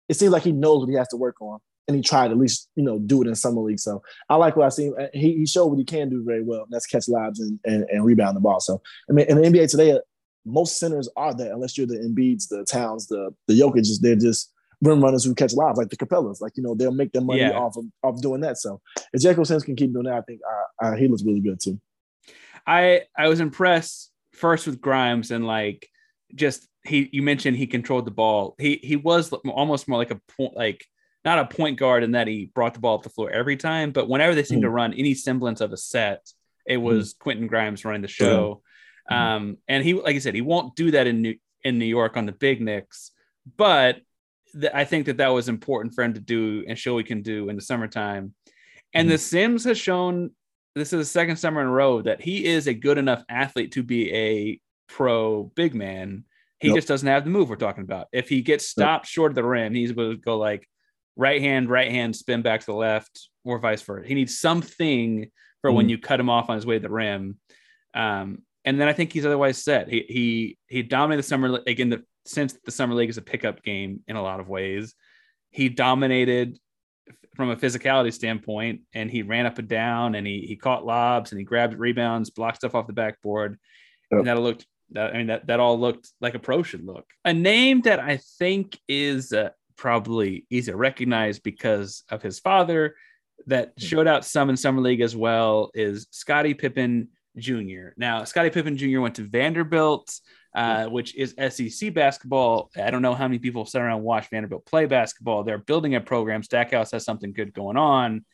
It 0.09 0.15
seems 0.15 0.31
like 0.31 0.45
he 0.45 0.53
knows 0.53 0.81
what 0.81 0.89
he 0.89 0.95
has 0.95 1.09
to 1.09 1.17
work 1.17 1.43
on 1.43 1.59
and 1.89 1.97
he 1.97 2.03
tried 2.03 2.31
at 2.31 2.39
least 2.39 2.69
you 2.75 2.83
know 2.83 2.99
do 2.99 3.23
it 3.23 3.29
in 3.29 3.35
summer 3.35 3.61
league. 3.61 3.81
So 3.81 4.03
I 4.29 4.37
like 4.37 4.57
what 4.57 4.67
I 4.67 4.71
see. 4.71 4.91
He, 5.13 5.35
he 5.35 5.47
showed 5.47 5.67
what 5.67 5.79
he 5.79 5.85
can 5.85 6.09
do 6.09 6.25
very 6.25 6.43
well. 6.43 6.67
that's 6.71 6.87
catch 6.87 7.09
lobs 7.09 7.41
and, 7.41 7.59
and, 7.65 7.85
and 7.91 8.05
rebound 8.05 8.37
the 8.37 8.41
ball. 8.41 8.61
So 8.61 8.81
I 9.09 9.13
mean, 9.13 9.27
in 9.27 9.41
the 9.41 9.49
NBA 9.49 9.71
today, 9.71 9.99
most 10.45 10.79
centers 10.79 11.09
are 11.17 11.35
that 11.35 11.53
unless 11.53 11.77
you're 11.77 11.87
the 11.87 11.99
Embiids, 11.99 12.49
the 12.49 12.65
Towns, 12.65 13.07
the 13.07 13.35
the 13.47 13.59
Jokic's. 13.59 14.01
They're 14.01 14.17
just 14.17 14.53
rim 14.83 15.03
runners 15.03 15.25
who 15.25 15.35
catch 15.35 15.55
lobs 15.55 15.79
like 15.79 15.89
the 15.89 15.97
Capelas. 15.97 16.41
Like 16.41 16.57
you 16.57 16.63
know 16.63 16.75
they'll 16.75 16.93
make 16.93 17.13
their 17.13 17.23
money 17.23 17.41
yeah. 17.41 17.59
off 17.59 17.77
of 17.77 17.85
off 18.03 18.21
doing 18.21 18.41
that. 18.43 18.59
So 18.59 18.81
if 19.13 19.23
Jericho 19.23 19.45
Sims 19.45 19.65
can 19.65 19.77
keep 19.77 19.93
doing 19.93 20.07
that, 20.07 20.15
I 20.15 20.23
think 20.23 20.41
uh, 20.49 20.87
uh, 20.87 20.97
he 20.97 21.09
looks 21.09 21.25
really 21.25 21.41
good 21.41 21.61
too. 21.61 21.81
I 22.67 23.03
I 23.17 23.29
was 23.29 23.41
impressed 23.41 24.11
first 24.33 24.67
with 24.67 24.81
Grimes 24.81 25.31
and 25.31 25.47
like 25.47 25.89
just 26.35 26.67
he 26.85 27.09
you 27.13 27.23
mentioned 27.23 27.57
he 27.57 27.67
controlled 27.67 28.07
the 28.07 28.11
ball. 28.11 28.55
He 28.59 28.81
he 28.83 28.97
was 28.97 29.33
almost 29.33 29.89
more 29.89 29.99
like 29.99 30.11
a 30.11 30.21
point 30.37 30.57
like 30.57 30.87
not 31.27 31.41
a 31.41 31.57
point 31.57 31.77
guard 31.77 32.05
in 32.05 32.13
that 32.13 32.29
he 32.29 32.51
brought 32.55 32.73
the 32.73 32.81
ball 32.81 32.97
up 32.97 33.03
the 33.03 33.11
floor 33.11 33.31
every 33.31 33.57
time, 33.57 33.91
but 33.91 34.09
whenever 34.09 34.35
they 34.35 34.45
seemed 34.45 34.63
mm. 34.63 34.67
to 34.67 34.71
run 34.71 34.95
any 34.95 35.13
semblance 35.13 35.61
of 35.61 35.73
a 35.73 35.77
set, 35.77 36.25
it 36.65 36.77
was 36.77 37.13
mm. 37.13 37.19
Quentin 37.19 37.49
Grimes 37.49 37.85
running 37.85 38.01
the 38.01 38.09
show. 38.09 38.63
Mm. 39.11 39.17
Um, 39.17 39.59
and 39.67 39.85
he, 39.85 39.95
like 39.95 40.15
I 40.15 40.21
said, 40.21 40.37
he 40.37 40.41
won't 40.41 40.77
do 40.77 40.93
that 40.93 41.09
in 41.09 41.23
New 41.23 41.35
in 41.65 41.79
New 41.81 41.87
York 41.87 42.17
on 42.17 42.27
the 42.27 42.33
big 42.33 42.61
Knicks, 42.61 43.11
but 43.57 43.99
th- 44.53 44.73
I 44.73 44.85
think 44.85 45.07
that 45.07 45.17
that 45.17 45.29
was 45.29 45.49
important 45.49 45.95
for 45.95 46.05
him 46.05 46.15
to 46.15 46.21
do 46.21 46.65
and 46.69 46.79
show 46.79 46.97
he 46.97 47.03
can 47.03 47.23
do 47.23 47.49
in 47.49 47.57
the 47.57 47.63
summertime. 47.63 48.33
And 48.95 49.11
the 49.11 49.19
Sims 49.19 49.65
has 49.65 49.77
shown 49.77 50.31
this 50.77 50.93
is 50.93 51.01
the 51.01 51.05
second 51.05 51.37
summer 51.39 51.61
in 51.61 51.67
a 51.67 51.73
row 51.73 52.03
that 52.03 52.23
he 52.23 52.47
is 52.47 52.69
a 52.69 52.75
good 52.75 52.99
enough 52.99 53.25
athlete 53.29 53.73
to 53.73 53.83
be 53.83 54.15
a 54.15 54.61
pro 54.87 55.51
big 55.57 55.75
man. 55.75 56.25
He 56.61 56.73
just 56.73 56.89
doesn't 56.89 57.09
have 57.09 57.25
the 57.25 57.31
move 57.31 57.51
we're 57.51 57.57
talking 57.57 57.85
about. 57.85 58.07
If 58.13 58.29
he 58.29 58.43
gets 58.43 58.67
stopped 58.67 59.07
short 59.07 59.33
of 59.33 59.35
the 59.35 59.45
rim, 59.45 59.75
he's 59.75 59.91
able 59.91 60.13
to 60.13 60.17
go 60.17 60.39
like 60.39 60.67
right 61.17 61.41
hand, 61.41 61.71
right 61.71 61.91
hand, 61.91 62.15
spin 62.15 62.43
back 62.43 62.61
to 62.61 62.67
the 62.67 62.75
left, 62.75 63.29
or 63.45 63.59
vice 63.59 63.83
versa. 63.83 64.07
He 64.07 64.15
needs 64.15 64.39
something 64.39 65.31
for 65.63 65.71
mm 65.71 65.75
when 65.75 65.89
you 65.89 65.99
cut 65.99 66.21
him 66.21 66.31
off 66.31 66.51
on 66.51 66.57
his 66.57 66.67
way 66.67 66.77
to 66.77 66.83
the 66.83 66.91
rim. 66.91 67.39
Um, 67.95 68.43
and 68.65 68.81
then 68.81 68.89
I 68.89 68.93
think 68.93 69.13
he's 69.13 69.25
otherwise 69.25 69.63
set. 69.63 69.89
He 69.89 70.05
he 70.09 70.59
he 70.67 70.83
dominated 70.83 71.23
the 71.23 71.29
summer 71.29 71.49
league 71.49 71.81
in 71.81 71.89
the 71.89 72.05
since 72.27 72.53
the 72.65 72.73
summer 72.73 72.95
league 72.95 73.09
is 73.09 73.19
a 73.19 73.23
pickup 73.23 73.63
game 73.63 74.01
in 74.09 74.17
a 74.17 74.23
lot 74.23 74.41
of 74.41 74.49
ways. 74.49 74.95
He 75.51 75.69
dominated 75.69 76.59
from 77.37 77.51
a 77.51 77.57
physicality 77.57 78.13
standpoint, 78.13 78.81
and 78.93 79.11
he 79.11 79.23
ran 79.23 79.47
up 79.47 79.59
and 79.59 79.69
down, 79.69 80.15
and 80.17 80.27
he 80.27 80.41
he 80.41 80.57
caught 80.57 80.85
lobs, 80.85 81.31
and 81.31 81.39
he 81.39 81.45
grabbed 81.45 81.79
rebounds, 81.79 82.31
blocked 82.31 82.59
stuff 82.59 82.75
off 82.75 82.89
the 82.89 82.93
backboard, 82.93 83.59
yep. 84.11 84.19
and 84.19 84.27
that 84.27 84.39
looked. 84.41 84.67
That, 84.91 85.15
I 85.15 85.19
mean 85.19 85.29
that 85.29 85.47
that 85.47 85.61
all 85.61 85.79
looked 85.79 86.11
like 86.21 86.35
a 86.35 86.39
pro 86.41 86.63
should 86.63 86.85
look. 86.85 87.07
A 87.25 87.33
name 87.33 87.83
that 87.83 88.01
I 88.01 88.21
think 88.39 88.79
is 88.89 89.33
uh, 89.33 89.51
probably 89.77 90.47
easy 90.51 90.71
to 90.71 90.77
recognize 90.77 91.39
because 91.39 92.05
of 92.11 92.23
his 92.23 92.39
father 92.39 92.97
that 93.47 93.73
hmm. 93.79 93.85
showed 93.85 94.07
out 94.07 94.25
some 94.25 94.51
in 94.51 94.57
summer 94.57 94.81
league 94.81 95.01
as 95.01 95.15
well 95.15 95.71
is 95.75 96.07
Scottie 96.11 96.55
Pippen 96.55 97.09
Jr. 97.37 97.89
Now, 97.97 98.25
Scottie 98.25 98.51
Pippen 98.51 98.77
Jr. 98.77 99.01
went 99.01 99.17
to 99.17 99.23
Vanderbilt, 99.23 100.19
uh, 100.55 100.87
hmm. 100.87 100.93
which 100.93 101.15
is 101.15 101.35
SEC 101.51 101.93
basketball. 101.93 102.71
I 102.77 102.91
don't 102.91 103.03
know 103.03 103.15
how 103.15 103.29
many 103.29 103.39
people 103.39 103.67
sit 103.67 103.81
around 103.81 103.97
and 103.97 104.05
watch 104.05 104.29
Vanderbilt 104.31 104.67
play 104.67 104.87
basketball. 104.87 105.45
They're 105.45 105.59
building 105.59 105.95
a 105.95 106.01
program. 106.01 106.43
Stackhouse 106.43 106.93
has 106.93 107.05
something 107.05 107.33
good 107.33 107.53
going 107.53 107.77
on. 107.77 108.25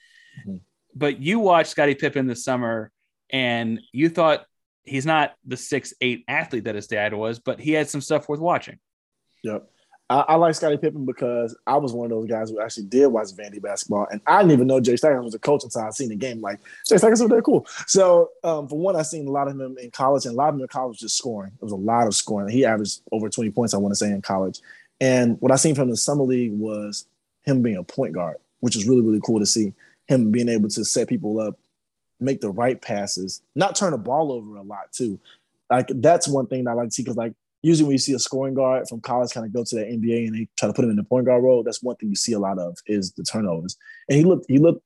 Mm-hmm. 0.40 0.56
But 0.94 1.20
you 1.20 1.38
watched 1.38 1.70
Scottie 1.70 1.94
Pippen 1.94 2.26
this 2.26 2.44
summer 2.44 2.90
and 3.30 3.80
you 3.92 4.08
thought 4.08 4.44
he's 4.84 5.06
not 5.06 5.32
the 5.46 5.56
six 5.56 5.94
eight 6.00 6.24
athlete 6.28 6.64
that 6.64 6.74
his 6.74 6.86
dad 6.86 7.14
was, 7.14 7.38
but 7.38 7.60
he 7.60 7.72
had 7.72 7.88
some 7.88 8.00
stuff 8.00 8.28
worth 8.28 8.40
watching. 8.40 8.78
Yep. 9.42 9.68
I, 10.12 10.20
I 10.28 10.34
like 10.34 10.54
Scottie 10.54 10.76
Pippen 10.76 11.06
because 11.06 11.56
I 11.66 11.78
was 11.78 11.94
one 11.94 12.04
of 12.04 12.10
those 12.10 12.28
guys 12.28 12.50
who 12.50 12.60
actually 12.60 12.84
did 12.84 13.06
watch 13.06 13.28
Vandy 13.28 13.62
basketball, 13.62 14.06
and 14.10 14.20
I 14.26 14.38
didn't 14.42 14.52
even 14.52 14.66
know 14.66 14.78
Jay 14.78 14.96
Stackhouse 14.96 15.24
was 15.24 15.34
a 15.34 15.38
coach 15.38 15.64
until 15.64 15.80
I 15.80 15.90
seen 15.90 16.10
the 16.10 16.16
game. 16.16 16.42
Like 16.42 16.58
Jay 16.86 16.98
Stackhouse 16.98 17.20
was 17.22 17.30
very 17.30 17.42
cool. 17.42 17.66
So 17.86 18.30
um, 18.44 18.68
for 18.68 18.78
one, 18.78 18.94
I 18.94 19.02
seen 19.02 19.26
a 19.26 19.30
lot 19.30 19.48
of 19.48 19.58
him 19.58 19.78
in 19.80 19.90
college, 19.90 20.26
and 20.26 20.34
a 20.34 20.36
lot 20.36 20.50
of 20.50 20.56
him 20.56 20.60
in 20.60 20.68
college 20.68 20.98
just 20.98 21.16
scoring. 21.16 21.52
It 21.54 21.64
was 21.64 21.72
a 21.72 21.76
lot 21.76 22.06
of 22.06 22.14
scoring. 22.14 22.50
He 22.50 22.66
averaged 22.66 23.00
over 23.10 23.30
twenty 23.30 23.50
points, 23.50 23.72
I 23.72 23.78
want 23.78 23.92
to 23.92 23.96
say, 23.96 24.10
in 24.10 24.20
college. 24.20 24.60
And 25.00 25.40
what 25.40 25.50
I 25.50 25.56
seen 25.56 25.74
from 25.74 25.88
the 25.88 25.96
summer 25.96 26.24
league 26.24 26.52
was 26.52 27.06
him 27.44 27.62
being 27.62 27.78
a 27.78 27.82
point 27.82 28.12
guard, 28.12 28.36
which 28.60 28.76
is 28.76 28.86
really 28.86 29.02
really 29.02 29.20
cool 29.24 29.38
to 29.38 29.46
see. 29.46 29.72
Him 30.08 30.30
being 30.30 30.50
able 30.50 30.68
to 30.68 30.84
set 30.84 31.08
people 31.08 31.40
up, 31.40 31.58
make 32.20 32.42
the 32.42 32.50
right 32.50 32.80
passes, 32.80 33.40
not 33.54 33.76
turn 33.76 33.92
the 33.92 33.98
ball 33.98 34.30
over 34.30 34.56
a 34.56 34.62
lot 34.62 34.92
too. 34.92 35.18
Like 35.70 35.86
that's 35.88 36.28
one 36.28 36.48
thing 36.48 36.64
that 36.64 36.72
I 36.72 36.74
like 36.74 36.88
to 36.88 36.94
see 36.94 37.02
because 37.02 37.16
like 37.16 37.32
usually 37.62 37.84
when 37.86 37.92
you 37.92 37.98
see 37.98 38.12
a 38.12 38.18
scoring 38.18 38.54
guard 38.54 38.88
from 38.88 39.00
college 39.00 39.32
kind 39.32 39.46
of 39.46 39.52
go 39.52 39.64
to 39.64 39.76
the 39.76 39.82
NBA 39.82 40.26
and 40.26 40.34
they 40.34 40.48
try 40.58 40.68
to 40.68 40.74
put 40.74 40.84
him 40.84 40.90
in 40.90 40.96
the 40.96 41.04
point 41.04 41.26
guard 41.26 41.42
role, 41.42 41.62
that's 41.62 41.82
one 41.82 41.96
thing 41.96 42.08
you 42.08 42.16
see 42.16 42.32
a 42.32 42.38
lot 42.38 42.58
of 42.58 42.76
is 42.86 43.12
the 43.12 43.22
turnovers. 43.22 43.76
And 44.08 44.18
he 44.18 44.24
looked 44.24 44.46
he 44.48 44.58
looked 44.58 44.82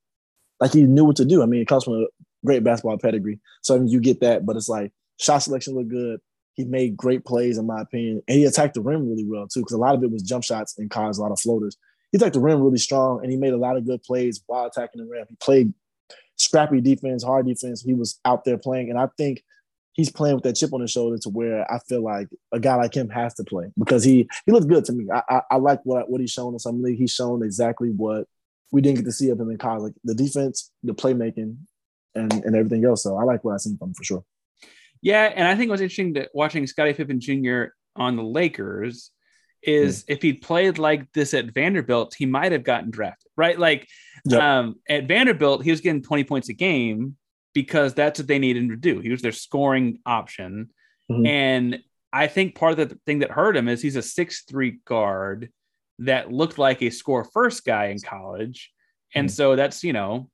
like 0.60 0.72
he 0.72 0.82
knew 0.82 1.04
what 1.04 1.16
to 1.16 1.24
do. 1.24 1.42
I 1.42 1.46
mean, 1.46 1.60
it 1.60 1.68
comes 1.68 1.84
from 1.84 1.94
a 1.94 2.06
great 2.44 2.62
basketball 2.62 2.98
pedigree, 2.98 3.40
so 3.62 3.74
I 3.74 3.78
mean, 3.78 3.88
you 3.88 4.00
get 4.00 4.20
that. 4.20 4.46
But 4.46 4.56
it's 4.56 4.68
like 4.68 4.92
shot 5.18 5.38
selection 5.38 5.74
looked 5.74 5.88
good. 5.88 6.20
He 6.54 6.64
made 6.64 6.96
great 6.96 7.24
plays, 7.24 7.58
in 7.58 7.66
my 7.66 7.82
opinion, 7.82 8.22
and 8.28 8.38
he 8.38 8.44
attacked 8.44 8.74
the 8.74 8.80
rim 8.80 9.08
really 9.08 9.26
well 9.26 9.46
too, 9.48 9.60
because 9.60 9.72
a 9.72 9.78
lot 9.78 9.94
of 9.94 10.02
it 10.02 10.10
was 10.10 10.22
jump 10.22 10.44
shots 10.44 10.78
in 10.78 10.88
college, 10.88 11.18
a 11.18 11.20
lot 11.20 11.32
of 11.32 11.40
floaters. 11.40 11.76
He 12.12 12.16
attacked 12.16 12.34
the 12.34 12.40
rim 12.40 12.62
really 12.62 12.78
strong, 12.78 13.20
and 13.22 13.30
he 13.30 13.36
made 13.36 13.52
a 13.52 13.58
lot 13.58 13.76
of 13.76 13.86
good 13.86 14.02
plays 14.02 14.42
while 14.46 14.66
attacking 14.66 15.02
the 15.02 15.08
rim. 15.08 15.26
He 15.28 15.36
played 15.36 15.72
scrappy 16.36 16.80
defense, 16.80 17.24
hard 17.24 17.46
defense. 17.46 17.82
He 17.82 17.94
was 17.94 18.20
out 18.24 18.44
there 18.44 18.58
playing, 18.58 18.90
and 18.90 18.98
I 18.98 19.08
think 19.18 19.42
he's 19.96 20.10
playing 20.10 20.34
with 20.34 20.44
that 20.44 20.54
chip 20.54 20.72
on 20.72 20.82
his 20.82 20.90
shoulder 20.90 21.18
to 21.18 21.30
where 21.30 21.70
I 21.72 21.78
feel 21.88 22.02
like 22.02 22.28
a 22.52 22.60
guy 22.60 22.76
like 22.76 22.94
him 22.94 23.08
has 23.08 23.34
to 23.34 23.44
play 23.44 23.72
because 23.78 24.04
he 24.04 24.28
he 24.44 24.52
looks 24.52 24.66
good 24.66 24.84
to 24.84 24.92
me. 24.92 25.06
I 25.12 25.22
I, 25.28 25.40
I 25.52 25.56
like 25.56 25.80
what 25.84 26.08
what 26.08 26.20
he's 26.20 26.30
shown 26.30 26.52
in 26.52 26.58
some 26.58 26.82
league. 26.82 26.98
He's 26.98 27.12
shown 27.12 27.42
exactly 27.42 27.90
what 27.90 28.26
we 28.70 28.80
didn't 28.80 28.98
get 28.98 29.04
to 29.06 29.12
see 29.12 29.30
of 29.30 29.40
him 29.40 29.50
in 29.50 29.58
college, 29.58 29.82
like 29.82 29.94
the 30.04 30.14
defense, 30.14 30.70
the 30.82 30.94
playmaking, 30.94 31.56
and 32.14 32.32
and 32.32 32.54
everything 32.54 32.84
else. 32.84 33.02
So 33.02 33.16
I 33.16 33.24
like 33.24 33.42
what 33.42 33.54
I 33.54 33.56
seen 33.56 33.76
from 33.78 33.88
him 33.88 33.94
for 33.94 34.04
sure. 34.04 34.24
Yeah, 35.02 35.32
and 35.34 35.46
I 35.46 35.54
think 35.54 35.70
what's 35.70 35.82
interesting 35.82 36.14
that 36.14 36.30
watching 36.34 36.66
Scottie 36.66 36.94
Pippen 36.94 37.20
Jr. 37.20 37.64
on 37.96 38.16
the 38.16 38.22
Lakers 38.22 39.10
is 39.62 40.04
yeah. 40.06 40.14
if 40.14 40.22
he'd 40.22 40.42
played 40.42 40.78
like 40.78 41.12
this 41.12 41.34
at 41.34 41.52
Vanderbilt, 41.52 42.14
he 42.16 42.26
might 42.26 42.52
have 42.52 42.64
gotten 42.64 42.90
drafted, 42.90 43.30
right? 43.36 43.58
Like 43.58 43.88
yep. 44.24 44.40
um, 44.40 44.76
at 44.88 45.08
Vanderbilt, 45.08 45.64
he 45.64 45.70
was 45.70 45.80
getting 45.80 46.02
20 46.02 46.24
points 46.24 46.48
a 46.48 46.54
game, 46.54 47.16
because 47.56 47.94
that's 47.94 48.20
what 48.20 48.28
they 48.28 48.38
needed 48.38 48.62
him 48.62 48.68
to 48.68 48.76
do. 48.76 49.00
He 49.00 49.08
was 49.08 49.22
their 49.22 49.32
scoring 49.32 49.98
option. 50.04 50.68
Mm-hmm. 51.10 51.24
And 51.24 51.78
I 52.12 52.26
think 52.26 52.54
part 52.54 52.78
of 52.78 52.90
the 52.90 52.98
thing 53.06 53.20
that 53.20 53.30
hurt 53.30 53.56
him 53.56 53.66
is 53.66 53.80
he's 53.80 53.96
a 53.96 54.02
six-three 54.02 54.80
guard 54.84 55.50
that 56.00 56.30
looked 56.30 56.58
like 56.58 56.82
a 56.82 56.90
score 56.90 57.24
first 57.24 57.64
guy 57.64 57.86
in 57.86 57.98
college. 57.98 58.74
And 59.14 59.28
mm-hmm. 59.28 59.32
so 59.32 59.56
that's, 59.56 59.82
you 59.82 59.94
know, 59.94 60.28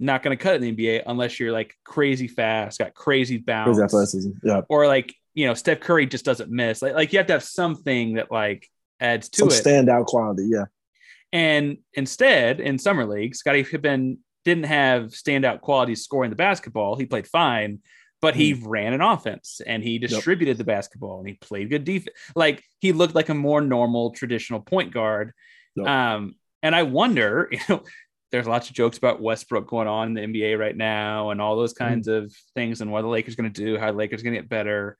not 0.00 0.24
going 0.24 0.36
to 0.36 0.42
cut 0.42 0.56
it 0.56 0.64
in 0.64 0.74
the 0.74 0.88
NBA 0.88 1.04
unless 1.06 1.38
you're 1.38 1.52
like 1.52 1.76
crazy 1.84 2.26
fast, 2.26 2.80
got 2.80 2.92
crazy 2.92 3.38
bounce. 3.38 3.78
Crazy. 3.92 4.32
Yeah. 4.42 4.62
Or 4.68 4.88
like, 4.88 5.14
you 5.32 5.46
know, 5.46 5.54
Steph 5.54 5.78
Curry 5.78 6.06
just 6.06 6.24
doesn't 6.24 6.50
miss. 6.50 6.82
Like, 6.82 6.94
like 6.94 7.12
you 7.12 7.20
have 7.20 7.28
to 7.28 7.34
have 7.34 7.44
something 7.44 8.14
that 8.14 8.32
like 8.32 8.68
adds 8.98 9.28
to 9.28 9.38
Some 9.38 9.48
it. 9.48 9.64
Standout 9.64 10.06
quality. 10.06 10.48
Yeah. 10.48 10.64
And 11.32 11.78
instead, 11.92 12.58
in 12.58 12.80
summer 12.80 13.06
league, 13.06 13.36
Scottie 13.36 13.62
Pippen 13.62 14.18
didn't 14.44 14.64
have 14.64 15.06
standout 15.06 15.60
qualities 15.60 16.02
scoring 16.02 16.30
the 16.30 16.36
basketball. 16.36 16.96
He 16.96 17.06
played 17.06 17.26
fine, 17.26 17.80
but 18.20 18.34
he 18.34 18.54
mm. 18.54 18.62
ran 18.64 18.92
an 18.92 19.00
offense 19.00 19.60
and 19.66 19.82
he 19.82 19.98
distributed 19.98 20.52
yep. 20.52 20.58
the 20.58 20.64
basketball 20.64 21.18
and 21.18 21.28
he 21.28 21.34
played 21.34 21.70
good 21.70 21.84
defense. 21.84 22.16
Like 22.34 22.62
he 22.80 22.92
looked 22.92 23.14
like 23.14 23.28
a 23.28 23.34
more 23.34 23.60
normal 23.60 24.10
traditional 24.10 24.60
point 24.60 24.92
guard. 24.92 25.32
Yep. 25.76 25.86
Um, 25.86 26.34
and 26.62 26.74
I 26.74 26.84
wonder, 26.84 27.48
you 27.52 27.58
know, 27.68 27.82
there's 28.30 28.48
lots 28.48 28.68
of 28.68 28.74
jokes 28.74 28.98
about 28.98 29.22
Westbrook 29.22 29.68
going 29.68 29.86
on 29.86 30.08
in 30.08 30.32
the 30.32 30.40
NBA 30.40 30.58
right 30.58 30.76
now 30.76 31.30
and 31.30 31.40
all 31.40 31.56
those 31.56 31.74
Mm-hmm. 31.74 31.84
kinds 31.84 32.08
of 32.08 32.32
things 32.54 32.80
and 32.80 32.90
what 32.90 33.02
the 33.02 33.08
Lakers 33.08 33.36
going 33.36 33.52
to 33.52 33.64
do, 33.64 33.78
how 33.78 33.92
the 33.92 33.98
Lakers 33.98 34.22
going 34.22 34.34
to 34.34 34.40
get 34.40 34.48
better. 34.48 34.96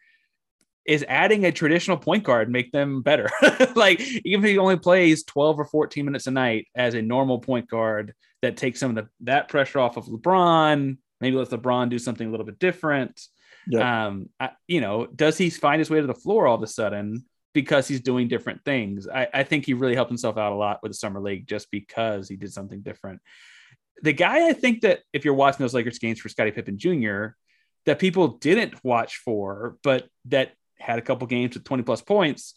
Is 0.87 1.05
adding 1.09 1.45
a 1.45 1.53
traditional 1.53 1.97
point 1.97 2.25
guard 2.25 2.51
make 2.51 2.71
them 2.73 3.03
better? 3.03 3.31
like 3.75 4.01
even 4.25 4.45
if 4.45 4.51
he 4.51 4.59
only 4.59 4.77
plays 4.77 5.25
12 5.25 5.61
or 5.61 5.65
14 5.65 6.05
minutes 6.05 6.27
a 6.27 6.31
night 6.31 6.69
as 6.75 6.95
a 6.95 7.03
normal 7.03 7.39
point 7.39 7.69
guard 7.69 8.15
that 8.43 8.57
takes 8.57 8.81
some 8.81 8.91
of 8.91 8.97
the 8.97 9.09
that 9.21 9.49
pressure 9.49 9.79
off 9.79 9.97
of 9.97 10.07
LeBron, 10.07 10.99
maybe 11.21 11.37
lets 11.37 11.51
LeBron 11.51 11.89
do 11.89 11.99
something 11.99 12.29
a 12.29 12.31
little 12.31 12.45
bit 12.45 12.59
different. 12.59 13.21
Yeah. 13.67 14.07
Um, 14.07 14.29
I, 14.39 14.51
you 14.67 14.81
know, 14.81 15.07
does 15.07 15.39
he 15.39 15.51
find 15.51 15.79
his 15.79 15.91
way 15.91 16.01
to 16.01 16.07
the 16.07 16.15
floor 16.15 16.47
all 16.47 16.57
of 16.57 16.63
a 16.63 16.67
sudden 16.67 17.25
because 17.55 17.89
he's 17.89 18.01
doing 18.01 18.29
different 18.29 18.65
things? 18.65 19.09
I, 19.09 19.29
I 19.33 19.43
think 19.45 19.65
he 19.65 19.75
really 19.75 19.95
helped 19.95 20.11
himself 20.11 20.37
out 20.37 20.53
a 20.53 20.57
lot 20.57 20.81
with 20.83 20.93
the 20.93 20.97
summer 20.97 21.21
league 21.21 21.47
just 21.47 21.71
because 21.71 22.29
he 22.29 22.37
did 22.37 22.53
something 22.53 22.83
different. 22.83 23.21
The 24.03 24.13
guy 24.13 24.49
I 24.49 24.53
think 24.53 24.83
that 24.83 25.01
if 25.13 25.25
you're 25.25 25.35
watching 25.35 25.65
those 25.65 25.73
Lakers 25.73 25.99
games 25.99 26.21
for 26.21 26.29
Scottie 26.29 26.51
Pippen 26.51 26.79
Jr., 26.79 27.29
that 27.87 27.99
people 27.99 28.29
didn't 28.29 28.83
watch 28.83 29.19
for, 29.19 29.77
but 29.83 30.09
that 30.27 30.53
had 30.85 30.99
a 30.99 31.03
couple 31.03 31.27
games 31.27 31.55
with 31.55 31.65
20 31.65 31.83
plus 31.83 32.03
points 32.03 32.55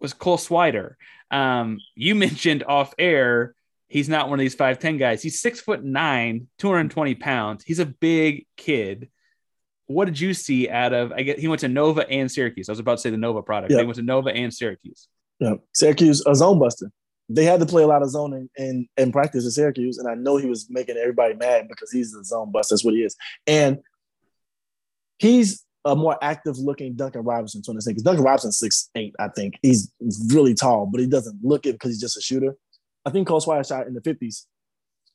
was 0.00 0.12
Cole 0.12 0.36
Swider. 0.36 0.94
Um, 1.30 1.78
you 1.94 2.14
mentioned 2.26 2.62
off 2.64 2.94
air, 2.98 3.54
he's 3.88 4.08
not 4.08 4.28
one 4.28 4.38
of 4.38 4.42
these 4.42 4.56
5'10 4.56 4.98
guys. 4.98 5.22
He's 5.22 5.40
six 5.40 5.60
foot 5.60 5.82
nine, 5.82 6.48
220 6.58 7.14
pounds. 7.14 7.64
He's 7.64 7.78
a 7.78 7.86
big 7.86 8.46
kid. 8.56 9.08
What 9.86 10.06
did 10.06 10.20
you 10.20 10.32
see 10.34 10.68
out 10.68 10.92
of? 10.92 11.12
I 11.12 11.22
get 11.22 11.38
he 11.38 11.46
went 11.46 11.60
to 11.60 11.68
Nova 11.68 12.08
and 12.08 12.30
Syracuse. 12.30 12.70
I 12.70 12.72
was 12.72 12.78
about 12.78 12.96
to 12.96 13.00
say 13.02 13.10
the 13.10 13.18
Nova 13.18 13.42
product. 13.42 13.70
Yeah. 13.70 13.80
He 13.80 13.84
went 13.84 13.96
to 13.96 14.02
Nova 14.02 14.30
and 14.30 14.52
Syracuse. 14.52 15.08
Yeah, 15.40 15.56
Syracuse 15.74 16.24
a 16.26 16.34
zone 16.34 16.58
buster. 16.58 16.90
They 17.28 17.44
had 17.44 17.60
to 17.60 17.66
play 17.66 17.82
a 17.82 17.86
lot 17.86 18.02
of 18.02 18.08
zoning 18.08 18.48
in 18.56 18.88
in 18.96 19.12
practice 19.12 19.44
at 19.44 19.52
Syracuse, 19.52 19.98
and 19.98 20.08
I 20.08 20.14
know 20.14 20.38
he 20.38 20.48
was 20.48 20.68
making 20.70 20.96
everybody 20.96 21.34
mad 21.34 21.68
because 21.68 21.92
he's 21.92 22.14
a 22.14 22.24
zone 22.24 22.50
buster. 22.50 22.74
That's 22.74 22.84
what 22.84 22.94
he 22.94 23.02
is, 23.02 23.14
and 23.46 23.80
he's 25.18 25.63
a 25.84 25.94
more 25.94 26.16
active 26.22 26.58
looking 26.58 26.94
Duncan 26.94 27.22
Robinson 27.22 27.62
to 27.62 27.70
understand. 27.70 27.96
Because 27.96 28.04
Duncan 28.04 28.24
Robinson's 28.24 28.58
six 28.58 28.90
eight, 28.94 29.14
I 29.18 29.28
think 29.28 29.58
he's 29.62 29.92
really 30.28 30.54
tall, 30.54 30.86
but 30.86 31.00
he 31.00 31.06
doesn't 31.06 31.38
look 31.42 31.66
it 31.66 31.72
because 31.72 31.90
he's 31.90 32.00
just 32.00 32.16
a 32.16 32.20
shooter. 32.20 32.56
I 33.04 33.10
think 33.10 33.28
Cole 33.28 33.40
Swider 33.40 33.66
shot 33.66 33.86
in 33.86 33.94
the 33.94 34.00
fifties, 34.00 34.46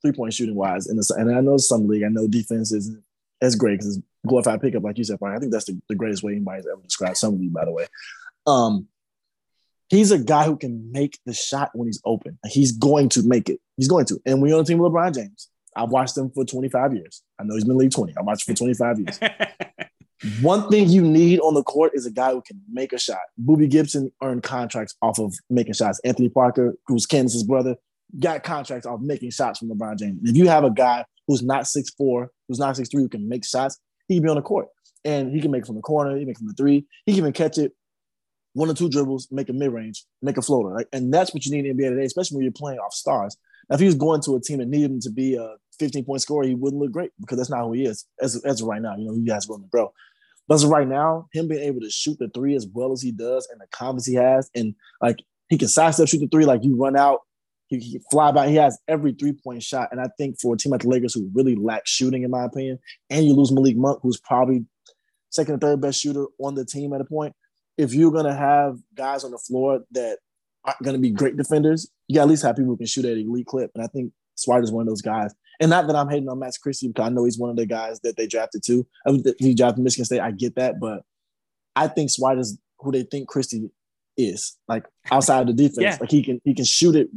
three 0.02 0.12
point 0.12 0.34
shooting 0.34 0.56
wise, 0.56 0.88
in 0.88 0.96
the 0.96 1.16
and 1.18 1.36
I 1.36 1.42
know 1.42 1.58
some 1.58 1.88
league. 1.88 2.04
I 2.04 2.10
know 2.10 2.28
defense 2.28 2.72
isn't 2.72 3.04
as 3.42 3.56
great 3.56 3.80
because 3.80 3.98
it's 3.98 4.06
glorified 4.28 4.62
pickup, 4.62 4.84
like 4.84 4.98
you 4.98 5.04
said, 5.04 5.20
Brian. 5.20 5.36
I 5.36 5.40
think 5.40 5.52
that's 5.52 5.66
the, 5.66 5.80
the 5.90 5.96
greatest 5.96 6.24
way 6.24 6.34
anybody's 6.34 6.68
ever 6.68 6.82
described 6.82 7.18
some 7.18 7.40
league, 7.40 7.54
by 7.54 7.66
the 7.66 7.72
way. 7.72 7.88
Um, 8.46 8.88
he's 9.90 10.12
a 10.12 10.20
guy 10.20 10.44
who 10.44 10.58
can 10.58 10.92
make 10.92 11.20
the 11.26 11.34
shot 11.34 11.72
when 11.74 11.88
he's 11.88 12.02
open. 12.06 12.38
He's 12.48 12.74
going 12.74 13.10
to 13.10 13.24
make 13.24 13.50
it. 13.50 13.60
He's 13.78 13.88
going 13.88 14.06
to. 14.06 14.22
And 14.26 14.42
we're 14.42 14.54
on 14.56 14.64
the 14.64 14.66
team 14.66 14.80
with 14.80 14.92
LeBron 14.92 15.16
James. 15.16 15.50
I've 15.76 15.90
watched 15.90 16.18
him 16.18 16.32
for 16.32 16.46
25 16.46 16.94
years. 16.94 17.24
I 17.40 17.44
know 17.44 17.56
he's 17.56 17.64
been 17.64 17.78
league 17.78 17.92
20. 17.92 18.14
I 18.18 18.22
watched 18.22 18.48
him 18.48 18.56
for 18.56 18.60
25 18.60 19.00
years. 19.00 19.20
One 20.42 20.70
thing 20.70 20.90
you 20.90 21.02
need 21.02 21.40
on 21.40 21.54
the 21.54 21.64
court 21.64 21.92
is 21.94 22.06
a 22.06 22.12
guy 22.12 22.32
who 22.32 22.42
can 22.42 22.62
make 22.72 22.92
a 22.92 23.00
shot. 23.00 23.20
Boobie 23.42 23.70
Gibson 23.70 24.12
earned 24.22 24.44
contracts 24.44 24.96
off 25.02 25.20
of 25.20 25.34
making 25.50 25.74
shots. 25.74 26.00
Anthony 26.04 26.30
Parker, 26.30 26.76
who's 26.88 27.06
Candace's 27.06 27.44
brother, 27.44 27.76
got 28.20 28.44
contracts 28.44 28.86
off 28.86 29.00
making 29.02 29.32
shots 29.32 29.60
from 29.60 29.70
LeBron 29.70 29.98
James. 29.98 30.20
If 30.24 30.36
you 30.36 30.48
have 30.48 30.64
a 30.64 30.72
guy 30.72 31.06
who's 31.28 31.42
not 31.42 31.64
6'4, 31.64 32.28
who's 32.48 32.60
not 32.60 32.76
6'3, 32.76 32.92
who 32.94 33.10
can 33.10 33.30
make 33.30 33.46
shots, 33.46 33.80
he 34.08 34.16
can 34.16 34.24
be 34.24 34.30
on 34.30 34.36
the 34.36 34.42
court. 34.42 34.68
And 35.06 35.32
he 35.34 35.40
can 35.40 35.52
make 35.52 35.66
from 35.66 35.76
the 35.76 35.82
corner, 35.82 36.14
he 36.14 36.20
can 36.20 36.28
make 36.28 36.38
from 36.38 36.48
the 36.48 36.54
three, 36.54 36.86
he 37.06 37.14
can 37.14 37.20
even 37.20 37.34
catch 37.34 37.58
it 37.58 37.72
one 38.54 38.70
or 38.70 38.74
two 38.74 38.90
dribbles, 38.90 39.30
make 39.32 39.48
a 39.48 39.54
mid 39.54 39.72
range, 39.72 40.06
make 40.22 40.38
a 40.38 40.42
floater. 40.42 40.76
Like, 40.76 40.88
and 40.92 41.14
that's 41.14 41.34
what 41.34 41.46
you 41.46 41.52
need 41.52 41.66
in 41.66 41.78
the 41.78 41.84
NBA 41.84 41.90
today, 41.92 42.06
especially 42.06 42.36
when 42.36 42.44
you're 42.44 42.52
playing 42.52 42.80
off 42.80 42.94
stars. 42.94 43.38
Now, 43.70 43.76
if 43.76 43.80
he 43.80 43.86
was 43.86 43.96
going 43.96 44.22
to 44.24 44.36
a 44.36 44.42
team 44.42 44.58
that 44.58 44.68
needed 44.68 44.92
him 44.92 45.00
to 45.02 45.12
be 45.12 45.36
a 45.36 45.56
15 45.80 46.06
point 46.06 46.22
scorer, 46.22 46.46
he 46.46 46.56
wouldn't 46.56 46.82
look 46.82 46.92
great 46.92 47.12
because 47.20 47.38
that's 47.38 47.50
not 47.50 47.64
who 47.64 47.74
he 47.74 47.86
is 47.86 48.06
as, 48.22 48.44
as 48.44 48.62
right 48.62 48.82
now. 48.82 48.96
You 48.98 49.08
know, 49.08 49.16
you 49.16 49.26
guys 49.26 49.48
willing 49.48 49.64
to 49.64 49.70
grow. 49.70 49.92
But 50.48 50.56
as 50.56 50.64
of 50.64 50.72
right 50.72 50.88
now, 50.88 51.28
him 51.32 51.48
being 51.48 51.64
able 51.64 51.82
to 51.82 51.90
shoot 51.90 52.18
the 52.20 52.30
three 52.30 52.56
as 52.56 52.68
well 52.74 52.92
as 52.92 53.02
he 53.02 53.12
does 53.12 53.48
and 53.52 53.62
the 53.62 53.68
confidence 53.72 54.06
he 54.06 54.16
has, 54.16 54.50
and 54.56 54.74
like 55.02 55.24
he 55.50 55.58
can 55.58 55.68
sidestep 55.68 56.08
shoot 56.08 56.20
the 56.20 56.28
three, 56.28 56.46
like 56.46 56.64
you 56.64 56.76
run 56.76 56.98
out, 56.98 57.22
he, 57.68 58.02
fly 58.10 58.32
by. 58.32 58.50
He 58.50 58.56
has 58.56 58.80
every 58.88 59.14
three 59.14 59.34
point 59.34 59.62
shot. 59.62 59.90
And 59.92 60.02
I 60.02 60.10
think 60.18 60.40
for 60.40 60.56
a 60.56 60.58
team 60.58 60.72
like 60.72 60.82
the 60.82 60.90
Lakers 60.90 61.14
who 61.14 61.30
really 61.34 61.56
lack 61.56 61.86
shooting, 61.86 62.24
in 62.24 62.32
my 62.32 62.46
opinion, 62.46 62.80
and 63.10 63.26
you 63.26 63.34
lose 63.34 63.52
Malik 63.52 63.78
Monk, 63.78 64.00
who's 64.02 64.20
probably 64.20 64.66
second 65.30 65.56
or 65.56 65.58
third 65.60 65.82
best 65.82 66.02
shooter 66.02 66.26
on 66.40 66.56
the 66.56 66.66
team 66.66 66.94
at 66.94 67.02
a 67.02 67.06
point, 67.06 67.36
if 67.78 67.94
you're 67.94 68.12
gonna 68.12 68.36
have 68.36 68.80
guys 68.96 69.24
on 69.24 69.32
the 69.32 69.38
floor 69.38 69.82
that 69.92 70.18
aren't 70.66 70.82
gonna 70.82 70.98
be 70.98 71.12
great 71.12 71.38
defenders, 71.38 71.90
you 72.08 72.16
gotta 72.16 72.24
at 72.24 72.30
least 72.30 72.44
have 72.44 72.56
people 72.56 72.72
who 72.72 72.78
can 72.78 72.88
shoot 72.88 73.06
at 73.06 73.18
elite 73.18 73.46
clip. 73.46 73.70
And 73.76 73.84
I 73.84 73.88
think 73.88 74.12
Swider's 74.34 74.72
one 74.72 74.82
of 74.82 74.88
those 74.88 75.04
guys. 75.04 75.34
And 75.60 75.70
not 75.70 75.88
that 75.88 75.96
I'm 75.96 76.10
hating 76.10 76.30
on 76.30 76.40
Max 76.40 76.58
Christie 76.58 76.88
because 76.88 77.06
I 77.06 77.10
know 77.10 77.26
he's 77.26 77.38
one 77.38 77.50
of 77.50 77.56
the 77.58 77.66
guys 77.66 78.00
that 78.02 78.16
they 78.16 78.28
drafted 78.28 78.64
too. 78.64 78.88
I 79.06 79.12
mean, 79.12 79.24
he 79.40 79.54
drafted 79.54 79.84
Michigan 79.84 80.06
State. 80.06 80.22
I 80.22 80.32
get 80.32 80.56
that, 80.56 80.80
but 80.80 81.04
I 81.76 81.88
think 81.88 82.10
Swider's 82.10 82.58
who 82.80 82.92
they 82.92 83.04
think 83.04 83.28
Christie 83.28 83.70
is. 84.18 84.58
Like 84.68 84.86
outside 85.12 85.42
of 85.42 85.48
the 85.48 85.54
defense, 85.54 85.78
Yeah. 85.82 85.98
like 86.00 86.12
he 86.12 86.24
can 86.24 86.40
he 86.44 86.54
can 86.54 86.66
shoot 86.66 86.96
it. 86.96 87.10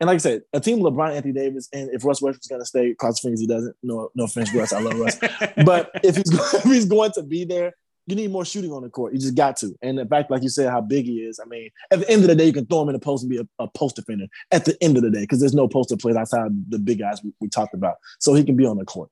And 0.00 0.08
like 0.08 0.16
I 0.16 0.18
said, 0.18 0.42
a 0.52 0.60
team 0.60 0.80
LeBron, 0.80 1.14
Anthony 1.14 1.32
Davis, 1.32 1.68
and 1.72 1.90
if 1.92 2.04
Russ 2.04 2.20
Westbrook's 2.20 2.46
gonna 2.46 2.64
stay, 2.64 2.94
cross 2.94 3.20
fingers 3.20 3.40
he 3.40 3.46
doesn't. 3.46 3.76
No, 3.82 4.10
no 4.14 4.24
offense, 4.24 4.52
Russ. 4.54 4.72
I 4.72 4.80
love 4.80 4.98
Russ. 4.98 5.18
But 5.64 5.90
if 6.02 6.16
he's 6.16 6.32
if 6.54 6.64
he's 6.64 6.84
going 6.86 7.12
to 7.12 7.22
be 7.22 7.44
there, 7.44 7.72
you 8.06 8.16
need 8.16 8.30
more 8.30 8.44
shooting 8.44 8.72
on 8.72 8.82
the 8.82 8.88
court. 8.88 9.12
You 9.12 9.20
just 9.20 9.34
got 9.34 9.56
to. 9.58 9.76
And 9.82 9.98
the 9.98 10.06
fact, 10.06 10.30
like 10.30 10.42
you 10.42 10.48
said, 10.48 10.70
how 10.70 10.80
big 10.80 11.04
he 11.04 11.18
is. 11.18 11.38
I 11.40 11.46
mean, 11.46 11.70
at 11.90 12.00
the 12.00 12.10
end 12.10 12.22
of 12.22 12.28
the 12.28 12.34
day, 12.34 12.46
you 12.46 12.52
can 12.52 12.66
throw 12.66 12.82
him 12.82 12.88
in 12.88 12.94
the 12.94 12.98
post 12.98 13.22
and 13.22 13.30
be 13.30 13.38
a, 13.38 13.46
a 13.58 13.68
post 13.68 13.96
defender. 13.96 14.26
At 14.50 14.64
the 14.64 14.76
end 14.82 14.96
of 14.96 15.02
the 15.02 15.10
day, 15.10 15.20
because 15.20 15.40
there's 15.40 15.54
no 15.54 15.68
poster 15.68 15.96
players 15.96 16.16
outside 16.16 16.50
the 16.68 16.78
big 16.78 16.98
guys 16.98 17.22
we, 17.22 17.32
we 17.40 17.48
talked 17.48 17.74
about, 17.74 17.96
so 18.18 18.34
he 18.34 18.44
can 18.44 18.56
be 18.56 18.66
on 18.66 18.76
the 18.76 18.84
court. 18.84 19.10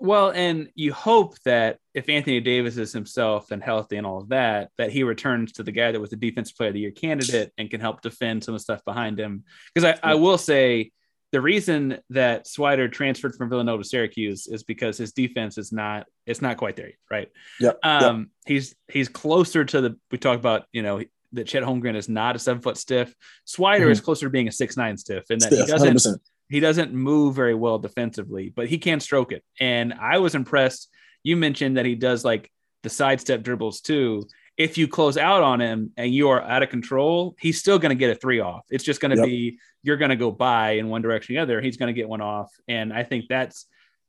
Well, 0.00 0.30
and 0.30 0.68
you 0.76 0.92
hope 0.92 1.36
that 1.44 1.78
if 1.92 2.08
Anthony 2.08 2.38
Davis 2.40 2.76
is 2.76 2.92
himself 2.92 3.50
and 3.50 3.60
healthy 3.60 3.96
and 3.96 4.06
all 4.06 4.18
of 4.18 4.28
that, 4.28 4.70
that 4.78 4.92
he 4.92 5.02
returns 5.02 5.50
to 5.52 5.64
the 5.64 5.72
guy 5.72 5.90
that 5.90 6.00
was 6.00 6.10
the 6.10 6.16
defensive 6.16 6.56
player 6.56 6.68
of 6.68 6.74
the 6.74 6.80
year 6.80 6.92
candidate 6.92 7.52
and 7.58 7.68
can 7.68 7.80
help 7.80 8.00
defend 8.00 8.44
some 8.44 8.54
of 8.54 8.60
the 8.60 8.62
stuff 8.62 8.84
behind 8.84 9.18
him. 9.18 9.42
Because 9.74 9.96
I, 10.02 10.10
I 10.12 10.14
will 10.14 10.38
say 10.38 10.92
the 11.30 11.40
reason 11.40 11.98
that 12.10 12.46
Swider 12.46 12.90
transferred 12.90 13.34
from 13.34 13.50
Villanova 13.50 13.82
to 13.82 13.88
Syracuse 13.88 14.46
is 14.46 14.62
because 14.62 14.96
his 14.96 15.12
defense 15.12 15.58
is 15.58 15.72
not 15.72 16.06
it's 16.26 16.42
not 16.42 16.56
quite 16.56 16.76
there 16.76 16.92
right? 17.10 17.28
Yeah. 17.60 17.72
Um, 17.82 18.30
he's 18.46 18.74
he's 18.88 19.08
closer 19.08 19.64
to 19.64 19.80
the 19.80 19.96
we 20.10 20.18
talk 20.18 20.38
about, 20.38 20.64
you 20.72 20.82
know, 20.82 21.02
that 21.32 21.46
Chet 21.46 21.62
Holmgren 21.62 21.96
is 21.96 22.08
not 22.08 22.36
a 22.36 22.38
seven 22.38 22.62
foot 22.62 22.76
stiff. 22.76 23.14
Swider 23.46 23.90
is 23.90 24.00
closer 24.00 24.26
to 24.26 24.30
being 24.30 24.48
a 24.48 24.52
six 24.52 24.76
nine 24.76 24.96
stiff, 24.96 25.24
and 25.30 25.40
that 25.40 25.52
Stiff, 25.52 25.66
he 25.66 25.72
doesn't 25.72 25.96
100%. 25.96 26.18
he 26.48 26.60
doesn't 26.60 26.94
move 26.94 27.34
very 27.34 27.54
well 27.54 27.78
defensively, 27.78 28.52
but 28.54 28.68
he 28.68 28.78
can 28.78 29.00
stroke 29.00 29.32
it. 29.32 29.44
And 29.60 29.94
I 29.94 30.18
was 30.18 30.34
impressed. 30.34 30.88
You 31.22 31.36
mentioned 31.36 31.76
that 31.76 31.84
he 31.84 31.94
does 31.94 32.24
like 32.24 32.50
the 32.82 32.88
sidestep 32.88 33.42
dribbles 33.42 33.80
too. 33.80 34.26
If 34.58 34.76
you 34.76 34.88
close 34.88 35.16
out 35.16 35.42
on 35.42 35.60
him 35.60 35.92
and 35.96 36.12
you 36.12 36.28
are 36.30 36.42
out 36.42 36.62
of 36.64 36.68
control, 36.68 37.36
he's 37.38 37.58
still 37.58 37.78
going 37.78 37.90
to 37.90 37.94
get 37.98 38.10
a 38.10 38.14
three 38.16 38.40
off. 38.40 38.64
It's 38.70 38.84
just 38.84 39.00
going 39.00 39.12
to 39.12 39.16
Yep. 39.16 39.26
be 39.26 39.58
you're 39.84 39.96
going 39.96 40.10
to 40.10 40.16
go 40.16 40.32
by 40.32 40.72
in 40.72 40.88
one 40.88 41.00
direction 41.00 41.36
or 41.36 41.38
the 41.38 41.42
other. 41.44 41.60
He's 41.60 41.76
going 41.76 41.86
to 41.86 41.92
get 41.92 42.08
one 42.08 42.20
off, 42.20 42.52
and 42.66 42.92
I 42.92 43.04
think 43.04 43.26
that's 43.28 43.66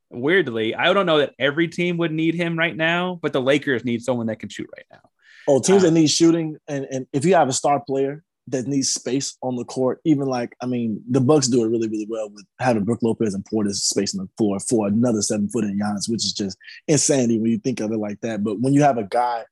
weirdly. 0.09 0.73
I 0.75 0.91
don't 0.93 1.05
know 1.05 1.19
that 1.19 1.33
every 1.37 1.67
team 1.67 1.97
would 1.97 2.11
need 2.11 2.33
him 2.33 2.57
right 2.57 2.75
now, 2.75 3.19
but 3.21 3.31
the 3.33 3.41
Lakers 3.41 3.85
need 3.85 4.01
someone 4.01 4.27
that 4.27 4.39
can 4.39 4.49
shoot 4.49 4.67
right 4.75 4.85
now. 4.91 5.07
Oh, 5.47 5.59
teams 5.61 5.83
Uh, 5.83 5.87
that 5.87 5.91
need 5.91 6.07
shooting, 6.09 6.57
and, 6.67 6.85
and 6.89 7.07
if 7.13 7.25
you 7.25 7.35
have 7.35 7.47
a 7.49 7.53
star 7.53 7.79
player 7.79 8.23
that 8.47 8.65
needs 8.65 8.89
space 8.91 9.37
on 9.43 9.55
the 9.55 9.63
court, 9.65 9.99
even 10.05 10.25
like 10.27 10.55
I 10.61 10.65
mean, 10.65 11.03
the 11.07 11.21
Bucks 11.21 11.47
do 11.47 11.63
it 11.63 11.67
really, 11.69 11.87
really 11.87 12.07
well 12.09 12.29
with 12.31 12.45
having 12.59 12.83
Brook 12.83 13.03
Lopez 13.03 13.35
and 13.35 13.45
Portis 13.45 13.75
space 13.75 14.17
on 14.17 14.25
the 14.25 14.31
floor 14.39 14.59
for 14.59 14.87
another 14.87 15.21
seven 15.21 15.47
foot 15.49 15.65
in 15.65 15.77
Giannis, 15.79 16.09
which 16.09 16.25
is 16.25 16.33
just 16.33 16.57
insanity 16.87 17.37
when 17.39 17.51
you 17.51 17.59
think 17.59 17.79
of 17.79 17.91
it 17.91 17.97
like 17.99 18.19
that. 18.21 18.43
But 18.43 18.59
when 18.59 18.73
you 18.73 18.81
have 18.81 18.97
a 18.97 19.03
guy 19.03 19.43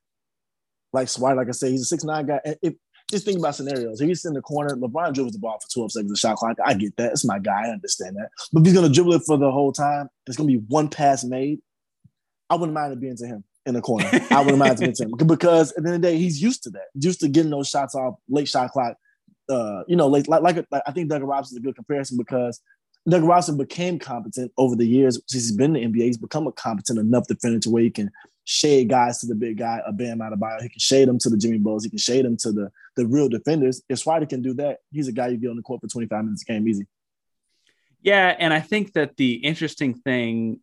like 0.94 1.08
Swider, 1.08 1.38
like 1.38 1.48
I 1.48 1.52
say, 1.52 1.72
he's 1.72 1.82
a 1.82 1.86
six 1.86 2.04
nine 2.04 2.26
guy. 2.26 2.40
If 2.62 2.76
just 3.10 3.26
think 3.26 3.40
about 3.40 3.56
scenarios. 3.56 4.02
If 4.02 4.08
he's 4.08 4.26
in 4.26 4.34
the 4.34 4.42
corner, 4.42 4.76
LeBron 4.76 5.14
dribbles 5.14 5.34
the 5.34 5.40
ball 5.40 5.60
for 5.60 5.74
12 5.74 5.92
seconds 5.94 6.12
of 6.12 6.20
shot 6.20 6.36
clock. 6.36 6.58
I 6.66 6.74
get 6.74 6.96
that. 6.98 7.14
It's 7.14 7.24
my 7.24 7.40
guy. 7.40 7.68
I 7.68 7.70
understand 7.70 8.18
that. 8.18 8.30
But 8.52 8.62
if 8.62 8.66
he's 8.66 8.76
gonna 8.76 8.90
dribble 8.90 9.14
it 9.14 9.22
for 9.26 9.38
the 9.38 9.52
whole 9.52 9.72
time, 9.72 10.10
it's 10.26 10.36
gonna 10.36 10.48
be 10.48 10.62
one 10.68 10.90
pass 10.90 11.24
made. 11.24 11.60
I 12.50 12.56
wouldn't 12.56 12.74
mind 12.74 12.94
it 12.94 13.00
being 13.00 13.16
to 13.18 13.26
him 13.26 13.44
in 13.66 13.76
the 13.76 13.82
corner. 13.82 14.10
I 14.32 14.40
wouldn't 14.40 14.58
mind 14.58 14.74
it 14.74 14.80
being 14.80 14.94
to 14.94 15.04
him 15.04 15.12
because 15.26 15.72
at 15.74 15.84
the 15.84 15.90
end 15.90 15.96
of 15.96 16.02
the 16.02 16.08
day, 16.08 16.18
he's 16.18 16.42
used 16.42 16.64
to 16.64 16.70
that. 16.72 16.88
Used 16.96 17.22
to 17.22 17.30
getting 17.30 17.52
those 17.52 17.70
shots 17.70 17.96
off 17.96 18.16
late 18.30 18.48
shot 18.48 18.72
clock. 18.72 18.98
Uh, 19.50 19.84
you 19.88 19.96
know, 19.96 20.08
like 20.08 20.28
like, 20.28 20.42
like, 20.42 20.66
like 20.70 20.84
I 20.86 20.92
think 20.92 21.10
Doug 21.10 21.24
Robinson 21.24 21.56
is 21.56 21.60
a 21.62 21.66
good 21.66 21.76
comparison 21.76 22.18
because 22.18 22.60
Doug 23.08 23.24
Robinson 23.24 23.58
became 23.58 24.00
competent 24.00 24.52
over 24.58 24.76
the 24.76 24.86
years 24.86 25.16
since 25.28 25.46
he's 25.46 25.56
been 25.56 25.78
in 25.78 25.92
the 25.92 26.00
NBA. 26.00 26.06
He's 26.06 26.18
become 26.18 26.48
a 26.48 26.52
competent 26.52 27.00
enough 27.00 27.28
defender 27.28 27.60
to 27.60 27.70
where 27.70 27.84
he 27.84 27.90
can 27.90 28.12
shade 28.50 28.88
guys 28.88 29.20
to 29.20 29.28
the 29.28 29.36
big 29.36 29.58
guy, 29.58 29.82
a 29.86 29.92
Bam 29.92 30.20
Adebayo. 30.20 30.62
He 30.62 30.70
can 30.70 30.80
shade 30.80 31.08
them 31.08 31.20
to 31.20 31.30
the 31.30 31.36
Jimmy 31.36 31.58
Bulls. 31.58 31.84
He 31.84 31.90
can 31.90 32.00
shade 32.00 32.24
them 32.24 32.38
to 32.38 32.52
the 32.54 32.72
the 32.96 33.06
real 33.06 33.28
defenders. 33.28 33.84
If 33.90 34.04
Swider 34.04 34.28
can 34.28 34.42
do 34.42 34.54
that, 34.56 34.80
he's 34.90 35.10
a 35.10 35.12
guy 35.12 35.28
you 35.28 35.38
get 35.38 35.50
on 35.50 35.58
the 35.58 35.62
court 35.62 35.82
for 35.82 35.88
25 35.88 36.24
minutes 36.24 36.44
a 36.44 36.46
game 36.46 36.68
easy. 36.68 36.88
Yeah, 38.02 38.34
and 38.40 38.54
I 38.54 38.62
think 38.62 38.94
that 38.94 39.18
the 39.18 39.34
interesting 39.34 39.96
thing, 39.96 40.62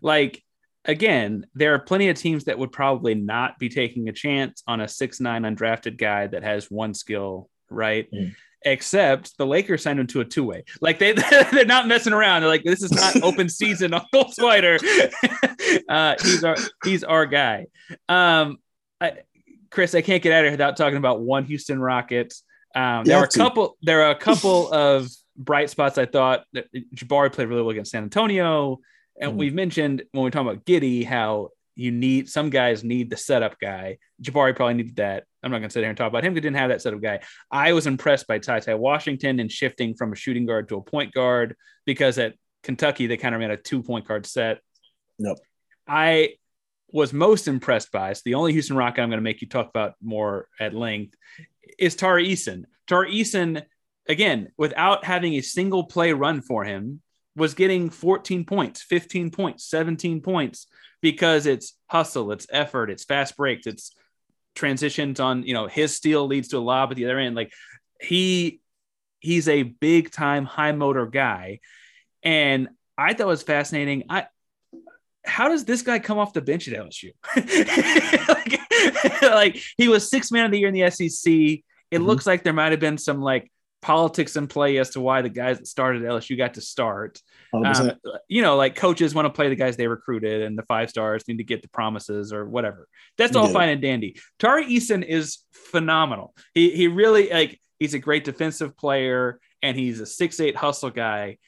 like 0.00 0.42
again, 0.84 1.46
there 1.54 1.74
are 1.74 1.80
plenty 1.80 2.10
of 2.10 2.16
teams 2.16 2.44
that 2.44 2.58
would 2.58 2.70
probably 2.70 3.16
not 3.16 3.58
be 3.58 3.68
taking 3.68 4.08
a 4.08 4.12
chance 4.12 4.62
on 4.68 4.80
a 4.80 4.86
six 4.86 5.18
nine 5.18 5.42
undrafted 5.42 5.98
guy 5.98 6.28
that 6.28 6.44
has 6.44 6.70
one 6.70 6.94
skill, 6.94 7.50
right? 7.68 8.08
Mm. 8.12 8.34
except 8.64 9.36
the 9.36 9.46
Lakers 9.46 9.82
signed 9.82 9.98
him 9.98 10.06
to 10.08 10.20
a 10.20 10.24
two 10.24 10.44
way. 10.44 10.62
Like 10.80 11.00
they 11.00 11.12
they're 11.52 11.64
not 11.64 11.88
messing 11.88 12.12
around. 12.12 12.42
They're 12.42 12.50
like 12.50 12.62
this 12.62 12.84
is 12.84 12.92
not 12.92 13.20
open 13.24 13.48
season 13.48 13.92
on 13.94 14.06
Cole 14.12 14.32
Swider. 14.38 14.78
uh, 15.88 16.16
he's 16.22 16.44
our 16.44 16.56
he's 16.84 17.04
our 17.04 17.26
guy. 17.26 17.66
Um, 18.08 18.58
I, 19.00 19.18
Chris, 19.70 19.94
I 19.94 20.02
can't 20.02 20.22
get 20.22 20.32
out 20.32 20.40
of 20.40 20.44
here 20.44 20.52
without 20.52 20.76
talking 20.76 20.98
about 20.98 21.20
one 21.20 21.44
Houston 21.44 21.80
Rockets. 21.80 22.42
Um, 22.74 23.04
there 23.04 23.18
are 23.18 23.24
a 23.24 23.28
couple. 23.28 23.76
There 23.82 24.02
are 24.02 24.10
a 24.10 24.18
couple 24.18 24.72
of 24.72 25.08
bright 25.36 25.70
spots. 25.70 25.98
I 25.98 26.06
thought 26.06 26.44
that 26.52 26.66
Jabari 26.94 27.32
played 27.32 27.48
really 27.48 27.62
well 27.62 27.70
against 27.70 27.90
San 27.90 28.02
Antonio, 28.02 28.80
and 29.20 29.32
mm. 29.32 29.36
we've 29.36 29.54
mentioned 29.54 30.02
when 30.12 30.24
we 30.24 30.30
talk 30.30 30.42
about 30.42 30.64
Giddey 30.64 31.04
how 31.04 31.50
you 31.76 31.90
need 31.90 32.28
some 32.28 32.50
guys 32.50 32.84
need 32.84 33.10
the 33.10 33.16
setup 33.16 33.58
guy. 33.58 33.98
Jabari 34.22 34.54
probably 34.54 34.74
needed 34.74 34.96
that. 34.96 35.24
I'm 35.42 35.50
not 35.50 35.58
going 35.58 35.70
to 35.70 35.72
sit 35.72 35.80
here 35.80 35.88
and 35.88 35.96
talk 35.96 36.08
about 36.08 36.24
him 36.24 36.34
because 36.34 36.42
didn't 36.42 36.58
have 36.58 36.68
that 36.68 36.82
setup 36.82 37.00
guy. 37.00 37.20
I 37.50 37.72
was 37.72 37.86
impressed 37.86 38.26
by 38.26 38.38
Ty 38.38 38.60
Ty 38.60 38.74
Washington 38.74 39.40
and 39.40 39.50
shifting 39.50 39.94
from 39.94 40.12
a 40.12 40.16
shooting 40.16 40.46
guard 40.46 40.68
to 40.68 40.76
a 40.76 40.82
point 40.82 41.14
guard 41.14 41.56
because 41.86 42.18
at 42.18 42.34
Kentucky 42.62 43.06
they 43.06 43.16
kind 43.16 43.34
of 43.34 43.40
ran 43.40 43.50
a 43.50 43.56
two 43.56 43.82
point 43.82 44.06
guard 44.06 44.26
set. 44.26 44.58
Nope. 45.18 45.38
I 45.90 46.34
was 46.92 47.12
most 47.12 47.48
impressed 47.48 47.90
by. 47.90 48.10
It's 48.10 48.22
the 48.22 48.34
only 48.34 48.52
Houston 48.52 48.76
Rocket 48.76 49.02
I'm 49.02 49.10
going 49.10 49.18
to 49.18 49.22
make 49.22 49.42
you 49.42 49.48
talk 49.48 49.68
about 49.68 49.94
more 50.00 50.46
at 50.60 50.72
length 50.72 51.16
is 51.78 51.96
Tari 51.96 52.28
Eason. 52.28 52.64
Tari 52.86 53.12
Eason, 53.12 53.62
again, 54.08 54.52
without 54.56 55.04
having 55.04 55.34
a 55.34 55.40
single 55.40 55.84
play 55.84 56.12
run 56.12 56.42
for 56.42 56.64
him, 56.64 57.02
was 57.34 57.54
getting 57.54 57.90
14 57.90 58.44
points, 58.44 58.82
15 58.82 59.30
points, 59.30 59.68
17 59.68 60.20
points 60.20 60.68
because 61.00 61.46
it's 61.46 61.74
hustle, 61.86 62.30
it's 62.32 62.46
effort, 62.52 62.90
it's 62.90 63.04
fast 63.04 63.36
breaks, 63.36 63.66
it's 63.66 63.94
transitions 64.54 65.18
on, 65.18 65.42
you 65.44 65.54
know, 65.54 65.66
his 65.66 65.94
steal 65.94 66.26
leads 66.26 66.48
to 66.48 66.58
a 66.58 66.60
lob 66.60 66.90
at 66.90 66.96
the 66.96 67.04
other 67.06 67.18
end. 67.18 67.34
Like 67.34 67.52
he 68.00 68.60
he's 69.18 69.48
a 69.48 69.62
big 69.64 70.12
time 70.12 70.44
high 70.44 70.72
motor 70.72 71.06
guy. 71.06 71.60
And 72.22 72.68
I 72.96 73.12
thought 73.12 73.24
it 73.24 73.26
was 73.26 73.42
fascinating. 73.42 74.04
I 74.08 74.26
how 75.24 75.48
does 75.48 75.64
this 75.64 75.82
guy 75.82 75.98
come 75.98 76.18
off 76.18 76.32
the 76.32 76.40
bench 76.40 76.68
at 76.68 76.78
LSU? 76.78 77.12
like, 78.28 79.22
like, 79.22 79.62
he 79.76 79.88
was 79.88 80.08
six 80.08 80.30
man 80.32 80.46
of 80.46 80.50
the 80.50 80.58
year 80.58 80.68
in 80.68 80.74
the 80.74 80.90
SEC. 80.90 81.32
It 81.32 81.62
mm-hmm. 81.90 82.04
looks 82.04 82.26
like 82.26 82.42
there 82.42 82.52
might 82.52 82.72
have 82.72 82.80
been 82.80 82.98
some 82.98 83.20
like 83.20 83.50
politics 83.82 84.36
in 84.36 84.46
play 84.46 84.76
as 84.76 84.90
to 84.90 85.00
why 85.00 85.22
the 85.22 85.28
guys 85.28 85.58
that 85.58 85.66
started 85.66 86.02
LSU 86.02 86.36
got 86.36 86.54
to 86.54 86.60
start. 86.60 87.20
Um, 87.52 87.92
you 88.28 88.42
know, 88.42 88.56
like 88.56 88.76
coaches 88.76 89.14
want 89.14 89.26
to 89.26 89.30
play 89.30 89.48
the 89.48 89.56
guys 89.56 89.76
they 89.76 89.88
recruited, 89.88 90.42
and 90.42 90.56
the 90.56 90.62
five 90.62 90.90
stars 90.90 91.26
need 91.26 91.38
to 91.38 91.44
get 91.44 91.62
the 91.62 91.68
promises 91.68 92.32
or 92.32 92.46
whatever. 92.46 92.86
That's 93.18 93.36
all 93.36 93.48
yeah. 93.48 93.52
fine 93.52 93.68
and 93.70 93.82
dandy. 93.82 94.16
Tari 94.38 94.66
Eason 94.66 95.04
is 95.04 95.38
phenomenal. 95.52 96.34
He 96.54 96.70
he 96.70 96.88
really 96.88 97.30
like 97.30 97.60
he's 97.78 97.94
a 97.94 97.98
great 97.98 98.24
defensive 98.24 98.76
player, 98.76 99.40
and 99.62 99.76
he's 99.76 100.00
a 100.00 100.06
six 100.06 100.38
eight 100.40 100.56
hustle 100.56 100.90
guy 100.90 101.38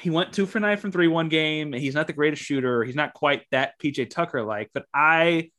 he 0.00 0.10
went 0.10 0.32
two 0.32 0.46
for 0.46 0.60
nine 0.60 0.78
from 0.78 0.92
three 0.92 1.08
one 1.08 1.28
game. 1.28 1.72
He's 1.72 1.94
not 1.94 2.06
the 2.06 2.12
greatest 2.12 2.42
shooter. 2.42 2.84
He's 2.84 2.94
not 2.94 3.14
quite 3.14 3.42
that 3.50 3.78
PJ 3.80 4.10
Tucker 4.10 4.42
like, 4.42 4.70
but 4.72 4.86
I 4.94 5.50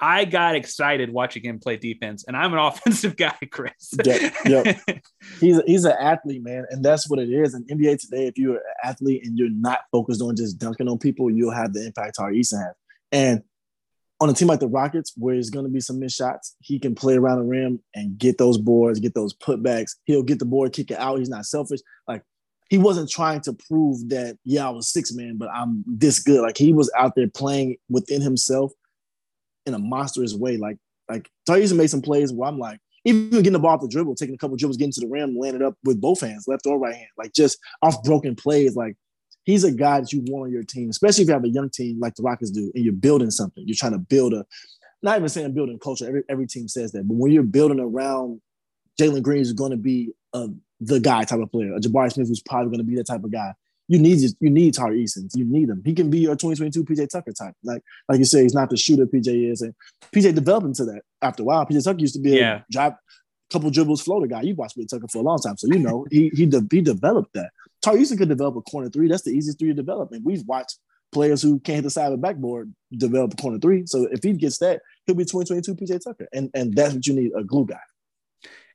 I 0.00 0.24
got 0.24 0.54
excited 0.54 1.10
watching 1.10 1.42
him 1.42 1.58
play 1.58 1.76
defense, 1.76 2.24
and 2.26 2.36
I'm 2.36 2.52
an 2.52 2.58
offensive 2.60 3.16
guy, 3.16 3.36
Chris. 3.50 3.94
yeah, 4.04 4.30
yeah. 4.46 4.78
He's 5.40 5.60
he's 5.66 5.84
an 5.84 5.96
athlete, 5.98 6.42
man, 6.42 6.66
and 6.70 6.84
that's 6.84 7.08
what 7.08 7.18
it 7.18 7.30
is. 7.30 7.54
In 7.54 7.64
NBA 7.64 8.00
today, 8.00 8.26
if 8.26 8.38
you're 8.38 8.56
an 8.56 8.62
athlete 8.84 9.24
and 9.24 9.38
you're 9.38 9.50
not 9.50 9.80
focused 9.90 10.22
on 10.22 10.36
just 10.36 10.58
dunking 10.58 10.88
on 10.88 10.98
people, 10.98 11.30
you'll 11.30 11.52
have 11.52 11.72
the 11.72 11.84
impact 11.84 12.16
Tari 12.16 12.40
Eason 12.40 12.64
has. 12.64 12.74
And 13.12 13.42
on 14.20 14.28
a 14.28 14.32
team 14.32 14.48
like 14.48 14.60
the 14.60 14.68
Rockets, 14.68 15.12
where 15.16 15.34
there's 15.34 15.50
going 15.50 15.64
to 15.64 15.70
be 15.70 15.80
some 15.80 16.00
missed 16.00 16.16
shots, 16.16 16.56
he 16.60 16.78
can 16.78 16.94
play 16.94 17.16
around 17.16 17.38
the 17.38 17.44
rim 17.44 17.80
and 17.94 18.18
get 18.18 18.36
those 18.36 18.58
boards, 18.58 18.98
get 18.98 19.14
those 19.14 19.34
putbacks. 19.34 19.92
He'll 20.04 20.24
get 20.24 20.40
the 20.40 20.44
board, 20.44 20.72
kick 20.72 20.90
it 20.90 20.98
out. 20.98 21.18
He's 21.18 21.28
not 21.28 21.46
selfish. 21.46 21.80
Like 22.08 22.22
he 22.68 22.78
wasn't 22.78 23.10
trying 23.10 23.40
to 23.42 23.52
prove 23.52 24.08
that 24.10 24.38
yeah 24.44 24.66
I 24.66 24.70
was 24.70 24.88
six 24.88 25.12
man, 25.12 25.36
but 25.36 25.48
I'm 25.52 25.84
this 25.86 26.20
good. 26.20 26.42
Like 26.42 26.56
he 26.56 26.72
was 26.72 26.90
out 26.96 27.14
there 27.16 27.28
playing 27.28 27.76
within 27.88 28.20
himself 28.20 28.72
in 29.66 29.74
a 29.74 29.78
monstrous 29.78 30.34
way. 30.34 30.56
Like 30.56 30.78
like 31.08 31.28
Tyrese 31.48 31.76
made 31.76 31.90
some 31.90 32.02
plays 32.02 32.32
where 32.32 32.48
I'm 32.48 32.58
like 32.58 32.80
even 33.04 33.30
getting 33.30 33.52
the 33.52 33.58
ball 33.58 33.74
off 33.74 33.80
the 33.80 33.88
dribble, 33.88 34.16
taking 34.16 34.34
a 34.34 34.38
couple 34.38 34.56
dribbles, 34.56 34.76
getting 34.76 34.92
to 34.92 35.00
the 35.00 35.08
rim, 35.08 35.36
landing 35.38 35.62
up 35.62 35.74
with 35.84 36.00
both 36.00 36.20
hands, 36.20 36.46
left 36.46 36.66
or 36.66 36.78
right 36.78 36.94
hand, 36.94 37.08
like 37.16 37.32
just 37.32 37.58
off 37.82 38.02
broken 38.02 38.34
plays. 38.34 38.76
Like 38.76 38.96
he's 39.44 39.64
a 39.64 39.72
guy 39.72 40.00
that 40.00 40.12
you 40.12 40.22
want 40.26 40.48
on 40.48 40.52
your 40.52 40.64
team, 40.64 40.90
especially 40.90 41.22
if 41.22 41.28
you 41.28 41.34
have 41.34 41.44
a 41.44 41.48
young 41.48 41.70
team 41.70 41.98
like 41.98 42.14
the 42.16 42.22
Rockets 42.22 42.50
do, 42.50 42.70
and 42.74 42.84
you're 42.84 42.92
building 42.92 43.30
something. 43.30 43.64
You're 43.66 43.76
trying 43.76 43.92
to 43.92 43.98
build 43.98 44.34
a, 44.34 44.44
not 45.02 45.16
even 45.16 45.28
saying 45.28 45.54
building 45.54 45.78
culture. 45.78 46.06
Every 46.06 46.22
every 46.28 46.46
team 46.46 46.68
says 46.68 46.92
that, 46.92 47.08
but 47.08 47.14
when 47.14 47.32
you're 47.32 47.44
building 47.44 47.80
around 47.80 48.42
Jalen 49.00 49.22
Green 49.22 49.40
is 49.40 49.52
going 49.52 49.70
to 49.70 49.76
be 49.76 50.12
a 50.32 50.48
the 50.80 51.00
guy 51.00 51.24
type 51.24 51.40
of 51.40 51.50
player. 51.50 51.74
A 51.74 51.80
Jabari 51.80 52.12
Smith 52.12 52.28
who's 52.28 52.42
probably 52.42 52.70
going 52.70 52.78
to 52.78 52.84
be 52.84 52.96
that 52.96 53.06
type 53.06 53.24
of 53.24 53.30
guy. 53.30 53.54
You 53.88 53.98
need 53.98 54.20
you 54.40 54.50
need 54.50 54.74
Tari 54.74 55.02
Eason. 55.02 55.30
You 55.34 55.46
need 55.46 55.68
him. 55.68 55.82
He 55.84 55.94
can 55.94 56.10
be 56.10 56.18
your 56.18 56.36
2022 56.36 56.84
PJ 56.84 57.08
Tucker 57.08 57.32
type. 57.32 57.54
Like 57.64 57.82
like 58.08 58.18
you 58.18 58.26
say, 58.26 58.42
he's 58.42 58.54
not 58.54 58.68
the 58.68 58.76
shooter 58.76 59.06
PJ 59.06 59.50
is, 59.50 59.62
and 59.62 59.74
PJ 60.12 60.34
developed 60.34 60.66
into 60.66 60.84
that 60.86 61.02
after 61.22 61.42
a 61.42 61.46
while. 61.46 61.64
PJ 61.64 61.84
Tucker 61.84 61.98
used 61.98 62.14
to 62.14 62.20
be 62.20 62.32
yeah. 62.32 62.56
a 62.56 62.62
drive, 62.70 62.92
couple 63.50 63.70
dribbles 63.70 64.02
floater 64.02 64.26
guy. 64.26 64.42
You 64.42 64.54
watched 64.54 64.76
PJ 64.76 64.88
Tucker 64.88 65.08
for 65.10 65.18
a 65.18 65.22
long 65.22 65.38
time, 65.38 65.56
so 65.56 65.66
you 65.68 65.78
know 65.78 66.06
he 66.10 66.30
he 66.34 66.44
de- 66.44 66.66
he 66.70 66.82
developed 66.82 67.32
that. 67.32 67.50
Tari 67.80 68.00
Eason 68.00 68.18
could 68.18 68.28
develop 68.28 68.56
a 68.56 68.62
corner 68.62 68.90
three. 68.90 69.08
That's 69.08 69.22
the 69.22 69.30
easiest 69.30 69.58
three 69.58 69.68
to 69.68 69.74
develop, 69.74 70.12
and 70.12 70.22
we've 70.22 70.44
watched 70.46 70.78
players 71.10 71.40
who 71.40 71.58
can't 71.60 71.76
hit 71.76 71.82
the 71.82 71.90
side 71.90 72.06
of 72.06 72.12
the 72.12 72.18
backboard 72.18 72.70
develop 72.92 73.32
a 73.32 73.36
corner 73.36 73.58
three. 73.58 73.86
So 73.86 74.06
if 74.12 74.22
he 74.22 74.34
gets 74.34 74.58
that, 74.58 74.82
he'll 75.06 75.14
be 75.14 75.24
2022 75.24 75.74
PJ 75.74 76.04
Tucker, 76.04 76.28
and 76.32 76.50
and 76.52 76.74
that's 76.74 76.92
what 76.92 77.06
you 77.06 77.14
need 77.14 77.32
a 77.34 77.42
glue 77.42 77.64
guy. 77.64 77.80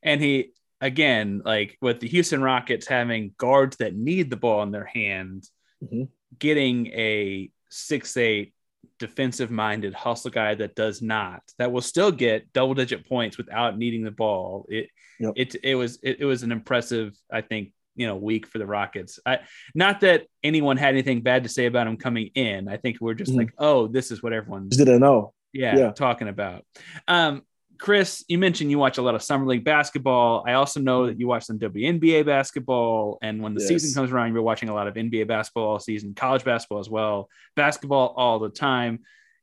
And 0.01 0.19
he 0.19 0.53
again, 0.83 1.41
like 1.45 1.77
with 1.81 2.01
the 2.01 2.09
Houston 2.09 2.41
Rockets 2.41 2.85
having 2.85 3.33
guards 3.37 3.77
that 3.77 3.95
need 3.95 4.29
the 4.29 4.35
ball 4.35 4.61
in 4.63 4.71
their 4.71 4.85
hand, 4.85 5.47
mm-hmm. 5.81 6.03
getting 6.37 6.87
a 6.87 7.49
six 7.69 8.17
eight 8.17 8.53
defensive 8.99 9.49
minded 9.49 9.93
hustle 9.93 10.29
guy 10.29 10.53
that 10.55 10.75
does 10.75 11.01
not 11.01 11.41
that 11.57 11.71
will 11.71 11.81
still 11.81 12.11
get 12.11 12.51
double 12.53 12.73
digit 12.73 13.07
points 13.07 13.37
without 13.37 13.77
needing 13.77 14.03
the 14.03 14.11
ball. 14.11 14.65
It 14.69 14.89
yep. 15.19 15.33
it 15.37 15.55
it 15.63 15.75
was 15.75 15.99
it, 16.03 16.17
it 16.19 16.25
was 16.25 16.43
an 16.43 16.51
impressive, 16.51 17.13
I 17.31 17.41
think, 17.41 17.71
you 17.95 18.05
know, 18.05 18.17
week 18.17 18.45
for 18.45 18.57
the 18.57 18.67
Rockets. 18.67 19.19
I 19.25 19.39
not 19.73 20.01
that 20.01 20.27
anyone 20.43 20.75
had 20.75 20.89
anything 20.89 21.21
bad 21.21 21.43
to 21.43 21.49
say 21.49 21.65
about 21.65 21.87
him 21.87 21.95
coming 21.95 22.29
in. 22.35 22.67
I 22.67 22.75
think 22.75 22.97
we're 22.99 23.13
just 23.13 23.31
mm-hmm. 23.31 23.39
like, 23.39 23.53
oh, 23.57 23.87
this 23.87 24.11
is 24.11 24.21
what 24.21 24.33
everyone 24.33 24.67
didn't 24.67 24.99
know. 24.99 25.33
Yeah, 25.53 25.77
yeah, 25.77 25.91
talking 25.91 26.27
about. 26.27 26.65
Um, 27.07 27.43
Chris, 27.77 28.23
you 28.27 28.37
mentioned 28.37 28.71
you 28.71 28.77
watch 28.79 28.97
a 28.97 29.01
lot 29.01 29.15
of 29.15 29.21
summer 29.21 29.45
league 29.45 29.63
basketball. 29.63 30.43
I 30.47 30.53
also 30.53 30.79
know 30.79 31.07
that 31.07 31.19
you 31.19 31.27
watch 31.27 31.43
some 31.43 31.59
WNBA 31.59 32.25
basketball, 32.25 33.17
and 33.21 33.41
when 33.41 33.53
the 33.53 33.61
yes. 33.61 33.67
season 33.67 33.93
comes 33.93 34.11
around, 34.11 34.33
you're 34.33 34.43
watching 34.43 34.69
a 34.69 34.73
lot 34.73 34.87
of 34.87 34.95
NBA 34.95 35.27
basketball 35.27 35.63
all 35.63 35.79
season, 35.79 36.13
college 36.13 36.43
basketball 36.43 36.79
as 36.79 36.89
well, 36.89 37.29
basketball 37.55 38.13
all 38.15 38.39
the 38.39 38.49
time. 38.49 38.99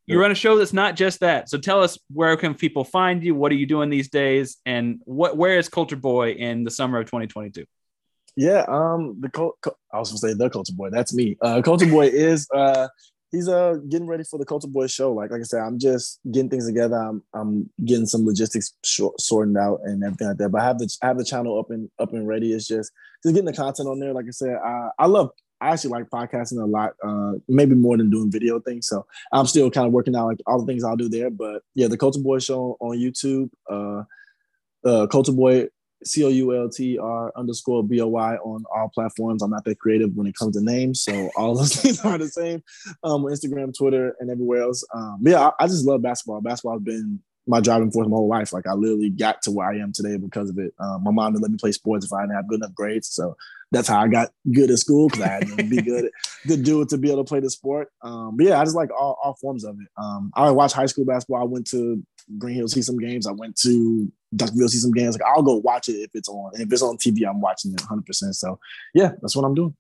You 0.07 0.21
run 0.21 0.33
a 0.33 0.35
show 0.35 0.59
that's 0.59 0.73
not 0.73 0.97
just 0.97 1.21
that. 1.21 1.49
So 1.49 1.57
tell 1.57 1.83
us 1.83 1.97
where 2.13 2.37
can 2.37 2.55
people 2.55 2.83
find 2.83 3.23
you? 3.23 3.35
What 3.37 3.53
are 3.53 3.55
you 3.55 3.67
doing 3.67 3.91
these 3.91 4.09
days? 4.09 4.57
And 4.67 5.01
what 5.05 5.37
where 5.37 5.57
is 5.57 5.69
Culture 5.69 5.95
Boy 5.95 6.33
in 6.33 6.65
the 6.65 6.71
summer 6.71 6.99
of 6.99 7.07
2022? 7.07 7.65
Yeah, 8.37 8.65
um, 8.67 9.21
the 9.21 9.31
I 9.93 9.99
was 9.99 10.11
gonna 10.11 10.19
say 10.19 10.35
the 10.35 10.51
Culture 10.51 10.73
Boy. 10.75 10.91
That's 10.91 11.15
me. 11.15 11.37
Uh, 11.41 11.63
Culture 11.63 11.87
Boy 11.87 12.07
is 12.07 12.49
uh 12.53 12.89
he's 13.31 13.49
uh 13.49 13.75
getting 13.89 14.07
ready 14.07 14.25
for 14.25 14.39
the 14.39 14.45
Culture 14.45 14.69
Boy 14.69 14.87
show. 14.87 15.13
Like 15.13 15.31
like 15.31 15.41
I 15.41 15.45
said, 15.45 15.61
I'm 15.61 15.79
just 15.79 16.21
getting 16.31 16.51
things 16.51 16.67
together. 16.67 16.97
I'm 16.97 17.23
I'm 17.35 17.71
getting 17.85 18.07
some 18.07 18.27
logistics 18.27 18.75
short, 18.85 19.21
sorting 19.21 19.57
out 19.57 19.81
and 19.85 20.03
everything 20.05 20.29
like 20.29 20.39
that. 20.39 20.51
But 20.51 20.63
I 20.63 20.65
have 20.65 20.79
the 20.79 20.97
I 21.03 21.07
have 21.07 21.19
the 21.19 21.25
channel 21.25 21.59
up 21.59 21.71
and 21.71 21.91
up 21.99 22.13
and 22.13 22.27
ready. 22.27 22.53
It's 22.53 22.67
just 22.67 22.93
just 23.23 23.35
getting 23.35 23.45
the 23.45 23.53
content 23.53 23.89
on 23.89 24.01
there. 24.01 24.13
Like 24.13 24.27
I 24.27 24.33
said, 24.33 24.57
I 24.57 24.91
I 24.99 25.07
love 25.07 25.31
I 25.61 25.71
actually 25.71 25.91
like 25.91 26.09
podcasting 26.09 26.63
a 26.63 26.65
lot, 26.65 26.95
uh, 27.05 27.33
maybe 27.47 27.75
more 27.75 27.97
than 27.97 28.09
doing 28.09 28.31
video 28.31 28.61
things. 28.61 28.87
So 28.87 29.05
I'm 29.33 29.47
still 29.47 29.71
kind 29.71 29.87
of 29.87 29.93
working 29.93 30.17
out 30.17 30.29
like 30.29 30.41
all 30.47 30.59
the 30.59 30.67
things 30.67 30.83
I'll 30.83 30.97
do 30.97 31.09
there. 31.09 31.31
But 31.31 31.63
yeah, 31.75 31.89
the 31.89 31.99
Culture 31.99 32.21
Boy 32.21 32.39
show 32.39 32.79
on 32.81 32.97
YouTube, 32.97 33.51
uh, 33.69 34.05
uh, 34.89 35.07
Culture 35.09 35.33
Boy 35.33 35.69
C 36.05 36.25
O 36.25 36.29
U 36.29 36.57
L 36.57 36.69
T 36.69 36.99
R 36.99 37.33
underscore 37.37 37.85
B 37.85 38.01
O 38.01 38.09
Y 38.09 38.37
on 38.37 38.65
all 38.75 38.89
platforms. 38.89 39.43
I'm 39.43 39.51
not 39.51 39.65
that 39.65 39.79
creative 39.79 40.15
when 40.15 40.27
it 40.27 40.35
comes 40.37 40.57
to 40.57 40.65
names, 40.65 41.03
so 41.03 41.31
all 41.37 41.55
those 41.55 41.77
things 41.83 42.05
are 42.05 42.19
the 42.19 42.29
same. 42.29 42.63
Um, 43.03 43.23
Instagram, 43.25 43.77
Twitter, 43.77 44.17
and 44.21 44.31
everywhere 44.31 44.63
else. 44.63 44.85
Um, 44.95 45.19
yeah, 45.23 45.49
I, 45.49 45.65
I, 45.65 45.67
just 45.67 45.85
love 45.85 46.03
basketball. 46.03 46.41
Basketball 46.41 46.75
has 46.75 46.83
been 46.83 47.21
my 47.47 47.61
driving 47.61 47.91
force 47.91 48.07
my 48.07 48.17
whole 48.17 48.29
life. 48.29 48.53
Like 48.53 48.67
I 48.67 48.73
literally 48.73 49.11
got 49.11 49.43
to 49.43 49.51
where 49.51 49.69
I 49.69 49.77
am 49.79 49.93
today 49.93 50.17
because 50.17 50.51
of 50.51 50.59
it. 50.59 50.73
Um, 50.79 51.05
my 51.05 51.11
mom 51.11 51.33
didn't 51.33 51.43
let 51.43 51.51
me 51.51 51.59
play 51.59 51.73
sports 51.73 52.07
if 52.07 52.13
I 52.13 52.23
didn't 52.23 52.37
have 52.37 52.49
good 52.49 52.61
enough 52.61 52.75
grades, 52.75 53.09
so 53.09 53.37
that's 53.73 53.89
how 53.89 54.01
I 54.01 54.09
got 54.09 54.31
good 54.53 54.71
at 54.71 54.79
school 54.79 55.09
because 55.09 55.23
I 55.23 55.29
had 55.29 55.47
to 55.49 55.65
be 55.65 55.83
good, 55.83 56.11
to 56.47 56.57
do 56.57 56.81
it 56.83 56.89
to 56.91 56.99
be 56.99 57.11
able 57.11 57.25
to 57.25 57.29
play 57.29 57.41
the 57.41 57.51
sport. 57.51 57.89
Um, 58.03 58.37
but 58.37 58.47
yeah, 58.47 58.61
I 58.61 58.65
just 58.65 58.77
like 58.77 58.91
all, 58.91 59.19
all 59.23 59.37
forms 59.41 59.65
of 59.65 59.77
it. 59.81 59.89
Um, 59.97 60.33
I 60.35 60.51
watch 60.51 60.73
high 60.73 60.87
school 60.87 61.05
basketball. 61.05 61.41
I 61.41 61.45
went 61.45 61.69
to 61.71 62.03
Greenhill 62.39 62.69
see 62.69 62.83
some 62.83 62.99
games. 62.99 63.27
I 63.27 63.33
went 63.33 63.57
to 63.59 64.11
Duncanville 64.35 64.69
see 64.69 64.79
some 64.79 64.93
games. 64.93 65.19
Like 65.19 65.29
I'll 65.29 65.43
go 65.43 65.57
watch 65.57 65.89
it 65.89 65.95
if 65.95 66.11
it's 66.15 66.29
on. 66.29 66.53
And 66.55 66.63
if 66.63 66.73
it's 66.73 66.83
on 66.83 66.97
TV, 66.97 67.29
I'm 67.29 67.41
watching 67.41 67.73
it 67.73 67.81
100. 67.81 68.07
percent 68.07 68.37
So 68.37 68.59
yeah, 68.95 69.13
that's 69.21 69.37
what 69.37 69.45
I'm 69.45 69.55
doing. 69.55 69.77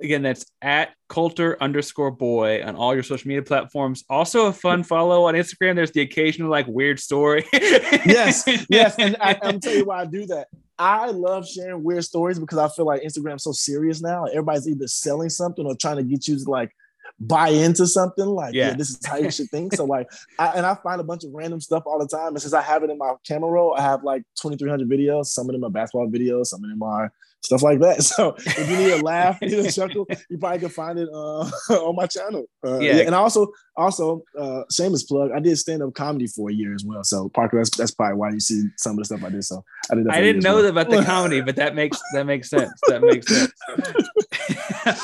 Again, 0.00 0.22
that's 0.22 0.46
at 0.62 0.94
Coulter 1.08 1.62
underscore 1.62 2.10
boy 2.10 2.62
on 2.64 2.74
all 2.74 2.94
your 2.94 3.02
social 3.02 3.28
media 3.28 3.42
platforms. 3.42 4.04
Also, 4.08 4.46
a 4.46 4.52
fun 4.52 4.82
follow 4.82 5.24
on 5.24 5.34
Instagram. 5.34 5.76
There's 5.76 5.92
the 5.92 6.00
occasional 6.00 6.50
like 6.50 6.66
weird 6.66 6.98
story. 6.98 7.44
yes, 7.52 8.44
yes, 8.68 8.96
and 8.98 9.16
I, 9.20 9.38
I'm 9.42 9.60
tell 9.60 9.74
you 9.74 9.84
why 9.84 10.00
I 10.00 10.06
do 10.06 10.26
that. 10.26 10.48
I 10.78 11.10
love 11.10 11.46
sharing 11.46 11.84
weird 11.84 12.04
stories 12.04 12.40
because 12.40 12.58
I 12.58 12.68
feel 12.68 12.86
like 12.86 13.02
Instagram's 13.02 13.44
so 13.44 13.52
serious 13.52 14.00
now. 14.00 14.24
Everybody's 14.24 14.66
either 14.66 14.88
selling 14.88 15.28
something 15.28 15.64
or 15.64 15.76
trying 15.76 15.98
to 15.98 16.02
get 16.02 16.26
you 16.26 16.36
to 16.36 16.50
like 16.50 16.74
buy 17.20 17.48
into 17.48 17.86
something. 17.86 18.24
Like, 18.26 18.54
yeah, 18.54 18.68
Yeah. 18.68 18.74
this 18.76 18.90
is 18.90 18.98
how 19.04 19.16
you 19.16 19.30
should 19.30 19.48
think. 19.50 19.72
So 19.76 19.84
like, 19.84 20.10
I, 20.38 20.48
and 20.48 20.66
I 20.66 20.74
find 20.74 21.00
a 21.00 21.04
bunch 21.04 21.24
of 21.24 21.30
random 21.32 21.60
stuff 21.60 21.84
all 21.86 21.98
the 21.98 22.06
time. 22.08 22.28
And 22.28 22.40
since 22.42 22.52
I 22.52 22.62
have 22.62 22.82
it 22.82 22.90
in 22.90 22.98
my 22.98 23.14
camera 23.26 23.50
roll, 23.50 23.74
I 23.74 23.82
have 23.82 24.02
like 24.04 24.22
2,300 24.40 24.88
videos. 24.88 25.26
Some 25.26 25.48
of 25.48 25.52
them 25.52 25.64
are 25.64 25.70
basketball 25.70 26.08
videos. 26.08 26.46
Some 26.46 26.62
of 26.64 26.70
them 26.70 26.82
are 26.82 27.12
stuff 27.42 27.62
like 27.62 27.80
that. 27.80 28.02
So 28.12 28.34
if 28.38 28.70
you 28.70 28.76
need 28.76 28.90
a 28.92 29.02
laugh, 29.02 29.38
you 29.42 29.48
need 29.48 29.66
a 29.66 29.72
chuckle, 29.72 30.06
you 30.28 30.38
probably 30.38 30.58
can 30.60 30.68
find 30.68 30.98
it 30.98 31.08
uh, 31.12 31.50
on 31.70 31.96
my 31.96 32.06
channel. 32.06 32.44
Uh, 32.64 32.78
Yeah. 32.78 32.96
yeah. 32.96 33.02
And 33.02 33.14
I 33.14 33.18
also, 33.18 33.48
also, 33.76 34.22
uh, 34.38 34.62
shameless 34.70 35.04
plug, 35.04 35.30
I 35.32 35.40
did 35.40 35.56
stand 35.56 35.82
up 35.82 35.94
comedy 35.94 36.26
for 36.26 36.50
a 36.50 36.52
year 36.52 36.74
as 36.74 36.84
well. 36.84 37.02
So 37.04 37.28
Parker, 37.30 37.56
that's, 37.58 37.74
that's 37.76 37.90
probably 37.92 38.16
why 38.16 38.30
you 38.30 38.40
see 38.40 38.62
some 38.76 38.92
of 38.92 38.98
the 38.98 39.04
stuff 39.06 39.24
I 39.24 39.30
did. 39.30 39.44
So 39.44 39.64
I 39.90 39.94
did 39.94 40.08
I 40.08 40.20
didn't 40.20 40.42
know 40.42 40.56
well. 40.56 40.66
about 40.66 40.90
the 40.90 41.02
comedy, 41.02 41.40
but 41.40 41.56
that 41.56 41.74
makes 41.74 41.98
that 42.12 42.26
makes 42.26 42.50
sense. 42.50 42.72
That 42.88 43.00
makes 43.02 43.26
sense. 43.28 43.52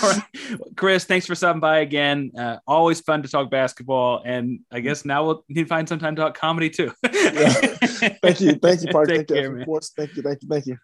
All 0.03 0.11
right. 0.11 0.23
Chris, 0.77 1.05
thanks 1.05 1.27
for 1.27 1.35
stopping 1.35 1.61
by 1.61 1.79
again. 1.79 2.31
Uh, 2.37 2.59
always 2.67 3.01
fun 3.01 3.23
to 3.23 3.29
talk 3.29 3.51
basketball, 3.51 4.23
and 4.25 4.61
I 4.71 4.81
guess 4.81 5.05
now 5.05 5.25
we'll 5.25 5.45
need 5.49 5.63
to 5.63 5.67
find 5.67 5.89
some 5.89 5.99
time 5.99 6.15
to 6.17 6.23
talk 6.23 6.37
comedy 6.37 6.69
too. 6.71 6.93
Yeah. 7.05 7.49
Thank 8.23 8.41
you. 8.41 8.53
Thank 8.55 8.83
you, 8.83 8.89
Parker. 8.89 9.15
Take 9.15 9.29
Thank 9.29 9.31
you. 9.31 9.37
care, 9.37 9.47
Of 9.63 9.69
man. 9.69 9.81
Thank 9.97 10.17
you. 10.17 10.23
Thank 10.23 10.43
you. 10.43 10.49
Thank 10.49 10.67
you. 10.67 10.79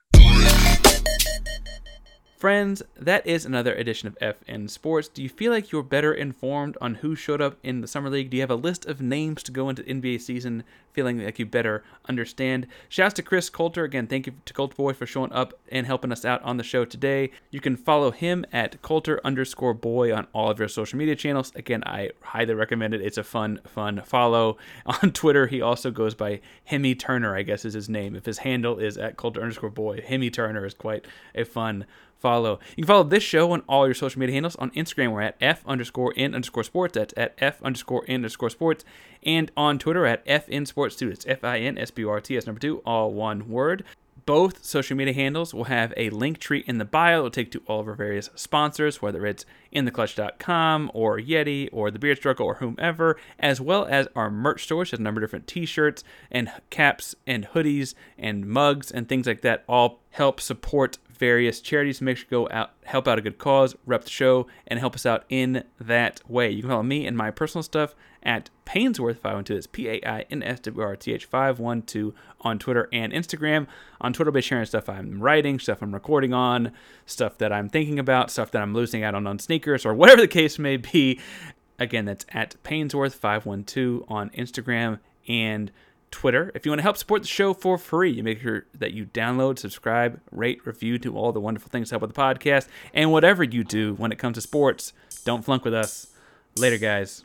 Friends, 2.44 2.82
that 2.94 3.26
is 3.26 3.46
another 3.46 3.74
edition 3.74 4.06
of 4.06 4.18
FN 4.18 4.68
Sports. 4.68 5.08
Do 5.08 5.22
you 5.22 5.30
feel 5.30 5.50
like 5.50 5.72
you're 5.72 5.82
better 5.82 6.12
informed 6.12 6.76
on 6.78 6.96
who 6.96 7.14
showed 7.14 7.40
up 7.40 7.56
in 7.62 7.80
the 7.80 7.88
Summer 7.88 8.10
League? 8.10 8.28
Do 8.28 8.36
you 8.36 8.42
have 8.42 8.50
a 8.50 8.54
list 8.54 8.84
of 8.84 9.00
names 9.00 9.42
to 9.44 9.50
go 9.50 9.70
into 9.70 9.82
NBA 9.84 10.20
season 10.20 10.62
feeling 10.92 11.24
like 11.24 11.38
you 11.38 11.46
better 11.46 11.82
understand? 12.06 12.66
Shouts 12.90 13.14
to 13.14 13.22
Chris 13.22 13.48
Coulter. 13.48 13.84
Again, 13.84 14.06
thank 14.06 14.26
you 14.26 14.34
to 14.44 14.52
Coulter 14.52 14.76
Boy 14.76 14.92
for 14.92 15.06
showing 15.06 15.32
up 15.32 15.54
and 15.72 15.86
helping 15.86 16.12
us 16.12 16.26
out 16.26 16.42
on 16.42 16.58
the 16.58 16.62
show 16.62 16.84
today. 16.84 17.30
You 17.50 17.60
can 17.60 17.78
follow 17.78 18.10
him 18.10 18.44
at 18.52 18.82
Coulter 18.82 19.22
underscore 19.24 19.72
boy 19.72 20.14
on 20.14 20.26
all 20.34 20.50
of 20.50 20.58
your 20.58 20.68
social 20.68 20.98
media 20.98 21.16
channels. 21.16 21.50
Again, 21.54 21.82
I 21.86 22.10
highly 22.20 22.52
recommend 22.52 22.92
it. 22.92 23.00
It's 23.00 23.16
a 23.16 23.24
fun, 23.24 23.58
fun 23.66 24.02
follow. 24.04 24.58
On 25.02 25.12
Twitter, 25.12 25.46
he 25.46 25.62
also 25.62 25.90
goes 25.90 26.14
by 26.14 26.42
Hemi 26.64 26.94
Turner, 26.94 27.34
I 27.34 27.40
guess 27.40 27.64
is 27.64 27.72
his 27.72 27.88
name. 27.88 28.14
If 28.14 28.26
his 28.26 28.36
handle 28.36 28.78
is 28.78 28.98
at 28.98 29.16
Coulter 29.16 29.40
underscore 29.40 29.70
boy, 29.70 30.02
Hemi 30.06 30.28
Turner 30.28 30.66
is 30.66 30.74
quite 30.74 31.06
a 31.34 31.44
fun 31.44 31.86
follow. 32.24 32.58
You 32.74 32.84
can 32.84 32.86
follow 32.86 33.02
this 33.04 33.22
show 33.22 33.52
on 33.52 33.60
all 33.68 33.86
your 33.86 33.94
social 33.94 34.18
media 34.18 34.32
handles. 34.32 34.56
On 34.56 34.70
Instagram, 34.70 35.12
we're 35.12 35.20
at 35.20 35.36
F 35.42 35.62
underscore 35.66 36.14
N 36.16 36.34
underscore 36.34 36.64
sports. 36.64 36.94
That's 36.94 37.12
at 37.18 37.34
F 37.36 37.62
underscore 37.62 38.02
N 38.08 38.14
underscore 38.16 38.48
sports. 38.48 38.82
And 39.22 39.52
on 39.58 39.78
Twitter 39.78 40.06
at 40.06 40.24
FN 40.24 40.66
Sports. 40.66 41.02
It's 41.02 41.26
F 41.26 41.44
I 41.44 41.58
N 41.58 41.76
S 41.76 41.90
B 41.90 42.02
O 42.02 42.08
R 42.08 42.22
T 42.22 42.34
S 42.38 42.46
number 42.46 42.60
two, 42.60 42.78
all 42.86 43.12
one 43.12 43.50
word. 43.50 43.84
Both 44.26 44.64
social 44.64 44.96
media 44.96 45.12
handles 45.12 45.52
will 45.52 45.64
have 45.64 45.92
a 45.98 46.08
link 46.08 46.38
tree 46.38 46.64
in 46.66 46.78
the 46.78 46.86
bio. 46.86 47.18
It'll 47.18 47.30
take 47.30 47.50
to 47.52 47.62
all 47.66 47.80
of 47.80 47.88
our 47.88 47.94
various 47.94 48.30
sponsors, 48.34 49.02
whether 49.02 49.26
it's 49.26 49.44
intheclutch.com 49.74 50.90
or 50.94 51.18
Yeti 51.18 51.68
or 51.72 51.90
the 51.90 51.98
Beard 51.98 52.16
Struggle 52.16 52.46
or 52.46 52.54
whomever, 52.54 53.18
as 53.38 53.60
well 53.60 53.84
as 53.84 54.08
our 54.16 54.30
merch 54.30 54.64
store, 54.64 54.78
which 54.78 54.92
has 54.92 55.00
a 55.00 55.02
number 55.02 55.20
of 55.20 55.24
different 55.24 55.46
t-shirts 55.46 56.02
and 56.30 56.50
caps 56.70 57.14
and 57.26 57.48
hoodies 57.48 57.94
and 58.16 58.46
mugs 58.46 58.90
and 58.90 59.10
things 59.10 59.26
like 59.26 59.42
that, 59.42 59.62
all 59.68 60.00
help 60.12 60.40
support 60.40 60.96
various 61.18 61.60
charities. 61.60 61.98
To 61.98 62.04
make 62.04 62.16
sure 62.16 62.26
you 62.30 62.30
go 62.30 62.48
out, 62.50 62.72
help 62.84 63.08
out 63.08 63.18
a 63.18 63.22
good 63.22 63.38
cause, 63.38 63.74
rep 63.86 64.04
the 64.04 64.10
show, 64.10 64.46
and 64.66 64.78
help 64.78 64.94
us 64.94 65.06
out 65.06 65.24
in 65.28 65.64
that 65.80 66.20
way. 66.28 66.50
You 66.50 66.62
can 66.62 66.70
follow 66.70 66.82
me 66.82 67.06
and 67.06 67.16
my 67.16 67.30
personal 67.30 67.62
stuff 67.62 67.94
at 68.22 68.50
Painsworth512. 68.66 69.50
It's 69.50 69.66
P 69.66 69.88
A 69.88 70.00
I 70.06 70.26
N 70.30 70.42
S 70.42 70.60
W 70.60 70.84
R 70.84 70.96
T 70.96 71.12
H 71.12 71.26
512 71.26 72.14
on 72.40 72.58
Twitter 72.58 72.88
and 72.92 73.12
Instagram. 73.12 73.66
On 74.00 74.12
Twitter, 74.12 74.30
I'll 74.30 74.34
be 74.34 74.40
sharing 74.40 74.64
stuff 74.66 74.88
I'm 74.88 75.20
writing, 75.20 75.58
stuff 75.58 75.82
I'm 75.82 75.92
recording 75.92 76.32
on, 76.32 76.72
stuff 77.06 77.38
that 77.38 77.52
I'm 77.52 77.68
thinking 77.68 77.98
about, 77.98 78.30
stuff 78.30 78.50
that 78.52 78.62
I'm 78.62 78.74
losing 78.74 79.02
out 79.02 79.14
on 79.14 79.26
on 79.26 79.38
sneakers, 79.38 79.84
or 79.84 79.94
whatever 79.94 80.20
the 80.20 80.28
case 80.28 80.58
may 80.58 80.76
be. 80.76 81.20
Again, 81.78 82.04
that's 82.04 82.24
at 82.30 82.56
Painsworth512 82.62 84.04
on 84.08 84.30
Instagram 84.30 85.00
and 85.26 85.72
Twitter. 86.14 86.52
If 86.54 86.64
you 86.64 86.70
want 86.70 86.78
to 86.78 86.84
help 86.84 86.96
support 86.96 87.22
the 87.22 87.28
show 87.28 87.52
for 87.52 87.76
free, 87.76 88.12
you 88.12 88.22
make 88.22 88.40
sure 88.40 88.66
that 88.78 88.92
you 88.92 89.06
download, 89.06 89.58
subscribe, 89.58 90.20
rate, 90.30 90.64
review, 90.64 90.96
do 90.96 91.16
all 91.16 91.32
the 91.32 91.40
wonderful 91.40 91.68
things 91.70 91.88
to 91.88 91.94
help 91.94 92.02
with 92.02 92.14
the 92.14 92.20
podcast. 92.20 92.68
And 92.94 93.10
whatever 93.10 93.42
you 93.42 93.64
do 93.64 93.94
when 93.94 94.12
it 94.12 94.18
comes 94.18 94.36
to 94.36 94.40
sports, 94.40 94.92
don't 95.24 95.44
flunk 95.44 95.64
with 95.64 95.74
us. 95.74 96.06
Later, 96.56 96.78
guys. 96.78 97.24